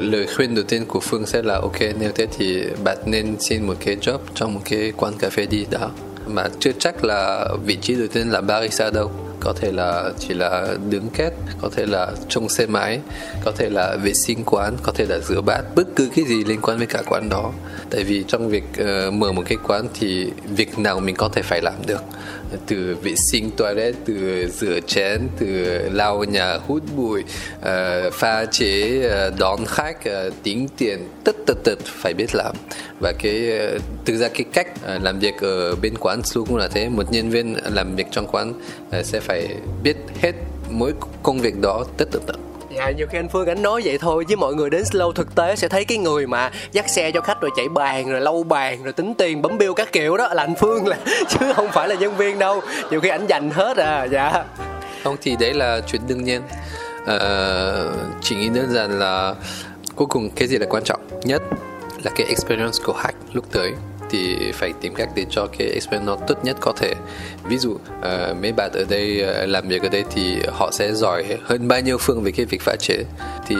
lời 0.00 0.26
khuyên 0.36 0.54
đầu 0.54 0.64
tiên 0.68 0.84
của 0.86 1.00
phương 1.00 1.26
sẽ 1.26 1.42
là, 1.42 1.54
ok, 1.54 1.80
nếu 2.00 2.10
thế 2.14 2.26
thì 2.38 2.62
bạn 2.84 2.98
nên 3.06 3.36
xin 3.40 3.66
một 3.66 3.74
cái 3.84 3.96
job 3.96 4.18
trong 4.34 4.54
một 4.54 4.60
cái 4.64 4.92
quán 4.96 5.12
cà 5.18 5.30
phê 5.30 5.46
đi 5.46 5.66
đó. 5.70 5.90
Mà 6.26 6.48
chưa 6.60 6.72
chắc 6.78 7.04
là 7.04 7.48
vị 7.64 7.76
trí 7.76 7.94
đầu 7.94 8.06
tiên 8.12 8.30
là 8.30 8.40
barista 8.40 8.90
đâu 8.90 9.10
có 9.44 9.52
thể 9.52 9.72
là 9.72 10.10
chỉ 10.18 10.34
là 10.34 10.68
đứng 10.90 11.08
két, 11.08 11.32
có 11.60 11.68
thể 11.76 11.86
là 11.86 12.12
trông 12.28 12.48
xe 12.48 12.66
máy 12.66 13.00
có 13.44 13.52
thể 13.56 13.70
là 13.70 13.96
vệ 13.96 14.14
sinh 14.14 14.44
quán 14.44 14.76
có 14.82 14.92
thể 14.92 15.06
là 15.08 15.18
rửa 15.18 15.40
bát 15.40 15.62
bất 15.74 15.86
cứ 15.96 16.08
cái 16.16 16.24
gì 16.24 16.44
liên 16.44 16.60
quan 16.60 16.78
với 16.78 16.86
cả 16.86 17.02
quán 17.06 17.28
đó. 17.28 17.52
Tại 17.90 18.04
vì 18.04 18.24
trong 18.28 18.48
việc 18.48 18.64
uh, 18.80 19.14
mở 19.14 19.32
một 19.32 19.42
cái 19.46 19.58
quán 19.66 19.88
thì 19.94 20.30
việc 20.56 20.78
nào 20.78 21.00
mình 21.00 21.16
có 21.16 21.28
thể 21.28 21.42
phải 21.42 21.60
làm 21.62 21.74
được 21.86 22.02
từ 22.66 22.96
vệ 23.02 23.14
sinh 23.16 23.50
toilet 23.56 23.94
từ 24.04 24.46
rửa 24.48 24.80
chén 24.86 25.20
từ 25.38 25.78
lau 25.92 26.24
nhà 26.24 26.58
hút 26.66 26.82
bụi 26.96 27.22
uh, 27.58 28.12
pha 28.12 28.44
chế 28.44 29.02
uh, 29.06 29.38
đón 29.38 29.64
khách 29.66 29.96
uh, 29.98 30.34
tính 30.42 30.68
tiền 30.76 31.08
tất 31.24 31.36
tật 31.46 31.56
tật 31.64 31.78
phải 31.84 32.14
biết 32.14 32.34
làm. 32.34 32.56
Và 33.00 33.12
cái 33.18 33.50
uh, 33.76 33.82
thực 34.04 34.16
ra 34.16 34.28
cái 34.28 34.44
cách 34.52 34.68
uh, 34.96 35.02
làm 35.02 35.18
việc 35.18 35.34
ở 35.40 35.76
bên 35.76 35.94
quán 36.00 36.22
luôn 36.34 36.46
cũng 36.46 36.56
là 36.56 36.68
thế. 36.68 36.88
Một 36.88 37.12
nhân 37.12 37.30
viên 37.30 37.56
làm 37.74 37.96
việc 37.96 38.06
trong 38.10 38.26
quán 38.26 38.52
uh, 38.98 39.06
sẽ 39.06 39.20
phải 39.20 39.48
biết 39.82 39.96
hết 40.20 40.32
mỗi 40.70 40.92
công 41.22 41.40
việc 41.40 41.60
đó 41.60 41.84
tất 41.96 42.10
tật 42.10 42.22
tật 42.26 42.36
Dạ, 42.76 42.90
nhiều 42.90 43.06
khi 43.10 43.18
anh 43.18 43.28
Phương 43.28 43.46
anh 43.46 43.62
nói 43.62 43.82
vậy 43.84 43.98
thôi 43.98 44.24
chứ 44.28 44.36
mọi 44.36 44.54
người 44.54 44.70
đến 44.70 44.82
slow 44.82 45.12
thực 45.12 45.34
tế 45.34 45.56
sẽ 45.56 45.68
thấy 45.68 45.84
cái 45.84 45.98
người 45.98 46.26
mà 46.26 46.50
dắt 46.72 46.90
xe 46.90 47.10
cho 47.10 47.20
khách 47.20 47.40
rồi 47.40 47.50
chạy 47.56 47.68
bàn 47.68 48.10
rồi 48.10 48.20
lâu 48.20 48.42
bàn 48.42 48.82
rồi 48.82 48.92
tính 48.92 49.14
tiền 49.14 49.42
bấm 49.42 49.58
bill 49.58 49.72
các 49.76 49.92
kiểu 49.92 50.16
đó 50.16 50.28
là 50.34 50.42
anh 50.42 50.54
Phương 50.54 50.86
là 50.86 50.96
chứ 51.28 51.52
không 51.54 51.68
phải 51.72 51.88
là 51.88 51.94
nhân 51.94 52.16
viên 52.16 52.38
đâu. 52.38 52.60
Nhiều 52.90 53.00
khi 53.00 53.08
ảnh 53.08 53.26
dành 53.26 53.50
hết 53.50 53.76
à 53.76 54.04
dạ. 54.04 54.44
Không 55.04 55.16
thì 55.22 55.36
đấy 55.40 55.54
là 55.54 55.80
chuyện 55.86 56.02
đương 56.08 56.24
nhiên. 56.24 56.42
Ờ, 57.06 57.92
chỉ 58.20 58.36
nghĩ 58.36 58.48
đơn 58.48 58.70
giản 58.70 58.98
là 58.98 59.34
cuối 59.96 60.06
cùng 60.06 60.30
cái 60.30 60.48
gì 60.48 60.58
là 60.58 60.66
quan 60.70 60.84
trọng 60.84 61.00
nhất 61.24 61.42
là 62.04 62.10
cái 62.16 62.26
experience 62.26 62.78
của 62.84 62.92
khách 62.92 63.14
lúc 63.32 63.44
tới 63.52 63.72
thì 64.12 64.52
phải 64.52 64.72
tìm 64.80 64.94
cách 64.94 65.08
để 65.14 65.24
cho 65.30 65.46
cái 65.58 65.68
experience 65.68 66.06
nó 66.06 66.16
tốt 66.26 66.34
nhất 66.44 66.56
có 66.60 66.72
thể. 66.76 66.94
Ví 67.44 67.58
dụ 67.58 67.70
uh, 67.72 67.80
mấy 68.42 68.52
bạn 68.52 68.70
ở 68.74 68.84
đây 68.88 69.24
uh, 69.24 69.48
làm 69.48 69.68
việc 69.68 69.82
ở 69.82 69.88
đây 69.88 70.04
thì 70.14 70.36
họ 70.52 70.70
sẽ 70.72 70.92
giỏi 70.92 71.24
hơn 71.44 71.68
bao 71.68 71.80
nhiêu 71.80 71.98
phương 71.98 72.22
về 72.22 72.30
cái 72.30 72.46
việc 72.46 72.60
pha 72.60 72.76
chế. 72.80 73.04
Thì 73.48 73.56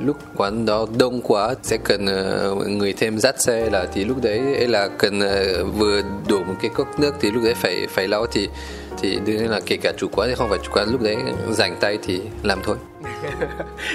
lúc 0.00 0.16
quán 0.36 0.66
đó 0.66 0.86
đông 0.98 1.20
quá 1.20 1.54
sẽ 1.62 1.76
cần 1.84 2.06
uh, 2.06 2.66
người 2.66 2.92
thêm 2.92 3.18
dắt 3.18 3.40
xe 3.40 3.70
là 3.70 3.86
thì 3.94 4.04
lúc 4.04 4.22
đấy 4.22 4.40
là 4.68 4.88
cần 4.98 5.18
uh, 5.18 5.74
vừa 5.78 6.02
đổ 6.28 6.38
một 6.38 6.54
cái 6.62 6.70
cốc 6.74 7.00
nước 7.00 7.14
thì 7.20 7.30
lúc 7.30 7.44
đấy 7.44 7.54
phải 7.54 7.86
phải 7.90 8.08
lau. 8.08 8.26
Thì 8.26 8.48
thì 9.02 9.18
đương 9.26 9.36
nhiên 9.36 9.50
là 9.50 9.60
kể 9.66 9.76
cả 9.76 9.92
chủ 9.98 10.08
quán 10.12 10.28
thì 10.28 10.34
không 10.34 10.50
phải 10.50 10.58
chủ 10.62 10.70
quán 10.72 10.88
lúc 10.92 11.02
đấy 11.02 11.16
rảnh 11.50 11.76
tay 11.80 11.98
thì 12.06 12.20
làm 12.42 12.58
thôi 12.64 12.76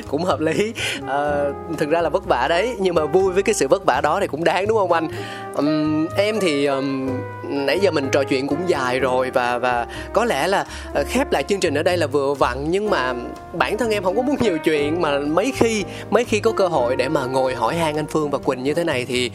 cũng 0.07 0.23
hợp 0.23 0.39
lý. 0.39 0.73
À, 1.07 1.43
thực 1.77 1.89
ra 1.89 2.01
là 2.01 2.09
vất 2.09 2.25
vả 2.25 2.47
đấy 2.49 2.75
nhưng 2.79 2.95
mà 2.95 3.05
vui 3.05 3.33
với 3.33 3.43
cái 3.43 3.55
sự 3.55 3.67
vất 3.67 3.85
vả 3.85 4.01
đó 4.01 4.19
thì 4.19 4.27
cũng 4.27 4.43
đáng 4.43 4.67
đúng 4.67 4.77
không 4.77 4.91
anh? 4.91 5.07
Um, 5.55 6.07
em 6.17 6.39
thì 6.39 6.65
um, 6.65 7.09
nãy 7.43 7.79
giờ 7.79 7.91
mình 7.91 8.09
trò 8.11 8.23
chuyện 8.23 8.47
cũng 8.47 8.59
dài 8.67 8.99
rồi 8.99 9.31
và 9.31 9.57
và 9.57 9.87
có 10.13 10.25
lẽ 10.25 10.47
là 10.47 10.65
ờ, 10.93 11.03
khép 11.07 11.31
lại 11.31 11.43
chương 11.43 11.59
trình 11.59 11.73
ở 11.73 11.83
đây 11.83 11.97
là 11.97 12.07
vừa 12.07 12.33
vặn 12.33 12.71
nhưng 12.71 12.89
mà 12.89 13.13
bản 13.53 13.77
thân 13.77 13.91
em 13.91 14.03
không 14.03 14.15
có 14.15 14.21
muốn 14.21 14.35
nhiều 14.39 14.57
chuyện 14.57 15.01
mà 15.01 15.19
mấy 15.19 15.53
khi 15.55 15.83
mấy 16.09 16.23
khi 16.23 16.39
có 16.39 16.51
cơ 16.51 16.67
hội 16.67 16.95
để 16.95 17.09
mà 17.09 17.25
ngồi 17.25 17.55
hỏi 17.55 17.75
han 17.75 17.95
anh 17.95 18.07
Phương 18.07 18.29
và 18.29 18.37
Quỳnh 18.37 18.63
như 18.63 18.73
thế 18.73 18.83
này 18.83 19.05
thì 19.05 19.31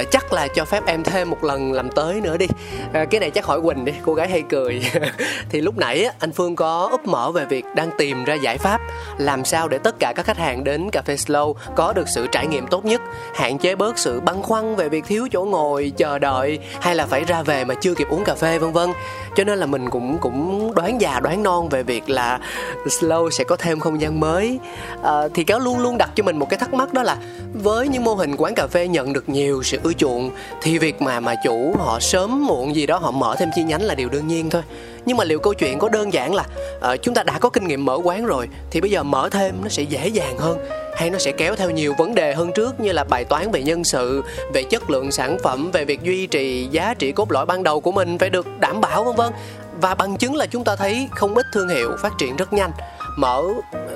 uh, 0.00 0.10
chắc 0.10 0.32
là 0.32 0.48
cho 0.48 0.64
phép 0.64 0.86
em 0.86 1.02
thêm 1.02 1.30
một 1.30 1.44
lần 1.44 1.72
làm 1.72 1.90
tới 1.90 2.20
nữa 2.20 2.36
đi. 2.36 2.46
À, 2.92 3.04
cái 3.04 3.20
này 3.20 3.30
chắc 3.30 3.44
hỏi 3.44 3.60
Quỳnh 3.60 3.84
đi 3.84 3.92
cô 4.04 4.14
gái 4.14 4.28
hay 4.28 4.42
cười. 4.42 4.82
Thì 5.48 5.60
lúc 5.60 5.78
nãy 5.78 6.06
anh 6.18 6.32
Phương 6.32 6.56
có 6.56 6.88
úp 6.90 7.06
mở 7.06 7.30
về 7.30 7.44
việc 7.44 7.64
đang 7.74 7.90
tìm 7.98 8.24
ra 8.24 8.34
giải 8.34 8.58
pháp 8.58 8.80
làm 9.18 9.44
sao 9.44 9.68
để 9.68 9.78
tất 9.78 9.94
cả 9.98 10.12
các 10.16 10.26
khách 10.26 10.38
hàng 10.38 10.64
đến 10.64 10.90
cà 10.90 11.02
phê 11.02 11.14
slow 11.14 11.54
có 11.76 11.92
được 11.92 12.08
sự 12.08 12.26
trải 12.32 12.46
nghiệm 12.46 12.66
tốt 12.66 12.84
nhất? 12.84 13.00
Hạn 13.34 13.58
chế 13.58 13.74
bớt 13.74 13.98
sự 13.98 14.20
băn 14.20 14.42
khoăn 14.42 14.76
về 14.76 14.88
việc 14.88 15.04
thiếu 15.06 15.28
chỗ 15.32 15.44
ngồi 15.44 15.92
chờ 15.96 16.18
đợi 16.18 16.58
hay 16.80 16.94
là 16.94 17.06
phải 17.06 17.24
ra 17.24 17.42
về 17.42 17.64
mà 17.64 17.74
chưa 17.74 17.94
kịp 17.94 18.06
uống 18.10 18.24
cà 18.24 18.34
phê 18.34 18.58
vân 18.58 18.72
vân. 18.72 18.90
Cho 19.36 19.44
nên 19.44 19.58
là 19.58 19.66
mình 19.66 19.90
cũng 19.90 20.18
cũng 20.18 20.74
đoán 20.74 21.00
già 21.00 21.20
đoán 21.20 21.42
non 21.42 21.68
về 21.68 21.82
việc 21.82 22.10
là 22.10 22.38
slow 22.84 23.30
sẽ 23.30 23.44
có 23.44 23.56
thêm 23.56 23.80
không 23.80 24.00
gian 24.00 24.20
mới. 24.20 24.58
À, 25.02 25.12
thì 25.34 25.44
cáo 25.44 25.58
luôn 25.58 25.78
luôn 25.78 25.98
đặt 25.98 26.10
cho 26.14 26.22
mình 26.22 26.38
một 26.38 26.50
cái 26.50 26.58
thắc 26.58 26.74
mắc 26.74 26.92
đó 26.92 27.02
là 27.02 27.16
với 27.54 27.88
những 27.88 28.04
mô 28.04 28.14
hình 28.14 28.36
quán 28.36 28.54
cà 28.54 28.66
phê 28.66 28.88
nhận 28.88 29.12
được 29.12 29.28
nhiều 29.28 29.62
sự 29.62 29.78
ưa 29.82 29.92
chuộng 29.92 30.30
thì 30.62 30.78
việc 30.78 31.02
mà 31.02 31.20
mà 31.20 31.34
chủ 31.44 31.74
họ 31.78 32.00
sớm 32.00 32.46
muộn 32.46 32.76
gì 32.76 32.86
đó 32.86 32.98
họ 32.98 33.10
mở 33.10 33.36
thêm 33.38 33.50
chi 33.54 33.62
nhánh 33.62 33.82
là 33.82 33.94
điều 33.94 34.08
đương 34.08 34.28
nhiên 34.28 34.50
thôi 34.50 34.62
nhưng 35.06 35.16
mà 35.16 35.24
liệu 35.24 35.38
câu 35.38 35.54
chuyện 35.54 35.78
có 35.78 35.88
đơn 35.88 36.12
giản 36.12 36.34
là 36.34 36.44
uh, 36.76 37.02
chúng 37.02 37.14
ta 37.14 37.22
đã 37.22 37.38
có 37.38 37.48
kinh 37.50 37.68
nghiệm 37.68 37.84
mở 37.84 37.98
quán 38.04 38.26
rồi 38.26 38.48
thì 38.70 38.80
bây 38.80 38.90
giờ 38.90 39.02
mở 39.02 39.28
thêm 39.32 39.54
nó 39.62 39.68
sẽ 39.68 39.82
dễ 39.82 40.08
dàng 40.08 40.38
hơn? 40.38 40.58
Hay 40.96 41.10
nó 41.10 41.18
sẽ 41.18 41.32
kéo 41.32 41.56
theo 41.56 41.70
nhiều 41.70 41.94
vấn 41.98 42.14
đề 42.14 42.34
hơn 42.34 42.52
trước 42.54 42.80
như 42.80 42.92
là 42.92 43.04
bài 43.04 43.24
toán 43.24 43.50
về 43.50 43.62
nhân 43.62 43.84
sự 43.84 44.22
về 44.54 44.62
chất 44.62 44.90
lượng 44.90 45.12
sản 45.12 45.36
phẩm 45.42 45.70
về 45.70 45.84
việc 45.84 46.02
duy 46.02 46.26
trì 46.26 46.68
giá 46.70 46.94
trị 46.94 47.12
cốt 47.12 47.32
lõi 47.32 47.46
ban 47.46 47.62
đầu 47.62 47.80
của 47.80 47.92
mình 47.92 48.18
phải 48.18 48.30
được 48.30 48.46
đảm 48.60 48.80
bảo 48.80 49.04
vân 49.04 49.16
vân? 49.16 49.32
Và 49.80 49.94
bằng 49.94 50.16
chứng 50.16 50.34
là 50.34 50.46
chúng 50.46 50.64
ta 50.64 50.76
thấy 50.76 51.08
không 51.10 51.34
ít 51.34 51.46
thương 51.52 51.68
hiệu 51.68 51.90
phát 52.02 52.12
triển 52.18 52.36
rất 52.36 52.52
nhanh 52.52 52.70
mở 53.16 53.42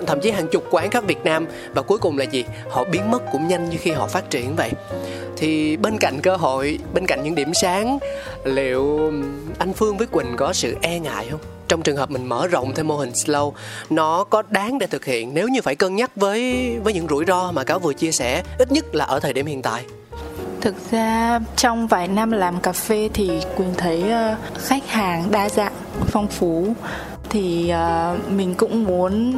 thậm 0.07 0.21
chí 0.21 0.31
hàng 0.31 0.49
chục 0.49 0.65
quán 0.71 0.91
khắp 0.91 1.05
Việt 1.07 1.25
Nam 1.25 1.47
và 1.75 1.83
cuối 1.83 1.99
cùng 1.99 2.19
là 2.19 2.25
gì? 2.25 2.45
Họ 2.71 2.85
biến 2.85 3.11
mất 3.11 3.23
cũng 3.33 3.49
nhanh 3.49 3.71
như 3.71 3.77
khi 3.81 3.91
họ 3.91 4.07
phát 4.07 4.31
triển 4.31 4.57
vậy. 4.57 4.71
Thì 5.37 5.77
bên 5.77 5.99
cạnh 5.99 6.21
cơ 6.23 6.37
hội, 6.37 6.79
bên 6.95 7.07
cạnh 7.07 7.25
những 7.25 7.35
điểm 7.35 7.55
sáng, 7.55 7.99
liệu 8.45 9.13
anh 9.59 9.73
Phương 9.73 9.97
với 9.97 10.07
Quỳnh 10.07 10.35
có 10.37 10.53
sự 10.53 10.77
e 10.83 10.99
ngại 10.99 11.27
không? 11.31 11.41
Trong 11.69 11.83
trường 11.83 11.97
hợp 11.97 12.11
mình 12.11 12.27
mở 12.27 12.47
rộng 12.47 12.75
thêm 12.75 12.89
mô 12.89 12.97
hình 12.97 13.11
slow, 13.11 13.53
nó 13.91 14.25
có 14.25 14.43
đáng 14.51 14.79
để 14.79 14.87
thực 14.87 15.05
hiện 15.05 15.35
nếu 15.35 15.49
như 15.49 15.63
phải 15.63 15.75
cân 15.75 15.97
nhắc 15.97 16.11
với 16.17 16.73
với 16.85 16.93
những 16.93 17.07
rủi 17.09 17.25
ro 17.25 17.53
mà 17.53 17.65
cáo 17.65 17.79
vừa 17.79 17.93
chia 17.93 18.13
sẻ, 18.13 18.43
ít 18.59 18.73
nhất 18.73 18.95
là 18.95 19.05
ở 19.05 19.21
thời 19.21 19.33
điểm 19.33 19.47
hiện 19.47 19.63
tại 19.63 19.85
thực 20.61 20.91
ra 20.91 21.41
trong 21.57 21.87
vài 21.87 22.09
năm 22.09 22.31
làm 22.31 22.61
cà 22.61 22.73
phê 22.73 23.09
thì 23.15 23.41
quỳnh 23.57 23.75
thấy 23.77 24.11
ờ, 24.11 24.37
khách 24.59 24.89
hàng 24.89 25.31
đa 25.31 25.49
dạng, 25.49 25.73
phong 26.07 26.29
phú. 26.29 26.75
Thì 27.31 27.69
ờ, 27.69 28.19
mình 28.29 28.55
cũng 28.55 28.85
muốn 28.85 29.33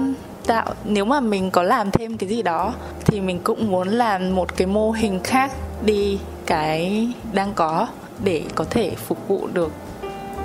tạo, 0.47 0.75
nếu 0.85 1.05
mà 1.05 1.21
mình 1.21 1.51
có 1.51 1.63
làm 1.63 1.91
thêm 1.91 2.17
cái 2.17 2.29
gì 2.29 2.43
đó 2.43 2.75
thì 3.05 3.21
mình 3.21 3.41
cũng 3.45 3.71
muốn 3.71 3.89
làm 3.89 4.37
một 4.37 4.57
cái 4.57 4.67
mô 4.67 4.91
hình 4.91 5.21
khác 5.25 5.53
đi 5.85 6.19
cái 6.47 7.09
đang 7.33 7.53
có 7.55 7.89
để 8.25 8.43
có 8.55 8.65
thể 8.71 8.95
phục 8.97 9.29
vụ 9.29 9.49
được 9.53 9.73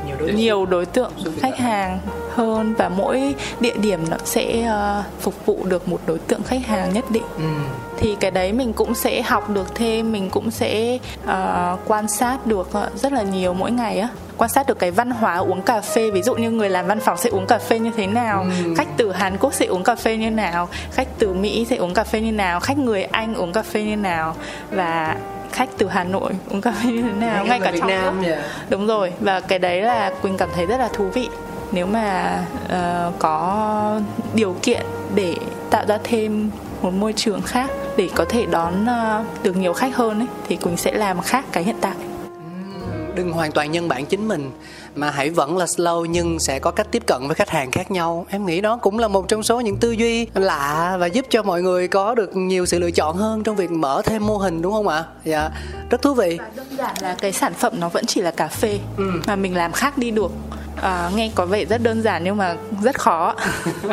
nhiều 0.07 0.15
đối, 0.19 0.33
nhiều 0.33 0.65
đối 0.65 0.85
tượng 0.85 1.11
khách 1.39 1.57
hàng 1.57 1.99
hơn 2.35 2.73
và 2.77 2.89
mỗi 2.89 3.35
địa 3.59 3.77
điểm 3.77 3.99
nó 4.09 4.17
sẽ 4.23 4.69
uh, 4.99 5.21
phục 5.21 5.45
vụ 5.45 5.57
được 5.63 5.87
một 5.87 6.01
đối 6.05 6.19
tượng 6.19 6.43
khách 6.43 6.65
hàng 6.65 6.93
nhất 6.93 7.05
định. 7.09 7.23
Ừ. 7.37 7.43
thì 7.97 8.15
cái 8.19 8.31
đấy 8.31 8.53
mình 8.53 8.73
cũng 8.73 8.95
sẽ 8.95 9.21
học 9.21 9.49
được 9.49 9.75
thêm 9.75 10.11
mình 10.11 10.29
cũng 10.29 10.51
sẽ 10.51 10.99
uh, 11.23 11.79
quan 11.85 12.07
sát 12.07 12.45
được 12.47 12.69
rất 12.95 13.11
là 13.11 13.21
nhiều 13.21 13.53
mỗi 13.53 13.71
ngày 13.71 13.99
á. 13.99 14.09
Quan 14.37 14.49
sát 14.49 14.67
được 14.67 14.79
cái 14.79 14.91
văn 14.91 15.11
hóa 15.11 15.37
uống 15.37 15.61
cà 15.61 15.81
phê 15.81 16.11
ví 16.11 16.21
dụ 16.21 16.35
như 16.35 16.51
người 16.51 16.69
làm 16.69 16.87
văn 16.87 16.99
phòng 16.99 17.17
sẽ 17.17 17.29
uống 17.29 17.45
cà 17.45 17.57
phê 17.57 17.79
như 17.79 17.91
thế 17.97 18.07
nào 18.07 18.45
ừ. 18.65 18.73
khách 18.77 18.87
từ 18.97 19.11
hàn 19.11 19.37
quốc 19.37 19.53
sẽ 19.53 19.65
uống 19.65 19.83
cà 19.83 19.95
phê 19.95 20.17
như 20.17 20.31
nào 20.31 20.69
khách 20.91 21.07
từ 21.19 21.33
mỹ 21.33 21.65
sẽ 21.69 21.75
uống 21.75 21.93
cà 21.93 22.03
phê 22.03 22.21
như 22.21 22.31
nào 22.31 22.59
khách 22.59 22.77
người 22.77 23.03
anh 23.03 23.35
uống 23.35 23.53
cà 23.53 23.63
phê 23.63 23.83
như 23.83 23.95
nào. 23.95 24.35
Và 24.71 25.15
khách 25.51 25.69
từ 25.77 25.87
Hà 25.87 26.03
Nội 26.03 26.31
uống 26.49 26.61
cà 26.61 26.71
phê 26.71 26.91
như 26.91 27.01
thế 27.01 27.11
nào 27.11 27.45
ngay 27.45 27.59
cả 27.63 27.71
Việt 27.71 27.79
trong 27.79 27.89
Nam 27.89 28.21
nước. 28.21 28.35
đúng 28.69 28.87
rồi 28.87 29.11
và 29.19 29.39
cái 29.39 29.59
đấy 29.59 29.81
là 29.81 30.11
Quỳnh 30.21 30.37
cảm 30.37 30.49
thấy 30.55 30.65
rất 30.65 30.77
là 30.77 30.89
thú 30.93 31.07
vị. 31.13 31.29
Nếu 31.71 31.85
mà 31.85 32.39
uh, 32.65 33.19
có 33.19 33.99
điều 34.33 34.55
kiện 34.61 34.85
để 35.15 35.35
tạo 35.69 35.85
ra 35.87 35.97
thêm 36.03 36.49
một 36.81 36.93
môi 36.93 37.13
trường 37.13 37.41
khác 37.41 37.69
để 37.97 38.09
có 38.15 38.25
thể 38.29 38.45
đón 38.45 38.73
uh, 38.83 39.43
được 39.43 39.57
nhiều 39.57 39.73
khách 39.73 39.95
hơn 39.95 40.19
ấy, 40.19 40.27
thì 40.47 40.55
Quỳnh 40.55 40.77
sẽ 40.77 40.91
làm 40.91 41.21
khác 41.21 41.45
cái 41.51 41.63
hiện 41.63 41.75
tại. 41.81 41.95
Đừng 43.15 43.31
hoàn 43.31 43.51
toàn 43.51 43.71
nhân 43.71 43.87
bản 43.87 44.05
chính 44.05 44.27
mình 44.27 44.51
mà 44.95 45.09
hãy 45.09 45.29
vẫn 45.29 45.57
là 45.57 45.65
slow 45.65 46.05
nhưng 46.05 46.39
sẽ 46.39 46.59
có 46.59 46.71
cách 46.71 46.87
tiếp 46.91 47.03
cận 47.07 47.27
với 47.27 47.35
khách 47.35 47.49
hàng 47.49 47.71
khác 47.71 47.91
nhau. 47.91 48.25
Em 48.29 48.45
nghĩ 48.45 48.61
đó 48.61 48.77
cũng 48.77 48.99
là 48.99 49.07
một 49.07 49.27
trong 49.27 49.43
số 49.43 49.59
những 49.59 49.77
tư 49.77 49.91
duy 49.91 50.27
lạ 50.33 50.97
và 50.99 51.07
giúp 51.07 51.25
cho 51.29 51.43
mọi 51.43 51.61
người 51.61 51.87
có 51.87 52.15
được 52.15 52.35
nhiều 52.35 52.65
sự 52.65 52.79
lựa 52.79 52.91
chọn 52.91 53.17
hơn 53.17 53.43
trong 53.43 53.55
việc 53.55 53.71
mở 53.71 54.01
thêm 54.05 54.27
mô 54.27 54.37
hình 54.37 54.61
đúng 54.61 54.73
không 54.73 54.87
ạ? 54.87 55.03
Dạ 55.23 55.49
rất 55.89 56.01
thú 56.01 56.13
vị. 56.13 56.39
Đơn 56.55 56.67
giản 56.77 56.95
là 57.01 57.15
cái 57.19 57.31
sản 57.31 57.53
phẩm 57.53 57.73
nó 57.79 57.89
vẫn 57.89 58.05
chỉ 58.05 58.21
là 58.21 58.31
cà 58.31 58.47
phê 58.47 58.79
ừ. 58.97 59.11
mà 59.27 59.35
mình 59.35 59.55
làm 59.55 59.71
khác 59.71 59.97
đi 59.97 60.11
được. 60.11 60.31
À, 60.81 61.11
nghe 61.15 61.31
có 61.35 61.45
vẻ 61.45 61.65
rất 61.65 61.83
đơn 61.83 62.01
giản 62.01 62.23
nhưng 62.23 62.37
mà 62.37 62.55
rất 62.83 62.99
khó. 62.99 63.35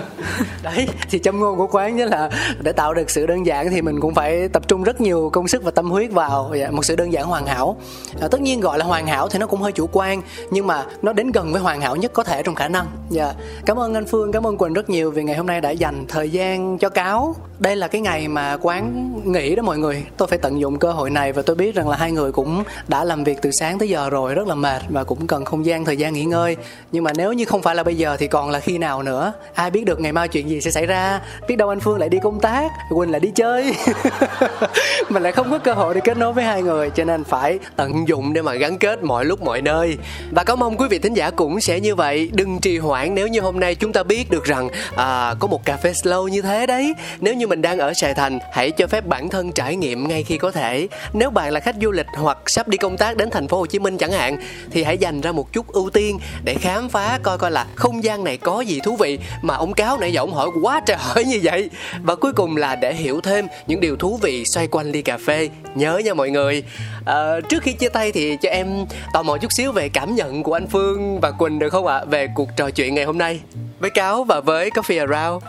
Đấy 0.63 0.89
thì 1.11 1.19
châm 1.19 1.41
ngôn 1.41 1.59
của 1.59 1.67
quán 1.67 1.97
nhớ 1.97 2.05
là 2.05 2.31
để 2.61 2.73
tạo 2.73 2.95
được 2.95 3.11
sự 3.11 3.27
đơn 3.27 3.47
giản 3.47 3.71
thì 3.71 3.83
mình 3.83 4.01
cũng 4.01 4.15
phải 4.15 4.49
tập 4.49 4.69
trung 4.69 4.83
rất 4.83 5.01
nhiều 5.01 5.31
công 5.33 5.49
sức 5.49 5.65
và 5.65 5.71
tâm 5.71 5.91
huyết 5.91 6.13
vào 6.13 6.53
dạ, 6.59 6.71
một 6.71 6.85
sự 6.85 6.97
đơn 6.97 7.13
giản 7.13 7.27
hoàn 7.27 7.47
hảo. 7.47 7.77
À, 8.21 8.29
tất 8.31 8.41
nhiên 8.41 8.61
gọi 8.61 8.79
là 8.79 8.85
hoàn 8.85 9.07
hảo 9.07 9.29
thì 9.29 9.39
nó 9.39 9.47
cũng 9.47 9.61
hơi 9.61 9.73
chủ 9.73 9.89
quan 9.93 10.23
nhưng 10.51 10.67
mà 10.67 10.85
nó 11.03 11.13
đến 11.13 11.33
gần 11.33 11.53
với 11.53 11.61
hoàn 11.61 11.81
hảo 11.81 11.97
nhất 11.97 12.13
có 12.13 12.25
thể 12.25 12.43
trong 12.43 12.55
khả 12.55 12.69
năng. 12.69 12.87
Dạ. 13.11 13.33
Cảm 13.67 13.79
ơn 13.79 13.95
anh 13.95 14.07
phương, 14.07 14.33
cảm 14.33 14.47
ơn 14.47 14.59
quỳnh 14.59 14.73
rất 14.73 14.91
nhiều 14.91 15.11
vì 15.11 15.23
ngày 15.23 15.37
hôm 15.37 15.47
nay 15.47 15.61
đã 15.61 15.71
dành 15.71 16.05
thời 16.09 16.31
gian 16.31 16.79
cho 16.79 16.89
cáo. 16.89 17.35
Đây 17.59 17.77
là 17.77 17.89
cái 17.89 18.01
ngày 18.01 18.29
mà 18.29 18.57
quán 18.63 19.13
nghỉ 19.25 19.57
đó 19.57 19.63
mọi 19.63 19.79
người. 19.79 20.05
Tôi 20.17 20.29
phải 20.29 20.39
tận 20.39 20.61
dụng 20.61 20.79
cơ 20.79 20.93
hội 20.93 21.11
này 21.11 21.33
và 21.33 21.43
tôi 21.43 21.57
biết 21.57 21.75
rằng 21.75 21.89
là 21.89 21.97
hai 21.97 22.13
người 22.13 22.33
cũng 22.33 22.63
đã 22.89 23.05
làm 23.05 23.25
việc 23.25 23.39
từ 23.43 23.51
sáng 23.51 23.79
tới 23.79 23.89
giờ 23.89 24.11
rồi, 24.11 24.35
rất 24.35 24.49
là 24.49 24.55
mệt 24.55 24.83
và 24.89 25.05
cũng 25.05 25.27
cần 25.27 25.45
không 25.45 25.67
gian, 25.67 25.85
thời 25.85 25.97
gian 25.97 26.15
nghỉ 26.15 26.25
ngơi. 26.25 26.57
Nhưng 26.93 27.05
mà 27.05 27.13
nếu 27.17 27.33
như 27.33 27.45
không 27.45 27.63
phải 27.63 27.75
là 27.75 27.83
bây 27.83 27.97
giờ 27.97 28.17
thì 28.17 28.29
còn 28.29 28.51
là 28.51 28.61
khi 28.61 28.79
nào 28.79 29.03
nữa? 29.03 29.33
Ai 29.55 29.71
biết 29.71 29.85
được 29.85 30.01
ngày 30.01 30.13
mai 30.13 30.29
chuyện 30.29 30.49
gì 30.49 30.61
sẽ 30.61 30.71
xảy 30.71 30.87
ra? 30.87 31.21
Biết 31.49 31.57
đâu 31.57 31.69
anh 31.69 31.81
phương 31.81 31.99
lại 31.99 32.09
đi 32.09 32.19
công 32.23 32.41
tác, 32.41 32.73
quỳnh 32.89 33.11
lại 33.11 33.21
đi 33.21 33.31
chơi. 33.35 33.75
Mình 35.09 35.23
lại 35.23 35.33
không 35.33 35.51
có 35.51 35.59
cơ 35.59 35.73
hội 35.73 35.95
để 35.95 36.01
kết 36.05 36.17
nối 36.17 36.33
với 36.33 36.45
hai 36.45 36.63
người, 36.63 36.91
cho 36.91 37.05
nên 37.05 37.25
phải 37.25 37.59
tận 37.77 38.09
dụng 38.09 38.33
để 38.33 38.43
mà 38.43 38.55
gắn 38.55 38.79
kết 38.79 39.03
mọi 39.03 39.25
lúc 39.25 39.43
mọi 39.43 39.63
nơi. 39.63 39.99
Và 40.31 40.45
có 40.45 40.57
mong 40.57 40.77
quý 40.83 40.89
vị 40.89 40.99
thính 40.99 41.15
giả 41.15 41.31
cũng 41.31 41.61
sẽ 41.61 41.81
như 41.81 41.95
vậy. 41.95 42.31
Đừng 42.33 42.61
trì 42.61 42.79
hoãn 42.79 43.15
nếu 43.15 43.29
như 43.29 43.41
hôm 43.41 43.61
nay 43.61 43.75
chúng 43.75 43.93
ta 43.93 44.03
biết 44.03 44.31
được 44.31 44.45
rằng 44.45 44.69
à, 44.97 45.35
có 45.39 45.49
một 45.49 45.65
cà 45.65 45.77
phê 45.77 45.93
slow 45.93 46.29
như 46.29 46.43
thế 46.43 46.67
đấy. 46.67 46.95
Nếu 47.21 47.35
như 47.35 47.47
mình 47.47 47.63
đang 47.63 47.79
ở 47.79 47.95
sài 47.95 48.15
thành 48.15 48.39
hãy 48.53 48.71
cho 48.71 48.87
phép 48.87 49.07
bản 49.07 49.29
thân 49.29 49.53
trải 49.53 49.77
nghiệm 49.77 50.09
ngay 50.09 50.23
khi 50.23 50.39
có 50.39 50.51
thể. 50.51 50.89
Nếu 51.13 51.31
bạn 51.31 51.53
là 51.53 51.61
khách 51.61 51.77
du 51.83 51.91
lịch 51.91 52.07
hoặc 52.17 52.39
sắp 52.47 52.69
đi 52.69 52.79
công 52.79 52.97
tác 52.97 53.17
đến 53.17 53.31
thành 53.31 53.49
phố 53.49 53.59
hồ 53.59 53.67
chí 53.67 53.79
minh 53.79 53.99
chẳng 53.99 54.13
hạn 54.13 54.37
thì 54.71 54.83
hãy 54.83 54.99
dành 54.99 55.21
ra 55.21 55.33
một 55.33 55.53
chút 55.53 55.73
ưu 55.73 55.91
tiên 55.91 56.19
để 56.45 56.55
khám 56.55 56.89
phá 56.89 57.19
coi 57.23 57.39
coi 57.39 57.51
là 57.51 57.67
không 57.75 58.05
gian 58.05 58.25
này 58.25 58.37
có 58.37 58.61
gì 58.61 58.81
thú 58.81 58.97
vị 58.97 59.19
mà 59.43 59.55
ông 59.55 59.75
cáo 59.75 59.99
nãy 59.99 60.13
giờ 60.13 60.21
ông 60.21 60.35
hỏi 60.35 60.49
quá 60.63 60.81
trời 60.87 60.97
hỏi 61.01 61.25
như 61.27 61.41
vậy. 61.43 61.71
Và 62.03 62.15
cuối 62.15 62.33
cùng 62.33 62.57
là 62.57 62.77
để 62.77 62.95
hiểu 62.95 63.21
thêm 63.21 63.47
những 63.67 63.81
điều 63.81 63.97
thú 63.97 64.19
vị 64.23 64.45
xoay 64.45 64.67
quanh 64.67 64.91
ly 64.93 65.03
cà 65.03 65.19
phê. 65.27 65.49
Nhớ 65.75 66.01
nha 66.05 66.15
mọi 66.15 66.31
người. 66.31 66.63
À, 67.05 67.41
trước 67.49 67.63
khi 67.63 67.73
chia 67.73 67.89
tay 67.89 68.13
thì 68.13 68.37
cho 68.43 68.49
em 68.49 68.87
tò 69.13 69.23
mò 69.23 69.37
chút 69.37 69.53
xíu 69.53 69.73
về 69.73 69.89
cảm 69.89 70.15
nhận 70.15 70.43
của 70.43 70.53
anh 70.53 70.67
phương 70.73 71.21
và 71.21 71.31
quỳnh 71.31 71.59
được 71.59 71.71
không 71.71 71.87
ạ? 71.87 72.05
Về 72.05 72.29
cuộc 72.35 72.49
trò 72.57 72.71
chuyện 72.71 72.95
ngày 72.95 73.05
hôm 73.05 73.19
nay. 73.19 73.41
Với 73.81 73.91
cáo 73.91 74.25
và 74.25 74.41
với 74.41 74.71
coffee 74.71 75.09
around 75.09 75.45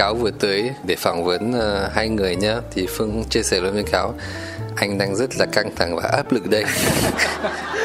cáo 0.00 0.14
vừa 0.14 0.30
tới 0.30 0.70
để 0.84 0.96
phỏng 0.96 1.24
vấn 1.24 1.50
uh, 1.50 1.92
hai 1.92 2.08
người 2.08 2.36
nhá 2.36 2.56
thì 2.70 2.86
phương 2.86 3.24
chia 3.30 3.42
sẻ 3.42 3.60
luôn 3.60 3.72
với 3.72 3.82
cáo. 3.82 4.14
Anh 4.76 4.98
đang 4.98 5.16
rất 5.16 5.36
là 5.38 5.46
căng 5.46 5.74
thẳng 5.76 5.96
và 5.96 6.08
áp 6.12 6.32
lực 6.32 6.50
đây. 6.50 6.64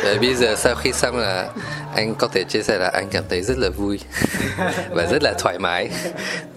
Và 0.04 0.16
bây 0.22 0.36
giờ 0.36 0.56
sau 0.56 0.76
khi 0.76 0.92
xong 0.92 1.18
là 1.18 1.50
anh 1.96 2.16
có 2.16 2.28
thể 2.28 2.44
chia 2.44 2.62
sẻ 2.62 2.78
là 2.78 2.88
anh 2.88 3.08
cảm 3.12 3.24
thấy 3.30 3.42
rất 3.42 3.58
là 3.58 3.70
vui 3.70 4.00
và 4.90 5.06
rất 5.06 5.24
là 5.24 5.34
thoải 5.40 5.60
mái. 5.60 5.90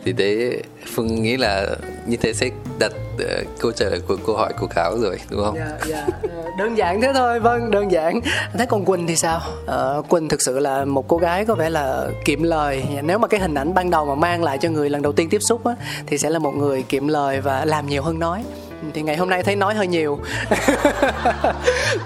Thì 0.05 0.12
đấy 0.12 0.62
phương 0.94 1.22
nghĩ 1.22 1.36
là 1.36 1.66
như 2.09 2.16
thế 2.16 2.32
sẽ 2.32 2.50
đặt 2.78 2.92
uh, 3.14 3.59
câu 3.59 3.72
trả 3.72 3.86
lời 3.86 4.00
của 4.09 4.16
câu 4.26 4.36
hỏi 4.36 4.52
của 4.61 4.66
cáo 4.66 4.98
rồi 4.98 5.20
đúng 5.30 5.44
không? 5.44 5.54
Yeah, 5.54 5.88
yeah. 5.90 6.09
Đơn 6.59 6.78
giản 6.78 7.00
thế 7.00 7.12
thôi, 7.14 7.40
vâng, 7.40 7.70
đơn 7.70 7.92
giản. 7.92 8.20
Thế 8.59 8.66
còn 8.66 8.84
Quỳnh 8.84 9.06
thì 9.06 9.16
sao? 9.16 9.40
uh, 9.98 10.09
Quỳnh 10.09 10.28
thực 10.28 10.42
sự 10.42 10.59
là 10.59 10.84
một 10.84 11.09
cô 11.09 11.16
gái 11.16 11.44
có 11.44 11.54
vẻ 11.54 11.70
là 11.70 12.09
kiệm 12.24 12.42
lời. 12.42 12.84
Dạ, 12.94 13.02
nếu 13.02 13.18
mà 13.18 13.28
cái 13.28 13.40
hình 13.40 13.54
ảnh 13.54 13.74
ban 13.74 13.90
đầu 13.90 14.06
mà 14.06 14.14
mang 14.14 14.44
lại 14.44 14.59
cho 14.59 14.68
người 14.68 14.90
lần 14.90 15.02
đầu 15.02 15.12
tiên 15.12 15.28
tiếp 15.28 15.42
xúc 15.42 15.66
á, 15.66 15.74
thì 16.06 16.18
sẽ 16.18 16.30
là 16.30 16.38
một 16.38 16.52
người 16.56 16.82
kiệm 16.82 17.09
lời 17.09 17.40
và 17.40 17.64
làm 17.64 17.86
nhiều 17.86 18.02
hơn 18.02 18.18
nói 18.18 18.44
thì 18.95 19.03
ngày 19.03 19.16
hôm 19.16 19.31
nay 19.31 19.43
thấy 19.43 19.57
nói 19.57 19.74
hơi 19.74 19.87
nhiều. 19.87 20.20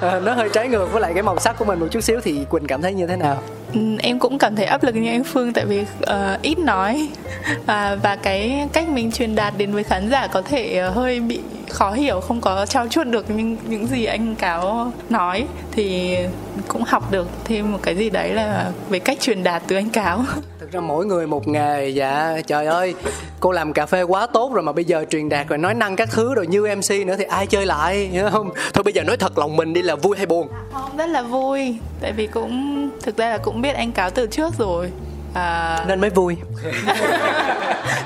Ờ, 0.00 0.20
nó 0.20 0.34
hơi 0.34 0.48
trái 0.52 0.68
ngược 0.68 0.92
với 0.92 1.00
lại 1.00 1.12
cái 1.14 1.22
màu 1.22 1.38
sắc 1.38 1.58
của 1.58 1.64
mình 1.64 1.80
một 1.80 1.86
chút 1.90 2.00
xíu 2.00 2.20
thì 2.20 2.44
quỳnh 2.50 2.66
cảm 2.66 2.82
thấy 2.82 2.94
như 2.94 3.06
thế 3.06 3.16
nào? 3.16 3.42
Ừ, 3.74 3.80
em 3.98 4.18
cũng 4.18 4.38
cảm 4.38 4.56
thấy 4.56 4.66
áp 4.66 4.84
lực 4.84 4.94
như 4.94 5.10
anh 5.10 5.24
Phương 5.24 5.52
tại 5.52 5.64
vì 5.66 5.80
uh, 5.80 6.42
ít 6.42 6.58
nói. 6.58 7.08
À, 7.66 7.96
và 8.02 8.16
cái 8.16 8.68
cách 8.72 8.88
mình 8.88 9.12
truyền 9.12 9.34
đạt 9.34 9.54
đến 9.56 9.72
với 9.72 9.84
khán 9.84 10.10
giả 10.10 10.26
có 10.26 10.42
thể 10.42 10.84
uh, 10.88 10.94
hơi 10.94 11.20
bị 11.20 11.40
khó 11.72 11.90
hiểu 11.92 12.20
không 12.20 12.40
có 12.40 12.66
trao 12.66 12.88
chuốt 12.88 13.06
được 13.06 13.30
những 13.30 13.56
những 13.68 13.86
gì 13.86 14.04
anh 14.04 14.34
cáo 14.34 14.92
nói 15.08 15.46
thì 15.72 16.16
cũng 16.68 16.82
học 16.82 17.12
được 17.12 17.28
thêm 17.44 17.72
một 17.72 17.78
cái 17.82 17.96
gì 17.96 18.10
đấy 18.10 18.28
là 18.34 18.72
về 18.88 18.98
cách 18.98 19.20
truyền 19.20 19.42
đạt 19.42 19.62
từ 19.66 19.76
anh 19.76 19.90
cáo. 19.90 20.24
Thực 20.60 20.72
ra 20.72 20.80
mỗi 20.80 21.06
người 21.06 21.26
một 21.26 21.48
nghề 21.48 21.88
dạ 21.88 22.40
trời 22.46 22.66
ơi. 22.66 22.94
Cô 23.40 23.52
làm 23.52 23.72
cà 23.72 23.86
phê 23.86 24.02
quá 24.02 24.26
tốt 24.26 24.52
rồi 24.54 24.62
mà 24.62 24.72
bây 24.72 24.84
giờ 24.84 25.04
truyền 25.10 25.28
đạt 25.28 25.48
rồi 25.48 25.58
nói 25.58 25.74
năng 25.74 25.96
các 25.96 26.08
thứ 26.10 26.34
rồi 26.34 26.46
như 26.46 26.62
mc 26.76 27.06
nữa 27.06 27.14
thì 27.18 27.24
ai 27.24 27.46
chơi 27.46 27.66
lại 27.66 27.96
hiểu 27.96 28.28
không? 28.30 28.50
Thôi 28.74 28.84
bây 28.84 28.92
giờ 28.92 29.02
nói 29.02 29.16
thật 29.16 29.38
lòng 29.38 29.56
mình 29.56 29.72
đi 29.72 29.82
là 29.82 29.96
vui 29.96 30.16
hay 30.16 30.26
buồn? 30.26 30.48
Không 30.72 30.96
rất 30.96 31.06
là 31.06 31.22
vui. 31.22 31.76
Tại 32.00 32.12
vì 32.12 32.26
cũng 32.26 32.90
thực 33.02 33.16
ra 33.16 33.30
là 33.30 33.38
cũng 33.38 33.60
biết 33.60 33.72
anh 33.72 33.92
cáo 33.92 34.10
từ 34.10 34.26
trước 34.26 34.54
rồi 34.58 34.90
à... 35.34 35.84
nên 35.88 36.00
mới 36.00 36.10
vui. 36.10 36.36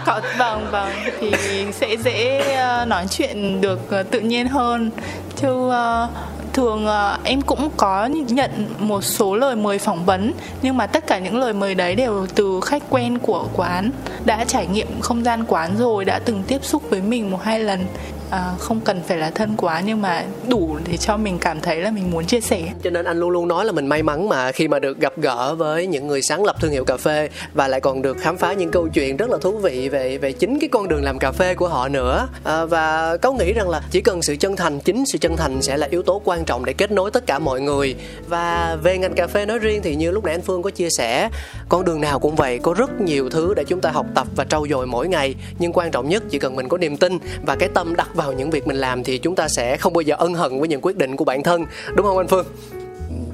Có 0.07 0.20
vâng 0.39 0.66
vâng. 0.70 0.91
Thì 1.20 1.33
sẽ 1.72 1.97
dễ 1.97 2.41
uh, 2.83 2.89
nói 2.89 3.07
chuyện 3.11 3.61
được 3.61 3.81
uh, 4.01 4.11
tự 4.11 4.20
nhiên 4.20 4.49
hơn. 4.49 4.91
Chứ 5.37 5.49
uh, 5.49 6.11
thường 6.53 6.87
uh, 6.87 7.24
em 7.24 7.43
cũng 7.43 7.70
có 7.77 8.07
nhận 8.07 8.51
một 8.79 9.05
số 9.05 9.37
lời 9.37 9.57
mời 9.57 9.79
phỏng 9.79 10.05
vấn 10.05 10.33
nhưng 10.62 10.77
mà 10.77 10.87
tất 10.87 11.07
cả 11.07 11.18
những 11.18 11.39
lời 11.39 11.53
mời 11.53 11.74
đấy 11.74 11.95
đều 11.95 12.27
từ 12.35 12.61
khách 12.64 12.83
quen 12.91 13.18
của 13.18 13.49
quán. 13.55 13.91
Đã 14.24 14.45
trải 14.45 14.66
nghiệm 14.66 15.01
không 15.01 15.24
gian 15.24 15.45
quán 15.49 15.77
rồi 15.79 16.05
đã 16.05 16.18
từng 16.18 16.43
tiếp 16.47 16.64
xúc 16.64 16.83
với 16.91 17.01
mình 17.01 17.31
một 17.31 17.43
hai 17.43 17.61
lần 17.61 17.87
à, 18.31 18.55
không 18.59 18.81
cần 18.81 19.03
phải 19.07 19.16
là 19.16 19.31
thân 19.31 19.55
quá 19.57 19.83
nhưng 19.87 20.03
mà 20.03 20.24
đủ 20.49 20.79
để 20.91 20.97
cho 20.97 21.16
mình 21.16 21.39
cảm 21.39 21.61
thấy 21.61 21.81
là 21.81 21.91
mình 21.91 22.11
muốn 22.11 22.24
chia 22.24 22.41
sẻ. 22.41 22.62
Cho 22.83 22.91
nên 22.91 23.05
anh 23.05 23.18
luôn 23.18 23.31
luôn 23.31 23.49
nói 23.49 23.64
là 23.64 23.72
mình 23.72 23.87
may 23.87 24.03
mắn 24.03 24.29
mà 24.29 24.53
khi 24.53 24.68
mà 24.68 24.79
được 24.79 25.01
gặp 25.01 25.12
gỡ 25.16 25.55
với 25.55 25.87
những 25.87 26.07
người 26.07 26.22
sáng 26.22 26.45
lập 26.45 26.57
thương 26.61 26.70
hiệu 26.70 26.85
cà 26.85 26.97
phê 26.97 27.29
và 27.55 27.68
lại 27.68 27.81
còn 27.81 28.03
được 28.03 28.16
khám 28.20 28.37
phá 28.37 28.53
những 28.53 28.70
câu 28.70 28.89
chuyện 28.89 29.16
rất 29.16 29.31
là 29.31 29.39
thú 29.41 29.59
vị 29.59 29.89
về 29.89 30.18
về 30.18 30.33
chính 30.33 30.59
cái 30.59 30.68
con 30.68 30.89
đường 30.89 31.05
làm 31.05 31.18
cà 31.18 31.33
phê 31.33 31.55
của 31.55 31.68
họ 31.68 31.89
nữa. 31.89 32.29
À, 32.45 32.64
và 32.64 33.16
có 33.16 33.33
nghĩ 33.33 33.53
rằng 33.53 33.68
là 33.68 33.83
chỉ 33.91 34.01
cần 34.01 34.22
sự 34.22 34.37
chân 34.37 34.57
thành 34.57 34.81
chính 34.81 35.05
sự 35.07 35.18
chân 35.18 35.37
thành 35.37 35.62
sẽ 35.62 35.77
là 35.77 35.87
yếu 35.91 36.03
tố 36.03 36.22
quan 36.24 36.45
trọng 36.45 36.64
để 36.64 36.72
kết 36.72 36.93
nối 36.93 37.11
tất 37.11 37.27
cả 37.27 37.39
mọi 37.39 37.61
người. 37.61 37.95
Và 38.29 38.77
về 38.83 38.99
ngành 38.99 39.14
cà 39.14 39.27
phê 39.27 39.47
nói 39.47 39.59
riêng 39.59 39.81
thì 39.83 39.95
như 39.95 40.11
lúc 40.11 40.24
nãy 40.24 40.35
anh 40.35 40.43
Phương 40.43 40.62
có 40.62 40.70
chia 40.70 40.91
sẻ 40.91 41.31
con 41.68 41.85
đường 41.85 42.01
nào 42.01 42.18
cũng 42.18 42.37
vậy 42.37 42.59
có 42.62 42.74
rất 42.74 43.01
nhiều 43.01 43.31
thứ 43.31 43.55
để 43.55 43.64
chúng 43.64 43.81
ta 43.81 43.91
học 43.91 44.07
tập 44.14 44.27
và 44.37 44.45
trau 44.45 44.66
dồi 44.70 44.87
mỗi 44.87 45.09
ngày. 45.09 45.35
Nhưng 45.59 45.72
quan 45.72 45.91
trọng 45.91 46.09
nhất 46.09 46.22
chỉ 46.31 46.39
cần 46.39 46.57
mình 46.57 46.68
có 46.68 46.79
niềm 46.79 46.97
tin 46.97 47.18
và 47.47 47.57
cái 47.57 47.68
tâm 47.74 47.97
đặt 47.97 48.09
vào 48.17 48.33
những 48.33 48.51
việc 48.51 48.67
mình 48.67 48.77
làm 48.77 49.05
thì 49.05 49.19
chúng 49.19 49.35
ta 49.35 49.49
sẽ 49.49 49.77
không 49.77 49.93
bao 49.93 50.01
giờ 50.01 50.17
ân 50.19 50.35
hận 50.35 50.59
với 50.61 50.69
những 50.69 50.81
quyết 50.81 50.97
định 50.97 51.17
của 51.17 51.25
bản 51.25 51.43
thân 51.43 51.64
đúng 51.95 52.07
không 52.07 52.17
anh 52.17 52.29
phương 52.29 52.47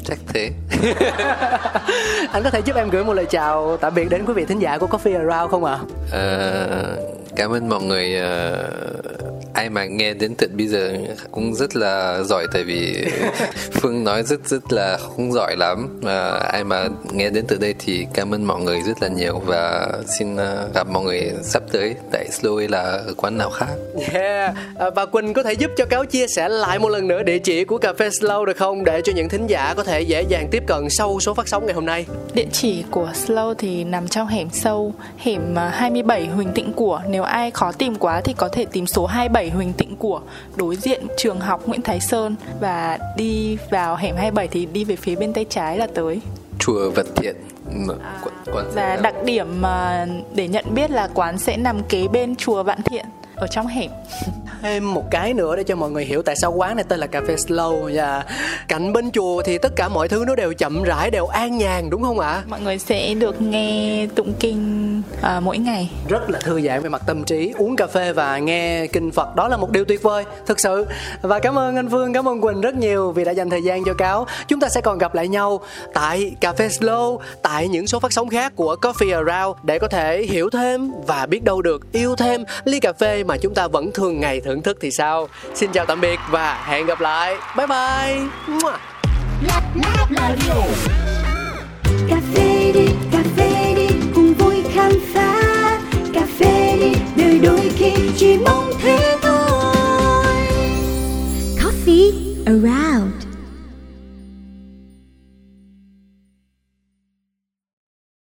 chắc 0.04 0.18
thế 0.28 0.50
anh 2.32 2.42
có 2.42 2.50
thể 2.50 2.60
giúp 2.64 2.76
em 2.76 2.90
gửi 2.90 3.04
một 3.04 3.12
lời 3.12 3.26
chào 3.30 3.76
tạm 3.76 3.94
biệt 3.94 4.10
đến 4.10 4.24
quý 4.26 4.32
vị 4.32 4.44
thính 4.44 4.58
giả 4.58 4.78
của 4.78 4.86
Coffee 4.86 5.28
Around 5.28 5.50
không 5.50 5.64
ạ? 5.64 5.78
À? 6.12 6.18
À, 6.18 6.76
cảm 7.36 7.50
ơn 7.50 7.68
mọi 7.68 7.82
người 7.82 8.20
uh, 8.20 9.31
ai 9.54 9.70
mà 9.70 9.84
nghe 9.84 10.14
đến 10.14 10.34
tận 10.34 10.56
bây 10.56 10.66
giờ 10.66 10.96
cũng 11.30 11.54
rất 11.54 11.76
là 11.76 12.22
giỏi 12.22 12.46
tại 12.52 12.64
vì 12.64 13.04
phương 13.72 14.04
nói 14.04 14.22
rất 14.22 14.46
rất 14.46 14.72
là 14.72 14.96
không 14.96 15.32
giỏi 15.32 15.56
lắm. 15.56 16.00
Và 16.02 16.30
ai 16.30 16.64
mà 16.64 16.88
nghe 17.12 17.30
đến 17.30 17.44
từ 17.48 17.56
đây 17.56 17.74
thì 17.78 18.06
cảm 18.14 18.34
ơn 18.34 18.44
mọi 18.44 18.60
người 18.60 18.80
rất 18.86 19.02
là 19.02 19.08
nhiều 19.08 19.38
và 19.46 19.88
xin 20.18 20.36
ờ, 20.36 20.68
gặp 20.74 20.88
mọi 20.88 21.04
người 21.04 21.32
sắp 21.42 21.62
tới 21.72 21.94
tại 22.12 22.28
Slow 22.30 22.70
là 22.70 22.82
ở 22.82 23.14
quán 23.16 23.38
nào 23.38 23.50
khác. 23.50 23.72
Yeah. 24.12 24.54
À, 24.78 24.90
và 24.90 25.06
Quỳnh 25.06 25.32
có 25.32 25.42
thể 25.42 25.52
giúp 25.52 25.70
cho 25.76 25.84
cáo 25.84 26.04
chia 26.04 26.26
sẻ 26.26 26.48
lại 26.48 26.78
một 26.78 26.88
lần 26.88 27.08
nữa 27.08 27.22
địa 27.22 27.38
chỉ 27.38 27.64
của 27.64 27.78
cà 27.78 27.92
phê 27.92 28.08
Slow 28.08 28.44
được 28.44 28.56
không? 28.56 28.84
Để 28.84 29.00
cho 29.04 29.12
những 29.16 29.28
thính 29.28 29.46
giả 29.46 29.74
có 29.76 29.84
thể 29.84 30.00
dễ 30.00 30.22
dàng 30.22 30.48
tiếp 30.50 30.62
cận 30.66 30.90
sau 30.90 31.20
số 31.20 31.34
phát 31.34 31.48
sóng 31.48 31.66
ngày 31.66 31.74
hôm 31.74 31.86
nay. 31.86 32.06
Địa 32.34 32.46
chỉ 32.52 32.84
của 32.90 33.08
Slow 33.26 33.54
thì 33.54 33.84
nằm 33.84 34.08
trong 34.08 34.26
hẻm 34.26 34.48
sâu 34.52 34.94
hẻm 35.18 35.56
27 35.56 36.20
ờ, 36.20 36.34
Huỳnh 36.34 36.52
Tịnh 36.54 36.72
Của. 36.72 37.00
Nếu 37.08 37.22
ai 37.22 37.50
khó 37.50 37.72
tìm 37.72 37.94
quá 37.94 38.20
thì 38.20 38.32
có 38.32 38.48
thể 38.48 38.64
tìm 38.72 38.86
số 38.86 39.06
27 39.06 39.41
27 39.42 39.50
Huỳnh 39.50 39.72
Tịnh 39.72 39.96
của 39.96 40.20
đối 40.56 40.76
diện 40.76 41.06
trường 41.16 41.40
học 41.40 41.68
Nguyễn 41.68 41.82
Thái 41.82 42.00
Sơn 42.00 42.36
và 42.60 42.98
đi 43.16 43.56
vào 43.70 43.96
hẻm 43.96 44.16
27 44.16 44.48
thì 44.48 44.66
đi 44.66 44.84
về 44.84 44.96
phía 44.96 45.16
bên 45.16 45.32
tay 45.32 45.46
trái 45.48 45.78
là 45.78 45.86
tới. 45.94 46.20
Chùa 46.58 46.90
Vật 46.90 47.06
Thiện 47.16 47.36
à, 48.02 48.20
và 48.74 48.96
đặc 49.02 49.14
điểm 49.24 49.62
để 50.34 50.48
nhận 50.48 50.64
biết 50.74 50.90
là 50.90 51.08
quán 51.14 51.38
sẽ 51.38 51.56
nằm 51.56 51.82
kế 51.88 52.08
bên 52.08 52.36
chùa 52.36 52.62
Vạn 52.62 52.82
Thiện 52.82 53.06
ở 53.36 53.46
trong 53.46 53.66
hẻm 53.66 53.90
thêm 54.62 54.94
một 54.94 55.10
cái 55.10 55.34
nữa 55.34 55.56
để 55.56 55.62
cho 55.62 55.76
mọi 55.76 55.90
người 55.90 56.04
hiểu 56.04 56.22
tại 56.22 56.36
sao 56.36 56.52
quán 56.52 56.76
này 56.76 56.84
tên 56.88 57.00
là 57.00 57.06
cà 57.06 57.20
phê 57.28 57.34
slow. 57.34 57.90
Và 57.94 58.24
cạnh 58.68 58.92
bên 58.92 59.10
chùa 59.10 59.42
thì 59.42 59.58
tất 59.58 59.72
cả 59.76 59.88
mọi 59.88 60.08
thứ 60.08 60.24
nó 60.26 60.34
đều 60.34 60.54
chậm 60.54 60.82
rãi 60.82 61.10
đều 61.10 61.26
an 61.26 61.58
nhàn 61.58 61.90
đúng 61.90 62.02
không 62.02 62.18
ạ? 62.18 62.42
Mọi 62.46 62.60
người 62.60 62.78
sẽ 62.78 63.14
được 63.14 63.42
nghe 63.42 64.06
tụng 64.14 64.32
kinh 64.40 65.02
uh, 65.20 65.42
mỗi 65.42 65.58
ngày. 65.58 65.90
Rất 66.08 66.30
là 66.30 66.38
thư 66.40 66.60
giãn 66.60 66.82
về 66.82 66.88
mặt 66.88 67.02
tâm 67.06 67.24
trí 67.24 67.52
uống 67.58 67.76
cà 67.76 67.86
phê 67.86 68.12
và 68.12 68.38
nghe 68.38 68.86
kinh 68.86 69.10
phật. 69.10 69.36
Đó 69.36 69.48
là 69.48 69.56
một 69.56 69.70
điều 69.70 69.84
tuyệt 69.84 70.02
vời 70.02 70.24
thực 70.46 70.60
sự. 70.60 70.86
Và 71.22 71.38
cảm 71.38 71.58
ơn 71.58 71.76
anh 71.76 71.90
phương 71.90 72.12
cảm 72.12 72.28
ơn 72.28 72.40
quỳnh 72.40 72.60
rất 72.60 72.74
nhiều 72.74 73.12
vì 73.12 73.24
đã 73.24 73.32
dành 73.32 73.50
thời 73.50 73.62
gian 73.62 73.84
cho 73.84 73.94
cáo. 73.94 74.26
Chúng 74.48 74.60
ta 74.60 74.68
sẽ 74.68 74.80
còn 74.80 74.98
gặp 74.98 75.14
lại 75.14 75.28
nhau 75.28 75.60
tại 75.94 76.34
cà 76.40 76.52
phê 76.52 76.68
slow 76.68 77.18
tại 77.42 77.68
những 77.68 77.86
số 77.86 78.00
phát 78.00 78.12
sóng 78.12 78.28
khác 78.28 78.52
của 78.56 78.76
coffee 78.82 79.24
around 79.24 79.56
để 79.62 79.78
có 79.78 79.88
thể 79.88 80.22
hiểu 80.22 80.50
thêm 80.50 80.92
và 81.06 81.26
biết 81.26 81.44
đâu 81.44 81.62
được 81.62 81.92
yêu 81.92 82.16
thêm 82.16 82.44
ly 82.64 82.80
cà 82.80 82.92
phê 82.92 83.24
mà 83.24 83.36
chúng 83.36 83.54
ta 83.54 83.68
vẫn 83.68 83.90
thường 83.92 84.20
ngày 84.20 84.40
thưởng 84.52 84.62
thức 84.62 84.76
thì 84.80 84.90
sao? 84.90 85.28
Xin 85.54 85.72
chào 85.72 85.86
tạm 85.86 86.00
biệt 86.00 86.20
và 86.30 86.64
hẹn 86.66 86.86
gặp 86.86 87.00
lại. 87.00 87.36
Bye 87.56 87.66
bye. 87.66 88.18
Cà 92.08 92.16
phê 92.34 92.72
đi, 92.74 92.86
cà 93.12 93.18
phê 93.36 93.74
đi, 93.76 93.86
cùng 94.14 94.34
vui 94.34 94.56
khám 94.74 94.92
phá. 95.14 95.80
Cà 96.14 96.26
phê 96.38 96.76
đi 96.80 96.92
đời 97.16 97.38
đôi 97.38 97.70
khi 97.76 97.92
chỉ 98.16 98.38
mong 98.38 98.72
thế 98.82 99.18
thôi. 99.22 100.36
Coffee 101.62 102.12
around. 102.46 103.21